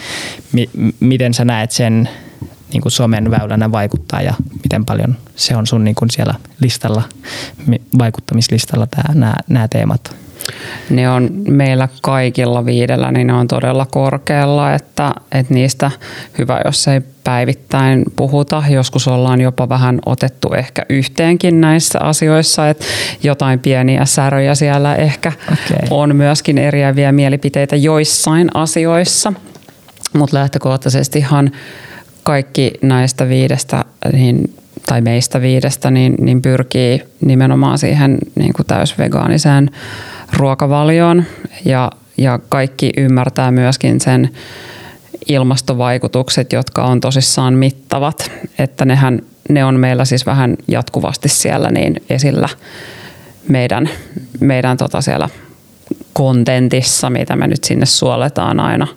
mi- 0.52 0.70
miten 1.00 1.34
sä 1.34 1.46
näet 1.46 1.72
sen 1.72 2.10
niin 2.74 2.82
kuin 2.82 2.92
somen 2.92 3.32
väylänä 3.32 3.72
vaikuttaa 3.72 4.22
ja 4.22 4.34
miten 4.64 4.86
paljon 4.86 5.18
se 5.36 5.56
on 5.56 5.68
sun 5.68 5.84
niin 5.84 5.96
kuin 5.96 6.10
siellä 6.10 6.36
listalla, 6.60 7.04
vaikuttamislistalla 7.98 8.88
nämä, 9.48 9.68
teemat? 9.68 10.23
Ne 10.90 11.10
on 11.10 11.30
meillä 11.48 11.88
kaikilla 12.02 12.66
viidellä, 12.66 13.12
niin 13.12 13.28
ne 13.28 13.34
on 13.34 13.48
todella 13.48 13.88
korkealla, 13.92 14.74
että, 14.74 15.12
että 15.32 15.54
niistä 15.54 15.92
hyvä, 16.38 16.62
jos 16.66 16.88
ei 16.88 17.02
päivittäin 17.24 18.04
puhuta. 18.16 18.64
Joskus 18.70 19.08
ollaan 19.08 19.42
jopa 19.42 19.70
vähän 19.70 20.00
otettu 20.06 20.54
ehkä 20.54 20.86
yhteenkin 20.90 21.62
näissä 21.62 22.00
asioissa, 22.00 22.70
että 22.70 22.86
jotain 23.24 23.60
pieniä 23.60 24.06
säröjä 24.06 24.56
siellä 24.56 24.96
ehkä 24.96 25.32
okay. 25.48 25.88
on 25.90 26.16
myöskin 26.16 26.58
eriäviä 26.58 27.12
mielipiteitä 27.12 27.76
joissain 27.76 28.50
asioissa. 28.54 29.34
Mutta 30.14 30.38
lähtökohtaisestihan 30.38 31.52
kaikki 32.24 32.74
näistä 32.82 33.30
viidestä 33.30 33.86
niin 34.14 34.63
tai 34.86 35.02
meistä 35.02 35.42
viidestä 35.42 35.92
niin, 35.92 36.16
niin 36.20 36.42
pyrkii 36.42 37.04
nimenomaan 37.26 37.78
siihen 37.78 38.18
niin 38.36 38.54
kuin 38.54 38.66
täysvegaaniseen 38.66 39.72
ruokavalioon 40.34 41.24
ja, 41.66 41.92
ja 42.18 42.40
kaikki 42.50 42.92
ymmärtää 42.98 43.52
myöskin 43.52 44.02
sen 44.02 44.30
ilmastovaikutukset, 45.28 46.54
jotka 46.54 46.84
on 46.84 47.02
tosissaan 47.02 47.54
mittavat, 47.54 48.32
että 48.60 48.86
nehän, 48.86 49.22
ne 49.50 49.66
on 49.66 49.80
meillä 49.80 50.06
siis 50.06 50.26
vähän 50.26 50.56
jatkuvasti 50.68 51.30
siellä 51.30 51.70
niin 51.70 52.04
esillä 52.10 52.50
meidän, 53.48 53.90
meidän 54.40 54.78
tota 54.78 55.02
siellä 55.02 55.30
kontentissa, 56.14 57.10
mitä 57.10 57.36
me 57.36 57.48
nyt 57.48 57.64
sinne 57.64 57.86
suoletaan 57.86 58.60
aina 58.60 58.88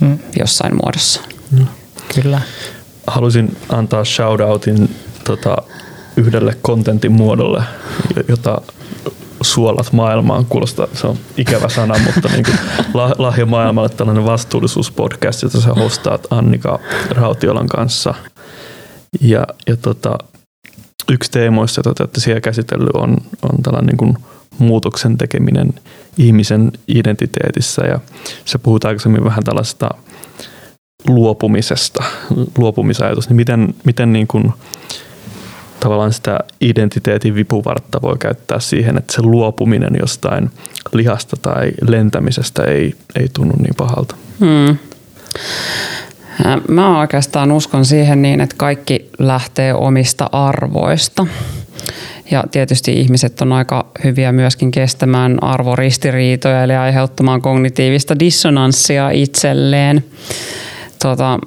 mm. 0.00 0.18
jossain 0.38 0.76
muodossa. 0.82 1.20
Mm. 1.50 1.66
Kyllä. 2.14 2.40
Haluaisin 3.10 3.56
antaa 3.68 4.04
shoutoutin 4.04 4.96
tota, 5.24 5.56
yhdelle 6.16 6.56
kontentin 6.62 7.12
muodolle, 7.12 7.62
jota 8.28 8.60
suolat 9.40 9.92
maailmaan. 9.92 10.44
Kuulostaa, 10.44 10.86
se 10.92 11.06
on 11.06 11.16
ikävä 11.36 11.68
sana, 11.68 11.94
mutta 12.06 12.28
niin 12.28 12.44
kuin 12.44 12.58
lahja 13.18 13.46
maailmalle 13.46 13.88
tällainen 13.88 14.24
vastuullisuuspodcast, 14.24 15.42
jota 15.42 15.60
sä 15.60 15.74
hostaat 15.74 16.26
Annika 16.30 16.78
Rautiolan 17.10 17.68
kanssa. 17.68 18.14
Ja, 19.20 19.46
ja 19.66 19.76
tota, 19.76 20.18
yksi 21.12 21.30
teemoista, 21.30 21.78
jota 21.78 21.94
te 21.94 22.02
olette 22.02 22.20
siellä 22.20 22.40
käsitellyt, 22.40 22.90
on, 22.94 23.16
on 23.42 23.62
tällainen 23.62 23.86
niin 23.86 23.96
kuin 23.96 24.16
muutoksen 24.58 25.18
tekeminen 25.18 25.74
ihmisen 26.18 26.72
identiteetissä. 26.88 27.86
Ja 27.86 28.00
se 28.44 28.58
puhut 28.58 28.84
aikaisemmin 28.84 29.24
vähän 29.24 29.44
tällaista 29.44 29.88
luopumisesta, 31.06 32.04
luopumisajatus, 32.58 33.28
niin 33.28 33.36
miten, 33.36 33.74
miten 33.84 34.12
niin 34.12 34.26
kuin 34.26 34.52
tavallaan 35.80 36.12
sitä 36.12 36.38
identiteetin 36.60 37.34
vipuvartta 37.34 38.02
voi 38.02 38.16
käyttää 38.18 38.60
siihen, 38.60 38.98
että 38.98 39.12
se 39.12 39.22
luopuminen 39.22 39.96
jostain 40.00 40.50
lihasta 40.92 41.36
tai 41.42 41.70
lentämisestä 41.88 42.64
ei, 42.64 42.94
ei 43.20 43.28
tunnu 43.32 43.54
niin 43.58 43.74
pahalta. 43.76 44.14
Hmm. 44.40 44.76
Mä 46.68 47.00
oikeastaan 47.00 47.52
uskon 47.52 47.84
siihen 47.84 48.22
niin, 48.22 48.40
että 48.40 48.54
kaikki 48.58 49.10
lähtee 49.18 49.74
omista 49.74 50.28
arvoista. 50.32 51.26
Ja 52.30 52.44
tietysti 52.50 52.92
ihmiset 52.92 53.40
on 53.40 53.52
aika 53.52 53.86
hyviä 54.04 54.32
myöskin 54.32 54.70
kestämään 54.70 55.42
arvoristiriitoja, 55.42 56.62
eli 56.62 56.74
aiheuttamaan 56.74 57.42
kognitiivista 57.42 58.18
dissonanssia 58.18 59.10
itselleen. 59.10 60.04
Tota, 61.02 61.38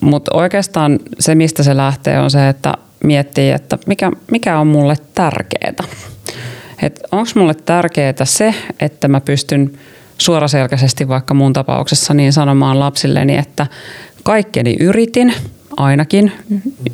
mutta 0.00 0.30
oikeastaan 0.34 0.98
se, 1.18 1.34
mistä 1.34 1.62
se 1.62 1.76
lähtee, 1.76 2.20
on 2.20 2.30
se, 2.30 2.48
että 2.48 2.74
miettii, 3.04 3.50
että 3.50 3.78
mikä, 3.86 4.10
mikä 4.30 4.58
on 4.58 4.66
mulle 4.66 4.96
tärkeää. 5.14 5.84
Onko 7.12 7.30
mulle 7.34 7.54
tärkeää 7.54 8.24
se, 8.24 8.54
että 8.80 9.08
mä 9.08 9.20
pystyn 9.20 9.78
suoraselkäisesti 10.18 11.08
vaikka 11.08 11.34
mun 11.34 11.52
tapauksessa 11.52 12.14
niin 12.14 12.32
sanomaan 12.32 12.80
lapsilleni, 12.80 13.36
että 13.36 13.66
kaikkeni 14.22 14.76
yritin 14.80 15.34
ainakin. 15.76 16.32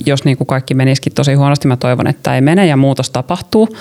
Jos 0.06 0.24
niin 0.24 0.36
kuin 0.36 0.46
kaikki 0.46 0.74
menisikin 0.74 1.12
tosi 1.14 1.34
huonosti, 1.34 1.68
mä 1.68 1.76
toivon, 1.76 2.06
että 2.06 2.34
ei 2.34 2.40
mene 2.40 2.66
ja 2.66 2.76
muutos 2.76 3.10
tapahtuu. 3.10 3.76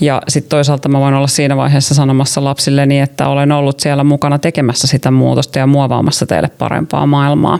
Ja 0.00 0.22
sitten 0.28 0.50
toisaalta 0.50 0.88
mä 0.88 1.00
voin 1.00 1.14
olla 1.14 1.26
siinä 1.26 1.56
vaiheessa 1.56 1.94
sanomassa 1.94 2.44
lapsilleni, 2.44 3.00
että 3.00 3.28
olen 3.28 3.52
ollut 3.52 3.80
siellä 3.80 4.04
mukana 4.04 4.38
tekemässä 4.38 4.86
sitä 4.86 5.10
muutosta 5.10 5.58
ja 5.58 5.66
muovaamassa 5.66 6.26
teille 6.26 6.48
parempaa 6.48 7.06
maailmaa 7.06 7.58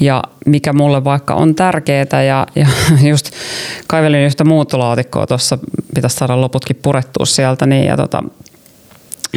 ja 0.00 0.24
mikä 0.46 0.72
mulle 0.72 1.04
vaikka 1.04 1.34
on 1.34 1.54
tärkeää 1.54 2.22
ja, 2.28 2.46
ja 2.54 2.66
just 3.10 3.30
kaivelin 3.86 4.20
yhtä 4.20 4.44
muuttolaatikkoa 4.44 5.26
tuossa, 5.26 5.58
pitäisi 5.94 6.16
saada 6.16 6.40
loputkin 6.40 6.78
purettua 6.82 7.26
sieltä 7.26 7.66
niin 7.66 7.84
ja 7.84 7.96
tota, 7.96 8.22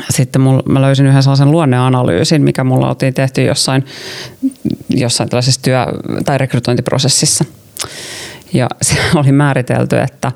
sitten 0.09 0.41
mulla, 0.41 0.63
mä 0.69 0.81
löysin 0.81 1.05
yhden 1.05 1.23
sellaisen 1.23 1.51
luonneanalyysin, 1.51 2.41
mikä 2.41 2.63
mulla 2.63 2.89
oltiin 2.89 3.13
tehty 3.13 3.43
jossain, 3.43 3.85
jossain 4.89 5.29
tällaisessa 5.29 5.61
työ- 5.61 5.87
tai 6.25 6.37
rekrytointiprosessissa. 6.37 7.45
Ja 8.53 8.67
se 8.81 8.95
oli 9.15 9.31
määritelty, 9.31 9.99
että 9.99 10.31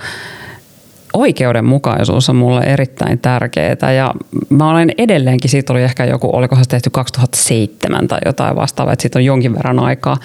oikeudenmukaisuus 1.15 2.29
on 2.29 2.35
mulle 2.35 2.61
erittäin 2.61 3.19
tärkeää 3.19 3.91
ja 3.97 4.13
mä 4.49 4.71
olen 4.71 4.91
edelleenkin, 4.97 5.49
siitä 5.49 5.73
oli 5.73 5.83
ehkä 5.83 6.05
joku, 6.05 6.29
olikohan 6.33 6.65
se 6.65 6.69
tehty 6.69 6.89
2007 6.89 8.07
tai 8.07 8.19
jotain 8.25 8.55
vastaavaa, 8.55 8.93
että 8.93 9.01
siitä 9.01 9.19
on 9.19 9.25
jonkin 9.25 9.55
verran 9.55 9.79
aikaa, 9.79 10.17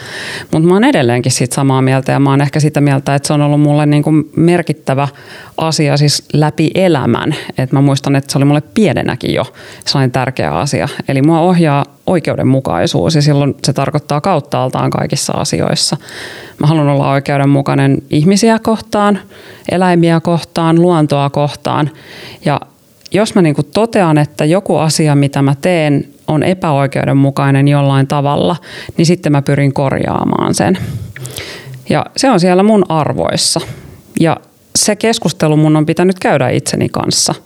mutta 0.53 0.69
mä 0.69 0.75
oon 0.75 0.85
edelleenkin 0.85 1.33
siitä 1.33 1.55
samaa 1.55 1.83
mieltä 1.83 2.13
ja 2.13 2.21
mä 2.21 2.31
oon 2.31 2.41
ehkä 2.41 2.61
sitä 2.61 2.81
mieltä, 2.81 3.15
että 3.15 3.27
se 3.27 3.33
on 3.33 3.43
ollut 3.43 3.61
mulle 3.61 3.87
niin 3.87 4.03
kuin 4.03 4.31
merkittävä 4.37 5.09
asia 5.57 5.97
siis 5.97 6.25
läpi 6.33 6.71
elämän, 6.75 7.35
että 7.59 7.77
mä 7.77 7.81
muistan, 7.81 8.17
että 8.17 8.33
se 8.33 8.39
oli 8.39 8.45
mulle 8.45 8.63
pienenäkin 8.75 9.35
jo 9.35 9.45
sellainen 9.85 10.11
tärkeä 10.11 10.51
asia, 10.51 10.89
eli 11.09 11.23
mua 11.23 11.41
ohjaa 11.41 11.85
oikeudenmukaisuus 12.11 13.15
ja 13.15 13.23
silloin 13.23 13.55
se 13.65 13.73
tarkoittaa 13.73 14.21
kauttaaltaan 14.21 14.91
kaikissa 14.91 15.33
asioissa. 15.33 15.97
Mä 16.59 16.67
haluan 16.67 16.89
olla 16.89 17.11
oikeudenmukainen 17.11 18.03
ihmisiä 18.11 18.59
kohtaan, 18.59 19.19
eläimiä 19.71 20.21
kohtaan, 20.21 20.83
luontoa 20.83 21.31
kohtaan 21.31 21.91
ja 22.45 22.61
jos 23.13 23.35
mä 23.35 23.43
niin 23.43 23.55
totean, 23.75 24.19
että 24.19 24.45
joku 24.45 24.77
asia, 24.77 25.15
mitä 25.15 25.43
mä 25.43 25.55
teen, 25.61 26.09
on 26.27 26.43
epäoikeudenmukainen 26.43 27.69
jollain 27.69 28.07
tavalla, 28.07 28.57
niin 28.97 29.07
sitten 29.07 29.33
mä 29.33 29.43
pyrin 29.43 29.73
korjaamaan 29.73 30.55
sen. 30.55 30.79
Ja 31.89 32.07
se 32.17 32.31
on 32.31 32.41
siellä 32.41 32.63
mun 32.63 32.85
arvoissa. 32.89 33.61
Ja 34.21 34.37
se 34.77 34.97
keskustelu 34.97 35.57
mun 35.57 35.77
on 35.77 35.87
pitänyt 35.87 36.19
käydä 36.19 36.49
itseni 36.49 36.89
kanssa– 36.89 37.35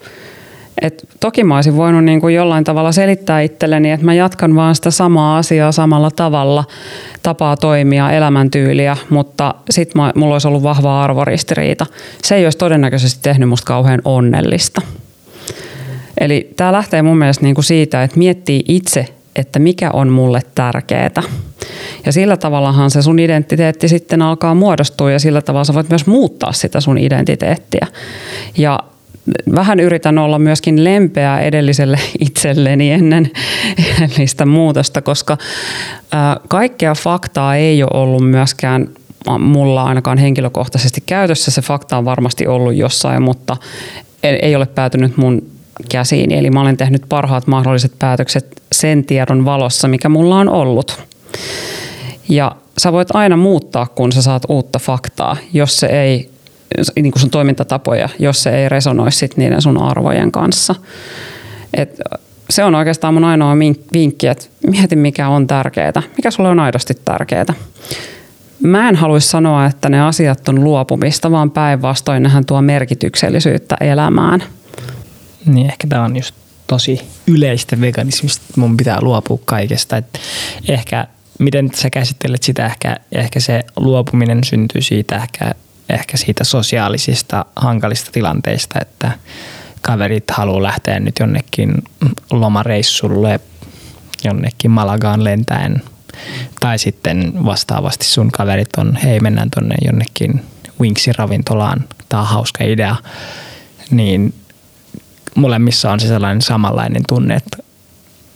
et 0.83 1.09
toki 1.21 1.45
mä 1.45 1.55
olisin 1.55 1.77
voinut 1.77 2.05
niin 2.05 2.21
kuin 2.21 2.35
jollain 2.35 2.65
tavalla 2.65 2.93
selittää 2.93 3.41
itselleni, 3.41 3.91
että 3.91 4.07
mä 4.07 4.15
jatkan 4.15 4.55
vaan 4.55 4.75
sitä 4.75 4.91
samaa 4.91 5.39
asiaa 5.39 5.73
samalla 5.73 6.11
tavalla, 6.11 6.65
tapaa 7.23 7.57
toimia, 7.57 8.11
elämäntyyliä, 8.11 8.97
mutta 9.11 9.55
sitten 9.71 10.03
mulla 10.15 10.35
olisi 10.35 10.49
ollut 10.49 10.63
vahva 10.63 11.03
arvoristiriita. 11.03 11.87
Se 12.25 12.35
ei 12.35 12.47
olisi 12.47 12.59
todennäköisesti 12.59 13.23
tehnyt 13.23 13.49
musta 13.49 13.67
kauhean 13.67 14.03
onnellista. 14.05 14.81
Eli 16.21 16.51
tämä 16.57 16.73
lähtee 16.73 17.03
mun 17.03 17.19
mielestä 17.19 17.45
niin 17.45 17.55
kuin 17.55 17.65
siitä, 17.65 18.03
että 18.03 18.19
miettii 18.19 18.65
itse, 18.69 19.07
että 19.37 19.59
mikä 19.59 19.91
on 19.91 20.09
mulle 20.09 20.41
tärkeää. 20.55 21.23
Ja 22.07 22.13
sillä 22.13 22.37
tavallahan 22.37 22.91
se 22.91 23.03
sun 23.03 23.19
identiteetti 23.19 23.89
sitten 23.89 24.23
alkaa 24.23 24.55
muodostua 24.55 25.11
ja 25.11 25.19
sillä 25.19 25.43
tavalla 25.43 25.65
sä 25.65 25.75
voit 25.75 25.89
myös 25.89 26.07
muuttaa 26.07 26.53
sitä 26.53 26.81
sun 26.81 26.99
identiteettiä. 26.99 27.87
Ja 28.59 28.81
vähän 29.55 29.81
yritän 29.81 30.19
olla 30.19 30.39
myöskin 30.39 30.85
lempeä 30.85 31.41
edelliselle 31.41 31.99
itselleni 32.27 32.93
ennen 32.93 33.31
edellistä 33.99 34.47
muutosta, 34.47 35.03
koska 35.03 35.39
kaikkea 36.49 36.95
faktaa 36.95 37.57
ei 37.57 37.83
ole 37.83 37.91
ollut 37.95 38.31
myöskään 38.31 38.89
mulla 39.39 39.83
ainakaan 39.83 40.19
henkilökohtaisesti 40.19 41.03
käytössä. 41.07 41.51
Se 41.51 41.63
fakta 41.63 41.99
on 41.99 42.05
varmasti 42.05 42.47
ollut 42.47 42.75
jossain, 42.75 43.23
mutta 43.23 43.57
ei 44.23 44.57
ole 44.57 44.67
päätynyt 44.67 45.17
mun 45.17 45.43
käsiin. 45.91 46.33
Eli 46.33 46.51
mä 46.51 46.61
olen 46.61 46.77
tehnyt 46.77 47.03
parhaat 47.09 47.47
mahdolliset 47.47 47.93
päätökset 47.99 48.63
sen 48.73 49.05
tiedon 49.05 49.45
valossa, 49.45 49.89
mikä 49.89 50.09
mulla 50.09 50.37
on 50.37 50.49
ollut. 50.49 51.03
Ja 52.29 52.57
sä 52.79 52.93
voit 52.93 53.09
aina 53.15 53.37
muuttaa, 53.37 53.87
kun 53.87 54.13
sä 54.13 54.23
saat 54.23 54.43
uutta 54.49 54.79
faktaa, 54.79 55.37
jos 55.53 55.81
se 55.81 55.87
ei 55.87 56.31
niin 56.97 57.13
kuin 57.13 57.21
sun 57.21 57.31
toimintatapoja, 57.31 58.09
jos 58.19 58.43
se 58.43 58.63
ei 58.63 58.69
resonoi 58.69 59.13
sit 59.13 59.37
niiden 59.37 59.63
sun 59.63 59.83
arvojen 59.83 60.33
kanssa. 60.33 60.75
Et 61.75 62.01
se 62.51 62.65
on 62.65 62.75
oikeastaan 62.75 63.15
mun 63.15 63.25
ainoa 63.25 63.57
vinkki, 63.93 64.27
että 64.27 64.45
mieti 64.71 64.97
mikä 64.97 65.29
on 65.29 65.47
tärkeää, 65.47 66.03
mikä 66.17 66.31
sulle 66.31 66.49
on 66.49 66.61
aidosti 66.61 66.95
tärkeää. 67.05 67.55
Mä 68.63 68.89
en 68.89 68.97
haluaisi 68.97 69.29
sanoa, 69.29 69.67
että 69.67 69.89
ne 69.89 70.01
asiat 70.01 70.49
on 70.49 70.65
luopumista, 70.65 71.31
vaan 71.31 71.51
päinvastoin 71.51 72.23
nehän 72.23 72.47
tuo 72.47 72.63
merkityksellisyyttä 72.63 73.77
elämään. 73.81 74.43
Niin 75.47 75.67
ehkä 75.67 75.87
tämä 75.87 76.05
on 76.05 76.17
just 76.17 76.35
tosi 76.67 77.01
yleistä 77.27 77.81
veganismista, 77.81 78.45
että 78.49 78.61
mun 78.61 78.77
pitää 78.77 78.99
luopua 79.03 79.39
kaikesta. 79.45 79.97
Et 79.97 80.21
ehkä 80.69 81.07
miten 81.39 81.71
sä 81.75 81.91
käsittelet 81.91 82.43
sitä, 82.43 82.67
ehkä, 82.67 82.97
ehkä 83.13 83.41
se 83.41 83.65
luopuminen 83.77 84.45
syntyy 84.45 84.83
siitä 84.83 85.17
ehkä 85.17 85.55
ehkä 85.89 86.17
siitä 86.17 86.45
sosiaalisista 86.45 87.45
hankalista 87.57 88.13
tilanteista, 88.13 88.79
että 88.83 89.13
kaverit 89.83 90.31
haluaa 90.31 90.63
lähteä 90.63 91.01
nyt 91.01 91.15
jonnekin 91.21 91.75
lomareissulle 92.31 93.41
jonnekin 94.25 94.71
Malagaan 94.71 95.25
lentäen. 95.25 95.83
Tai 96.61 96.79
sitten 96.79 97.45
vastaavasti 97.45 98.05
sun 98.07 98.31
kaverit 98.31 98.69
on, 98.79 98.97
hei 98.97 99.21
mennään 99.21 99.51
tonne 99.51 99.75
jonnekin 99.85 100.45
Wingsin-ravintolaan, 100.81 101.85
tämä 102.09 102.21
on 102.21 102.29
hauska 102.29 102.65
idea. 102.65 102.97
Niin 103.91 104.35
molemmissa 105.35 105.93
on 105.93 106.01
se 106.01 106.07
sellainen 106.07 106.43
samanlainen 106.43 107.03
tunne, 107.09 107.35
että 107.35 107.57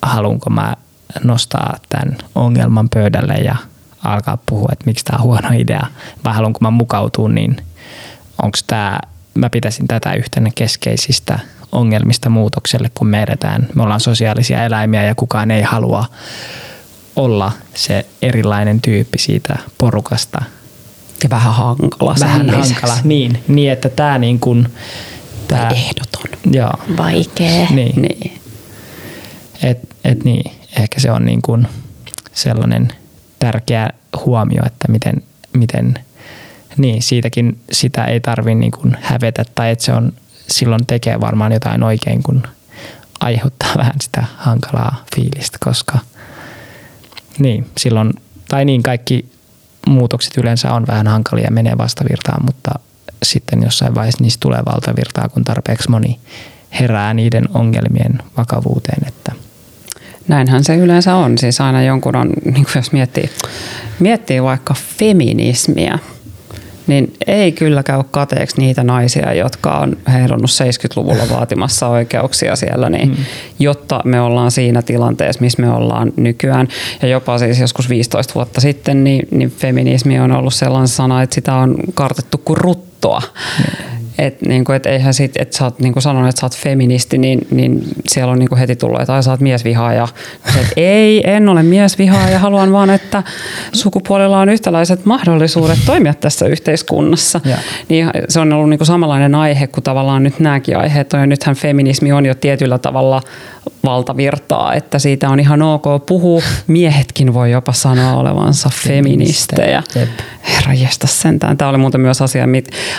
haluanko 0.03 0.51
mä 0.51 0.77
nostaa 1.25 1.77
tämän 1.89 2.19
ongelman 2.35 2.89
pöydälle 2.89 3.35
ja 3.35 3.57
alkaa 4.05 4.39
puhua, 4.47 4.69
että 4.73 4.85
miksi 4.87 5.05
tämä 5.05 5.17
on 5.19 5.25
huono 5.25 5.49
idea, 5.59 5.87
vai 6.25 6.35
haluanko 6.35 6.59
mä 6.63 6.71
mukautua, 6.71 7.29
niin 7.29 7.57
onko 8.43 8.59
tämä, 8.67 8.99
mä 9.35 9.51
pitäisin 9.51 9.89
tätä 9.89 10.15
yhtenä 10.15 10.51
keskeisistä 10.55 11.39
ongelmista 11.73 12.31
muutokselle, 12.31 12.91
kun 12.95 13.07
me 13.07 13.23
edetään. 13.23 13.69
Me 13.75 13.83
ollaan 13.83 14.01
sosiaalisia 14.01 14.65
eläimiä 14.65 15.05
ja 15.05 15.15
kukaan 15.15 15.51
ei 15.51 15.63
halua 15.63 16.05
olla 17.17 17.53
se 17.75 18.07
erilainen 18.23 18.81
tyyppi 18.81 19.19
siitä 19.19 19.57
porukasta. 19.79 20.43
Ja 21.23 21.31
vähän 21.31 21.55
hankala. 21.55 22.15
Vähän 22.21 22.51
hankala, 22.51 22.97
niin, 23.05 23.43
niin 23.49 23.73
että 23.73 23.89
tämä 23.89 24.19
niin 24.19 24.41
kuin, 24.41 24.69
tää, 25.49 25.71
ehdoton. 25.71 26.39
Joo. 26.53 26.73
Vaikea. 26.97 27.67
Niin. 27.71 28.03
niin. 28.03 28.41
Et, 29.63 29.79
et 30.05 30.25
niin, 30.25 30.53
ehkä 30.79 31.01
se 31.01 31.11
on 31.11 31.25
niin 31.25 31.43
kuin 31.43 31.69
sellainen 32.33 32.93
tärkeä 33.39 33.91
huomio, 34.25 34.63
että 34.67 34.93
miten, 34.93 35.23
miten 35.53 35.95
niin 36.77 37.03
siitäkin 37.03 37.61
sitä 37.73 38.05
ei 38.05 38.21
tarvi 38.21 38.55
niin 38.55 38.71
kuin 38.71 38.97
hävetä 39.01 39.45
tai 39.55 39.71
että 39.71 39.85
se 39.85 39.93
on 39.93 40.13
silloin 40.51 40.87
tekee 40.87 41.21
varmaan 41.21 41.53
jotain 41.53 41.83
oikein, 41.83 42.23
kun 42.23 42.43
aiheuttaa 43.21 43.73
vähän 43.79 44.01
sitä 44.01 44.25
hankalaa 44.37 45.05
fiilistä, 45.17 45.59
koska 45.61 45.99
niin, 47.39 47.71
silloin, 47.79 48.13
tai 48.49 48.65
niin 48.65 48.83
kaikki 48.83 49.33
muutokset 49.87 50.37
yleensä 50.37 50.73
on 50.73 50.87
vähän 50.87 51.07
hankalia 51.07 51.45
ja 51.45 51.51
menee 51.51 51.79
vastavirtaan, 51.79 52.45
mutta 52.45 52.71
sitten 53.23 53.63
jossain 53.63 53.95
vaiheessa 53.95 54.23
niistä 54.25 54.41
tulee 54.41 54.63
valtavirtaa, 54.67 55.29
kun 55.29 55.45
tarpeeksi 55.45 55.91
moni 55.91 56.21
herää 56.81 57.15
niiden 57.15 57.45
ongelmien 57.55 58.23
vakavuuteen, 58.37 59.09
että– 59.09 59.33
Näinhän 60.29 60.65
se 60.65 60.77
yleensä 60.77 61.15
on. 61.15 61.39
Siis 61.39 61.61
aina 61.61 61.83
jonkun 61.83 62.17
on, 62.17 62.31
niin 62.55 62.67
jos 62.77 62.93
miettii, 62.93 63.31
miettii 63.99 64.43
vaikka 64.43 64.75
feminismiä, 64.99 65.99
niin 66.87 67.13
ei 67.27 67.53
kyllä 67.53 67.83
käy 67.83 68.03
kateeksi 68.11 68.61
niitä 68.61 68.85
naisia, 68.85 69.33
jotka 69.33 69.79
on 69.79 69.97
heilunut 70.13 70.51
70-luvulla 70.51 71.29
vaatimassa 71.37 71.89
oikeuksia 71.89 72.57
siellä, 72.57 72.91
niin, 72.91 73.09
mm. 73.09 73.17
jotta 73.59 74.01
me 74.05 74.21
ollaan 74.21 74.51
siinä 74.51 74.83
tilanteessa, 74.83 75.41
missä 75.41 75.63
me 75.63 75.71
ollaan 75.71 76.13
nykyään. 76.17 76.69
Ja 77.03 77.09
jopa 77.09 77.39
siis 77.39 77.61
joskus 77.61 77.89
15 77.89 78.35
vuotta 78.35 78.61
sitten, 78.61 79.05
niin, 79.05 79.29
niin 79.31 79.51
feminismi 79.51 80.19
on 80.19 80.33
ollut 80.33 80.55
sellainen 80.55 80.89
sana, 80.89 81.23
että 81.23 81.35
sitä 81.35 81.55
on 81.55 81.77
kartettu 81.95 82.39
kuin 82.39 82.57
ruttoa. 82.57 83.23
Mm. 83.59 83.99
Että 84.19 84.49
niinku, 84.49 84.73
et 84.73 84.87
eihän 84.87 85.15
sit, 85.15 85.33
että 85.37 85.57
sä 85.57 85.65
oot 85.65 85.79
niinku 85.81 86.01
sanonut, 86.01 86.29
että 86.29 86.41
sä 86.41 86.47
oot 86.47 86.57
feministi, 86.57 87.19
niin, 87.19 87.47
niin 87.51 87.83
siellä 88.09 88.33
on 88.33 88.39
niinku 88.39 88.57
heti 88.57 88.77
tullut, 88.77 89.01
että 89.01 89.15
ai 89.15 89.23
sä 89.23 89.31
oot 89.31 89.41
miesvihaaja. 89.41 90.09
Et 90.61 90.73
ei, 90.77 91.31
en 91.31 91.49
ole 91.49 91.63
miesvihaaja, 91.63 92.39
haluan 92.39 92.73
vaan, 92.73 92.91
että 92.91 93.23
sukupuolella 93.73 94.41
on 94.41 94.49
yhtäläiset 94.49 95.05
mahdollisuudet 95.05 95.79
toimia 95.87 96.15
tässä 96.15 96.47
yhteiskunnassa. 96.47 97.41
Ja. 97.45 97.57
Niin 97.89 98.11
se 98.29 98.41
on 98.41 98.53
ollut 98.53 98.71
niinku 98.71 98.85
samanlainen 98.85 99.35
aihe 99.35 99.67
kuin 99.67 99.85
tavallaan 99.85 100.23
nyt 100.23 100.41
nämäkin 100.41 100.77
aiheet 100.79 101.13
on. 101.13 101.21
Ja 101.21 101.27
nythän 101.27 101.57
feminismi 101.57 102.13
on 102.13 102.27
jo 102.27 102.35
tietyllä 102.35 102.79
tavalla 102.79 103.23
valtavirtaa, 103.85 104.75
että 104.75 104.99
siitä 104.99 105.29
on 105.29 105.41
ihan 105.41 105.63
ok 105.63 105.85
puhua. 106.07 106.43
Miehetkin 106.67 107.35
voi 107.35 107.51
jopa 107.51 107.73
sanoa 107.73 108.17
olevansa 108.17 108.71
feministejä. 108.85 109.83
Herra 110.49 110.73
sentään. 111.05 111.57
Tämä 111.57 111.69
oli 111.69 111.79
muuten 111.79 112.01
myös 112.01 112.23
asia, 112.23 112.45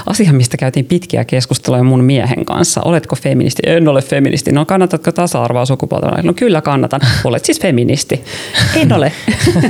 asia, 0.05 0.33
mistä 0.33 0.57
käytiin 0.57 0.85
pitkiä 1.10 1.26
keskusteluja 1.26 1.84
mun 1.84 2.03
miehen 2.03 2.45
kanssa. 2.45 2.81
Oletko 2.86 3.15
feministi? 3.15 3.61
En 3.65 3.88
ole 3.88 4.02
feministi. 4.02 4.52
No 4.52 4.65
kannatatko 4.65 5.11
tasa-arvoa 5.11 5.65
sukupuolta? 5.65 6.23
No 6.23 6.34
kyllä 6.34 6.61
kannatan. 6.61 7.02
Olet 7.23 7.45
siis 7.45 7.61
feministi. 7.61 8.23
En 8.76 8.94
ole. 8.94 9.11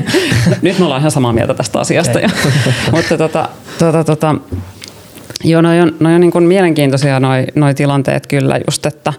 Nyt 0.61 0.79
me 0.79 0.85
ollaan 0.85 1.01
ihan 1.01 1.11
samaa 1.11 1.33
mieltä 1.33 1.53
tästä 1.53 1.79
asiasta. 1.79 2.19
Mutta 2.91 3.17
tota, 3.17 3.49
tota, 3.79 4.03
tota, 4.03 4.35
Joo, 5.43 5.61
noi 5.61 5.81
on, 5.81 5.95
noi 5.99 6.15
on 6.15 6.21
niin 6.21 6.31
kuin 6.31 6.43
mielenkiintoisia 6.43 7.19
noi, 7.19 7.45
noi 7.55 7.73
tilanteet 7.73 8.27
kyllä 8.27 8.59
just, 8.67 8.85
että 8.85 9.13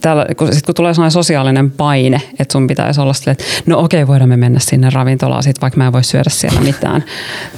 täällä, 0.00 0.26
kun, 0.36 0.54
sit 0.54 0.66
kun 0.66 0.74
tulee 0.74 0.94
sellainen 0.94 1.10
sosiaalinen 1.10 1.70
paine, 1.70 2.22
että 2.38 2.52
sun 2.52 2.66
pitäisi 2.66 3.00
olla 3.00 3.12
silleen, 3.12 3.36
että 3.40 3.44
no 3.66 3.78
okei, 3.78 4.06
voidaan 4.06 4.28
me 4.28 4.36
mennä 4.36 4.60
sinne 4.60 4.90
ravintolaan, 4.90 5.42
sit, 5.42 5.60
vaikka 5.60 5.78
mä 5.78 5.86
en 5.86 5.92
voi 5.92 6.04
syödä 6.04 6.30
siellä 6.30 6.60
mitään 6.60 7.04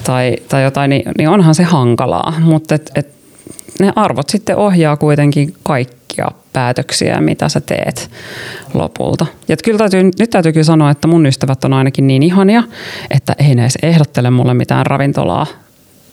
tai, 0.05 0.36
tai 0.48 0.62
jotain, 0.62 0.90
niin, 0.90 1.02
niin 1.19 1.28
onhan 1.28 1.55
se 1.55 1.62
hankalaa. 1.62 2.32
Mutta 2.40 2.74
et, 2.74 2.90
et, 2.94 3.09
ne 3.81 3.93
arvot 3.97 4.28
sitten 4.28 4.56
ohjaa 4.56 4.97
kuitenkin 4.97 5.55
kaikkia 5.62 6.28
päätöksiä, 6.52 7.20
mitä 7.20 7.48
sä 7.48 7.61
teet 7.61 8.11
lopulta. 8.74 9.27
Ja 9.48 9.56
kyllä 9.65 9.78
täytyy, 9.78 10.02
nyt 10.02 10.31
täytyy 10.31 10.52
kyllä 10.52 10.65
sanoa, 10.65 10.90
että 10.90 11.09
mun 11.09 11.27
ystävät 11.27 11.65
on 11.65 11.73
ainakin 11.73 12.06
niin 12.06 12.23
ihania, 12.23 12.62
että 13.11 13.36
ei 13.39 13.55
ne 13.55 13.62
edes 13.62 13.78
ehdottele 13.82 14.31
mulle 14.31 14.55
mitään 14.55 14.86
ravintolaa, 14.86 15.47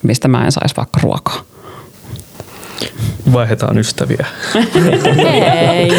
mistä 0.03 0.27
mä 0.27 0.45
en 0.45 0.51
saisi 0.51 0.77
vaikka 0.77 0.99
ruokaa. 1.03 1.50
Vaihdetaan 3.33 3.77
ystäviä. 3.77 4.25
Ei. 5.73 5.89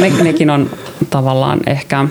ne, 0.00 0.22
nekin 0.22 0.50
on 0.50 0.70
tavallaan 1.10 1.60
ehkä 1.66 2.04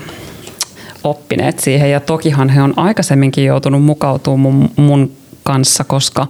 oppineet 1.04 1.58
siihen 1.58 1.90
ja 1.90 2.00
tokihan 2.00 2.48
he 2.48 2.62
on 2.62 2.74
aikaisemminkin 2.76 3.44
joutunut 3.44 3.84
mukautumaan 3.84 4.54
mun, 4.54 4.70
mun 4.76 5.12
kanssa, 5.42 5.84
koska 5.84 6.26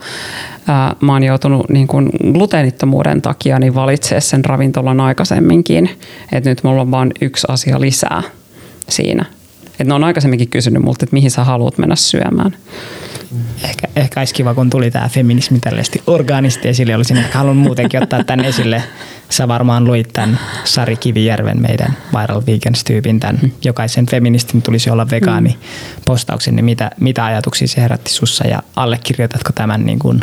ää, 0.69 0.97
mä 1.01 1.13
oon 1.13 1.23
joutunut 1.23 1.69
niin 1.69 1.87
kun 1.87 2.11
gluteenittomuuden 2.33 3.23
takia 3.23 3.59
niin 3.59 3.75
valitsee 3.75 4.21
sen 4.21 4.45
ravintolan 4.45 5.01
aikaisemminkin. 5.01 5.91
Et 6.33 6.45
nyt 6.45 6.65
mulla 6.65 6.83
on 6.83 6.91
vain 6.91 7.13
yksi 7.21 7.47
asia 7.51 7.81
lisää 7.81 8.23
siinä. 8.89 9.25
Et 9.81 9.87
ne 9.87 9.95
on 9.95 10.05
aikaisemminkin 10.05 10.49
kysynyt 10.49 10.83
multa, 10.83 11.05
että 11.05 11.15
mihin 11.15 11.31
sä 11.31 11.45
haluat 11.45 11.79
mennä 11.79 11.97
syömään. 11.97 12.57
Ehkä, 13.65 13.89
ehkä 13.97 14.21
olisi 14.21 14.35
kiva, 14.35 14.55
kun 14.55 14.71
tuli 14.71 14.91
tämä 14.91 15.09
feminismi 15.09 15.59
tällaisesti 15.61 16.03
orgaanisti 16.07 16.69
esille. 16.69 16.97
Olisin 16.97 17.17
ehkä 17.17 17.39
halunnut 17.39 17.67
muutenkin 17.67 18.03
ottaa 18.03 18.25
tämän 18.25 18.47
esille. 18.47 18.83
Sä 19.29 19.49
varmaan 19.49 19.85
luit 19.85 20.09
tämän 20.13 20.39
Sari 20.65 20.97
Kivijärven 20.97 21.63
meidän 21.63 21.97
Viral 22.19 22.43
Vegans-tyypin, 22.47 23.21
tämän 23.21 23.39
mm. 23.43 23.51
jokaisen 23.65 24.07
feministin 24.07 24.63
tulisi 24.63 24.91
olla 24.91 25.11
vegaani 25.11 25.59
postauksen, 26.07 26.57
niin 26.57 26.65
mitä, 26.65 26.91
mitä 27.01 27.25
ajatuksia 27.25 27.69
se 27.69 27.81
herätti 27.81 28.11
sussa 28.11 28.47
ja 28.47 28.63
allekirjoitatko 28.77 29.51
tämän 29.55 29.87
niin 29.87 29.99
kuin 29.99 30.21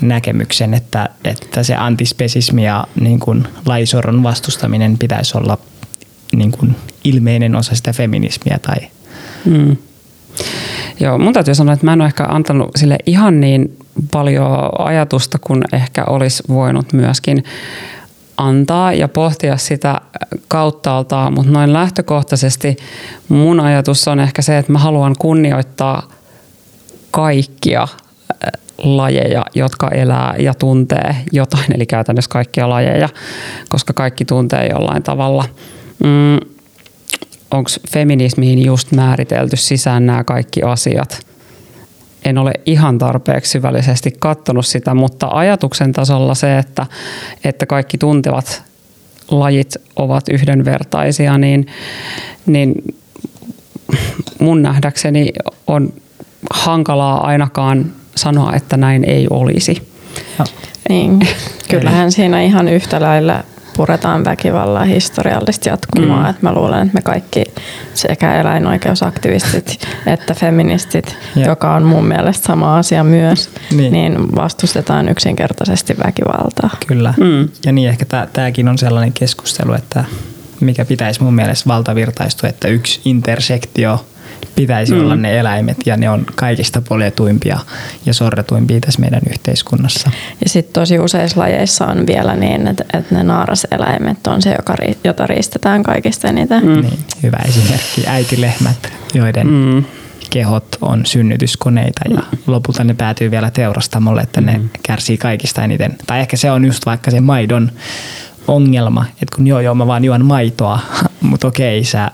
näkemyksen, 0.00 0.74
että, 0.74 1.08
että 1.24 1.62
se 1.62 1.74
antispesismi 1.74 2.64
ja 2.64 2.86
niin 3.00 3.20
kuin 3.20 3.48
laisorron 3.66 4.22
vastustaminen 4.22 4.98
pitäisi 4.98 5.38
olla 5.38 5.58
niin 6.36 6.52
kuin 6.52 6.76
ilmeinen 7.04 7.54
osa 7.54 7.74
sitä 7.74 7.92
feminismiä 7.92 8.58
tai 8.62 8.76
mm. 9.44 9.76
Joo, 11.00 11.18
mun 11.18 11.32
täytyy 11.32 11.54
sanoa, 11.54 11.74
että 11.74 11.86
mä 11.86 11.92
en 11.92 12.00
ole 12.00 12.06
ehkä 12.06 12.24
antanut 12.24 12.70
sille 12.76 12.98
ihan 13.06 13.40
niin 13.40 13.76
paljon 14.12 14.70
ajatusta, 14.78 15.38
kun 15.38 15.64
ehkä 15.72 16.04
olisi 16.04 16.42
voinut 16.48 16.92
myöskin 16.92 17.44
antaa 18.36 18.92
ja 18.92 19.08
pohtia 19.08 19.56
sitä 19.56 20.00
kauttaaltaan, 20.48 21.34
mutta 21.34 21.52
noin 21.52 21.72
lähtökohtaisesti 21.72 22.76
mun 23.28 23.60
ajatus 23.60 24.08
on 24.08 24.20
ehkä 24.20 24.42
se, 24.42 24.58
että 24.58 24.72
mä 24.72 24.78
haluan 24.78 25.14
kunnioittaa 25.18 26.08
kaikkia 27.10 27.82
äh, 27.82 27.88
lajeja, 28.78 29.44
jotka 29.54 29.88
elää 29.88 30.34
ja 30.38 30.54
tuntee 30.54 31.16
jotain, 31.32 31.74
eli 31.74 31.86
käytännössä 31.86 32.30
kaikkia 32.30 32.68
lajeja, 32.68 33.08
koska 33.68 33.92
kaikki 33.92 34.24
tuntee 34.24 34.66
jollain 34.66 35.02
tavalla. 35.02 35.44
Mm, 36.04 36.57
onko 37.50 37.70
feminismiin 37.92 38.64
just 38.64 38.92
määritelty 38.92 39.56
sisään 39.56 40.06
nämä 40.06 40.24
kaikki 40.24 40.62
asiat. 40.62 41.26
En 42.24 42.38
ole 42.38 42.52
ihan 42.66 42.98
tarpeeksi 42.98 43.50
syvällisesti 43.50 44.14
katsonut 44.18 44.66
sitä, 44.66 44.94
mutta 44.94 45.28
ajatuksen 45.30 45.92
tasolla 45.92 46.34
se, 46.34 46.58
että, 46.58 46.86
että 47.44 47.66
kaikki 47.66 47.98
tuntevat 47.98 48.62
lajit 49.30 49.74
ovat 49.96 50.28
yhdenvertaisia, 50.28 51.38
niin, 51.38 51.66
niin 52.46 52.74
mun 54.40 54.62
nähdäkseni 54.62 55.28
on 55.66 55.92
hankalaa 56.50 57.26
ainakaan 57.26 57.92
sanoa, 58.14 58.54
että 58.54 58.76
näin 58.76 59.04
ei 59.04 59.26
olisi. 59.30 59.88
Niin, 60.88 61.28
kyllähän 61.70 62.12
siinä 62.12 62.42
ihan 62.42 62.68
yhtä 62.68 63.00
lailla 63.00 63.44
puretaan 63.78 64.24
väkivallaa 64.24 64.84
historiallisesti 64.84 65.68
jatkumaa. 65.68 66.22
Mm. 66.22 66.30
Et 66.30 66.42
mä 66.42 66.52
luulen, 66.52 66.82
että 66.82 66.94
me 66.94 67.02
kaikki 67.02 67.44
sekä 67.94 68.40
eläinoikeusaktivistit 68.40 69.86
että 70.06 70.34
feministit, 70.34 71.16
ja. 71.36 71.46
joka 71.46 71.74
on 71.74 71.82
mun 71.82 72.04
mielestä 72.04 72.46
sama 72.46 72.78
asia 72.78 73.04
myös, 73.04 73.50
niin, 73.70 73.92
niin 73.92 74.34
vastustetaan 74.36 75.08
yksinkertaisesti 75.08 75.96
väkivaltaa. 76.06 76.70
Kyllä. 76.86 77.14
Mm. 77.16 77.48
Ja 77.66 77.72
niin 77.72 77.88
ehkä 77.88 78.04
tämäkin 78.32 78.68
on 78.68 78.78
sellainen 78.78 79.12
keskustelu, 79.12 79.72
että 79.72 80.04
mikä 80.60 80.84
pitäisi 80.84 81.22
mun 81.22 81.34
mielestä 81.34 81.68
valtavirtaistua, 81.68 82.48
että 82.48 82.68
yksi 82.68 83.00
intersektio– 83.04 84.04
pitäisi 84.54 84.94
mm. 84.94 85.00
olla 85.00 85.16
ne 85.16 85.38
eläimet 85.38 85.76
ja 85.86 85.96
ne 85.96 86.10
on 86.10 86.26
kaikista 86.34 86.82
poljetuimpia 86.88 87.58
ja 88.06 88.14
sorretuimpia 88.14 88.80
tässä 88.80 89.00
meidän 89.00 89.20
yhteiskunnassa. 89.30 90.10
Ja 90.44 90.48
sitten 90.48 90.72
tosi 90.72 90.98
useissa 90.98 91.40
lajeissa 91.40 91.86
on 91.86 92.06
vielä 92.06 92.36
niin, 92.36 92.66
että, 92.66 92.84
että 92.92 93.14
ne 93.14 93.22
naaraseläimet 93.22 94.26
on 94.26 94.42
se, 94.42 94.54
joka, 94.58 94.74
jota 95.04 95.26
riistetään 95.26 95.82
kaikista 95.82 96.28
eniten. 96.28 96.64
Mm. 96.64 96.80
Niin, 96.80 96.98
hyvä 97.22 97.38
esimerkki. 97.48 98.04
Äitilehmät, 98.06 98.92
joiden 99.14 99.46
mm. 99.46 99.84
kehot 100.30 100.76
on 100.80 101.06
synnytyskoneita 101.06 102.00
ja 102.10 102.20
mm. 102.20 102.38
lopulta 102.46 102.84
ne 102.84 102.94
päätyy 102.94 103.30
vielä 103.30 103.50
teurastamolle, 103.50 104.20
että 104.20 104.40
mm. 104.40 104.46
ne 104.46 104.60
kärsii 104.82 105.18
kaikista 105.18 105.64
eniten. 105.64 105.96
Tai 106.06 106.20
ehkä 106.20 106.36
se 106.36 106.50
on 106.50 106.64
just 106.64 106.86
vaikka 106.86 107.10
se 107.10 107.20
maidon 107.20 107.70
ongelma, 108.48 109.04
että 109.10 109.36
kun 109.36 109.46
joo 109.46 109.60
joo 109.60 109.74
mä 109.74 109.86
vaan 109.86 110.04
juon 110.04 110.24
maitoa, 110.24 110.78
mutta 111.20 111.48
okei 111.48 111.84
sä 111.84 112.10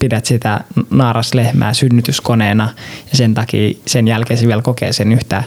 pidät 0.00 0.24
sitä 0.24 0.60
naaraslehmää 0.90 1.74
synnytyskoneena 1.74 2.68
ja 3.10 3.16
sen 3.16 3.34
takia 3.34 3.74
sen 3.86 4.08
jälkeen 4.08 4.38
se 4.38 4.46
vielä 4.46 4.62
kokee 4.62 4.92
sen 4.92 5.12
yhtä 5.12 5.44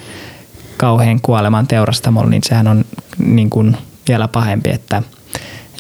kauhean 0.78 1.22
kuoleman 1.22 1.68
teurastamolla, 1.68 2.30
niin 2.30 2.44
sehän 2.46 2.68
on 2.68 2.86
niin 3.18 3.50
kuin 3.50 3.78
vielä 4.08 4.28
pahempi. 4.28 4.70
Että, 4.70 5.04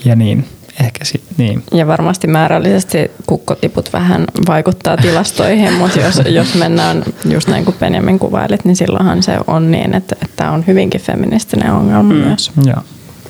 ja 0.06 0.16
niin, 0.16 0.48
ehkä 0.80 1.06
si, 1.06 1.24
niin. 1.38 1.64
Ja 1.74 1.88
varmasti 1.88 2.28
määrällisesti 2.28 3.12
kukkotiput 3.28 3.94
vähän 3.94 4.26
vaikuttaa 4.48 4.98
tilastoihin, 4.98 5.74
mutta 5.74 6.00
jos, 6.00 6.22
jos 6.26 6.56
mennään 6.56 7.04
just 7.26 7.48
näin 7.48 7.66
kuin 7.66 7.78
Benjamin 7.80 8.20
kuvailit, 8.20 8.66
niin 8.66 8.76
silloinhan 8.76 9.24
se 9.24 9.38
on 9.48 9.72
niin, 9.72 9.95
että 9.95 10.16
tämä 10.36 10.52
on 10.52 10.64
hyvinkin 10.68 11.02
feministinen 11.02 11.72
ongelma 11.72 12.14
mm. 12.14 12.20
myös. 12.20 12.52
Joo. 12.66 12.84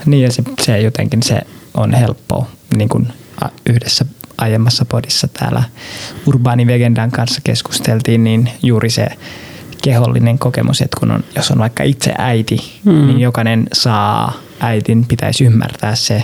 Niin 0.06 0.24
ja 0.24 0.32
se, 0.32 0.44
se 0.61 0.80
jotenkin 0.80 1.24
se 1.24 1.41
on 1.74 1.94
helppoa 1.94 2.48
niin 2.78 2.90
kuin 2.90 3.07
yhdessä 3.70 4.06
aiemmassa 4.38 4.85
podissa 4.85 5.27
täällä 5.27 5.64
Urbaani 6.26 6.68
Vegendan 6.68 7.11
kanssa 7.11 7.41
keskusteltiin, 7.43 8.23
niin 8.23 8.49
juuri 8.64 8.89
se 8.89 9.07
kehollinen 9.84 10.39
kokemus, 10.39 10.81
että 10.81 10.99
kun 10.99 11.11
on, 11.11 11.23
jos 11.35 11.51
on 11.51 11.57
vaikka 11.57 11.84
itse 11.84 12.14
äiti, 12.18 12.80
mm. 12.85 13.07
niin 13.07 13.19
jokainen 13.19 13.68
saa 13.73 14.34
äitin, 14.60 15.05
pitäisi 15.05 15.45
ymmärtää 15.45 15.95
se. 15.95 16.23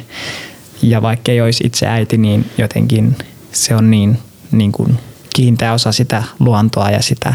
Ja 0.81 1.01
vaikka 1.01 1.31
ei 1.31 1.41
olisi 1.41 1.63
itse 1.67 1.87
äiti, 1.87 2.17
niin 2.17 2.51
jotenkin 2.57 3.17
se 3.51 3.75
on 3.75 3.91
niin, 3.91 4.19
niin 4.51 4.71
kuin 4.71 4.99
kiinteä 5.35 5.73
osa 5.73 5.91
sitä 5.91 6.23
luontoa 6.39 6.89
ja 6.89 7.01
sitä 7.01 7.33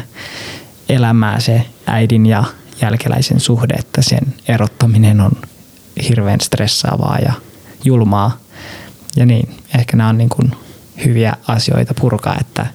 elämää 0.88 1.40
se 1.40 1.66
äidin 1.86 2.26
ja 2.26 2.44
jälkeläisen 2.80 3.40
suhde, 3.40 3.74
että 3.74 4.02
sen 4.02 4.34
erottaminen 4.48 5.20
on 5.20 5.32
hirveän 6.08 6.40
stressaavaa 6.40 7.18
ja 7.18 7.32
julmaa. 7.84 8.38
Ja 9.16 9.26
niin, 9.26 9.48
ehkä 9.78 9.96
nämä 9.96 10.08
on 10.08 10.18
niin 10.18 10.28
kuin 10.28 10.52
hyviä 11.04 11.36
asioita 11.48 11.94
purkaa. 12.00 12.36
Että, 12.40 12.66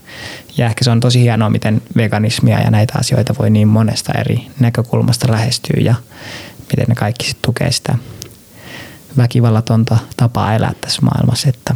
ja 0.58 0.66
ehkä 0.66 0.84
se 0.84 0.92
on 0.92 1.00
tosi 1.00 1.22
hienoa, 1.22 1.50
miten 1.50 1.82
veganismia 1.96 2.60
ja 2.60 2.72
näitä 2.72 2.94
asioita 2.98 3.36
voi 3.40 3.50
niin 3.50 3.68
monesta 3.68 4.14
eri 4.20 4.48
näkökulmasta 4.60 5.32
lähestyä 5.32 5.82
ja 5.82 5.96
miten 6.60 6.86
ne 6.88 6.96
kaikki 6.96 7.26
sit 7.26 7.38
tukee 7.42 7.72
sitä 7.72 7.96
väkivallatonta 9.18 9.98
tapaa 10.18 10.56
elää 10.56 10.74
tässä 10.82 11.02
maailmassa. 11.02 11.50
Että 11.50 11.76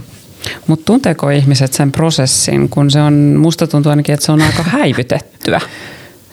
mutta 0.68 0.86
tunteeko 0.86 1.30
ihmiset 1.30 1.74
sen 1.74 1.92
prosessin, 1.92 2.70
kun 2.70 2.92
se 2.92 3.02
on, 3.02 3.14
musta 3.14 3.68
tuntuu 3.68 3.90
ainakin, 3.90 4.14
että 4.14 4.26
se 4.26 4.32
on 4.32 4.42
aika 4.42 4.64
häivytettyä 4.80 5.62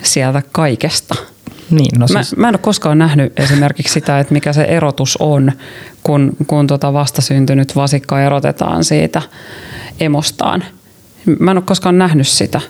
sieltä 0.03 0.43
kaikesta. 0.53 1.15
Niin, 1.71 2.01
no 2.01 2.07
siis... 2.07 2.37
mä, 2.37 2.41
mä 2.41 2.49
en 2.49 2.55
ole 2.55 2.59
koskaan 2.59 2.99
nähnyt 2.99 3.39
esimerkiksi 3.39 3.93
sitä, 3.93 4.21
että 4.21 4.33
mikä 4.35 4.53
se 4.53 4.63
erotus 4.63 5.17
on, 5.17 5.53
kun, 6.03 6.33
kun 6.47 6.67
tota 6.67 6.93
vastasyntynyt 6.93 7.77
vasikka 7.77 8.21
erotetaan 8.21 8.85
siitä 8.85 9.23
emostaan. 10.01 10.65
Mä 11.39 11.51
en 11.51 11.57
ole 11.57 11.65
koskaan 11.65 11.99
nähnyt 11.99 12.29
sitä. 12.29 12.61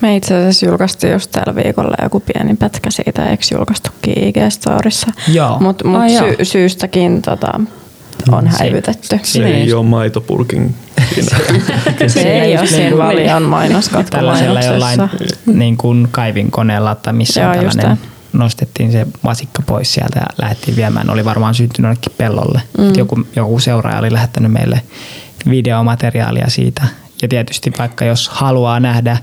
Me 0.00 0.16
itse 0.16 0.34
asiassa 0.34 0.66
julkaistiin 0.66 1.12
just 1.12 1.30
tällä 1.30 1.64
viikolla 1.64 1.94
joku 2.02 2.20
pieni 2.20 2.56
pätkä 2.56 2.90
siitä, 2.90 3.30
eikö 3.30 3.44
julkaistukin 3.54 4.14
IG-storissa? 4.14 5.12
Mutta 5.60 5.88
mut 5.88 6.02
sy- 6.08 6.44
syystäkin 6.44 7.22
tota, 7.22 7.60
on 8.32 8.46
häivytetty. 8.46 9.06
Se, 9.22 9.32
se 9.32 9.46
ei 9.46 9.72
ole 9.72 9.86
maitopurkin 9.86 10.74
se 12.06 12.20
ei 12.20 12.58
ole 12.58 12.66
siinä 12.66 12.96
valion 12.96 13.42
mainoskatko 13.42 14.10
Tällaisella 14.10 14.60
jollain 14.60 15.00
niin 15.46 15.76
kuin 15.76 16.08
kaivinkoneella 16.10 16.94
tai 16.94 17.12
missä 17.12 17.40
Joo, 17.40 17.54
tällainen 17.54 17.98
nostettiin 18.32 18.92
se 18.92 19.06
vasikka 19.24 19.62
pois 19.66 19.94
sieltä 19.94 20.18
ja 20.18 20.26
lähdettiin 20.42 20.76
viemään. 20.76 21.10
Oli 21.10 21.24
varmaan 21.24 21.54
syntynyt 21.54 21.88
jollekin 21.88 22.12
pellolle. 22.18 22.62
Mm. 22.78 22.92
Joku, 22.96 23.20
joku 23.36 23.58
seuraaja 23.58 23.98
oli 23.98 24.12
lähettänyt 24.12 24.52
meille 24.52 24.82
videomateriaalia 25.50 26.48
siitä 26.48 26.82
ja 27.22 27.28
tietysti 27.28 27.72
vaikka 27.78 28.04
jos 28.04 28.28
haluaa 28.28 28.80
nähdä, 28.80 29.18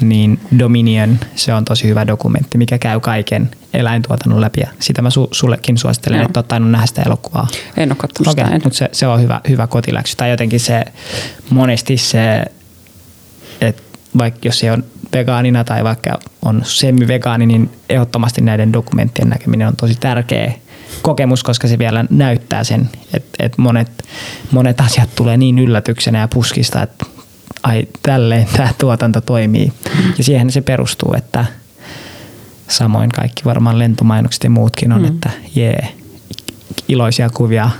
niin 0.00 0.40
Dominion, 0.58 1.18
se 1.34 1.54
on 1.54 1.64
tosi 1.64 1.88
hyvä 1.88 2.06
dokumentti, 2.06 2.58
mikä 2.58 2.78
käy 2.78 3.00
kaiken 3.00 3.50
eläintuotannon 3.74 4.40
läpi. 4.40 4.60
Ja 4.60 4.66
sitä 4.80 5.02
mä 5.02 5.08
su- 5.08 5.28
sullekin 5.32 5.78
suosittelen, 5.78 6.18
Joo. 6.18 6.26
että 6.26 6.40
oot 6.40 6.48
tainnut 6.48 6.70
nähdä 6.70 6.86
sitä 6.86 7.02
elokuvaa. 7.02 7.48
En 7.76 7.90
ole 7.90 7.96
katsonut 7.96 8.38
okay, 8.38 8.52
mutta 8.52 8.78
se, 8.78 8.88
se, 8.92 9.06
on 9.06 9.20
hyvä, 9.20 9.40
hyvä 9.48 9.66
kotiläksy. 9.66 10.16
Tai 10.16 10.30
jotenkin 10.30 10.60
se, 10.60 10.84
monesti 11.50 11.96
se, 11.96 12.44
että 13.60 13.82
vaikka 14.18 14.40
jos 14.44 14.64
ei 14.64 14.70
ole 14.70 14.82
vegaanina 15.12 15.64
tai 15.64 15.84
vaikka 15.84 16.18
on 16.42 16.62
semi-vegaani, 16.64 17.46
niin 17.46 17.70
ehdottomasti 17.90 18.40
näiden 18.40 18.72
dokumenttien 18.72 19.28
näkeminen 19.28 19.68
on 19.68 19.76
tosi 19.76 19.94
tärkeä 19.94 20.52
kokemus, 21.02 21.42
koska 21.42 21.68
se 21.68 21.78
vielä 21.78 22.04
näyttää 22.10 22.64
sen, 22.64 22.90
että, 23.14 23.44
että 23.44 23.62
monet, 23.62 24.04
monet 24.50 24.80
asiat 24.80 25.14
tulee 25.14 25.36
niin 25.36 25.58
yllätyksenä 25.58 26.18
ja 26.18 26.28
puskista, 26.28 26.82
että 26.82 27.06
ai 27.62 27.88
tälleen 28.02 28.46
tämä 28.56 28.74
tuotanto 28.78 29.20
toimii. 29.20 29.72
Ja 30.18 30.24
siihen 30.24 30.50
se 30.50 30.60
perustuu, 30.60 31.14
että 31.14 31.44
samoin 32.68 33.10
kaikki 33.10 33.44
varmaan 33.44 33.78
lentomainokset 33.78 34.44
ja 34.44 34.50
muutkin 34.50 34.92
on, 34.92 35.00
mm. 35.02 35.08
että 35.08 35.30
jee, 35.54 35.88
iloisia 36.88 37.30
kuvia 37.30 37.70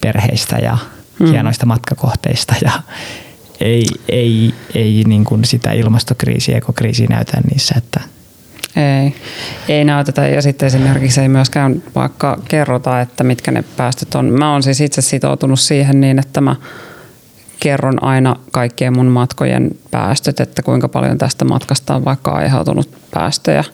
perheistä 0.00 0.58
ja 0.58 0.78
mm. 1.18 1.26
hienoista 1.26 1.66
matkakohteista 1.66 2.54
ja 2.64 2.72
ei, 3.60 3.86
ei, 4.08 4.54
ei 4.74 5.04
niin 5.06 5.24
kuin 5.24 5.44
sitä 5.44 5.72
ilmastokriisiä, 5.72 6.56
ekokriisiä 6.56 7.06
näytä 7.10 7.40
niissä, 7.50 7.74
että 7.78 8.00
ei, 8.76 9.14
ei 9.68 9.84
näytetä. 9.84 10.28
Ja 10.28 10.42
sitten 10.42 10.66
esimerkiksi 10.66 11.20
ei 11.20 11.28
myöskään 11.28 11.82
vaikka 11.94 12.38
kerrota, 12.48 13.00
että 13.00 13.24
mitkä 13.24 13.50
ne 13.50 13.64
päästöt 13.76 14.14
on. 14.14 14.26
Mä 14.26 14.52
oon 14.52 14.62
siis 14.62 14.80
itse 14.80 15.02
sitoutunut 15.02 15.60
siihen 15.60 16.00
niin, 16.00 16.18
että 16.18 16.40
mä 16.40 16.56
kerron 17.60 18.02
aina 18.02 18.36
kaikkien 18.52 18.96
mun 18.96 19.06
matkojen 19.06 19.70
päästöt, 19.90 20.40
että 20.40 20.62
kuinka 20.62 20.88
paljon 20.88 21.18
tästä 21.18 21.44
matkasta 21.44 21.94
on 21.94 22.04
vaikka 22.04 22.30
aiheutunut 22.30 22.88
päästöjä, 23.10 23.64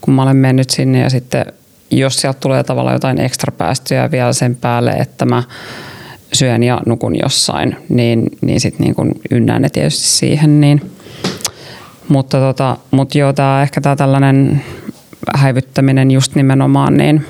kun 0.00 0.14
mä 0.14 0.22
olen 0.22 0.36
mennyt 0.36 0.70
sinne. 0.70 1.00
Ja 1.00 1.10
sitten 1.10 1.46
jos 1.90 2.20
sieltä 2.20 2.40
tulee 2.40 2.64
tavallaan 2.64 2.94
jotain 2.94 3.20
ekstra 3.20 3.52
päästöjä 3.52 4.10
vielä 4.10 4.32
sen 4.32 4.54
päälle, 4.54 4.90
että 4.90 5.24
mä 5.24 5.42
syön 6.32 6.62
ja 6.62 6.80
nukun 6.86 7.16
jossain, 7.22 7.76
niin, 7.88 8.22
niin 8.40 8.60
sitten 8.60 8.86
niin 8.86 9.20
ynnään 9.30 9.62
ne 9.62 9.68
tietysti 9.68 10.08
siihen, 10.08 10.60
niin 10.60 10.95
mutta, 12.08 12.38
tota, 12.38 12.76
mutta 12.90 13.18
joo, 13.18 13.32
tämä 13.32 13.62
ehkä 13.62 13.80
tämä 13.80 13.96
tällainen 13.96 14.62
häivyttäminen 15.36 16.10
just 16.10 16.34
nimenomaan, 16.34 16.94
niin 16.94 17.26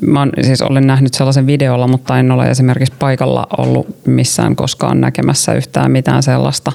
mä 0.00 0.20
on, 0.20 0.32
siis 0.42 0.62
olen 0.62 0.86
nähnyt 0.86 1.14
sellaisen 1.14 1.46
videolla, 1.46 1.88
mutta 1.88 2.18
en 2.18 2.30
ole 2.30 2.50
esimerkiksi 2.50 2.94
paikalla 2.98 3.46
ollut 3.58 4.06
missään 4.06 4.56
koskaan 4.56 5.00
näkemässä 5.00 5.54
yhtään 5.54 5.90
mitään 5.90 6.22
sellaista. 6.22 6.72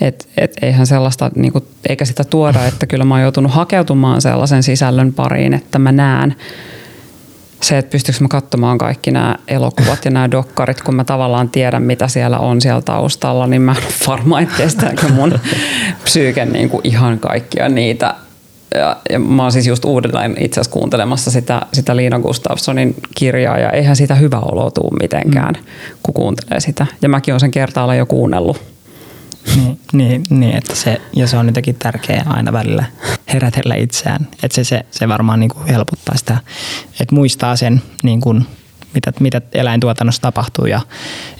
Et, 0.00 0.28
et 0.36 0.56
eihän 0.62 0.86
sellaista, 0.86 1.30
niinku, 1.34 1.66
eikä 1.88 2.04
sitä 2.04 2.24
tuoda, 2.24 2.66
että 2.66 2.86
kyllä 2.86 3.04
mä 3.04 3.14
oon 3.14 3.22
joutunut 3.22 3.52
hakeutumaan 3.52 4.22
sellaisen 4.22 4.62
sisällön 4.62 5.12
pariin, 5.12 5.54
että 5.54 5.78
mä 5.78 5.92
näen 5.92 6.36
se, 7.60 7.78
että 7.78 7.90
pystyykö 7.90 8.18
mä 8.20 8.28
katsomaan 8.28 8.78
kaikki 8.78 9.10
nämä 9.10 9.36
elokuvat 9.48 10.04
ja 10.04 10.10
nämä 10.10 10.30
dokkarit, 10.30 10.82
kun 10.82 10.94
mä 10.94 11.04
tavallaan 11.04 11.48
tiedän, 11.48 11.82
mitä 11.82 12.08
siellä 12.08 12.38
on 12.38 12.60
siellä 12.60 12.82
taustalla, 12.82 13.46
niin 13.46 13.62
mä 13.62 13.72
en 13.72 13.84
ole 13.84 13.94
varma, 14.06 14.40
että 14.40 14.56
kestääkö 14.56 15.08
mun 15.08 15.38
psyyke 16.04 16.44
niin 16.44 16.68
kuin 16.68 16.80
ihan 16.84 17.18
kaikkia 17.18 17.68
niitä. 17.68 18.14
Ja, 18.74 18.96
ja 19.10 19.18
mä 19.18 19.42
oon 19.42 19.52
siis 19.52 19.66
just 19.66 19.84
uudelleen 19.84 20.36
itse 20.38 20.60
asiassa 20.60 20.72
kuuntelemassa 20.72 21.30
sitä, 21.30 21.62
sitä 21.72 21.96
Liina 21.96 22.18
Gustafssonin 22.18 22.94
kirjaa 23.14 23.58
ja 23.58 23.70
eihän 23.70 23.96
sitä 23.96 24.14
hyvä 24.14 24.38
olo 24.38 24.70
tuu 24.70 24.90
mitenkään, 25.00 25.54
mm. 25.54 25.64
kun 26.02 26.14
kuuntelee 26.14 26.60
sitä. 26.60 26.86
Ja 27.02 27.08
mäkin 27.08 27.34
olen 27.34 27.40
sen 27.40 27.50
kertaalla 27.50 27.94
jo 27.94 28.06
kuunnellut 28.06 28.77
niin, 29.56 29.78
niin, 29.92 30.22
niin, 30.30 30.56
että 30.56 30.74
se, 30.74 31.00
ja 31.16 31.26
se 31.26 31.36
on 31.36 31.46
jotenkin 31.46 31.74
tärkeää 31.74 32.26
aina 32.26 32.52
välillä 32.52 32.84
herätellä 33.32 33.74
itseään. 33.74 34.28
Että 34.42 34.54
se, 34.54 34.64
se, 34.64 34.86
se 34.90 35.08
varmaan 35.08 35.40
niin 35.40 35.50
kuin 35.50 35.66
helpottaa 35.66 36.16
sitä, 36.16 36.38
että 37.00 37.14
muistaa 37.14 37.56
sen, 37.56 37.82
niin 38.02 38.20
kuin, 38.20 38.46
mitä, 38.94 39.12
mitä 39.20 39.40
eläintuotannossa 39.52 40.22
tapahtuu. 40.22 40.66
Ja 40.66 40.80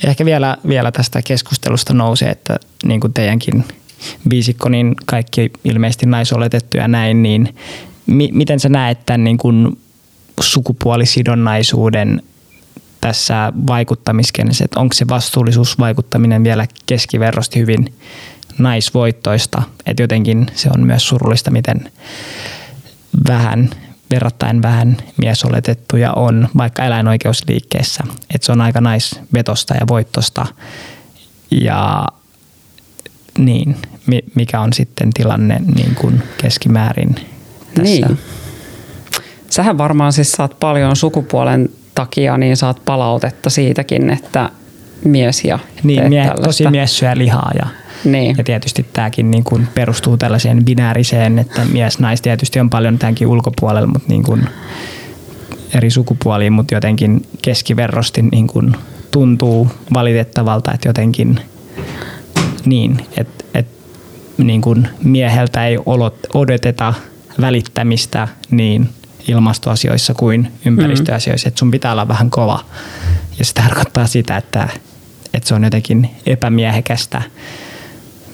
ehkä 0.04 0.24
vielä, 0.24 0.56
vielä 0.68 0.92
tästä 0.92 1.22
keskustelusta 1.22 1.94
nousee, 1.94 2.30
että 2.30 2.56
niin 2.84 3.00
kuin 3.00 3.12
teidänkin 3.12 3.64
viisikko, 4.30 4.68
niin 4.68 4.94
kaikki 5.06 5.50
ilmeisesti 5.64 6.06
naisoletettuja 6.06 6.88
näin, 6.88 7.22
niin 7.22 7.54
mi, 8.06 8.28
miten 8.32 8.60
sä 8.60 8.68
näet 8.68 9.06
tämän 9.06 9.24
niin 9.24 9.38
kuin 9.38 9.78
sukupuolisidonnaisuuden 10.40 12.22
tässä 13.00 13.52
vaikuttamiskenessä, 13.66 14.64
että 14.64 14.80
onko 14.80 14.94
se 14.94 15.08
vastuullisuusvaikuttaminen 15.08 16.44
vielä 16.44 16.66
keskiverrosti 16.86 17.60
hyvin 17.60 17.94
naisvoittoista, 18.58 19.62
että 19.86 20.02
jotenkin 20.02 20.46
se 20.54 20.68
on 20.74 20.86
myös 20.86 21.08
surullista, 21.08 21.50
miten 21.50 21.92
vähän, 23.28 23.70
verrattain 24.10 24.62
vähän 24.62 24.96
miesoletettuja 25.16 26.12
on 26.12 26.48
vaikka 26.56 26.84
eläinoikeusliikkeessä, 26.84 28.04
että 28.34 28.46
se 28.46 28.52
on 28.52 28.60
aika 28.60 28.80
naisvetosta 28.80 29.74
ja 29.74 29.88
voittosta 29.88 30.46
ja 31.50 32.06
niin, 33.38 33.76
mikä 34.34 34.60
on 34.60 34.72
sitten 34.72 35.10
tilanne 35.12 35.60
niin 35.74 35.94
kuin 35.94 36.22
keskimäärin 36.38 37.14
tässä. 37.74 37.82
Niin. 37.82 38.18
Sähän 39.50 39.78
varmaan 39.78 40.12
siis 40.12 40.32
saat 40.32 40.60
paljon 40.60 40.96
sukupuolen 40.96 41.68
takia 41.98 42.38
niin 42.38 42.56
saat 42.56 42.82
palautetta 42.84 43.50
siitäkin, 43.50 44.10
että 44.10 44.50
mies 45.04 45.44
ja 45.44 45.58
Niin, 45.82 46.08
mie, 46.08 46.32
tosi 46.42 46.70
mies 46.70 46.98
syö 46.98 47.10
lihaa 47.14 47.50
ja, 47.58 47.66
niin. 48.04 48.34
ja 48.38 48.44
tietysti 48.44 48.86
tämäkin 48.92 49.30
niin 49.30 49.44
kuin 49.44 49.68
perustuu 49.74 50.16
tällaiseen 50.16 50.64
binääriseen, 50.64 51.38
että 51.38 51.64
mies-nais 51.64 52.22
tietysti 52.22 52.60
on 52.60 52.70
paljon 52.70 52.98
tämänkin 52.98 53.26
ulkopuolella, 53.26 53.86
mutta 53.86 54.08
niin 54.08 54.22
kuin 54.22 54.48
eri 55.74 55.90
sukupuoliin, 55.90 56.52
mutta 56.52 56.74
jotenkin 56.74 57.22
keskiverrosti 57.42 58.22
niin 58.22 58.46
kuin 58.46 58.76
tuntuu 59.10 59.68
valitettavalta, 59.94 60.72
että 60.72 60.88
jotenkin 60.88 61.40
niin, 62.64 63.06
että, 63.16 63.44
että 63.54 63.84
niin 64.38 64.60
kuin 64.60 64.88
mieheltä 65.04 65.66
ei 65.66 65.78
odoteta 66.34 66.94
välittämistä, 67.40 68.28
niin 68.50 68.88
ilmastoasioissa 69.28 70.14
kuin 70.14 70.52
ympäristöasioissa, 70.66 71.46
mm. 71.46 71.48
että 71.48 71.58
sun 71.58 71.70
pitää 71.70 71.92
olla 71.92 72.08
vähän 72.08 72.30
kova. 72.30 72.64
Ja 73.38 73.44
se 73.44 73.54
tarkoittaa 73.54 74.06
sitä, 74.06 74.36
että, 74.36 74.68
että 75.34 75.48
se 75.48 75.54
on 75.54 75.64
jotenkin 75.64 76.10
epämiehekästä 76.26 77.22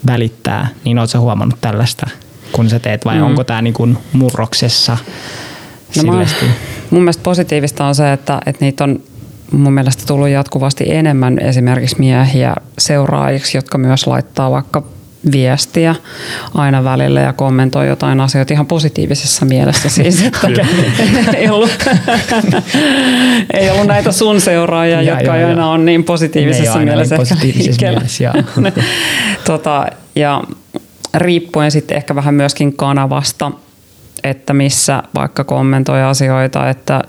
välittää. 0.06 0.68
Niin 0.84 0.98
oletko 0.98 1.18
huomannut 1.18 1.60
tällaista, 1.60 2.06
kun 2.52 2.70
sä 2.70 2.78
teet, 2.78 3.04
vai 3.04 3.16
mm. 3.16 3.22
onko 3.22 3.44
tämä 3.44 3.62
niin 3.62 3.98
murroksessa 4.12 4.96
no 5.96 6.12
mä, 6.12 6.26
mun 6.90 7.02
mielestä 7.02 7.22
positiivista 7.22 7.84
on 7.84 7.94
se, 7.94 8.12
että, 8.12 8.40
että 8.46 8.64
niitä 8.64 8.84
on 8.84 9.02
mun 9.52 9.72
mielestä 9.72 10.02
tullut 10.06 10.28
jatkuvasti 10.28 10.84
enemmän 10.88 11.38
esimerkiksi 11.38 11.96
miehiä 11.98 12.54
seuraajiksi, 12.78 13.58
jotka 13.58 13.78
myös 13.78 14.06
laittaa 14.06 14.50
vaikka 14.50 14.82
viestiä 15.32 15.94
aina 16.54 16.84
välillä 16.84 17.20
ja 17.20 17.32
kommentoi 17.32 17.86
jotain 17.86 18.20
asioita 18.20 18.54
ihan 18.54 18.66
positiivisessa 18.66 19.44
mielessä 19.44 19.88
siis, 19.88 20.22
että 20.26 20.48
ei, 21.36 21.48
ollut, 21.48 21.70
ei 23.54 23.70
ollut 23.70 23.86
näitä 23.86 24.12
sun 24.12 24.40
seuraajia, 24.40 25.02
ja, 25.02 25.14
jotka 25.14 25.36
ja, 25.36 25.48
aina 25.48 25.70
on 25.70 25.84
niin 25.84 26.04
positiivisessa 26.04 26.78
niin 26.78 26.88
mielessä. 26.88 27.16
Niin 27.16 27.20
positiivisessa 27.28 27.86
mielessä, 27.86 28.32
tota, 29.44 29.86
ja 30.16 30.42
riippuen 31.14 31.70
sitten 31.70 31.96
ehkä 31.96 32.14
vähän 32.14 32.34
myöskin 32.34 32.76
kanavasta, 32.76 33.52
että 34.24 34.54
missä 34.54 35.02
vaikka 35.14 35.44
kommentoi 35.44 36.02
asioita, 36.02 36.68
että 36.68 37.02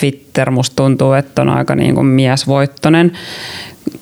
Twitter 0.00 0.50
musta 0.50 0.76
tuntuu, 0.76 1.12
että 1.12 1.42
on 1.42 1.48
aika 1.48 1.74
niin 1.74 1.94
kuin 1.94 2.06
miesvoittonen. 2.06 3.12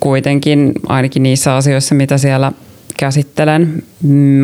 Kuitenkin 0.00 0.72
ainakin 0.88 1.22
niissä 1.22 1.56
asioissa, 1.56 1.94
mitä 1.94 2.18
siellä 2.18 2.52
käsittelen, 3.02 3.82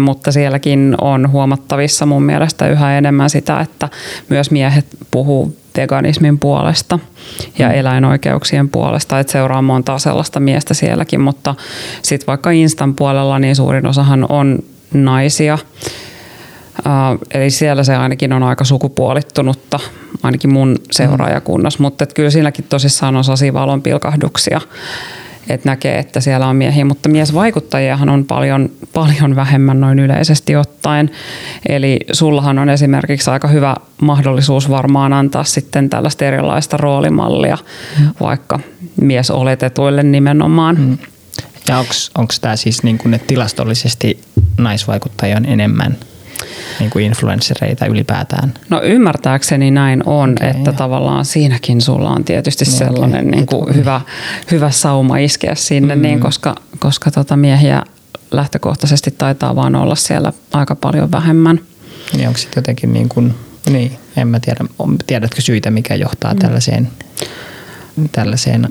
mutta 0.05 0.32
sielläkin 0.32 0.94
on 1.01 1.30
huomattavissa 1.30 2.06
mun 2.06 2.22
mielestä 2.22 2.68
yhä 2.68 2.98
enemmän 2.98 3.30
sitä, 3.30 3.60
että 3.60 3.89
myös 4.28 4.51
miehet 4.51 4.86
puhuu 5.10 5.56
veganismin 5.76 6.39
puolesta 6.39 6.98
ja 7.59 7.68
mm. 7.68 7.74
eläinoikeuksien 7.74 8.68
puolesta, 8.68 9.18
että 9.18 9.32
seuraa 9.32 9.62
monta 9.62 9.98
sellaista 9.98 10.40
miestä 10.40 10.74
sielläkin, 10.74 11.20
mutta 11.20 11.55
sitten 12.02 12.26
vaikka 12.26 12.51
Instan 12.51 12.94
puolella 12.94 13.39
niin 13.39 13.56
suurin 13.56 13.86
osahan 13.86 14.26
on 14.28 14.59
naisia, 14.94 15.59
Uh, 16.78 17.18
eli 17.35 17.51
siellä 17.51 17.85
se 17.85 17.97
ainakin 17.97 18.32
on 18.32 18.43
aika 18.43 18.64
sukupuolittunutta, 18.64 19.80
ainakin 20.22 20.52
mun 20.52 20.76
seuraajakunnassa, 20.90 21.78
mm. 21.78 21.82
mutta 21.82 22.06
kyllä 22.06 22.30
siinäkin 22.30 22.64
tosissaan 22.68 23.16
on 23.16 23.24
sellaisia 23.24 23.52
valonpilkahduksia, 23.52 24.60
että 25.49 25.69
näkee, 25.69 25.99
että 25.99 26.20
siellä 26.20 26.47
on 26.47 26.57
miehiä, 26.57 26.85
mutta 26.85 27.09
miesvaikuttajiahan 27.09 28.09
on 28.09 28.25
paljon, 28.25 28.70
paljon 28.93 29.37
vähemmän 29.37 29.81
noin 29.81 29.99
yleisesti 29.99 30.57
ottaen. 30.57 31.11
Eli 31.69 32.01
sullahan 32.12 32.59
on 32.59 32.69
esimerkiksi 32.69 33.31
aika 33.31 33.49
hyvä 33.49 33.77
mahdollisuus 34.03 34.70
varmaan 34.70 35.12
antaa 35.12 35.45
sitten 35.45 35.91
tällaista 35.91 36.25
erilaista 36.25 36.77
roolimallia 36.77 37.59
mm. 38.01 38.09
vaikka 38.20 38.61
miesoletetuille 39.01 40.03
nimenomaan. 40.03 40.77
Mm. 40.79 40.99
Ja 41.69 41.85
onko 42.19 42.35
tämä 42.41 42.57
siis 42.57 42.83
niin 42.83 42.99
kuin, 42.99 43.15
että 43.15 43.27
tilastollisesti 43.27 44.20
naisvaikuttajia 44.59 45.37
on 45.37 45.47
enemmän 45.47 45.97
niin 46.81 46.90
kuin 46.90 47.05
influenssereita 47.05 47.86
ylipäätään? 47.86 48.55
No 48.70 48.82
ymmärtääkseni 48.82 49.70
näin 49.70 50.02
on, 50.06 50.31
okay, 50.32 50.48
että 50.48 50.70
jo. 50.70 50.77
tavallaan 50.77 51.24
siinäkin 51.24 51.81
sulla 51.81 52.10
on 52.10 52.24
tietysti 52.24 52.65
niin, 52.65 52.74
sellainen 52.78 53.20
okay. 53.20 53.31
niin 53.31 53.47
kuin 53.47 53.74
hyvä, 53.74 54.01
hyvä 54.51 54.70
sauma 54.70 55.16
iskeä 55.16 55.55
sinne, 55.55 55.94
mm. 55.94 56.02
niin, 56.02 56.20
koska, 56.20 56.55
koska 56.78 57.10
tota 57.10 57.36
miehiä 57.36 57.82
lähtökohtaisesti 58.31 59.10
taitaa 59.10 59.56
vaan 59.56 59.77
olla 59.77 59.94
siellä 59.94 60.32
aika 60.52 60.74
paljon 60.74 61.12
vähemmän. 61.12 61.60
Niin 62.16 62.28
onko 62.28 62.39
sitten 62.39 62.60
jotenkin 62.60 62.93
niin 62.93 63.09
kuin, 63.09 63.35
niin, 63.70 63.93
en 64.16 64.28
mä 64.28 64.40
tiedä, 64.40 64.65
tiedätkö 65.06 65.43
syitä, 65.43 65.70
mikä 65.70 65.94
johtaa 65.94 66.32
mm. 66.32 66.39
tällaiseen, 66.39 66.89
tällaiseen 68.12 68.69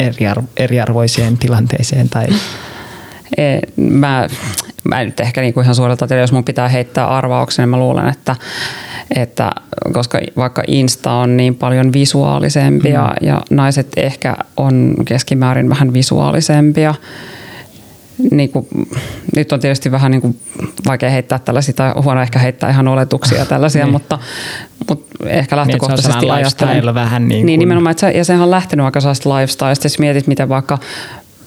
eriarvo, 0.00 0.48
eriarvoiseen 0.56 1.38
tilanteeseen 1.38 2.08
tai 2.08 2.26
e, 3.36 3.58
Mä, 3.76 4.28
mä 4.84 5.00
en 5.00 5.06
nyt 5.06 5.20
ehkä 5.20 5.40
niinku 5.40 5.60
ihan 5.60 5.74
suorilta 5.74 6.06
tiedä, 6.06 6.22
jos 6.22 6.32
mun 6.32 6.44
pitää 6.44 6.68
heittää 6.68 7.08
arvauksen, 7.08 7.62
niin 7.62 7.68
mä 7.68 7.76
luulen, 7.78 8.08
että, 8.08 8.36
että 9.16 9.50
koska 9.92 10.20
vaikka 10.36 10.62
Insta 10.66 11.12
on 11.12 11.36
niin 11.36 11.54
paljon 11.54 11.92
visuaalisempia 11.92 13.02
mm. 13.02 13.26
ja 13.26 13.40
naiset 13.50 13.88
ehkä 13.96 14.36
on 14.56 14.94
keskimäärin 15.04 15.68
vähän 15.68 15.92
visuaalisempia, 15.92 16.94
niin 18.30 18.50
kuin, 18.50 18.66
nyt 19.36 19.52
on 19.52 19.60
tietysti 19.60 19.90
vähän 19.90 20.10
niin 20.10 20.20
kuin 20.20 20.40
vaikea 20.86 21.10
heittää 21.10 21.38
tällaisia, 21.38 21.74
tai 21.74 21.92
huono 22.02 22.22
ehkä 22.22 22.38
heittää 22.38 22.70
ihan 22.70 22.88
oletuksia 22.88 23.46
tällaisia, 23.46 23.84
niin. 23.84 23.92
mutta, 23.92 24.18
mutta 24.78 25.28
ehkä 25.28 25.56
lähtökohtaisesti 25.56 26.20
niin, 26.20 26.32
ajattelen. 26.32 26.94
vähän 26.94 27.28
niin, 27.28 27.40
kuin... 27.40 27.46
niin 27.46 27.60
nimenomaan, 27.60 27.90
että 27.90 28.00
se, 28.00 28.10
ja 28.10 28.24
sehän 28.24 28.42
on 28.42 28.50
lähtenyt 28.50 28.84
aika 28.84 29.00
sellaista 29.00 29.30
lifestylesta, 29.30 29.86
jos 29.86 29.98
mietit, 29.98 30.26
miten 30.26 30.48
vaikka 30.48 30.78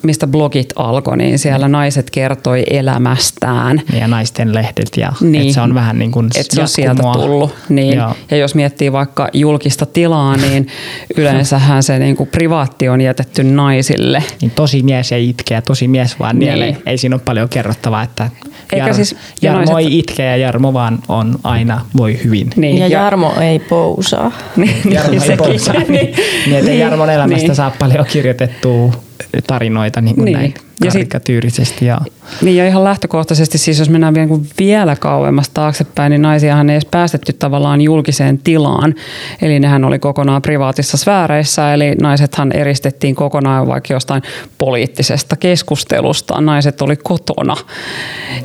mistä 0.04 0.28
blogit 0.28 0.74
alkoi, 0.76 1.18
niin 1.18 1.40
siellä 1.40 1.68
naiset 1.68 2.10
kertoi 2.10 2.64
elämästään. 2.70 3.82
Ja 4.00 4.08
naisten 4.08 4.56
lehdet 4.56 4.98
ja 4.98 5.14
niin. 5.22 5.42
että 5.42 5.54
se 5.54 5.62
on 5.62 5.74
vähän 5.74 6.00
niin 6.00 6.12
kuin 6.12 6.28
että 6.36 6.56
se 6.56 6.62
on 6.62 6.68
sieltä 6.68 7.04
tullut. 7.14 7.56
Niin. 7.70 7.98
Ja 8.32 8.38
jos 8.38 8.56
miettii 8.56 8.92
vaikka 8.92 9.30
julkista 9.34 9.86
tilaa, 9.86 10.38
niin 10.38 10.68
yleensähän 11.18 11.84
se 11.84 12.00
niin 12.00 12.16
kuin 12.16 12.30
privaatti 12.30 12.90
on 12.90 13.02
jätetty 13.02 13.44
naisille. 13.44 14.24
Niin 14.42 14.52
tosi 14.52 14.84
mies 14.84 15.12
ei 15.12 15.30
itke 15.30 15.54
ja 15.54 15.62
tosi 15.62 15.88
mies 15.88 16.20
vaan 16.20 16.40
niin. 16.40 16.50
nielee. 16.50 16.78
Ei 16.86 16.98
siinä 16.98 17.16
ole 17.16 17.22
paljon 17.26 17.50
kerrottavaa, 17.50 18.04
että 18.04 18.30
Jar- 18.76 18.94
siis, 18.94 19.16
Jarmo 19.42 19.66
naiset... 19.66 19.78
ei 19.78 20.00
itke 20.00 20.24
ja 20.24 20.38
Jarmo 20.38 20.74
vaan 20.74 21.00
on 21.08 21.40
aina 21.44 21.82
voi 21.98 22.20
hyvin. 22.24 22.50
Niin. 22.56 22.78
Ja 22.78 22.88
Jarmo 22.88 23.34
ei 23.42 23.60
pousaa. 23.60 24.32
Niin, 24.56 24.76
Jarmo 24.90 25.22
ei 25.30 25.38
pousaa. 25.38 25.76
Niin, 25.88 26.16
niin, 26.46 26.58
että 26.58 26.72
Jarmon 26.72 27.10
elämästä 27.10 27.48
niin. 27.48 27.56
saa 27.56 27.72
paljon 27.80 28.06
kirjoitettua 28.06 29.07
tarinoita 29.42 30.02
niin 30.02 30.16
kuin 30.16 30.26
niin. 30.26 30.38
näin 30.38 30.54
karikatyyrisesti. 30.84 31.86
Ja, 31.86 32.02
niin 32.42 32.58
ja 32.58 32.68
ihan 32.68 32.84
lähtökohtaisesti 32.84 33.58
siis 33.58 33.80
jos 33.80 33.90
mennään 33.90 34.14
vielä, 34.14 34.28
vielä 34.60 34.96
kauemmas 34.96 35.50
taaksepäin, 35.50 36.10
niin 36.10 36.22
naisiahan 36.22 36.70
ei 36.70 36.74
edes 36.74 36.86
päästetty 36.86 37.34
tavallaan 37.34 37.82
julkiseen 37.82 38.38
tilaan. 38.38 38.96
Eli 39.42 39.60
nehän 39.60 39.86
oli 39.86 40.00
kokonaan 40.00 40.42
privaatissa 40.42 40.98
sfääreissä, 40.98 41.74
eli 41.74 41.96
naisethan 42.02 42.52
eristettiin 42.52 43.16
kokonaan 43.16 43.68
vaikka 43.68 43.94
jostain 43.94 44.22
poliittisesta 44.58 45.36
keskustelusta. 45.36 46.42
Naiset 46.42 46.82
oli 46.82 46.96
kotona. 46.96 47.58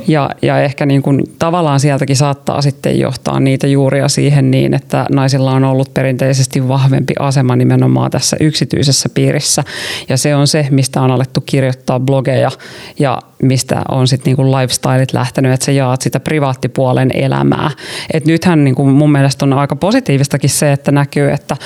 Ja, 0.07 0.29
ja 0.41 0.61
ehkä 0.61 0.85
niin 0.85 1.01
kuin, 1.01 1.23
tavallaan 1.39 1.79
sieltäkin 1.79 2.15
saattaa 2.15 2.61
sitten 2.61 2.99
johtaa 2.99 3.39
niitä 3.39 3.67
juuria 3.67 4.07
siihen 4.07 4.51
niin, 4.51 4.73
että 4.73 5.05
naisilla 5.11 5.51
on 5.51 5.63
ollut 5.63 5.93
perinteisesti 5.93 6.67
vahvempi 6.67 7.13
asema 7.19 7.55
nimenomaan 7.55 8.11
tässä 8.11 8.37
yksityisessä 8.39 9.09
piirissä. 9.13 9.63
Ja 10.09 10.17
se 10.17 10.35
on 10.35 10.47
se, 10.47 10.67
mistä 10.71 11.01
on 11.01 11.11
alettu 11.11 11.41
kirjoittaa 11.41 11.99
blog 11.99 12.22
blogeja 12.23 12.51
ja 12.99 13.21
mistä 13.41 13.81
on 13.89 14.07
sitten 14.07 14.31
niinku 14.31 14.51
lifestyleit 14.51 15.13
lähtenyt, 15.13 15.53
että 15.53 15.65
sä 15.65 15.71
jaat 15.71 16.01
sitä 16.01 16.19
privaattipuolen 16.19 17.09
elämää. 17.13 17.71
Et 18.13 18.25
nythän 18.25 18.63
niinku 18.63 18.85
mun 18.85 19.11
mielestä 19.11 19.45
on 19.45 19.53
aika 19.53 19.75
positiivistakin 19.75 20.49
se, 20.49 20.71
että 20.71 20.91
näkyy, 20.91 21.31
että 21.31 21.57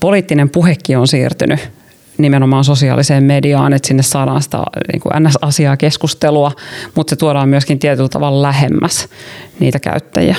poliittinen 0.00 0.50
puhekin 0.50 0.98
on 0.98 1.08
siirtynyt 1.08 1.60
nimenomaan 2.18 2.64
sosiaaliseen 2.64 3.24
mediaan, 3.24 3.72
että 3.72 3.88
sinne 3.88 4.02
saadaan 4.02 4.42
sitä 4.42 4.58
niin 4.92 5.00
kuin 5.00 5.12
NS-asiaa 5.22 5.76
keskustelua, 5.76 6.52
mutta 6.94 7.10
se 7.10 7.16
tuodaan 7.16 7.48
myöskin 7.48 7.78
tietyllä 7.78 8.08
tavalla 8.08 8.42
lähemmäs 8.42 9.08
niitä 9.60 9.78
käyttäjiä. 9.78 10.36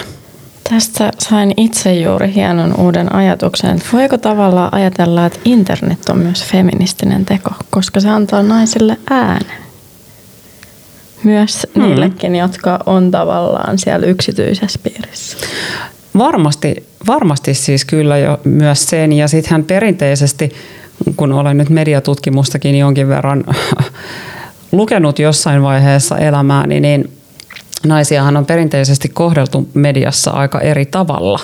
Tästä 0.70 1.12
sain 1.20 1.54
itse 1.58 1.94
juuri 1.94 2.34
hienon 2.34 2.80
uuden 2.80 3.16
ajatuksen, 3.16 3.76
että 3.76 3.90
voiko 3.94 4.18
tavallaan 4.18 4.74
ajatella, 4.74 5.26
että 5.26 5.40
internet 5.46 6.10
on 6.10 6.18
myös 6.18 6.44
feministinen 6.44 7.26
teko, 7.26 7.50
koska 7.70 8.00
se 8.00 8.10
antaa 8.10 8.44
naisille 8.44 8.98
äänen. 9.10 9.58
Myös 11.24 11.68
mm. 11.76 11.82
niillekin, 11.82 12.36
jotka 12.36 12.80
on 12.86 13.12
tavallaan 13.12 13.78
siellä 13.78 14.08
yksityisessä 14.08 14.80
piirissä. 14.84 15.38
Varmasti, 16.18 16.84
varmasti 17.08 17.54
siis 17.54 17.86
kyllä 17.86 18.18
jo 18.18 18.40
myös 18.44 18.86
sen. 18.86 19.14
Ja 19.14 19.28
sittenhän 19.28 19.64
perinteisesti, 19.64 20.52
kun 21.16 21.34
olen 21.34 21.58
nyt 21.58 21.70
mediatutkimustakin 21.70 22.76
jonkin 22.76 23.08
verran 23.08 23.44
lukenut 24.72 25.20
jossain 25.20 25.62
vaiheessa 25.62 26.18
elämääni, 26.18 26.80
niin 26.80 27.19
naisiahan 27.85 28.38
on 28.38 28.45
perinteisesti 28.45 29.10
kohdeltu 29.10 29.69
mediassa 29.73 30.31
aika 30.31 30.60
eri 30.60 30.85
tavalla. 30.85 31.39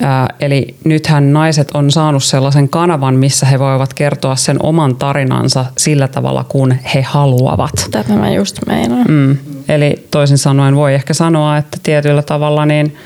Ää, 0.00 0.28
eli 0.40 0.74
nythän 0.84 1.32
naiset 1.32 1.70
on 1.74 1.90
saanut 1.90 2.24
sellaisen 2.24 2.68
kanavan, 2.68 3.14
missä 3.14 3.46
he 3.46 3.58
voivat 3.58 3.94
kertoa 3.94 4.36
sen 4.36 4.56
oman 4.62 4.96
tarinansa 4.96 5.64
sillä 5.78 6.08
tavalla, 6.08 6.44
kun 6.44 6.74
he 6.94 7.02
haluavat. 7.02 7.88
Tätä 7.90 8.14
mä 8.14 8.30
just 8.30 8.58
meinaan. 8.66 9.06
Mm. 9.08 9.36
Eli 9.68 10.06
toisin 10.10 10.38
sanoen 10.38 10.76
voi 10.76 10.94
ehkä 10.94 11.14
sanoa, 11.14 11.56
että 11.56 11.78
tietyllä 11.82 12.22
tavalla 12.22 12.66
niin 12.66 12.96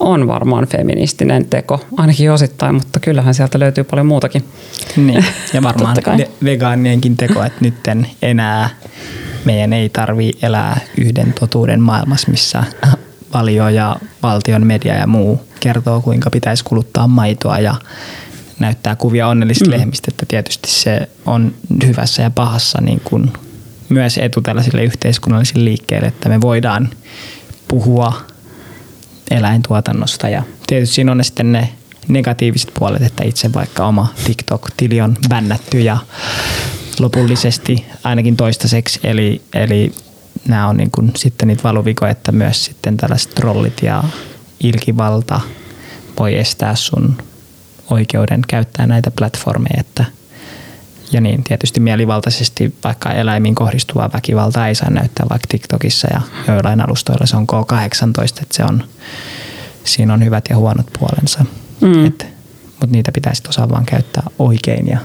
on 0.00 0.26
varmaan 0.26 0.66
feministinen 0.66 1.46
teko, 1.46 1.80
ainakin 1.96 2.32
osittain, 2.32 2.74
mutta 2.74 3.00
kyllähän 3.00 3.34
sieltä 3.34 3.58
löytyy 3.58 3.84
paljon 3.84 4.06
muutakin. 4.06 4.44
Niin, 4.96 5.24
ja 5.52 5.62
varmaan 5.68 5.96
vegaanienkin 6.44 7.16
teko, 7.16 7.44
että 7.44 7.58
nyt 7.60 7.74
enää 8.22 8.70
meidän 9.46 9.72
ei 9.72 9.88
tarvi 9.88 10.32
elää 10.42 10.80
yhden 10.98 11.32
totuuden 11.40 11.80
maailmassa, 11.80 12.30
missä 12.30 12.64
valio 13.34 13.68
ja 13.68 13.96
valtion 14.22 14.66
media 14.66 14.94
ja 14.94 15.06
muu 15.06 15.40
kertoo, 15.60 16.00
kuinka 16.00 16.30
pitäisi 16.30 16.64
kuluttaa 16.64 17.06
maitoa 17.06 17.58
ja 17.58 17.74
näyttää 18.58 18.96
kuvia 18.96 19.28
onnellisista 19.28 19.70
mm. 19.70 19.78
lehmistä, 19.78 20.08
että 20.10 20.26
tietysti 20.28 20.70
se 20.70 21.08
on 21.26 21.54
hyvässä 21.86 22.22
ja 22.22 22.30
pahassa 22.30 22.80
niin 22.80 23.00
kuin 23.04 23.32
myös 23.88 24.18
etu 24.18 24.40
tällaisille 24.40 24.84
yhteiskunnallisille 24.84 25.64
liikkeille, 25.64 26.08
että 26.08 26.28
me 26.28 26.40
voidaan 26.40 26.90
puhua 27.68 28.12
eläintuotannosta 29.30 30.28
ja 30.28 30.42
tietysti 30.66 30.94
siinä 30.94 31.12
on 31.12 31.24
sitten 31.24 31.52
ne 31.52 31.72
negatiiviset 32.08 32.70
puolet, 32.78 33.02
että 33.02 33.24
itse 33.24 33.52
vaikka 33.52 33.86
oma 33.86 34.12
TikTok-tili 34.24 35.00
on 35.00 35.16
bännätty 35.28 35.80
ja 35.80 35.98
lopullisesti 37.00 37.86
ainakin 38.04 38.36
toistaiseksi. 38.36 39.00
Eli, 39.04 39.42
eli 39.54 39.92
nämä 40.48 40.68
on 40.68 40.76
niin 40.76 40.90
kuin 40.90 41.12
sitten 41.16 41.48
niitä 41.48 41.62
valuvikoja, 41.62 42.10
että 42.10 42.32
myös 42.32 42.64
sitten 42.64 42.96
tällaiset 42.96 43.34
trollit 43.34 43.82
ja 43.82 44.04
ilkivalta 44.60 45.40
voi 46.18 46.38
estää 46.38 46.74
sun 46.74 47.18
oikeuden 47.90 48.40
käyttää 48.48 48.86
näitä 48.86 49.10
platformeja, 49.10 49.80
että 49.80 50.04
ja 51.12 51.20
niin, 51.20 51.44
tietysti 51.44 51.80
mielivaltaisesti 51.80 52.74
vaikka 52.84 53.12
eläimiin 53.12 53.54
kohdistuvaa 53.54 54.12
väkivaltaa 54.12 54.68
ei 54.68 54.74
saa 54.74 54.90
näyttää 54.90 55.26
vaikka 55.30 55.46
TikTokissa 55.48 56.08
ja 56.12 56.20
joillain 56.48 56.80
alustoilla 56.80 57.26
se 57.26 57.36
on 57.36 57.46
K18, 57.52 58.42
että 58.42 58.56
se 58.56 58.64
on, 58.64 58.84
siinä 59.84 60.14
on 60.14 60.24
hyvät 60.24 60.44
ja 60.50 60.56
huonot 60.56 60.86
puolensa. 60.98 61.44
Mm. 61.80 61.98
mutta 62.00 62.26
niitä 62.86 63.12
pitäisi 63.12 63.42
osaa 63.48 63.68
vaan 63.68 63.86
käyttää 63.86 64.22
oikein 64.38 64.86
ja 64.88 64.98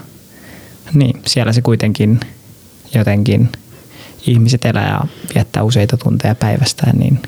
niin, 0.93 1.21
siellä 1.27 1.53
se 1.53 1.61
kuitenkin 1.61 2.19
jotenkin 2.95 3.49
ihmiset 4.27 4.65
elää 4.65 4.87
ja 4.89 5.01
viettää 5.35 5.63
useita 5.63 5.97
tunteja 5.97 6.35
päivästään, 6.35 6.97
niin 6.97 7.19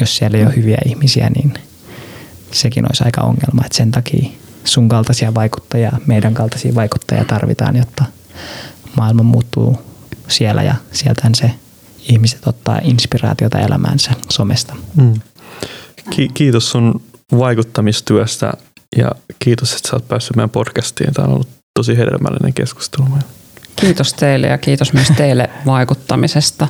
jos 0.00 0.16
siellä 0.16 0.38
ei 0.38 0.44
ole 0.44 0.56
hyviä 0.56 0.78
ihmisiä, 0.86 1.30
niin 1.30 1.54
sekin 2.52 2.84
olisi 2.84 3.04
aika 3.04 3.20
ongelma. 3.20 3.62
Että 3.64 3.76
sen 3.76 3.90
takia 3.90 4.30
sun 4.64 4.88
kaltaisia 4.88 5.34
vaikuttajia, 5.34 5.92
meidän 6.06 6.34
kaltaisia 6.34 6.74
vaikuttajia 6.74 7.24
tarvitaan, 7.24 7.76
jotta 7.76 8.04
maailma 8.96 9.22
muuttuu 9.22 9.78
siellä 10.28 10.62
ja 10.62 10.74
sieltähän 10.92 11.34
se 11.34 11.50
ihmiset 12.08 12.46
ottaa 12.46 12.80
inspiraatiota 12.82 13.58
elämäänsä 13.58 14.10
somesta. 14.30 14.74
Mm. 14.96 15.20
Ki- 16.10 16.30
kiitos 16.34 16.70
sun 16.70 17.02
vaikuttamistyöstä 17.38 18.52
ja 18.96 19.10
kiitos, 19.38 19.72
että 19.72 19.88
sä 19.88 19.96
oot 19.96 20.08
päässyt 20.08 20.36
meidän 20.36 20.50
podcastiin. 20.50 21.14
Tämä 21.14 21.28
on 21.28 21.34
ollut 21.34 21.48
tosi 21.74 21.98
hedelmällinen 21.98 22.54
keskustelu. 22.54 23.04
Kiitos 23.76 24.14
teille 24.14 24.46
ja 24.46 24.58
kiitos 24.58 24.92
myös 24.92 25.08
teille 25.16 25.50
vaikuttamisesta, 25.66 26.68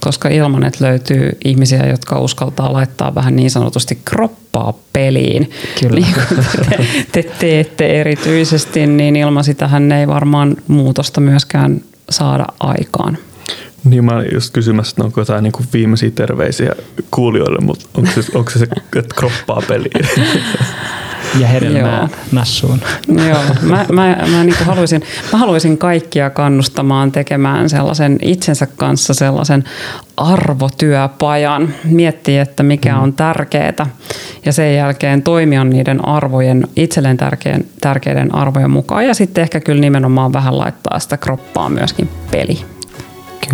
koska 0.00 0.28
ilman, 0.28 0.64
että 0.64 0.84
löytyy 0.84 1.38
ihmisiä, 1.44 1.86
jotka 1.86 2.20
uskaltaa 2.20 2.72
laittaa 2.72 3.14
vähän 3.14 3.36
niin 3.36 3.50
sanotusti 3.50 3.98
kroppaa 4.04 4.74
peliin, 4.92 5.50
Kyllä. 5.80 6.00
niin 6.00 6.14
kuin 6.14 6.44
te, 6.70 6.88
te 7.12 7.22
teette 7.38 8.00
erityisesti, 8.00 8.86
niin 8.86 9.16
ilman 9.16 9.44
sitähän 9.44 9.92
ei 9.92 10.08
varmaan 10.08 10.56
muutosta 10.68 11.20
myöskään 11.20 11.80
saada 12.10 12.46
aikaan. 12.60 13.18
Niin 13.84 14.04
mä 14.04 14.12
olin 14.16 14.34
just 14.34 14.52
kysymässä, 14.52 14.90
että 14.90 15.04
onko 15.04 15.20
jotain 15.20 15.42
niin 15.42 15.52
kuin 15.52 15.68
viimeisiä 15.72 16.10
terveisiä 16.10 16.72
kuulijoille, 17.10 17.58
mutta 17.60 17.86
onko 17.94 18.10
se, 18.10 18.22
onko 18.34 18.50
se, 18.50 18.58
se 18.58 18.66
että 18.96 19.14
kroppaa 19.14 19.62
peliin? 19.68 20.08
Ja 21.40 21.46
hedelmää 21.46 21.98
Joo. 21.98 22.08
nassuun. 22.32 22.80
Joo, 23.28 23.38
mä, 23.62 23.86
mä, 23.92 24.16
mä, 24.30 24.44
niin 24.44 24.56
haluaisin, 24.64 25.02
mä 25.32 25.38
haluaisin 25.38 25.78
kaikkia 25.78 26.30
kannustamaan 26.30 27.12
tekemään 27.12 27.68
sellaisen 27.68 28.18
itsensä 28.22 28.66
kanssa 28.76 29.14
sellaisen 29.14 29.64
arvotyöpajan, 30.16 31.74
miettiä, 31.84 32.42
että 32.42 32.62
mikä 32.62 32.98
on 32.98 33.12
tärkeää 33.12 33.86
ja 34.44 34.52
sen 34.52 34.76
jälkeen 34.76 35.22
toimia 35.22 35.64
niiden 35.64 36.08
arvojen, 36.08 36.68
itselleen 36.76 37.16
tärkeän, 37.16 37.64
tärkeiden 37.80 38.34
arvojen 38.34 38.70
mukaan 38.70 39.06
ja 39.06 39.14
sitten 39.14 39.42
ehkä 39.42 39.60
kyllä 39.60 39.80
nimenomaan 39.80 40.32
vähän 40.32 40.58
laittaa 40.58 40.98
sitä 40.98 41.16
kroppaa 41.16 41.68
myöskin 41.68 42.08
peli. 42.30 42.58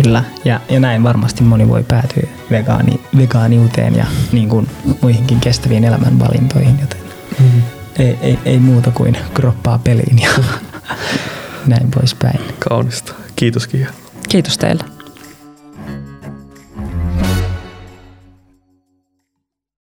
Kyllä, 0.03 0.23
ja, 0.45 0.59
ja 0.69 0.79
näin 0.79 1.03
varmasti 1.03 1.43
moni 1.43 1.69
voi 1.69 1.83
päätyä 1.83 2.27
vegaani, 2.51 3.01
vegaaniuteen 3.17 3.95
ja 3.95 4.05
niin 4.31 4.49
kuin 4.49 4.67
muihinkin 5.01 5.39
kestäviin 5.39 5.83
elämänvalintoihin, 5.83 6.79
joten 6.81 7.00
mm. 7.39 7.61
ei, 7.99 8.17
ei, 8.21 8.39
ei 8.45 8.59
muuta 8.59 8.91
kuin 8.91 9.17
kroppaa 9.33 9.79
peliin 9.83 10.21
ja 10.21 10.29
näin 11.67 11.91
poispäin. 11.91 12.39
Kaunista. 12.59 13.13
Kiitos 13.35 13.67
Kiia. 13.67 13.89
Kiitos 14.29 14.57
teille. 14.57 15.00